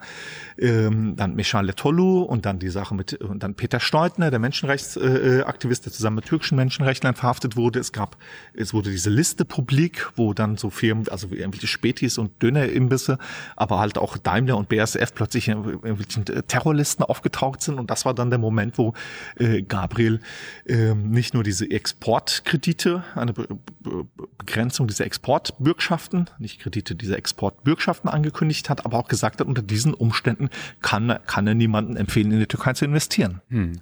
[0.59, 5.85] ähm, dann Michal Tolu und dann die Sache mit und dann Peter Steutner, der Menschenrechtsaktivist,
[5.85, 7.78] der zusammen mit türkischen Menschenrechtlern verhaftet wurde.
[7.81, 8.17] Es gab,
[8.55, 13.18] es wurde diese Liste publik, wo dann so Firmen, also irgendwelche Spätis und Dönerimbisse,
[13.55, 17.78] aber halt auch Daimler und BASF plötzlich in irgendwelchen Terrorlisten aufgetaucht sind.
[17.78, 18.94] Und das war dann der Moment, wo
[19.36, 20.20] äh, Gabriel
[20.65, 23.47] äh, nicht nur diese Exportkredite, eine Be
[23.81, 24.07] Be
[24.39, 29.94] Begrenzung dieser Exportbürgschaften nicht Kredite, diese Exportbürgschaften angekündigt hat, aber auch gesagt hat, unter diesen
[29.94, 30.50] Umständen
[30.81, 33.41] kann, kann er niemanden empfehlen, in die Türkei zu investieren.
[33.49, 33.81] Hm.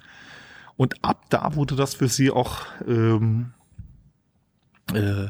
[0.76, 3.52] Und ab da wurde das für sie auch, ähm,
[4.92, 5.28] äh,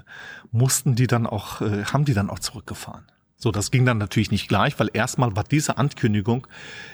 [0.51, 3.05] mussten die dann auch, äh, haben die dann auch zurückgefahren.
[3.37, 6.47] So, das ging dann natürlich nicht gleich, weil erstmal war diese Ankündigung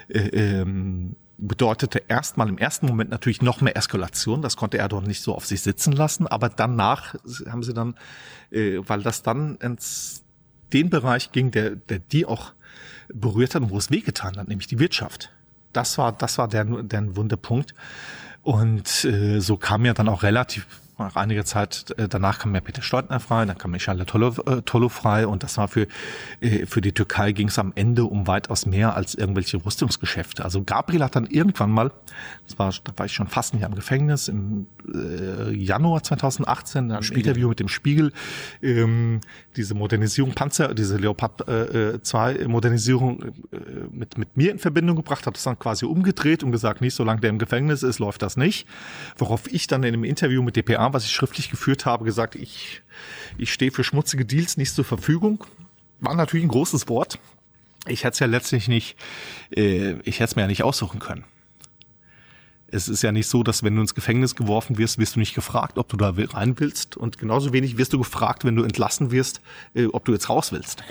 [0.09, 4.43] äh, ähm, bedeutete erstmal im ersten Moment natürlich noch mehr Eskalation.
[4.43, 6.27] Das konnte Erdogan nicht so auf sich sitzen lassen.
[6.27, 7.15] Aber danach
[7.47, 7.97] haben sie dann,
[8.51, 10.22] äh, weil das dann ins
[10.73, 12.53] den Bereich ging, der, der die auch
[13.13, 15.31] berührt hat und wo es wehgetan hat, nämlich die Wirtschaft.
[15.73, 17.75] Das war, das war der, der Wunderpunkt.
[18.43, 20.67] Und äh, so kam ja dann auch relativ
[21.03, 24.63] nach einiger Zeit äh, danach kam ja Peter Steutner frei, dann kam Michele Tolo, äh,
[24.63, 25.87] Tolo frei und das war für
[26.41, 30.45] äh, für die Türkei ging es am Ende um weitaus mehr als irgendwelche Rüstungsgeschäfte.
[30.45, 31.93] Also Gabriel hat dann irgendwann mal,
[32.47, 36.91] das war da war ich schon fast ein Jahr im Gefängnis im äh, Januar 2018,
[36.91, 38.13] ein Interview mit dem Spiegel,
[38.63, 39.21] ähm,
[39.57, 43.57] diese Modernisierung Panzer, diese Leopard äh, 2 äh, Modernisierung äh,
[43.91, 47.21] mit mit mir in Verbindung gebracht, hat das dann quasi umgedreht und gesagt, nicht solange
[47.21, 48.67] der im Gefängnis ist, läuft das nicht.
[49.17, 52.83] Worauf ich dann in einem Interview mit DPA was ich schriftlich geführt habe, gesagt, ich,
[53.39, 55.45] ich stehe für schmutzige Deals nicht zur Verfügung.
[56.01, 57.19] War natürlich ein großes Wort.
[57.87, 58.97] Ich hätte es ja letztlich nicht,
[59.55, 61.25] äh, ich hätte es mir ja nicht aussuchen können.
[62.69, 65.35] Es ist ja nicht so, dass wenn du ins Gefängnis geworfen wirst, wirst du nicht
[65.35, 66.97] gefragt, ob du da rein willst.
[66.97, 69.43] Und genauso wenig wirst du gefragt, wenn du entlassen wirst,
[69.75, 70.83] äh, ob du jetzt raus willst.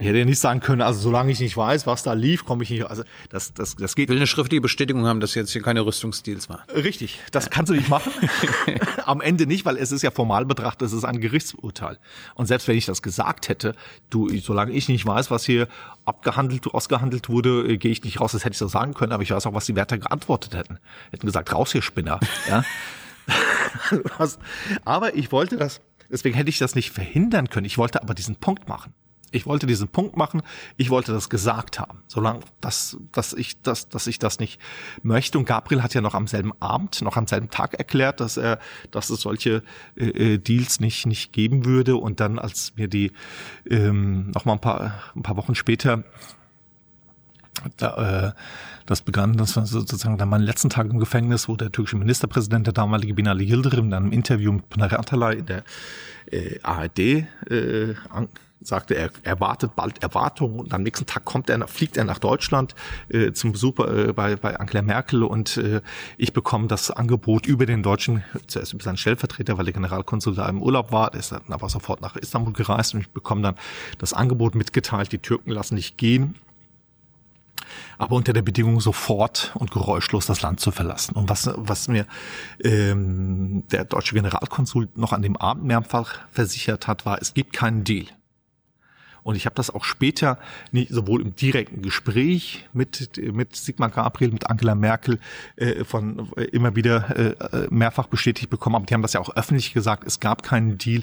[0.00, 2.62] Ich hätte ja nicht sagen können, also solange ich nicht weiß, was da lief, komme
[2.62, 2.84] ich nicht.
[2.84, 4.04] Also das, das, das geht.
[4.04, 6.62] Ich will eine schriftliche Bestätigung haben, dass jetzt hier keine Rüstungsdeals war.
[6.72, 8.12] Richtig, das kannst du nicht machen.
[9.06, 11.98] Am Ende nicht, weil es ist ja formal betrachtet, es ist ein Gerichtsurteil.
[12.36, 13.74] Und selbst wenn ich das gesagt hätte,
[14.08, 15.66] du, solange ich nicht weiß, was hier
[16.04, 18.30] abgehandelt, ausgehandelt wurde, äh, gehe ich nicht raus.
[18.30, 20.78] Das hätte ich so sagen können, aber ich weiß auch, was die Wärter geantwortet hätten.
[21.10, 22.20] Hätten gesagt, raus hier Spinner.
[22.48, 22.64] Ja?
[24.84, 27.66] aber ich wollte das, deswegen hätte ich das nicht verhindern können.
[27.66, 28.94] Ich wollte aber diesen Punkt machen.
[29.30, 30.42] Ich wollte diesen Punkt machen.
[30.76, 34.60] Ich wollte das gesagt haben, solange dass, dass ich das, dass ich das nicht
[35.02, 35.38] möchte.
[35.38, 38.58] Und Gabriel hat ja noch am selben Abend, noch am selben Tag erklärt, dass er,
[38.90, 39.62] dass es solche
[39.96, 41.96] äh, äh Deals nicht nicht geben würde.
[41.96, 43.12] Und dann, als mir die
[43.68, 46.04] ähm, noch mal ein paar ein paar Wochen später
[47.76, 48.32] da, äh,
[48.86, 52.66] das begann, das war sozusagen dann mein letzten Tag im Gefängnis, wo der türkische Ministerpräsident,
[52.66, 55.64] der damalige Binali Yildirim, in einem Interview mit Pınar Atalay in der
[56.30, 57.94] äh, ARD äh,
[58.60, 62.74] sagte, er erwartet bald Erwartungen und am nächsten Tag kommt er, fliegt er nach Deutschland
[63.08, 65.80] äh, zum Besuch äh, bei, bei Angela Merkel und äh,
[66.16, 70.48] ich bekomme das Angebot über den deutschen, zuerst über seinen Stellvertreter, weil der Generalkonsul da
[70.48, 73.54] im Urlaub war, der ist dann aber sofort nach Istanbul gereist und ich bekomme dann
[73.98, 76.34] das Angebot mitgeteilt, die Türken lassen nicht gehen
[77.98, 81.14] aber unter der Bedingung sofort und geräuschlos das Land zu verlassen.
[81.14, 82.06] Und was, was mir
[82.62, 87.84] ähm, der deutsche Generalkonsul noch an dem Abend mehrfach versichert hat, war, es gibt keinen
[87.84, 88.06] Deal.
[89.22, 90.38] Und ich habe das auch später
[90.72, 95.18] nicht sowohl im direkten Gespräch mit mit Sigmar Gabriel, mit Angela Merkel
[95.56, 98.76] äh, von äh, immer wieder äh, mehrfach bestätigt bekommen.
[98.76, 100.04] Aber die haben das ja auch öffentlich gesagt.
[100.06, 101.02] Es gab keinen Deal.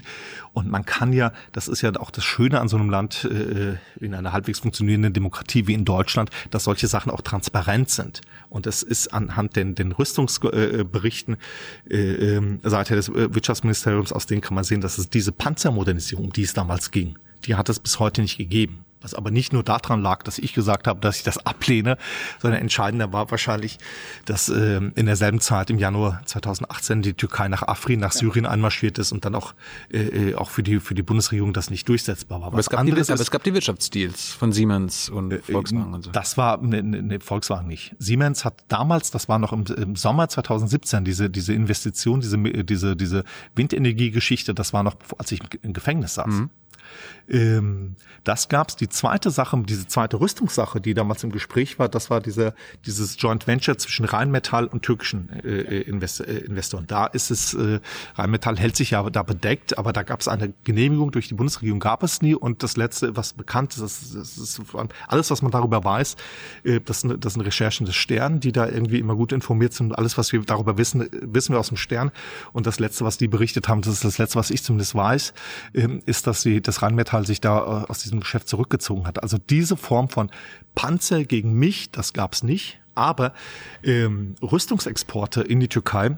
[0.52, 3.76] Und man kann ja, das ist ja auch das Schöne an so einem Land äh,
[4.02, 8.22] in einer halbwegs funktionierenden Demokratie wie in Deutschland, dass solche Sachen auch transparent sind.
[8.48, 11.36] Und es ist anhand den, den Rüstungsberichten
[11.90, 16.32] äh, äh, seither des Wirtschaftsministeriums, aus denen kann man sehen, dass es diese Panzermodernisierung, um
[16.32, 18.84] die es damals ging, die hat es bis heute nicht gegeben.
[19.02, 21.96] Was aber nicht nur daran lag, dass ich gesagt habe, dass ich das ablehne,
[22.40, 23.78] sondern entscheidender war wahrscheinlich,
[24.24, 28.98] dass äh, in derselben Zeit im Januar 2018 die Türkei nach Afrin, nach Syrien einmarschiert
[28.98, 29.54] ist und dann auch
[29.92, 32.48] äh, auch für die für die Bundesregierung das nicht durchsetzbar war.
[32.48, 36.02] Aber es, gab die, aber es gab die Wirtschaftsdeals von Siemens und äh, Volkswagen und
[36.02, 36.10] so.
[36.10, 37.94] Das war ne, ne, ne, Volkswagen nicht.
[38.00, 42.96] Siemens hat damals, das war noch im, im Sommer 2017, diese diese Investition, diese diese
[42.96, 46.26] diese Windenergiegeschichte, das war noch als ich im Gefängnis saß.
[46.26, 46.50] Mhm.
[47.28, 48.76] Ähm, das gab's.
[48.76, 53.16] Die zweite Sache, diese zweite Rüstungssache, die damals im Gespräch war, das war diese, dieses
[53.18, 56.86] Joint Venture zwischen Rheinmetall und türkischen äh, äh Invest äh, Investoren.
[56.86, 57.80] Da ist es, äh,
[58.16, 62.02] Rheinmetall hält sich ja da bedeckt, aber da gab's eine Genehmigung durch die Bundesregierung, gab
[62.02, 62.34] es nie.
[62.34, 64.60] Und das Letzte, was bekannt ist, das, das ist
[65.08, 66.16] alles, was man darüber weiß,
[66.64, 69.96] äh, das, sind, das sind Recherchen des Stern, die da irgendwie immer gut informiert sind.
[69.96, 72.10] Alles, was wir darüber wissen, wissen wir aus dem Stern.
[72.52, 75.32] Und das Letzte, was die berichtet haben, das ist das Letzte, was ich zumindest weiß,
[75.72, 79.22] äh, ist, dass sie das Rheinmetall sich da äh, aus diesem Geschäft zurückgezogen hat.
[79.22, 80.30] Also diese Form von
[80.74, 82.80] Panzer gegen mich, das gab's nicht.
[82.94, 83.32] Aber
[83.82, 86.16] ähm, Rüstungsexporte in die Türkei,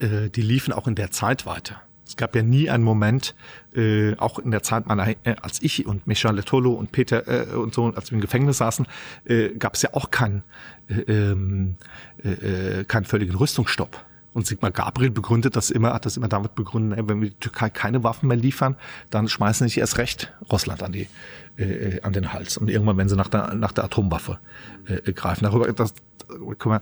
[0.00, 1.82] äh, die liefen auch in der Zeit weiter.
[2.06, 3.34] Es gab ja nie einen Moment,
[3.74, 7.54] äh, auch in der Zeit meiner, äh, als ich und Michel Letolo und Peter äh,
[7.54, 8.86] und so, als wir im Gefängnis saßen,
[9.26, 10.42] äh, gab es ja auch keinen
[10.88, 11.76] äh, ähm,
[12.24, 14.04] äh, äh, keinen völligen Rüstungsstopp.
[14.34, 17.70] Und Sigmar Gabriel begründet das immer, hat das immer damit begründet, wenn wir die Türkei
[17.70, 18.76] keine Waffen mehr liefern,
[19.10, 21.08] dann schmeißen sich erst recht Russland an die
[21.58, 22.56] äh, äh, an den Hals.
[22.56, 24.38] Und irgendwann, wenn sie nach der nach der Atomwaffe
[24.86, 25.44] äh, greifen.
[25.44, 25.92] Darüber, das,
[26.58, 26.80] kann man,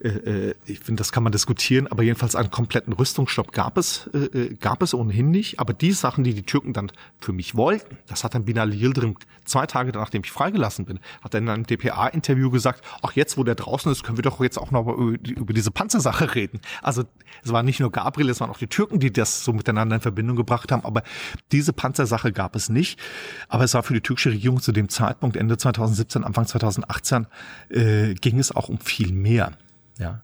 [0.00, 4.08] äh, äh, ich finde, das kann man diskutieren, aber jedenfalls einen kompletten Rüstungsstopp gab es,
[4.14, 5.60] äh, äh, gab es ohnehin nicht.
[5.60, 9.16] Aber die Sachen, die die Türken dann für mich wollten, das hat dann Binali Yildirim
[9.44, 13.44] zwei Tage nachdem ich freigelassen bin, hat er in einem DPA-Interview gesagt, ach jetzt, wo
[13.44, 16.60] der draußen ist, können wir doch jetzt auch noch über, über diese Panzersache reden.
[16.82, 17.04] Also
[17.44, 20.02] es war nicht nur Gabriel, es waren auch die Türken, die das so miteinander in
[20.02, 21.02] Verbindung gebracht haben, aber
[21.50, 23.00] diese Panzersache gab es nicht.
[23.48, 27.26] Aber es war für die türkische Regierung zu dem Zeitpunkt, Ende 2017, Anfang 2018,
[27.70, 29.52] äh, ging es auch um viel mehr.
[29.98, 30.22] Ja.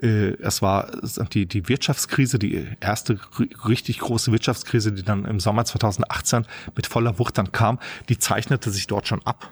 [0.00, 0.90] Äh, es war
[1.32, 3.18] die, die Wirtschaftskrise, die erste
[3.66, 8.70] richtig große Wirtschaftskrise, die dann im Sommer 2018 mit voller Wucht dann kam, die zeichnete
[8.70, 9.50] sich dort schon ab.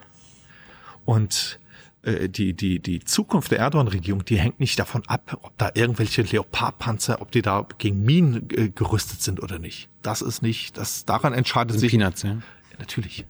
[1.05, 1.59] Und
[2.01, 6.23] äh, die, die, die Zukunft der Erdogan-Regierung, die hängt nicht davon ab, ob da irgendwelche
[6.23, 9.87] Leopardpanzer, ob die da gegen Minen äh, gerüstet sind oder nicht.
[10.01, 11.91] Das ist nicht, das daran entscheidet sich.
[11.91, 12.37] Peanuts, ja.
[12.79, 13.25] Natürlich.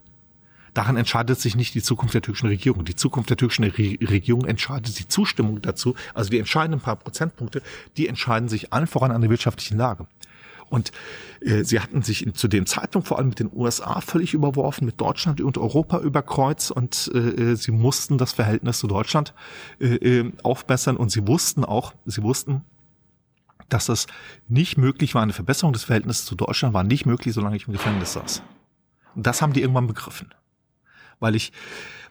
[0.74, 2.84] Daran entscheidet sich nicht die Zukunft der türkischen Regierung.
[2.84, 7.62] Die Zukunft der türkischen Re Regierung entscheidet die Zustimmung dazu, also die entscheidenden paar Prozentpunkte,
[7.96, 10.06] die entscheiden sich allen voran an der wirtschaftlichen Lage.
[10.70, 10.92] Und
[11.40, 14.84] äh, sie hatten sich in, zu dem Zeitpunkt vor allem mit den USA völlig überworfen,
[14.84, 19.34] mit Deutschland und Europa über Kreuz und äh, äh, sie mussten das Verhältnis zu Deutschland
[19.80, 22.62] äh, äh, aufbessern und sie wussten auch, sie wussten,
[23.68, 24.06] dass es
[24.46, 27.72] nicht möglich war, eine Verbesserung des Verhältnisses zu Deutschland war nicht möglich, solange ich im
[27.72, 28.42] Gefängnis saß.
[29.14, 30.32] Und das haben die irgendwann begriffen
[31.20, 31.52] weil ich,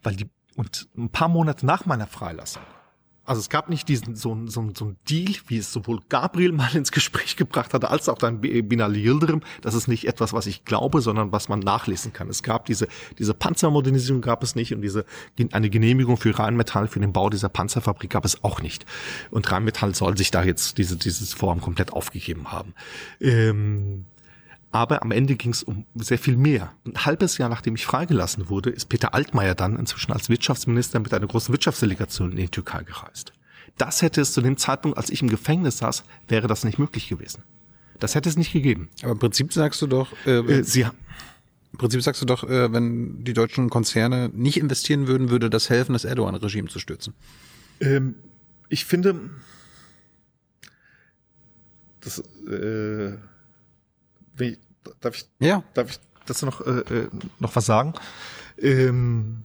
[0.04, 2.64] weil die, und ein paar Monate nach meiner Freilassung,
[3.28, 6.74] also es gab nicht diesen so, so, so ein Deal, wie es sowohl Gabriel mal
[6.74, 9.42] ins Gespräch gebracht hatte, als auch dann Binali Yildirim.
[9.62, 12.30] Das ist nicht etwas, was ich glaube, sondern was man nachlesen kann.
[12.30, 12.88] Es gab diese,
[13.20, 15.06] diese Panzermodernisierung gab es nicht und diese,
[15.52, 18.86] eine Genehmigung für Rheinmetall für den Bau dieser Panzerfabrik gab es auch nicht.
[19.30, 22.74] Und Rheinmetall soll sich da jetzt diese, dieses Vorhaben komplett aufgegeben haben.
[23.20, 24.06] Ähm,
[24.72, 26.74] aber am Ende ging es um sehr viel mehr.
[26.86, 31.14] Ein halbes Jahr nachdem ich freigelassen wurde, ist Peter Altmaier dann inzwischen als Wirtschaftsminister mit
[31.14, 33.34] einer großen Wirtschaftsdelegation in die Türkei gereist.
[33.78, 37.08] Das hätte es zu dem Zeitpunkt, als ich im Gefängnis saß, wäre das nicht möglich
[37.08, 37.44] gewesen.
[38.00, 38.90] Das hätte es nicht gegeben.
[39.02, 42.72] Aber im Prinzip sagst du doch, äh, äh, Sie, im Prinzip sagst du doch, äh,
[42.72, 47.14] wenn die deutschen Konzerne nicht investieren würden, würde das helfen, das Erdogan-Regime zu stützen.
[47.80, 48.16] Ähm,
[48.70, 49.30] ich finde,
[52.02, 53.18] das, äh,
[55.02, 55.64] darf ich, ja.
[55.74, 57.10] darf ich dazu noch, äh, äh,
[57.40, 57.94] noch was sagen.
[58.58, 59.44] Ähm,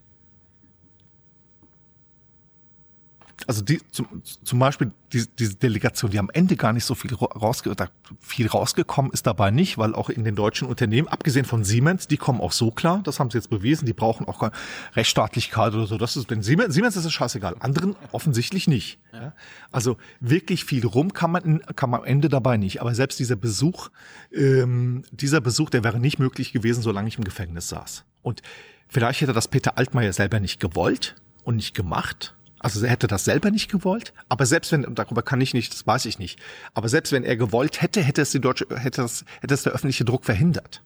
[3.46, 7.14] also die, zum, zum Beispiel die, diese Delegation, die am Ende gar nicht so viel
[7.14, 7.74] rausge
[8.20, 12.16] viel rausgekommen ist dabei nicht, weil auch in den deutschen Unternehmen, abgesehen von Siemens, die
[12.16, 14.50] kommen auch so klar, das haben sie jetzt bewiesen, die brauchen auch
[14.94, 15.98] Rechtsstaatlichkeit oder so.
[15.98, 18.98] Das ist, denn Siemens, Siemens ist es scheißegal, anderen offensichtlich nicht.
[19.12, 19.34] Ja.
[19.70, 22.80] Also wirklich viel rum kann man, kann man am Ende dabei nicht.
[22.80, 23.88] Aber selbst dieser Besuch,
[24.32, 28.04] ähm, dieser Besuch, der wäre nicht möglich gewesen, solange ich im Gefängnis saß.
[28.22, 28.42] Und
[28.88, 33.24] vielleicht hätte das Peter Altmaier selber nicht gewollt und nicht gemacht also er hätte das
[33.24, 36.40] selber nicht gewollt, aber selbst wenn, darüber kann ich nicht, das weiß ich nicht,
[36.74, 39.72] aber selbst wenn er gewollt hätte, hätte es die deutsche, hätte es, hätte es der
[39.72, 40.82] öffentliche Druck verhindert.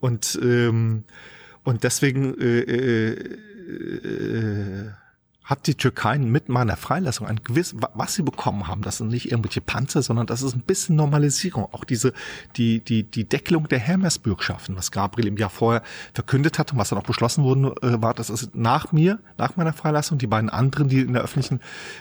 [0.00, 1.04] Und, ähm,
[1.62, 3.38] und deswegen äh, äh,
[3.70, 4.90] äh,
[5.50, 9.32] hat die Türkei mit meiner Freilassung ein gewiss, was sie bekommen haben, das sind nicht
[9.32, 11.64] irgendwelche Panzer, sondern das ist ein bisschen Normalisierung.
[11.72, 12.12] Auch diese,
[12.56, 15.82] die, die, die Deckelung der Hermes-Bürgschaften, was Gabriel im Jahr vorher
[16.14, 19.56] verkündet hat und was dann auch beschlossen worden äh, war, das ist nach mir, nach
[19.56, 21.58] meiner Freilassung, die beiden anderen, die in der öffentlichen,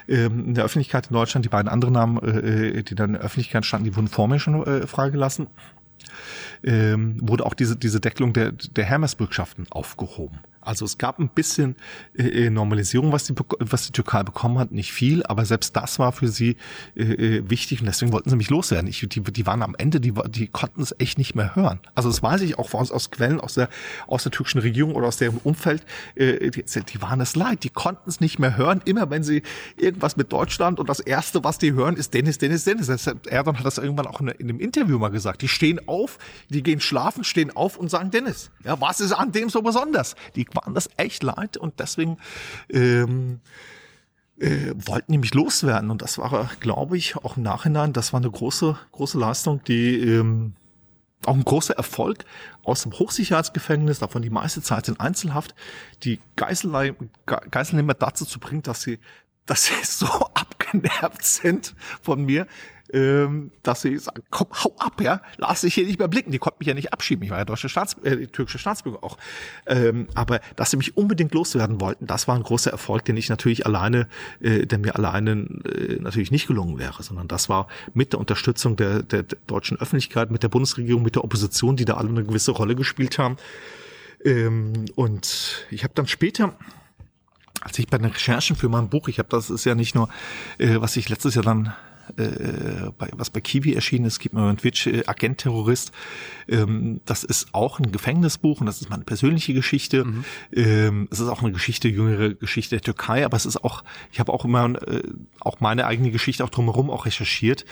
[0.07, 3.23] ähm, in der Öffentlichkeit in Deutschland, die beiden anderen Namen, äh, die dann in der
[3.23, 5.47] Öffentlichkeit standen, die wurden vor mir schon äh, freigelassen.
[6.63, 10.39] Ähm, wurde auch diese, diese Deckelung der, der Hermes-Bürgschaften aufgehoben.
[10.69, 11.75] Also es gab ein bisschen
[12.15, 15.97] äh, äh, Normalisierung, was die, was die Türkei bekommen hat, nicht viel, aber selbst das
[15.97, 16.57] war für sie
[16.95, 18.87] äh, äh, wichtig und deswegen wollten sie mich loswerden.
[18.87, 21.79] Ich, die, die waren am Ende, die, die konnten es echt nicht mehr hören.
[21.95, 23.67] Also das weiß ich auch aus, aus Quellen aus der,
[24.05, 25.83] aus der türkischen Regierung oder aus deren Umfeld,
[26.13, 28.83] äh, die, die waren es leid, die konnten es nicht mehr hören.
[28.85, 29.41] Immer wenn sie
[29.75, 32.89] irgendwas mit Deutschland und das Erste, was die hören, ist Dennis, Dennis, Dennis.
[33.27, 35.41] Erdogan hat das irgendwann auch in, in einem Interview mal gesagt.
[35.41, 38.51] Die stehen auf, die gehen schlafen, stehen auf und sagen Dennis.
[38.63, 40.15] Ja, was ist an dem so besonders?
[40.35, 42.17] Die waren das echt leid und deswegen
[42.69, 43.39] ähm,
[44.39, 45.91] äh, wollten mich loswerden.
[45.91, 49.99] Und das war, glaube ich, auch im Nachhinein, das war eine große, große Leistung, die
[49.99, 50.53] ähm,
[51.25, 52.25] auch ein großer Erfolg
[52.63, 55.53] aus dem Hochsicherheitsgefängnis, davon die meiste Zeit in Einzelhaft,
[56.03, 58.99] die Geiselnehmer, Geiselnehmer dazu zu bringen, dass sie,
[59.45, 62.47] dass sie so abgenervt sind von mir,
[62.93, 66.31] ähm, dass sie sagen, komm, hau ab, ja, lass dich hier nicht mehr blicken.
[66.31, 67.23] Die konnten mich ja nicht abschieben.
[67.23, 69.17] Ich war ja deutsche Staats, äh, türkische Staatsbürger auch.
[69.65, 73.29] Ähm, aber dass sie mich unbedingt loswerden wollten, das war ein großer Erfolg, den ich
[73.29, 74.07] natürlich alleine,
[74.41, 78.75] äh, der mir alleine äh, natürlich nicht gelungen wäre, sondern das war mit der Unterstützung
[78.75, 82.23] der, der, der deutschen Öffentlichkeit, mit der Bundesregierung, mit der Opposition, die da alle eine
[82.23, 83.37] gewisse Rolle gespielt haben.
[84.23, 86.55] Ähm, und ich habe dann später
[87.61, 90.07] als ich bei den Recherchen für mein Buch, ich habe das ist ja nicht nur,
[90.59, 91.73] äh, was ich letztes Jahr dann
[92.17, 95.91] äh, bei, was bei Kiwi erschienen ist, gibt mir Twitch äh, Agent-Terrorist.
[96.47, 100.05] Ähm, das ist auch ein Gefängnisbuch und das ist meine persönliche Geschichte.
[100.05, 100.25] Mhm.
[100.53, 104.19] Ähm, es ist auch eine Geschichte, jüngere Geschichte der Türkei, aber es ist auch, ich
[104.19, 105.03] habe auch immer äh,
[105.39, 107.65] auch meine eigene Geschichte auch drumherum auch recherchiert.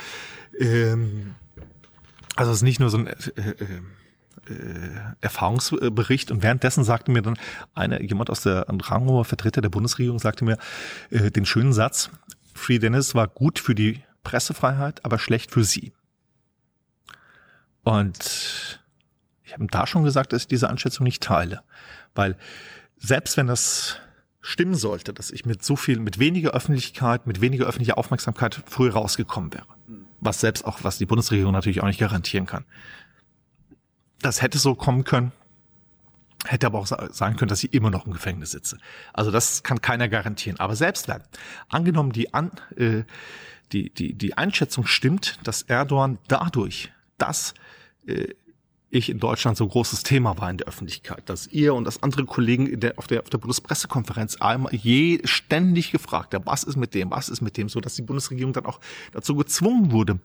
[0.60, 1.36] Ähm,
[2.36, 3.14] also es ist nicht nur so ein äh,
[4.50, 4.54] äh,
[5.22, 7.38] Erfahrungsbericht und währenddessen sagte mir dann
[7.74, 10.58] einer, jemand aus der Ranghoher Vertreter der Bundesregierung sagte mir
[11.10, 12.10] äh, den schönen Satz,
[12.54, 15.94] Free Dennis war gut für die Pressefreiheit, aber schlecht für sie.
[17.84, 18.82] Und
[19.46, 21.64] ich habe da schon gesagt, dass ich diese Einschätzung nicht teile,
[22.14, 22.36] weil
[22.98, 24.02] selbst wenn das
[24.42, 28.92] stimmen sollte, dass ich mit so viel, mit weniger Öffentlichkeit, mit weniger öffentlicher Aufmerksamkeit früher
[28.92, 29.68] rausgekommen wäre,
[30.20, 32.66] was selbst auch, was die Bundesregierung natürlich auch nicht garantieren kann.
[34.20, 35.32] Das hätte so kommen können,
[36.46, 38.78] hätte aber auch sagen können, dass ich immer noch im Gefängnis sitze.
[39.14, 40.60] Also das kann keiner garantieren.
[40.60, 41.24] Aber selbst wenn,
[41.70, 43.04] angenommen die an, äh,
[43.72, 47.54] die, die, die Einschätzung stimmt, dass Erdogan dadurch, dass
[48.06, 48.34] äh,
[48.90, 52.26] ich in Deutschland so großes Thema war in der Öffentlichkeit, dass ihr und das andere
[52.26, 56.94] Kollegen der, auf der, auf der Bundespressekonferenz einmal je ständig gefragt haben, was ist mit
[56.94, 58.80] dem, was ist mit dem, so dass die Bundesregierung dann auch
[59.12, 60.20] dazu gezwungen wurde,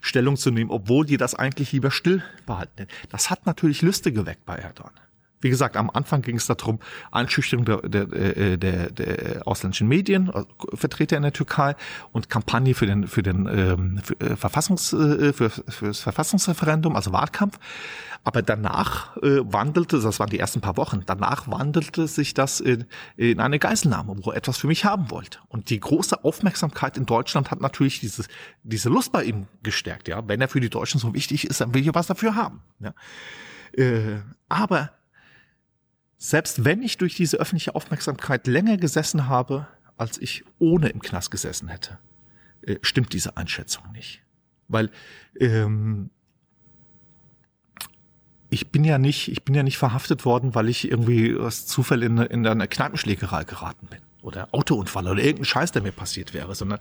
[0.00, 2.88] Stellung zu nehmen, obwohl die das eigentlich lieber still behalten.
[3.08, 4.92] Das hat natürlich Lüste geweckt bei Erdogan.
[5.40, 6.80] Wie gesagt, am Anfang ging es darum,
[7.12, 10.44] Einschüchterung der, der, äh, der, der ausländischen Medien, äh,
[10.74, 11.76] Vertreter in der Türkei
[12.12, 17.12] und Kampagne für den für den ähm, für, äh, Verfassungs für, für das Verfassungsreferendum, also
[17.12, 17.58] Wahlkampf.
[18.24, 22.84] Aber danach äh, wandelte, das waren die ersten paar Wochen, danach wandelte sich das in,
[23.16, 25.38] in eine Geiselnahme, wo er etwas für mich haben wollte.
[25.48, 28.28] Und die große Aufmerksamkeit in Deutschland hat natürlich dieses,
[28.64, 30.08] diese Lust bei ihm gestärkt.
[30.08, 32.60] Ja, wenn er für die Deutschen so wichtig ist, dann will ich was dafür haben.
[32.80, 32.92] Ja.
[33.72, 34.90] Äh, aber
[36.18, 41.30] selbst wenn ich durch diese öffentliche Aufmerksamkeit länger gesessen habe, als ich ohne im Knast
[41.30, 41.98] gesessen hätte,
[42.62, 44.22] äh, stimmt diese Einschätzung nicht.
[44.66, 44.90] Weil
[45.38, 46.10] ähm,
[48.50, 52.02] ich bin ja nicht, ich bin ja nicht verhaftet worden, weil ich irgendwie aus Zufall
[52.02, 56.54] in, in eine Kneipenschlägerei geraten bin oder Autounfall oder irgendein Scheiß, der mir passiert wäre,
[56.54, 56.78] sondern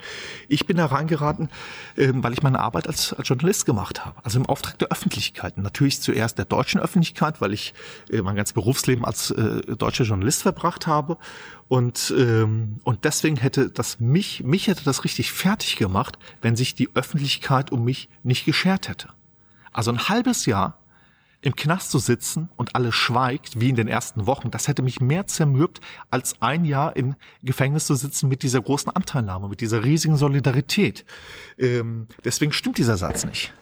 [0.47, 1.49] ich bin da reingeraten,
[1.97, 4.17] ähm, weil ich meine Arbeit als, als Journalist gemacht habe.
[4.23, 5.57] Also im Auftrag der Öffentlichkeit.
[5.57, 7.73] Natürlich zuerst der deutschen Öffentlichkeit, weil ich
[8.11, 11.17] äh, mein ganzes Berufsleben als äh, deutscher Journalist verbracht habe.
[11.67, 16.75] Und, ähm, und deswegen hätte das mich, mich hätte das richtig fertig gemacht, wenn sich
[16.75, 19.09] die Öffentlichkeit um mich nicht geschert hätte.
[19.73, 20.79] Also ein halbes Jahr
[21.47, 24.99] im Knast zu sitzen und alles schweigt, wie in den ersten Wochen, das hätte mich
[24.99, 25.79] mehr zermürbt,
[26.11, 31.05] als ein Jahr im Gefängnis zu sitzen mit dieser großen Anteilnahme, mit dieser riesigen Solidarität.
[31.57, 33.53] Ähm, deswegen stimmt dieser Satz nicht.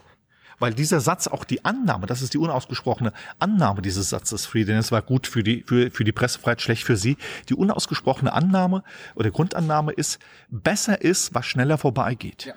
[0.58, 4.92] Weil dieser Satz auch die Annahme, das ist die unausgesprochene Annahme dieses Satzes, Frieden, es
[4.92, 7.18] war gut für die, für, für die Pressefreiheit, schlecht für sie.
[7.50, 8.84] Die unausgesprochene Annahme
[9.14, 10.18] oder Grundannahme ist,
[10.50, 12.46] besser ist, was schneller vorbeigeht.
[12.46, 12.54] Ja.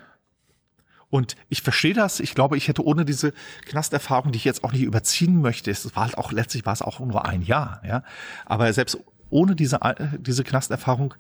[1.11, 2.20] Und ich verstehe das.
[2.20, 3.33] Ich glaube, ich hätte ohne diese
[3.67, 6.83] Knasterfahrung, die ich jetzt auch nicht überziehen möchte, es war halt auch letztlich war es
[6.83, 8.03] auch nur ein Jahr, ja.
[8.45, 8.99] Aber selbst
[9.31, 9.81] ohne diese
[10.19, 11.15] diese Knasterfahrung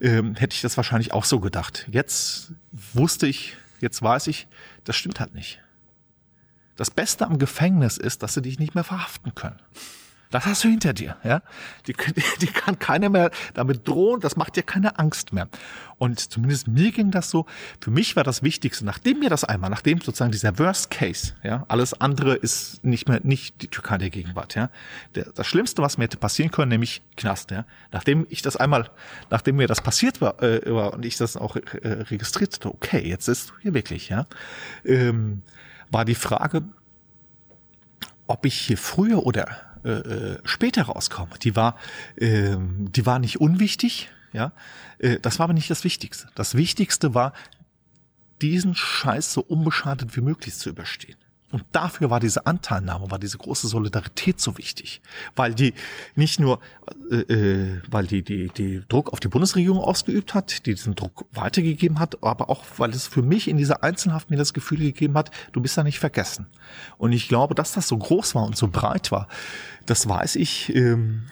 [0.00, 1.86] ähm, hätte ich das wahrscheinlich auch so gedacht.
[1.90, 4.48] Jetzt wusste ich, jetzt weiß ich,
[4.84, 5.60] das stimmt halt nicht.
[6.76, 9.60] Das Beste am Gefängnis ist, dass sie dich nicht mehr verhaften können.
[10.30, 11.42] Das hast du hinter dir, ja.
[11.86, 11.94] Die,
[12.40, 15.48] die kann keiner mehr damit drohen, das macht dir keine Angst mehr.
[15.96, 17.46] Und zumindest mir ging das so.
[17.80, 21.64] Für mich war das Wichtigste, nachdem mir das einmal, nachdem sozusagen dieser Worst Case, ja,
[21.68, 24.70] alles andere ist nicht mehr, nicht die Türkei der Gegenwart, ja.
[25.12, 27.64] Das Schlimmste, was mir hätte passieren können, nämlich Knast, ja.
[27.92, 28.90] Nachdem ich das einmal,
[29.30, 33.28] nachdem mir das passiert war, äh, und ich das auch äh, registriert hatte, okay, jetzt
[33.28, 34.26] ist du hier wirklich, ja,
[34.84, 35.42] ähm,
[35.90, 36.62] war die Frage,
[38.26, 41.76] ob ich hier früher oder äh, äh, später rauskomme, die war,
[42.16, 44.52] äh, die war nicht unwichtig, ja.
[44.98, 46.28] Äh, das war aber nicht das Wichtigste.
[46.34, 47.32] Das Wichtigste war,
[48.42, 51.16] diesen Scheiß so unbeschadet wie möglich zu überstehen.
[51.54, 55.00] Und dafür war diese Anteilnahme, war diese große Solidarität so wichtig,
[55.36, 55.72] weil die
[56.16, 56.58] nicht nur,
[57.12, 61.26] äh, äh, weil die, die die Druck auf die Bundesregierung ausgeübt hat, die diesen Druck
[61.30, 65.14] weitergegeben hat, aber auch weil es für mich in dieser Einzelhaft mir das Gefühl gegeben
[65.14, 66.48] hat, du bist da nicht vergessen.
[66.98, 69.28] Und ich glaube, dass das so groß war und so breit war,
[69.86, 70.74] das weiß ich.
[70.74, 71.28] Ähm,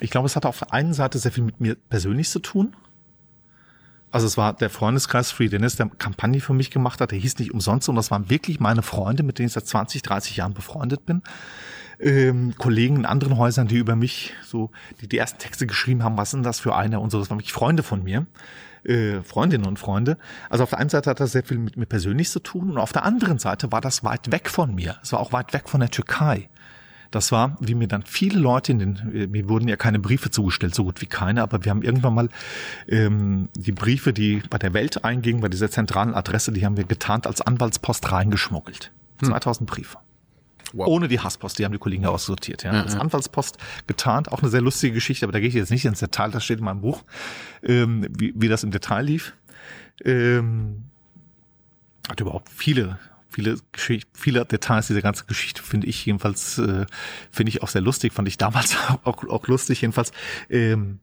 [0.00, 2.74] ich glaube, es hatte auf der einen Seite sehr viel mit mir persönlich zu tun,
[4.16, 7.10] also es war der Freundeskreis Free Dennis, der Kampagne für mich gemacht hat.
[7.10, 10.00] Der hieß nicht umsonst und das waren wirklich meine Freunde, mit denen ich seit 20,
[10.00, 11.20] 30 Jahren befreundet bin.
[12.00, 14.70] Ähm, Kollegen in anderen Häusern, die über mich so,
[15.02, 17.18] die die ersten Texte geschrieben haben, was sind das für eine und so.
[17.18, 18.24] Das waren wirklich Freunde von mir.
[18.84, 20.16] Äh, Freundinnen und Freunde.
[20.48, 22.78] Also auf der einen Seite hat das sehr viel mit mir persönlich zu tun und
[22.78, 24.96] auf der anderen Seite war das weit weg von mir.
[25.02, 26.48] Es war auch weit weg von der Türkei.
[27.10, 30.74] Das war, wie mir dann viele Leute in den, mir wurden ja keine Briefe zugestellt,
[30.74, 32.28] so gut wie keine, aber wir haben irgendwann mal
[32.88, 36.84] ähm, die Briefe, die bei der Welt eingingen, bei dieser zentralen Adresse, die haben wir
[36.84, 38.92] getarnt als Anwaltspost reingeschmuggelt.
[39.20, 39.28] Hm.
[39.28, 39.98] 2000 Briefe.
[40.72, 40.88] Wow.
[40.88, 42.64] Ohne die Hasspost, die haben die Kollegen ja aussortiert.
[42.64, 42.72] Ja.
[42.72, 46.00] Als Anwaltspost getarnt, auch eine sehr lustige Geschichte, aber da gehe ich jetzt nicht ins
[46.00, 47.04] Detail, das steht in meinem Buch,
[47.62, 49.34] ähm, wie, wie das im Detail lief.
[50.04, 50.84] Ähm,
[52.08, 52.98] hat überhaupt viele
[53.36, 53.58] viele
[54.14, 56.86] viele Details dieser ganzen Geschichte finde ich jedenfalls äh,
[57.30, 60.12] finde ich auch sehr lustig, fand ich damals auch, auch lustig jedenfalls.
[60.48, 61.00] Ähm,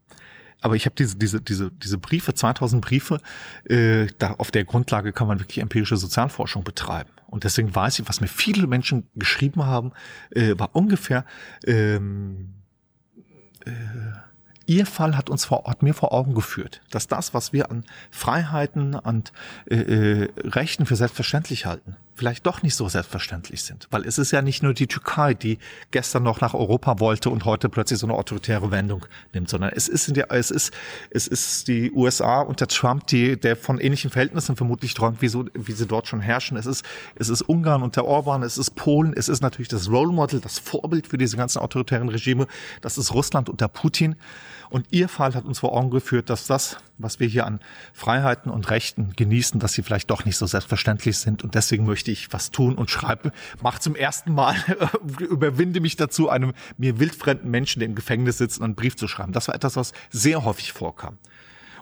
[0.62, 3.20] aber ich habe diese diese diese diese Briefe, 2000 Briefe,
[3.66, 7.10] äh, da auf der Grundlage kann man wirklich empirische Sozialforschung betreiben.
[7.28, 9.92] Und deswegen weiß ich, was mir viele Menschen geschrieben haben,
[10.32, 11.26] äh, war ungefähr
[11.66, 12.56] ähm,
[13.66, 13.72] äh,
[14.66, 17.84] Ihr Fall hat uns vor Ort mir vor Augen geführt, dass das, was wir an
[18.12, 19.24] Freiheiten, an
[19.66, 23.88] äh, äh, Rechten für selbstverständlich halten, vielleicht doch nicht so selbstverständlich sind.
[23.92, 25.58] Weil es ist ja nicht nur die Türkei, die
[25.92, 29.88] gestern noch nach Europa wollte und heute plötzlich so eine autoritäre Wendung nimmt, sondern es
[29.88, 30.74] ist, in der, es ist,
[31.10, 35.46] es ist die USA unter Trump, die, der von ähnlichen Verhältnissen vermutlich träumt, wie, so,
[35.54, 36.58] wie sie dort schon herrschen.
[36.58, 36.86] Es ist,
[37.16, 40.60] es ist Ungarn unter Orban, es ist Polen, es ist natürlich das Role Model, das
[40.60, 42.48] Vorbild für diese ganzen autoritären Regime.
[42.82, 44.16] Das ist Russland unter Putin.
[44.74, 47.60] Und ihr Fall hat uns vor Augen geführt, dass das, was wir hier an
[47.94, 51.44] Freiheiten und Rechten genießen, dass sie vielleicht doch nicht so selbstverständlich sind.
[51.44, 54.56] Und deswegen möchte ich was tun und schreibe, mach zum ersten Mal,
[55.20, 59.32] überwinde mich dazu, einem mir wildfremden Menschen, der im Gefängnis sitzt, einen Brief zu schreiben.
[59.32, 61.20] Das war etwas, was sehr häufig vorkam.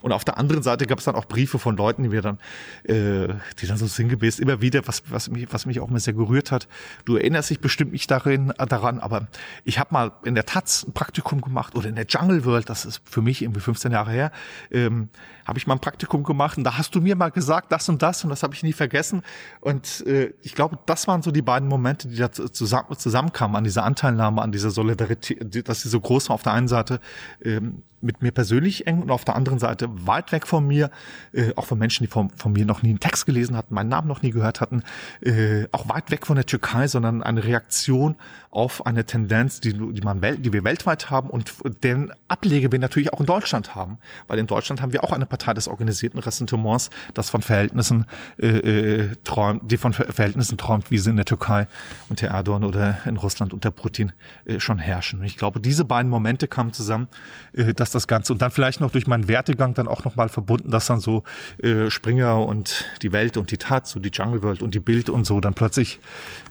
[0.01, 2.39] Und auf der anderen Seite gab es dann auch Briefe von Leuten, die wir dann,
[2.83, 6.13] äh, die dann so sinngemäß immer wieder, was, was, mich, was mich auch immer sehr
[6.13, 6.67] gerührt hat.
[7.05, 9.27] Du erinnerst dich bestimmt nicht darin, daran, aber
[9.63, 12.85] ich habe mal in der Taz ein Praktikum gemacht oder in der Jungle World, das
[12.85, 14.31] ist für mich irgendwie 15 Jahre her,
[14.71, 15.09] ähm,
[15.45, 18.01] habe ich mal ein Praktikum gemacht und da hast du mir mal gesagt, das und
[18.01, 19.23] das und das habe ich nie vergessen.
[19.59, 23.63] Und äh, ich glaube, das waren so die beiden Momente, die da zusammen, zusammenkamen an
[23.63, 26.99] dieser Anteilnahme, an dieser Solidarität, dass sie so groß war auf der einen Seite
[27.43, 30.89] ähm, mit mir persönlich eng und auf der anderen Seite weit weg von mir,
[31.33, 33.89] äh, auch von Menschen, die von, von mir noch nie einen Text gelesen hatten, meinen
[33.89, 34.83] Namen noch nie gehört hatten,
[35.21, 38.15] äh, auch weit weg von der Türkei, sondern eine Reaktion
[38.51, 43.13] auf eine Tendenz, die, die, man, die wir weltweit haben und deren Ablege wir natürlich
[43.13, 43.97] auch in Deutschland haben.
[44.27, 48.05] Weil in Deutschland haben wir auch eine Partei des organisierten Ressentiments, das von Verhältnissen
[48.37, 51.67] äh, äh, träumt, die von Verhältnissen träumt, wie sie in der Türkei
[52.09, 54.11] unter Erdogan oder in Russland unter Putin
[54.43, 55.19] äh, schon herrschen.
[55.19, 57.07] Und ich glaube, diese beiden Momente kamen zusammen,
[57.53, 60.71] äh, dass das Ganze und dann vielleicht noch durch meinen Wertegang dann auch nochmal verbunden,
[60.71, 61.23] dass dann so
[61.63, 65.09] äh, Springer und die Welt und die Tat, so die Jungle World und die Bild
[65.09, 66.01] und so dann plötzlich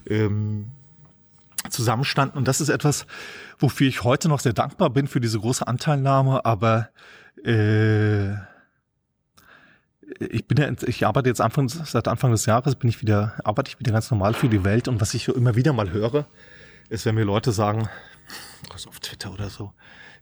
[0.09, 0.65] ähm,
[1.69, 2.37] zusammenstanden.
[2.37, 3.05] Und das ist etwas,
[3.59, 6.45] wofür ich heute noch sehr dankbar bin für diese große Anteilnahme.
[6.45, 6.89] Aber
[7.45, 8.31] äh,
[10.19, 13.69] ich bin ja, ich arbeite jetzt Anfang, seit Anfang des Jahres bin ich wieder, arbeite
[13.69, 14.87] ich wieder ganz normal für die Welt.
[14.87, 16.25] Und was ich immer wieder mal höre,
[16.89, 17.89] ist, wenn mir Leute sagen,
[18.87, 19.73] auf Twitter oder so,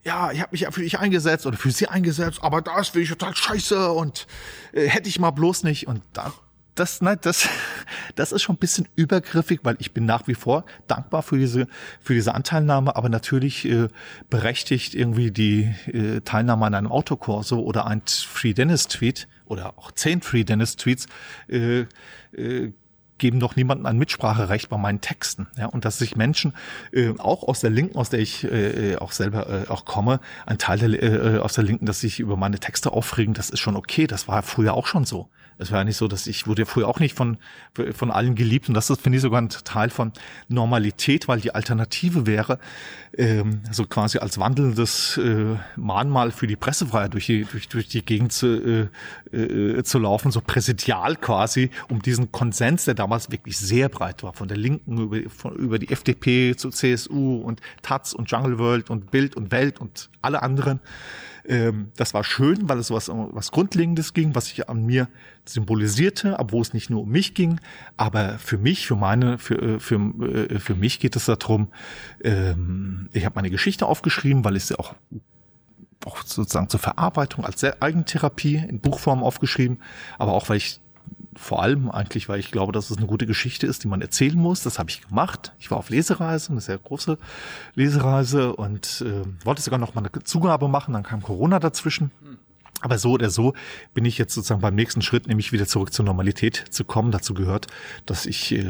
[0.03, 3.03] ja, ich habe mich ja für dich eingesetzt oder für sie eingesetzt, aber das finde
[3.03, 4.27] ich total scheiße und
[4.71, 5.87] äh, hätte ich mal bloß nicht.
[5.87, 6.33] Und da
[6.79, 7.47] das, nein, das,
[8.15, 11.67] das ist schon ein bisschen übergriffig, weil ich bin nach wie vor dankbar für diese,
[11.99, 13.89] für diese Anteilnahme, aber natürlich äh,
[14.29, 19.91] berechtigt irgendwie die äh, Teilnahme an einem Autokorso oder ein Free Dennis Tweet oder auch
[19.91, 21.07] zehn Free Dennis Tweets
[21.49, 21.85] äh,
[22.31, 22.73] äh,
[23.17, 25.47] geben doch niemandem ein Mitspracherecht bei meinen Texten.
[25.57, 26.53] Ja, und dass sich Menschen
[26.93, 30.57] äh, auch aus der Linken, aus der ich äh, auch selber äh, auch komme, ein
[30.57, 33.75] Teil der, äh, aus der Linken, dass sich über meine Texte aufregen, das ist schon
[33.75, 34.07] okay.
[34.07, 35.29] Das war früher auch schon so.
[35.59, 37.37] Es war ja nicht so, dass ich wurde ja früher auch nicht von,
[37.93, 40.13] von allen geliebt und das ist, finde ich, sogar ein Teil von
[40.47, 42.59] Normalität, weil die Alternative wäre,
[43.17, 48.05] ähm, so quasi als wandelndes äh, Mahnmal für die Pressefreiheit durch die, durch, durch die
[48.05, 48.89] Gegend zu,
[49.33, 54.23] äh, äh, zu laufen, so präsidial quasi, um diesen Konsens, der damals wirklich sehr breit
[54.23, 58.59] war, von der Linken über, von, über die FDP zu CSU und Taz und Jungle
[58.59, 60.79] World und Bild und Welt und alle anderen,
[61.47, 65.07] ähm, das war schön, weil es was, was Grundlegendes ging, was sich an mir
[65.45, 67.59] symbolisierte, obwohl es nicht nur um mich ging,
[67.97, 71.69] aber für mich, für meine, für, äh, für, äh, für mich geht es darum,
[72.23, 74.95] ähm, ich habe meine Geschichte aufgeschrieben, weil ich sie auch
[76.05, 79.79] auch sozusagen zur Verarbeitung als Eigentherapie in Buchform aufgeschrieben,
[80.17, 80.79] aber auch weil ich
[81.35, 84.37] vor allem eigentlich, weil ich glaube, dass es eine gute Geschichte ist, die man erzählen
[84.37, 84.63] muss.
[84.63, 85.53] Das habe ich gemacht.
[85.59, 87.17] Ich war auf Lesereise, eine sehr große
[87.75, 90.93] Lesereise und äh, wollte sogar noch mal eine Zugabe machen.
[90.93, 92.11] Dann kam Corona dazwischen.
[92.81, 93.53] Aber so oder so
[93.93, 97.11] bin ich jetzt sozusagen beim nächsten Schritt, nämlich wieder zurück zur Normalität zu kommen.
[97.11, 97.67] Dazu gehört,
[98.05, 98.63] dass ich äh,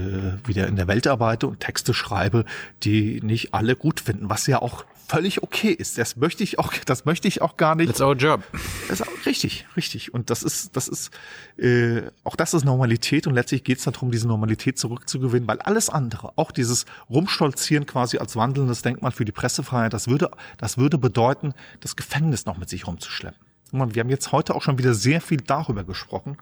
[0.48, 2.46] wieder in der Welt arbeite und Texte schreibe,
[2.84, 5.98] die nicht alle gut finden, was ja auch völlig okay ist.
[5.98, 7.88] Das möchte ich auch, das möchte ich auch gar nicht.
[7.88, 8.44] That's our job.
[8.88, 10.14] Das ist auch richtig, richtig.
[10.14, 11.12] Und das ist, das ist,
[11.58, 15.90] äh, auch das ist Normalität und letztlich geht es darum, diese Normalität zurückzugewinnen, weil alles
[15.90, 20.98] andere, auch dieses Rumstolzieren quasi als wandelndes Denkmal für die Pressefreiheit, das würde, das würde
[20.98, 23.40] bedeuten, das Gefängnis noch mit sich rumzuschleppen.
[23.72, 26.38] Wir haben jetzt heute auch schon wieder sehr viel darüber gesprochen.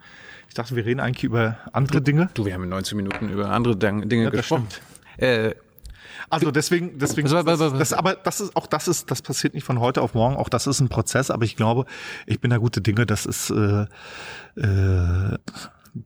[0.48, 2.30] Ich dachte, wir reden eigentlich über andere Dinge.
[2.34, 4.68] Du, wir haben in 19 Minuten über andere Dinge ja, gesprochen.
[5.18, 5.56] Äh,
[6.30, 9.64] also deswegen, deswegen, das, das, das, aber das ist auch das ist, das passiert nicht
[9.64, 10.36] von heute auf morgen.
[10.36, 11.32] Auch das ist ein Prozess.
[11.32, 11.86] Aber ich glaube,
[12.26, 13.06] ich bin da gute Dinge.
[13.06, 13.86] Das ist äh,
[14.56, 15.38] äh,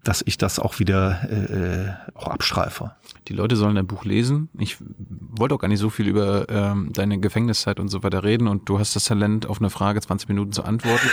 [0.03, 2.95] dass ich das auch wieder äh, äh, auch abstreife.
[3.27, 4.49] Die Leute sollen dein Buch lesen.
[4.57, 8.47] Ich wollte auch gar nicht so viel über ähm, deine Gefängniszeit und so weiter reden
[8.47, 11.07] und du hast das Talent, auf eine Frage 20 Minuten zu antworten.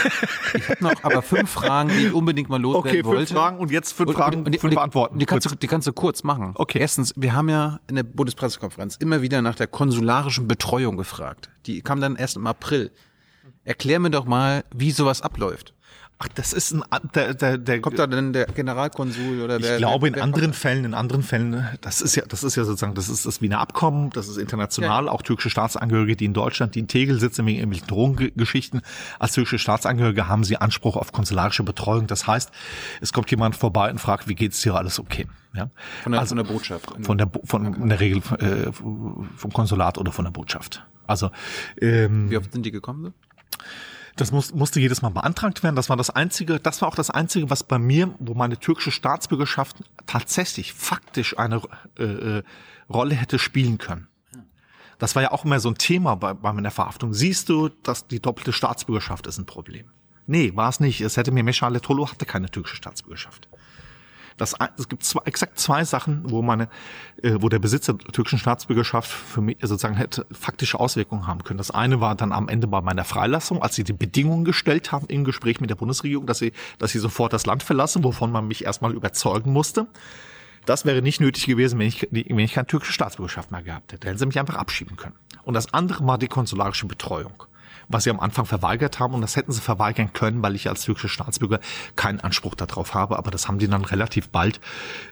[0.53, 3.21] ich habe noch aber fünf Fragen, die ich unbedingt mal loswerden okay, wollte.
[3.21, 5.19] Okay, fünf Fragen und jetzt fünf Fragen, und, und, fünf die, Antworten.
[5.19, 6.51] Die kannst, du, die kannst du kurz machen.
[6.55, 6.79] Okay.
[6.79, 11.49] Erstens, wir haben ja in der Bundespressekonferenz immer wieder nach der konsularischen Betreuung gefragt.
[11.65, 12.91] Die kam dann erst im April.
[13.63, 15.73] Erklär mir doch mal, wie sowas abläuft.
[16.21, 16.83] Ach, das ist ein
[17.15, 19.75] der, der, der kommt da denn der Generalkonsul oder der?
[19.75, 22.93] Ich glaube in anderen Fällen, in anderen Fällen, das ist ja, das ist ja sozusagen,
[22.93, 25.11] das ist das Wiener Abkommen, das ist international, ja.
[25.11, 28.81] auch türkische Staatsangehörige, die in Deutschland, die in Tegel sitzen wegen irgendwelchen Drogengeschichten,
[29.17, 32.07] als türkische Staatsangehörige haben sie Anspruch auf konsularische Betreuung.
[32.07, 32.51] Das heißt,
[32.99, 35.25] es kommt jemand vorbei und fragt, wie geht's dir, alles okay?
[35.53, 35.69] Ja?
[36.03, 36.93] Von der, also, von der Botschaft.
[37.01, 40.83] Von der, von in der Regel äh, vom Konsulat oder von der Botschaft.
[41.07, 41.31] Also
[41.81, 43.13] ähm, wie oft sind die gekommen?
[44.19, 45.77] Das muss, musste jedes Mal beantragt werden.
[45.77, 48.91] Das war das einzige, das war auch das einzige, was bei mir, wo meine türkische
[48.91, 51.61] Staatsbürgerschaft tatsächlich faktisch eine
[51.97, 52.43] äh, äh,
[52.89, 54.09] Rolle hätte spielen können.
[54.97, 57.13] Das war ja auch immer so ein Thema bei, bei meiner Verhaftung.
[57.13, 59.85] Siehst du, dass die doppelte Staatsbürgerschaft ist ein Problem?
[60.27, 60.99] Nee, war es nicht.
[60.99, 63.47] Es hätte mir Meshale Tolo hatte keine türkische Staatsbürgerschaft.
[64.39, 66.69] Das, es gibt zwei, exakt zwei Sachen, wo meine,
[67.21, 71.57] äh, wo der Besitzer der türkischen Staatsbürgerschaft für mich sozusagen hätte faktische Auswirkungen haben können.
[71.57, 75.05] Das eine war dann am Ende bei meiner Freilassung, als sie die Bedingungen gestellt haben
[75.07, 78.47] im Gespräch mit der Bundesregierung, dass sie, dass sie sofort das Land verlassen, wovon man
[78.47, 79.87] mich erstmal überzeugen musste.
[80.65, 84.01] Das wäre nicht nötig gewesen, wenn ich, wenn ich keine türkische Staatsbürgerschaft mehr gehabt hätte.
[84.01, 85.15] Da hätten sie mich einfach abschieben können.
[85.43, 87.43] Und das andere war die konsularische Betreuung
[87.89, 89.13] was sie am Anfang verweigert haben.
[89.13, 91.59] Und das hätten sie verweigern können, weil ich als türkischer Staatsbürger
[91.95, 93.17] keinen Anspruch darauf habe.
[93.17, 94.61] Aber das haben die dann relativ bald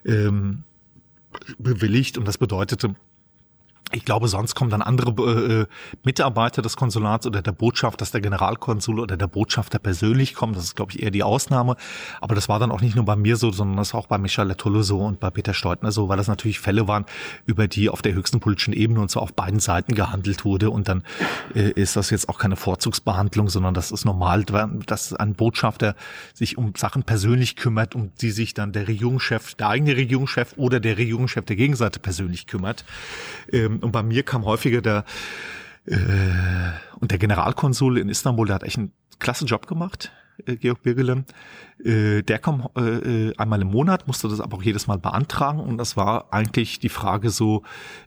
[0.06, 0.64] ähm,
[1.57, 2.17] bewilligt.
[2.17, 2.95] Und das bedeutete,
[3.93, 5.66] ich glaube, sonst kommen dann andere äh,
[6.03, 10.57] Mitarbeiter des Konsulats oder der Botschaft, dass der Generalkonsul oder der Botschafter persönlich kommt.
[10.57, 11.77] Das ist, glaube ich, eher die Ausnahme.
[12.19, 14.17] Aber das war dann auch nicht nur bei mir so, sondern das war auch bei
[14.17, 17.06] Michel Letolle so und bei Peter Steutner so, weil das natürlich Fälle waren,
[17.45, 20.69] über die auf der höchsten politischen Ebene und so auf beiden Seiten gehandelt wurde.
[20.69, 21.03] Und dann
[21.56, 25.95] äh, ist das jetzt auch keine Vorzugsbehandlung, sondern das ist normal, dass ein Botschafter
[26.33, 30.82] sich um Sachen persönlich kümmert, um die sich dann der Regierungschef, der eigene Regierungschef oder
[30.82, 32.83] der Regierungschef der Gegenseite persönlich kümmert.
[33.51, 35.06] Ähm, und bei mir kam häufiger der
[35.85, 35.95] äh,
[36.99, 40.11] und der Generalkonsul in Istanbul, der hat echt einen klasse Job gemacht,
[40.45, 41.25] äh, Georg Birgele.
[41.83, 45.77] Äh, der kam äh, einmal im Monat, musste das aber auch jedes Mal beantragen und
[45.77, 47.64] das war eigentlich die Frage so,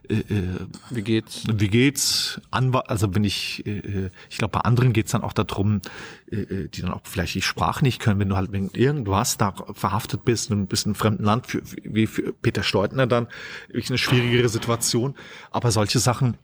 [0.09, 1.43] äh, äh wie geht's?
[1.53, 2.41] Wie geht's?
[2.51, 5.81] Anwalt, also wenn ich, äh, ich glaube bei anderen geht's dann auch darum,
[6.29, 9.53] äh, die dann auch vielleicht die Sprache nicht können, wenn du halt wegen irgendwas da
[9.73, 13.27] verhaftet bist, und bist in einem fremden Land, für, wie für Peter Steutner dann,
[13.67, 15.15] wirklich eine schwierigere Situation.
[15.51, 16.37] Aber solche Sachen,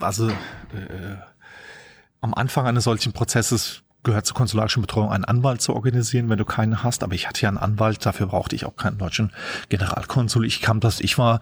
[0.00, 1.16] also äh,
[2.20, 6.46] am Anfang eines solchen Prozesses gehört zur konsularischen Betreuung, einen Anwalt zu organisieren, wenn du
[6.46, 7.02] keinen hast.
[7.02, 9.32] Aber ich hatte ja einen Anwalt, dafür brauchte ich auch keinen deutschen
[9.68, 10.46] Generalkonsul.
[10.46, 11.40] Ich kam das, ich war,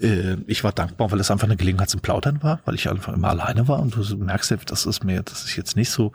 [0.00, 3.12] äh, ich war dankbar, weil es einfach eine Gelegenheit zum Plaudern war, weil ich einfach
[3.12, 3.80] immer alleine war.
[3.80, 6.12] Und du merkst ja, das ist mir, das ist jetzt nicht so,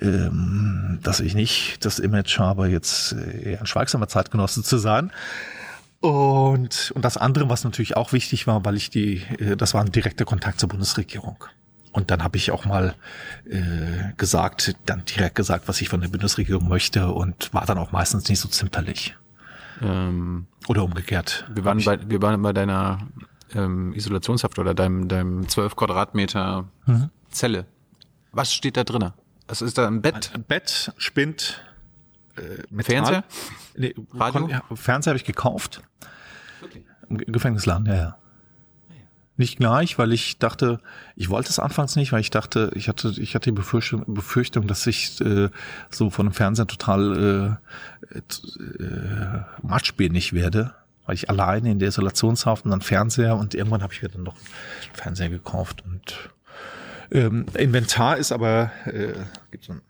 [0.00, 5.12] ähm, dass ich nicht das Image habe, jetzt äh, eher ein schweigsamer Zeitgenosse zu sein.
[6.00, 9.82] Und, und das andere, was natürlich auch wichtig war, weil ich die, äh, das war
[9.82, 11.44] ein direkter Kontakt zur Bundesregierung.
[11.94, 12.96] Und dann habe ich auch mal
[13.48, 17.92] äh, gesagt, dann direkt gesagt, was ich von der Bundesregierung möchte und war dann auch
[17.92, 19.16] meistens nicht so zimperlich.
[19.80, 21.48] Ähm, oder umgekehrt.
[21.54, 22.98] Wir waren, bei, wir waren bei deiner
[23.54, 27.10] ähm, Isolationshaft oder deinem, deinem 12 Quadratmeter mhm.
[27.30, 27.64] Zelle.
[28.32, 29.12] Was steht da drin?
[29.46, 30.32] Was ist da ein Bett?
[30.34, 31.62] Ein Bett, Spind,
[32.36, 32.96] äh, Metall.
[32.96, 33.24] Fernseher?
[33.76, 34.48] Nee, Radio?
[34.48, 35.80] ja, Fernseher habe ich gekauft.
[36.60, 36.84] Okay.
[37.08, 38.18] Im Gefängnisladen, ja, ja
[39.36, 40.78] nicht gleich, weil ich dachte,
[41.16, 44.66] ich wollte es anfangs nicht, weil ich dachte, ich hatte, ich hatte die Befürchtung, Befürchtung
[44.66, 45.48] dass ich äh,
[45.90, 47.58] so von dem Fernseher total
[48.12, 50.74] äh, äh, matschbenig werde,
[51.06, 54.22] weil ich alleine in der Isolationshaft und dann Fernseher und irgendwann habe ich mir dann
[54.22, 56.30] noch einen Fernseher gekauft und
[57.10, 59.14] ähm, Inventar ist aber äh,
[59.50, 59.82] gibt so ein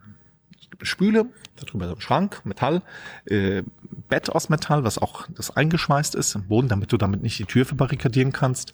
[0.82, 2.82] Spüle, darüber so ein Schrank, Metall,
[3.26, 3.62] äh,
[4.08, 7.44] Bett aus Metall, was auch das eingeschweißt ist im Boden, damit du damit nicht die
[7.44, 8.72] Tür verbarrikadieren kannst,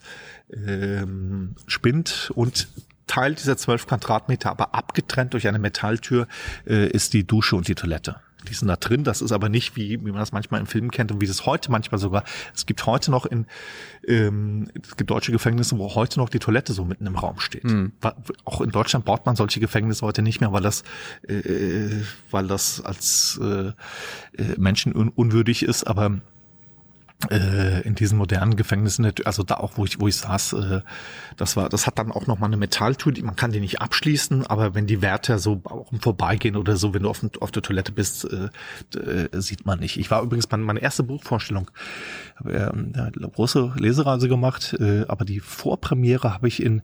[0.51, 2.67] ähm, Spind und
[3.07, 6.27] Teil dieser zwölf Quadratmeter, aber abgetrennt durch eine Metalltür,
[6.65, 9.03] äh, ist die Dusche und die Toilette die sind da drin.
[9.03, 11.45] Das ist aber nicht, wie, wie man das manchmal im Film kennt und wie es
[11.45, 12.23] heute manchmal sogar.
[12.53, 13.45] Es gibt heute noch in,
[14.07, 17.63] ähm, es gibt deutsche Gefängnisse, wo heute noch die Toilette so mitten im Raum steht.
[17.63, 17.93] Mhm.
[18.45, 20.83] Auch in Deutschland baut man solche Gefängnisse heute nicht mehr, weil das,
[21.27, 23.73] äh, weil das als äh, äh
[24.57, 25.85] menschenunwürdig ist.
[25.85, 26.21] Aber
[27.29, 30.81] äh, in diesen modernen Gefängnissen, also da auch, wo ich, wo ich saß, äh,
[31.37, 34.47] das war, das hat dann auch nochmal eine Metalltür, die, man kann die nicht abschließen,
[34.47, 37.61] aber wenn die Wärter so auch im Vorbeigehen oder so, wenn du auf, auf der
[37.61, 38.49] Toilette bist, äh,
[38.97, 39.97] äh, sieht man nicht.
[39.97, 41.69] Ich war übrigens meine, meine erste Buchvorstellung,
[42.37, 44.75] habe äh, eine große Lesereise gemacht,
[45.07, 46.81] aber die Vorpremiere habe ich in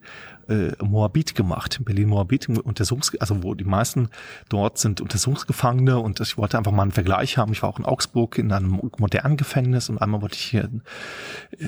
[0.50, 4.10] äh, Moabit gemacht, in Berlin-Moabit, Untersuchungs also wo die meisten
[4.50, 7.52] dort sind Untersuchungsgefangene und ich wollte einfach mal einen Vergleich haben.
[7.52, 10.70] Ich war auch in Augsburg in einem modernen Gefängnis und einmal wollte ich hier,
[11.60, 11.68] äh,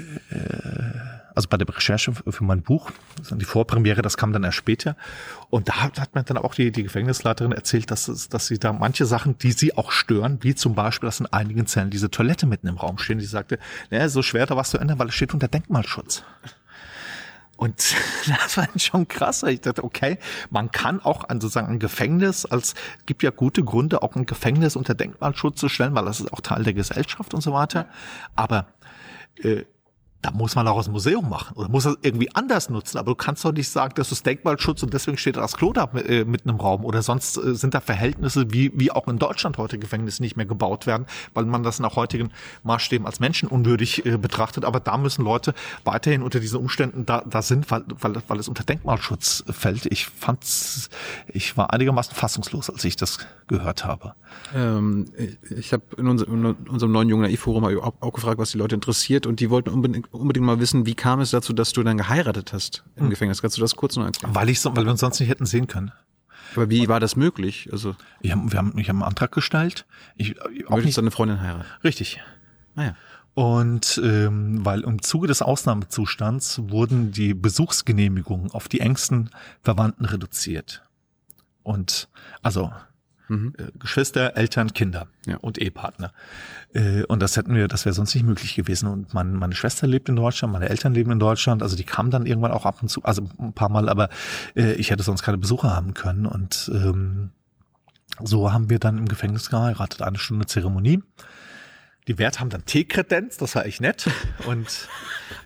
[1.36, 2.92] also bei der Recherche für mein Buch,
[3.32, 4.96] die Vorpremiere, das kam dann erst später.
[5.50, 8.74] Und da hat, hat mir dann auch die, die Gefängnisleiterin erzählt, dass, dass sie da
[8.74, 12.46] manche Sachen, die sie auch stören, wie zum Beispiel, dass in einigen Zellen diese Toilette
[12.46, 13.20] mitten im Raum stehen.
[13.20, 13.60] Die sagte,
[13.90, 16.24] naja, so schwer da was zu ändern, weil es steht unter Denkmalschutz.
[17.60, 17.94] Und
[18.28, 19.44] das war schon krass.
[19.44, 20.18] Ich dachte, okay,
[20.50, 22.74] man kann auch an sozusagen ein Gefängnis als,
[23.06, 26.40] gibt ja gute Gründe, auch ein Gefängnis unter Denkmalschutz zu stellen, weil das ist auch
[26.40, 27.88] Teil der Gesellschaft und so weiter.
[28.38, 28.68] Aber
[29.44, 29.66] äh,
[30.22, 32.98] da muss man auch dem Museum machen oder muss das irgendwie anders nutzen.
[32.98, 35.86] Aber du kannst doch nicht sagen, das ist Denkmalschutz und deswegen steht das Klo da
[35.96, 36.84] äh, mitten im Raum.
[36.84, 40.46] Oder sonst äh, sind da Verhältnisse, wie, wie auch in Deutschland heute Gefängnisse nicht mehr
[40.46, 42.32] gebaut werden, weil man das nach heutigen
[42.64, 44.66] Maßstäben als menschenunwürdig äh, betrachtet.
[44.66, 45.54] Aber da müssen Leute
[45.86, 49.86] weiterhin unter diesen Umständen da, da sind, weil, weil, weil es unter Denkmalschutz fällt.
[49.86, 50.90] Ich fand's,
[51.28, 54.14] ich war einigermaßen fassungslos, als ich das gehört habe.
[54.54, 55.06] Ähm,
[55.50, 58.76] ich habe in, unser, in, unserem neuen Jungen Naiv-Forum auch, auch gefragt, was die Leute
[58.76, 61.98] interessiert und die wollten unbedingt unbedingt mal wissen, wie kam es dazu, dass du dann
[61.98, 63.10] geheiratet hast im hm.
[63.10, 63.42] Gefängnis?
[63.42, 64.34] Kannst du das kurz noch erklären?
[64.36, 65.92] Weil ich so, weil wir uns sonst nicht hätten sehen können.
[66.56, 67.70] Aber wie war das möglich?
[67.72, 69.86] Also ich hab, wir haben, ich habe einen Antrag gestellt.
[70.16, 70.36] Ich,
[70.68, 71.66] auch nicht deine Freundin heiraten?
[71.84, 72.20] Richtig.
[72.76, 72.96] Naja.
[72.96, 79.30] Ah, Und ähm, weil im Zuge des Ausnahmezustands wurden die Besuchsgenehmigungen auf die engsten
[79.62, 80.84] Verwandten reduziert.
[81.62, 82.10] Und
[82.42, 82.72] also
[83.30, 83.54] Mhm.
[83.58, 85.38] äh, Geschwister, Eltern, Kinder Ja.
[85.38, 86.12] und Ehepartner.
[86.74, 88.88] Äh, und das hätten wir, das wäre sonst nicht möglich gewesen.
[88.90, 91.64] Und mein, meine Schwester lebt in Deutschland, meine Eltern leben in Deutschland.
[91.64, 94.10] Also die kamen dann irgendwann auch ab und zu, also ein paar Mal, aber
[94.56, 96.26] äh, ich hätte sonst keine Besucher haben können.
[96.26, 97.30] Und ähm,
[98.22, 100.02] so haben wir dann im Gefängnis geheiratet.
[100.02, 101.02] Eine Stunde Zeremonie.
[102.10, 104.10] Die Wert haben dann T-Kredenz, das war echt nett.
[104.48, 104.90] Und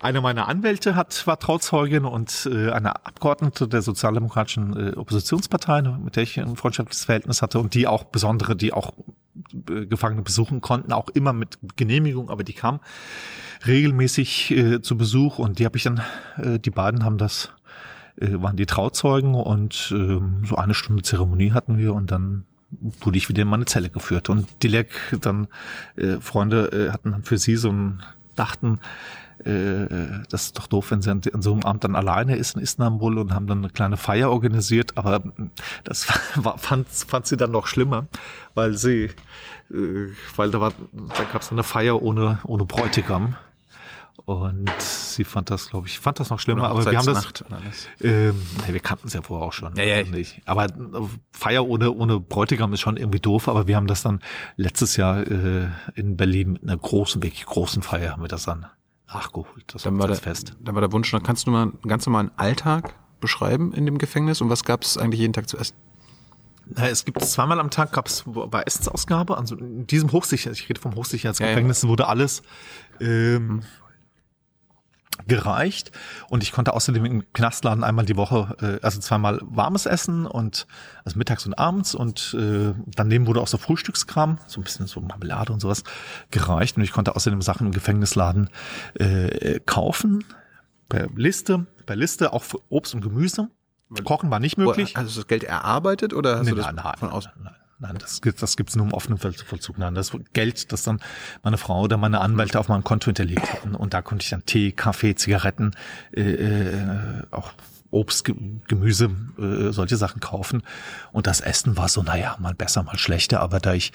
[0.00, 6.16] eine meiner Anwälte hat, war Trauzeugin und äh, eine Abgeordnete der Sozialdemokratischen äh, Oppositionspartei, mit
[6.16, 8.94] der ich ein freundschaftliches Verhältnis hatte und die auch besondere, die auch
[9.68, 12.80] äh, Gefangene besuchen konnten, auch immer mit Genehmigung, aber die kam
[13.66, 16.00] regelmäßig äh, zu Besuch und die habe ich dann,
[16.38, 17.52] äh, die beiden haben das,
[18.16, 22.46] äh, waren die Trauzeugen und ähm, so eine Stunde Zeremonie hatten wir und dann
[23.00, 24.28] wurde ich wieder in meine Zelle geführt.
[24.28, 25.48] Und Dilek dann,
[25.96, 28.02] äh, Freunde äh, hatten für sie so ein,
[28.36, 28.80] dachten,
[29.44, 29.86] äh,
[30.30, 33.18] das ist doch doof, wenn sie an, so einem Abend dann alleine ist in Istanbul
[33.18, 35.22] und haben dann eine kleine Feier organisiert, aber
[35.82, 38.06] das war, fand, fand sie dann noch schlimmer,
[38.54, 39.10] weil sie,
[39.70, 43.36] äh, weil da war, da gab es eine Feier ohne, ohne Bräutigam.
[44.26, 47.26] Und sie fand das, glaube ich, fand das noch schlimmer, aber wir haben das,
[48.00, 49.74] ähm, nee, wir kannten es ja vorher auch schon.
[49.76, 50.40] Ja, ja, ich- nicht.
[50.46, 50.70] Aber äh,
[51.32, 54.20] Feier ohne, ohne Bräutigam ist schon irgendwie doof, aber wir haben das dann
[54.56, 58.66] letztes Jahr äh, in Berlin mit einer großen, wirklich großen Feier haben wir das dann
[59.12, 59.64] nachgeholt.
[59.74, 60.54] Das Dann war, der, Fest.
[60.60, 63.98] dann war der Wunsch, noch, kannst du mal einen ganz normalen Alltag beschreiben in dem
[63.98, 65.76] Gefängnis und was gab es eigentlich jeden Tag zu essen?
[66.66, 70.68] Na, es gibt zweimal am Tag gab es bei Essensausgabe, also in diesem Hochsicherheits, ich
[70.70, 72.42] rede vom Hochsicherheitsgefängnis, wurde alles
[73.00, 73.62] ähm,
[75.26, 75.92] gereicht
[76.28, 80.66] und ich konnte außerdem im Knastladen einmal die Woche, äh, also zweimal warmes Essen und
[81.04, 85.00] also mittags und abends und äh, daneben wurde auch so Frühstückskram, so ein bisschen so
[85.00, 85.84] Marmelade und sowas
[86.30, 88.50] gereicht und ich konnte außerdem Sachen im Gefängnisladen
[88.94, 90.24] äh, kaufen
[90.88, 93.48] per Liste, per Liste auch für Obst und Gemüse.
[94.02, 94.94] Kochen war nicht möglich.
[94.96, 97.30] Hast du das Geld erarbeitet oder hast Nee, du das nein, nein, von außen?
[97.36, 97.63] Nein, nein,
[97.98, 99.78] das gibt das gibt's nur im offenen Voll- Vollzug.
[99.78, 101.00] Nein, das Geld, das dann
[101.42, 103.74] meine Frau oder meine Anwälte auf meinem Konto hinterlegt hatten.
[103.74, 105.72] Und da konnte ich dann Tee, Kaffee, Zigaretten,
[106.12, 107.52] äh, äh, auch
[107.90, 108.34] Obst, Ge-
[108.66, 110.62] Gemüse, äh, solche Sachen kaufen.
[111.12, 113.40] Und das Essen war so, naja, mal besser, mal schlechter.
[113.40, 113.92] Aber da ich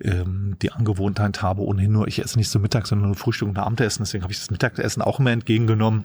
[0.00, 3.58] ähm, die Angewohnheit habe, ohnehin nur, ich esse nicht so Mittag, sondern nur Frühstück und
[3.58, 6.04] Abendessen, deswegen habe ich das Mittagessen auch immer entgegengenommen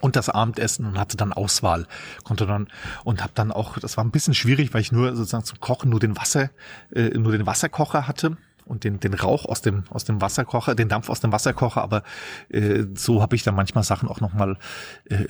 [0.00, 1.86] und das Abendessen und hatte dann Auswahl
[2.24, 2.68] konnte dann
[3.04, 5.90] und habe dann auch das war ein bisschen schwierig weil ich nur sozusagen zum Kochen
[5.90, 6.50] nur den Wasser
[6.92, 10.88] äh, nur den Wasserkocher hatte und den den Rauch aus dem aus dem Wasserkocher den
[10.88, 12.02] Dampf aus dem Wasserkocher aber
[12.48, 14.58] äh, so habe ich dann manchmal Sachen auch noch mal
[15.08, 15.24] äh,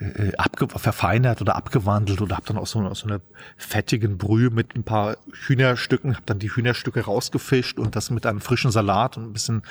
[0.00, 3.20] äh, äh, verfeinert oder abgewandelt oder habe dann auch so, so eine
[3.56, 8.40] fettigen Brühe mit ein paar Hühnerstücken, habe dann die Hühnerstücke rausgefischt und das mit einem
[8.40, 9.62] frischen Salat und ein bisschen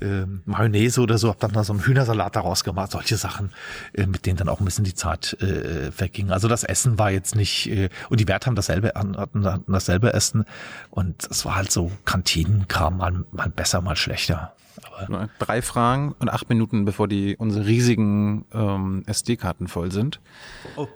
[0.00, 3.50] äh, Mayonnaise oder so, habe dann da so einen Hühnersalat daraus gemacht, solche Sachen,
[3.94, 6.30] äh, mit denen dann auch ein bisschen die Zeit äh, verging.
[6.30, 10.12] Also das Essen war jetzt nicht, äh, und die Wert haben dasselbe, hatten, hatten dasselbe
[10.12, 10.44] Essen
[10.90, 14.54] und es war halt so Kantinenkram, mal, mal besser, mal schlechter.
[14.96, 20.20] Aber Drei Fragen und acht Minuten, bevor die unsere riesigen ähm, SD-Karten voll sind.
[20.76, 20.88] Oh.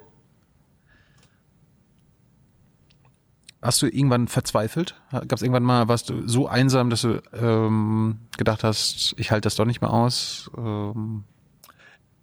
[3.62, 4.94] Hast du irgendwann verzweifelt?
[5.10, 9.46] Gab es irgendwann mal, warst du so einsam, dass du ähm, gedacht hast, ich halte
[9.46, 10.50] das doch nicht mehr aus?
[10.56, 11.24] Ähm,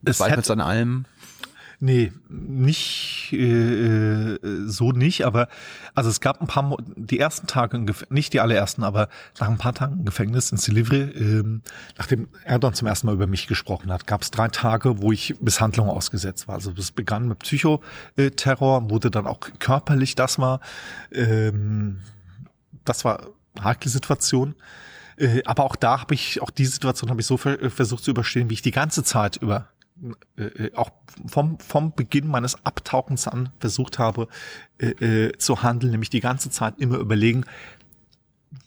[0.06, 1.06] es zweifelst an allem?
[1.86, 5.50] Nee, nicht äh, äh, so nicht, aber
[5.94, 9.50] also es gab ein paar Mo die ersten Tage im nicht die allerersten, aber nach
[9.50, 11.62] ein paar Tagen im Gefängnis in Silivri, ähm,
[11.98, 15.42] nachdem Erdogan zum ersten Mal über mich gesprochen hat, gab es drei Tage, wo ich
[15.42, 16.56] Misshandlung ausgesetzt war.
[16.56, 20.62] Also das begann mit Psychoterror, wurde dann auch körperlich, das war
[21.12, 22.00] ähm,
[22.86, 23.28] das war
[23.62, 24.56] heikle Situation.
[25.18, 28.12] Äh, aber auch da habe ich, auch die Situation habe ich so ver versucht zu
[28.12, 29.68] überstehen, wie ich die ganze Zeit über
[30.38, 30.92] äh, auch
[31.28, 34.28] vom, vom Beginn meines Abtauchens an versucht habe
[34.80, 34.88] äh,
[35.28, 37.46] äh, zu handeln, nämlich die ganze Zeit immer überlegen,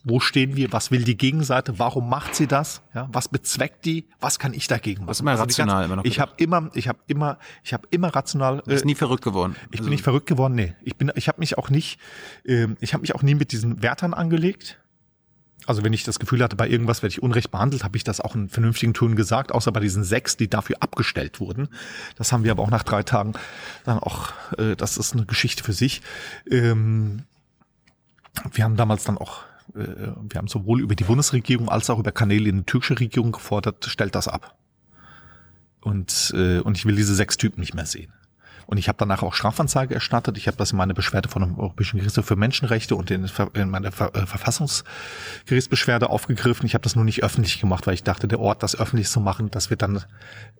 [0.04, 4.06] wo stehen wir, was will die Gegenseite, warum macht sie das, ja, was bezweckt die,
[4.20, 5.08] was kann ich dagegen machen?
[5.10, 7.86] hast immer die rational ganze, immer noch Ich habe immer, ich habe immer, ich habe
[7.90, 8.58] immer rational.
[8.58, 9.56] Du bist äh, nie verrückt geworden.
[9.70, 10.74] ich Also, bin nicht verrückt geworden, nee.
[10.82, 11.98] Ich bin, ich habe mich auch nicht,
[12.44, 14.78] ähm, ich habe mich auch nie mit diesen Wärtern angelegt.
[15.66, 18.20] Also wenn ich das Gefühl hatte, bei irgendwas werde ich unrecht behandelt, habe ich das
[18.20, 21.68] auch in vernünftigen Ton gesagt, außer bei diesen sechs, die dafür abgestellt wurden.
[22.16, 23.34] Das haben wir aber auch nach drei Tagen
[23.84, 26.02] dann auch, äh, das ist eine Geschichte für sich.
[26.48, 27.24] Ähm,
[28.52, 29.42] wir haben damals dann auch,
[29.74, 33.32] äh, wir haben sowohl über die Bundesregierung als auch über Kanäle in die türkische Regierung
[33.32, 34.56] gefordert, stellt das ab.
[35.80, 38.12] Und, äh, und ich will diese sechs Typen nicht mehr sehen.
[38.66, 40.36] Und ich habe danach auch Strafanzeige erstattet.
[40.36, 43.70] Ich habe das in meiner Beschwerde von dem Europäischen Gerichtshof für Menschenrechte und in, in
[43.70, 46.66] meiner Ver äh, Verfassungsgerichtsbeschwerde aufgegriffen.
[46.66, 49.20] Ich habe das nur nicht öffentlich gemacht, weil ich dachte, der Ort, das öffentlich zu
[49.20, 50.02] machen, das wird dann,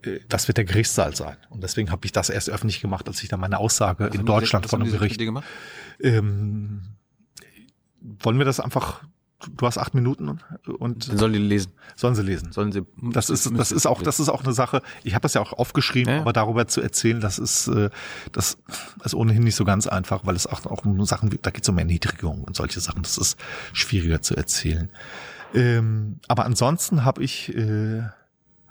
[0.02, 1.36] äh, das wird der Gerichtssaal sein.
[1.51, 4.25] Und deswegen habe ich das erst öffentlich gemacht, als ich dann meine Aussage Was in
[4.25, 5.20] Deutschland von einem Gericht.
[6.01, 6.83] Ähm,
[8.01, 9.02] wollen wir das einfach?
[9.56, 10.40] Du hast acht Minuten
[10.78, 11.73] und Dann sollen die lesen.
[11.94, 12.52] sollen sie lesen.
[12.52, 12.86] Sollen sie.
[13.12, 14.81] Das ist, das ist auch, das ist auch eine Sache.
[15.05, 17.90] Ich habe das ja auch aufgeschrieben, Ja, aber darüber zu erzählen, das ist, äh,
[18.32, 18.56] das
[19.05, 21.68] ist ohnehin nicht so ganz einfach, weil es auch, auch um Sachen, da geht es
[21.68, 23.02] um Erniedrigung und solche Sachen.
[23.02, 23.36] Das ist
[23.74, 24.90] schwieriger zu erzählen.
[25.55, 28.05] Ähm, aber ansonsten habe ich, äh,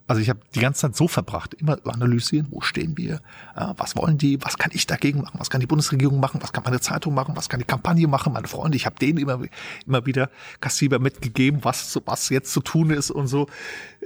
[0.08, 3.22] also ich habe die ganze Zeit so verbracht, immer analysieren, wo stehen wir,
[3.56, 6.64] was wollen die, was kann ich dagegen machen, was kann die Bundesregierung machen, was kann
[6.64, 9.40] meine Zeitung machen, was kann die Kampagne machen, meine Freunde, ich habe denen immer,
[9.88, 10.30] immer wieder
[10.62, 13.48] Kassiber mitgegeben, was, was jetzt zu tun ist und so.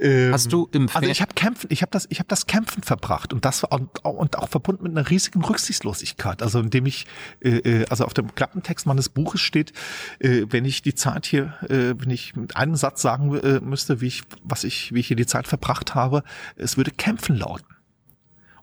[0.00, 2.46] Ähm, Hast du im also Fer- ich habe kämpfen, ich habe das, ich habe das
[2.46, 6.42] Kämpfen verbracht und das war und, und auch verbunden mit einer riesigen Rücksichtslosigkeit.
[6.42, 7.06] Also indem ich,
[7.40, 9.72] äh, äh, also auf dem Klappentext meines Buches steht,
[10.18, 14.00] äh, wenn ich die Zeit hier, äh, wenn ich mit einem Satz sagen äh, müsste,
[14.00, 16.22] wie ich, was ich, wie ich hier die Zeit verbracht habe,
[16.56, 17.69] es würde kämpfen lauten.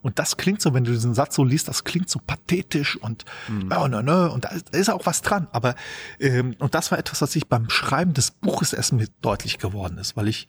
[0.02, 3.26] Und das klingt so, wenn du diesen Satz so liest, das klingt so pathetisch und
[3.70, 5.48] ja, nö, nö, und da ist, da ist auch was dran.
[5.52, 5.76] Aber
[6.20, 9.98] ähm, und das war etwas, was sich beim Schreiben des Buches erst mir deutlich geworden
[9.98, 10.48] ist, weil ich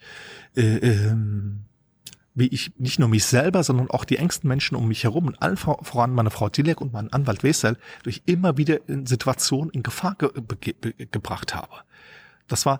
[0.55, 1.65] äh, ähm,
[2.35, 5.41] wie ich nicht nur mich selber, sondern auch die engsten Menschen um mich herum und
[5.41, 9.71] allen vor- voran meine Frau Tilek und meinen Anwalt Wesel durch immer wieder in Situationen
[9.71, 10.29] in Gefahr ge
[10.61, 11.73] ge ge gebracht habe.
[12.49, 12.79] Das war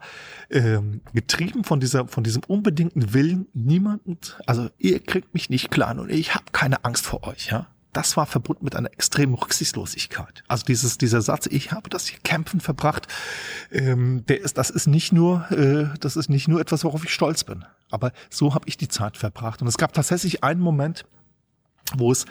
[0.50, 6.00] ähm, getrieben von dieser, von diesem unbedingten Willen, niemanden, also ihr kriegt mich nicht klein
[6.00, 7.68] und ich habe keine Angst vor euch, ja.
[7.92, 10.44] Das war verbunden mit einer extremen Rücksichtslosigkeit.
[10.48, 13.08] Also dieses, dieser Satz, ich habe das hier kämpfen verbracht,
[13.72, 17.12] ähm, der ist, das ist nicht nur, äh, das ist nicht nur etwas, worauf ich
[17.12, 17.66] stolz bin.
[17.90, 19.64] Aber so habe ich die Zeit verbracht.
[19.64, 21.04] Und es gab tatsächlich einen Moment,
[21.98, 22.26] wo es,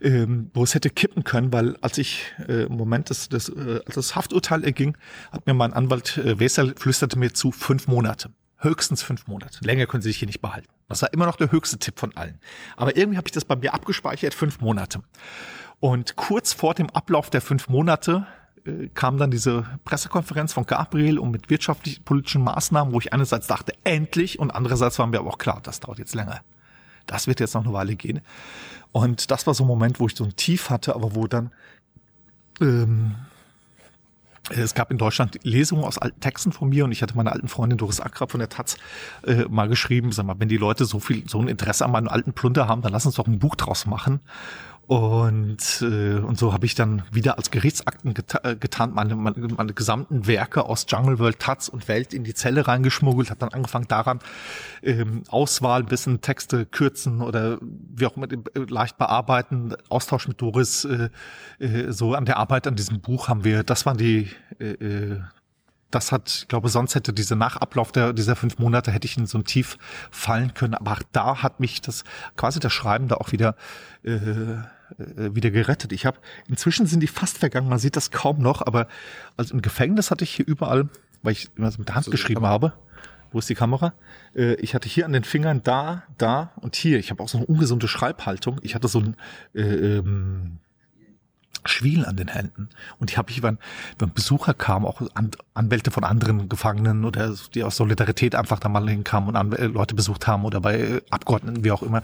[0.00, 3.80] ähm, wo es hätte kippen können, weil als ich äh, im Moment des, des, äh,
[3.92, 4.96] das Hafturteil erging,
[5.32, 8.30] hat mir mein Anwalt äh, Wesel flüsterte mir zu fünf Monate.
[8.58, 9.58] Höchstens fünf Monate.
[9.62, 10.68] Länger können Sie sich hier nicht behalten.
[10.88, 12.38] Das war immer noch der höchste Tipp von allen.
[12.76, 15.02] Aber irgendwie habe ich das bei mir abgespeichert, fünf Monate.
[15.80, 18.26] Und kurz vor dem Ablauf der fünf Monate
[18.64, 23.74] äh, kam dann diese Pressekonferenz von Gabriel und mit wirtschaftlich-politischen Maßnahmen, wo ich einerseits dachte,
[23.84, 26.40] endlich, und andererseits war mir aber auch klar, das dauert jetzt länger.
[27.06, 28.20] Das wird jetzt noch eine Weile gehen.
[28.94, 31.50] Und das war so ein Moment, wo ich so ein Tief hatte, aber wo dann
[32.60, 33.16] ähm,
[34.50, 37.48] es gab in Deutschland Lesungen aus alten Texten von mir und ich hatte meiner alten
[37.48, 38.76] Freundin Doris Akrab von der Taz
[39.26, 42.06] äh, mal geschrieben, sag mal, wenn die Leute so viel, so ein Interesse an meinem
[42.06, 44.20] alten Plunder haben, dann lass uns doch ein Buch draus machen.
[44.86, 49.48] Und, äh, und so habe ich dann wieder als Gerichtsakten geta äh, getan, meine, meine,
[49.48, 53.48] meine gesamten Werke aus Jungle World, Taz und Welt in die Zelle reingeschmuggelt, habe dann
[53.48, 54.18] angefangen daran,
[54.82, 58.36] ähm, Auswahl, ein bisschen Texte kürzen oder wie auch immer äh,
[58.68, 61.08] leicht bearbeiten, Austausch mit Doris, äh,
[61.60, 65.20] äh, so an der Arbeit an diesem Buch haben wir, das waren die äh, äh,
[65.94, 69.26] das hat, ich glaube, sonst hätte diese Nachablauf der, dieser fünf Monate hätte ich in
[69.26, 69.78] so ein Tief
[70.10, 70.74] fallen können.
[70.74, 72.04] Aber auch da hat mich das
[72.36, 73.56] quasi das Schreiben da auch wieder
[74.02, 74.12] äh,
[74.98, 75.92] äh, wieder gerettet.
[75.92, 77.68] Ich habe inzwischen sind die fast vergangen.
[77.68, 78.86] Man sieht das kaum noch, aber
[79.36, 80.88] also im Gefängnis hatte ich hier überall,
[81.22, 82.74] weil ich immer so mit der Hand geschrieben habe.
[83.32, 83.94] Wo ist die Kamera?
[84.36, 86.98] Äh, ich hatte hier an den Fingern da, da und hier.
[86.98, 88.60] Ich habe auch so eine ungesunde Schreibhaltung.
[88.62, 89.16] Ich hatte so ein
[89.54, 90.58] äh, ähm,
[91.66, 92.68] Schwielen an den Händen.
[92.98, 93.58] Und die habe ich, wenn,
[93.98, 98.68] wenn Besucher kamen, auch An Anwälte von anderen Gefangenen oder die aus Solidarität einfach da
[98.68, 102.02] mal hinkamen und Anw äh, Leute besucht haben oder bei äh, Abgeordneten, wie auch immer.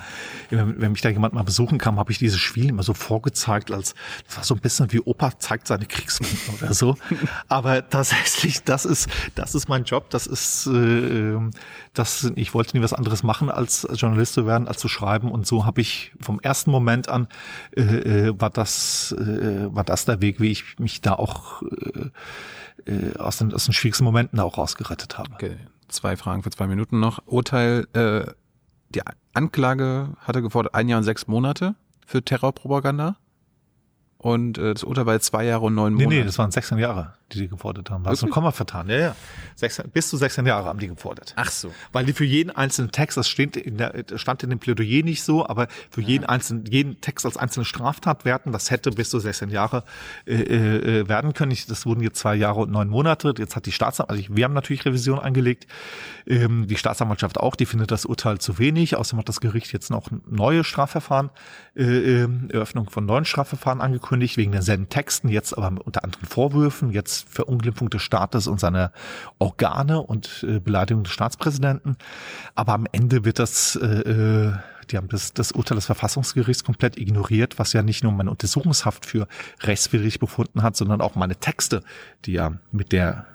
[0.51, 3.95] Wenn, mich da jemand mal besuchen kam, habe ich dieses Spiel immer so vorgezeigt, als
[4.27, 6.97] das war so ein bisschen wie Opa zeigt seine Kriegswunden oder so.
[7.49, 10.11] Aber tatsächlich, das ist, das ist mein Job.
[10.11, 11.37] Das ist, äh,
[11.93, 15.31] das, ich wollte nie was anderes machen, als Journalist zu werden, als zu schreiben.
[15.33, 17.27] Und so habe ich vom ersten Moment an
[17.77, 17.81] äh,
[18.28, 23.17] äh, war das äh, war das der Weg, wie ich mich da auch äh, äh,
[23.19, 25.31] aus, den, aus den schwierigsten Momenten auch rausgerettet habe.
[25.35, 25.57] Okay,
[25.89, 27.20] zwei Fragen für zwei Minuten noch.
[27.27, 28.25] Urteil, äh,
[28.91, 29.02] die
[29.35, 31.75] Anklage hatte gefordert ein Jahr und sechs Monate
[32.07, 33.17] für Terrorpropaganda.
[34.19, 36.20] Und äh, das Urteil war jetzt zwei Jahre und neun Nee, Monate.
[36.20, 38.05] nee, das waren 16 Jahre, die die gefordert haben.
[38.05, 38.89] Da hast du ein Komma vertan.
[38.89, 39.17] Ja, ja.
[39.57, 41.33] 16, bis zu 16 Jahre haben die gefordert.
[41.36, 41.73] Ach so.
[41.92, 45.23] Weil die für jeden einzelnen Text, das steht in der, stand in dem Plädoyer nicht
[45.23, 49.18] so, aber für jeden einzelnen, jeden Text als einzelne Straftat werten, das hätte bis zu
[49.18, 49.84] 16 Jahre
[50.26, 51.52] äh, äh, werden können.
[51.52, 53.34] Ich, das wurden jetzt zwei Jahre und neun Monate.
[53.36, 55.67] Jetzt hat die Staatsanwaltschaft, also ich, wir haben natürlich Revision eingelegt,
[56.26, 58.97] ähm, die Staatsanwaltschaft auch, die findet das Urteil zu wenig.
[58.97, 61.31] Außerdem hat das Gericht jetzt noch neue Strafverfahren,
[61.76, 66.91] äh, äh, Eröffnung von neuen Strafverfahren angekündigt, wegen denselben Texten, jetzt aber unter anderen Vorwürfen,
[66.91, 68.92] jetzt Verunglimpfung des Staates und seiner
[69.39, 71.97] Organe und äh, Beleidigung des Staatspräsidenten.
[72.55, 74.52] Aber am Ende wird das, äh, äh,
[74.90, 79.07] Die haben das, das Urteil des Verfassungsgerichts komplett ignoriert, was ja nicht nur meine Untersuchungshaft
[79.07, 79.28] für
[79.62, 81.82] rechtswidrig befunden hat, sondern auch meine Texte,
[82.24, 83.26] die ja mit der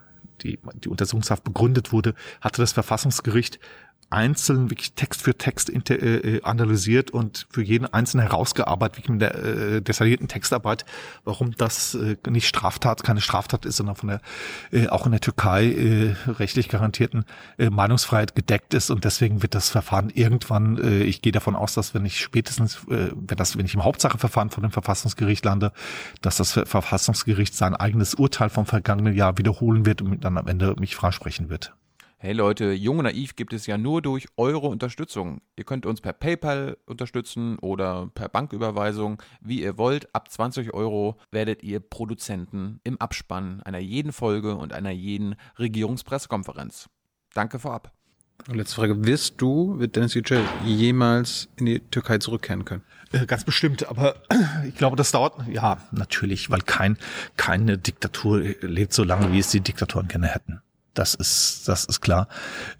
[0.41, 3.59] die, die Untersuchungshaft begründet wurde, hatte das Verfassungsgericht
[4.09, 9.21] einzeln, wirklich Text für Text inter, äh, analysiert und für jeden einzelnen herausgearbeitet, wirklich mit
[9.21, 10.85] der äh, detaillierten Textarbeit,
[11.23, 14.21] warum das äh, nicht Straftat, keine Straftat ist, sondern von der
[14.71, 17.25] äh, auch in der Türkei äh, rechtlich garantierten
[17.57, 21.73] äh, Meinungsfreiheit gedeckt ist und deswegen wird das Verfahren irgendwann, äh, ich gehe davon aus,
[21.73, 25.73] dass wenn ich spätestens, äh, wenn das, wenn ich im Hauptsacheverfahren von dem Verfassungsgericht lande,
[26.21, 30.75] dass das Verfassungsgericht sein eigenes Urteil vom vergangenen Jahr wiederholen wird und dann am Ende
[30.79, 31.73] mich freisprechen wird.
[32.25, 35.41] Hey Leute, Jung und Naiv gibt es ja nur durch eure Unterstützung.
[35.57, 40.07] Ihr könnt uns per PayPal unterstützen oder per Banküberweisung, wie ihr wollt.
[40.15, 46.89] Ab 20 Euro werdet ihr Produzenten im Abspann einer jeden Folge und einer jeden Regierungspressekonferenz.
[47.35, 47.91] Danke vorab.
[48.47, 52.81] Und letzte Frage, wirst du, wird Dennis Yücel jemals in die Türkei zurückkehren können?
[53.11, 54.15] Äh, Ganz bestimmt, aber
[54.67, 56.97] ich glaube, das dauert, ja, natürlich, weil kein,
[57.37, 60.63] keine Diktatur lebt so lange, wie es die Diktatoren gerne hätten.
[60.95, 62.27] Das ist, das ist klar.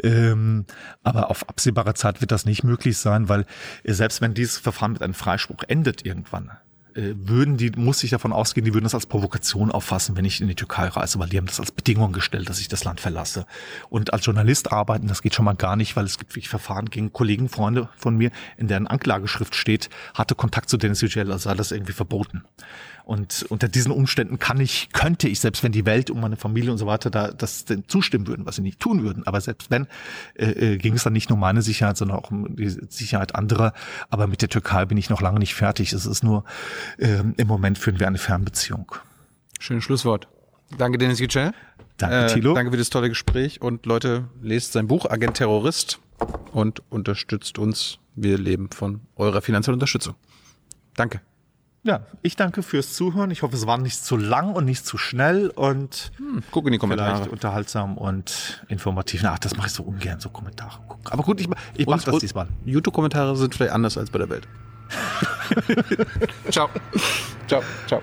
[0.01, 0.65] Ähm,
[1.03, 3.45] aber auf absehbare Zeit wird das nicht möglich sein, weil
[3.83, 6.51] äh, selbst wenn dieses Verfahren mit einem Freispruch endet irgendwann,
[6.95, 10.39] äh, würden die, muss ich davon ausgehen, die würden das als Provokation auffassen, wenn ich
[10.39, 13.01] in die Türkei reise, weil die haben das als Bedingung gestellt, dass ich das Land
[13.01, 13.45] verlasse.
[13.89, 16.89] Und als Journalist arbeiten, das geht schon mal gar nicht, weil es gibt wirklich Verfahren
[16.89, 21.49] gegen Kollegen, Freunde von mir, in deren Anklageschrift steht, hatte Kontakt zu Dennis Yücel, also
[21.49, 22.45] sei das irgendwie verboten.
[23.05, 26.71] Und unter diesen Umständen kann ich, könnte ich, selbst wenn die Welt und meine Familie
[26.71, 29.69] und so weiter da das denn zustimmen würden, was sie nicht tun würden, aber selbst
[29.69, 29.87] wenn,
[30.33, 33.35] äh, äh, ging es dann nicht nur um meine Sicherheit, sondern auch um die Sicherheit
[33.35, 33.73] anderer.
[34.09, 35.93] Aber mit der Türkei bin ich noch lange nicht fertig.
[35.93, 36.45] Es ist nur,
[36.97, 38.91] äh, im Moment führen wir eine Fernbeziehung.
[39.59, 40.27] Schönes Schlusswort.
[40.77, 41.51] Danke, Dennis Yücel.
[41.97, 42.55] Danke, Thilo.
[42.55, 45.99] Danke für das tolle Gespräch und Leute, lest sein Buch Agent Terrorist
[46.51, 47.99] und unterstützt uns.
[48.15, 50.15] Wir leben von eurer finanziellen Unterstützung.
[50.95, 51.21] Danke.
[51.85, 53.29] Ja, ich danke fürs Zuhören.
[53.29, 56.11] Ich hoffe, es war nicht zu lang und nicht zu schnell und
[56.49, 57.17] Guck in die Kommentare.
[57.17, 59.21] vielleicht unterhaltsam und informativ.
[59.21, 61.05] Na, das mache ich so ungern, so Kommentare gucken.
[61.11, 62.47] Aber gut, ich, ich mache das diesmal.
[62.65, 64.47] YouTube-Kommentare sind vielleicht anders als bei der Welt.
[66.49, 66.69] ciao.
[67.47, 67.61] Ciao.
[67.85, 68.01] Ciao.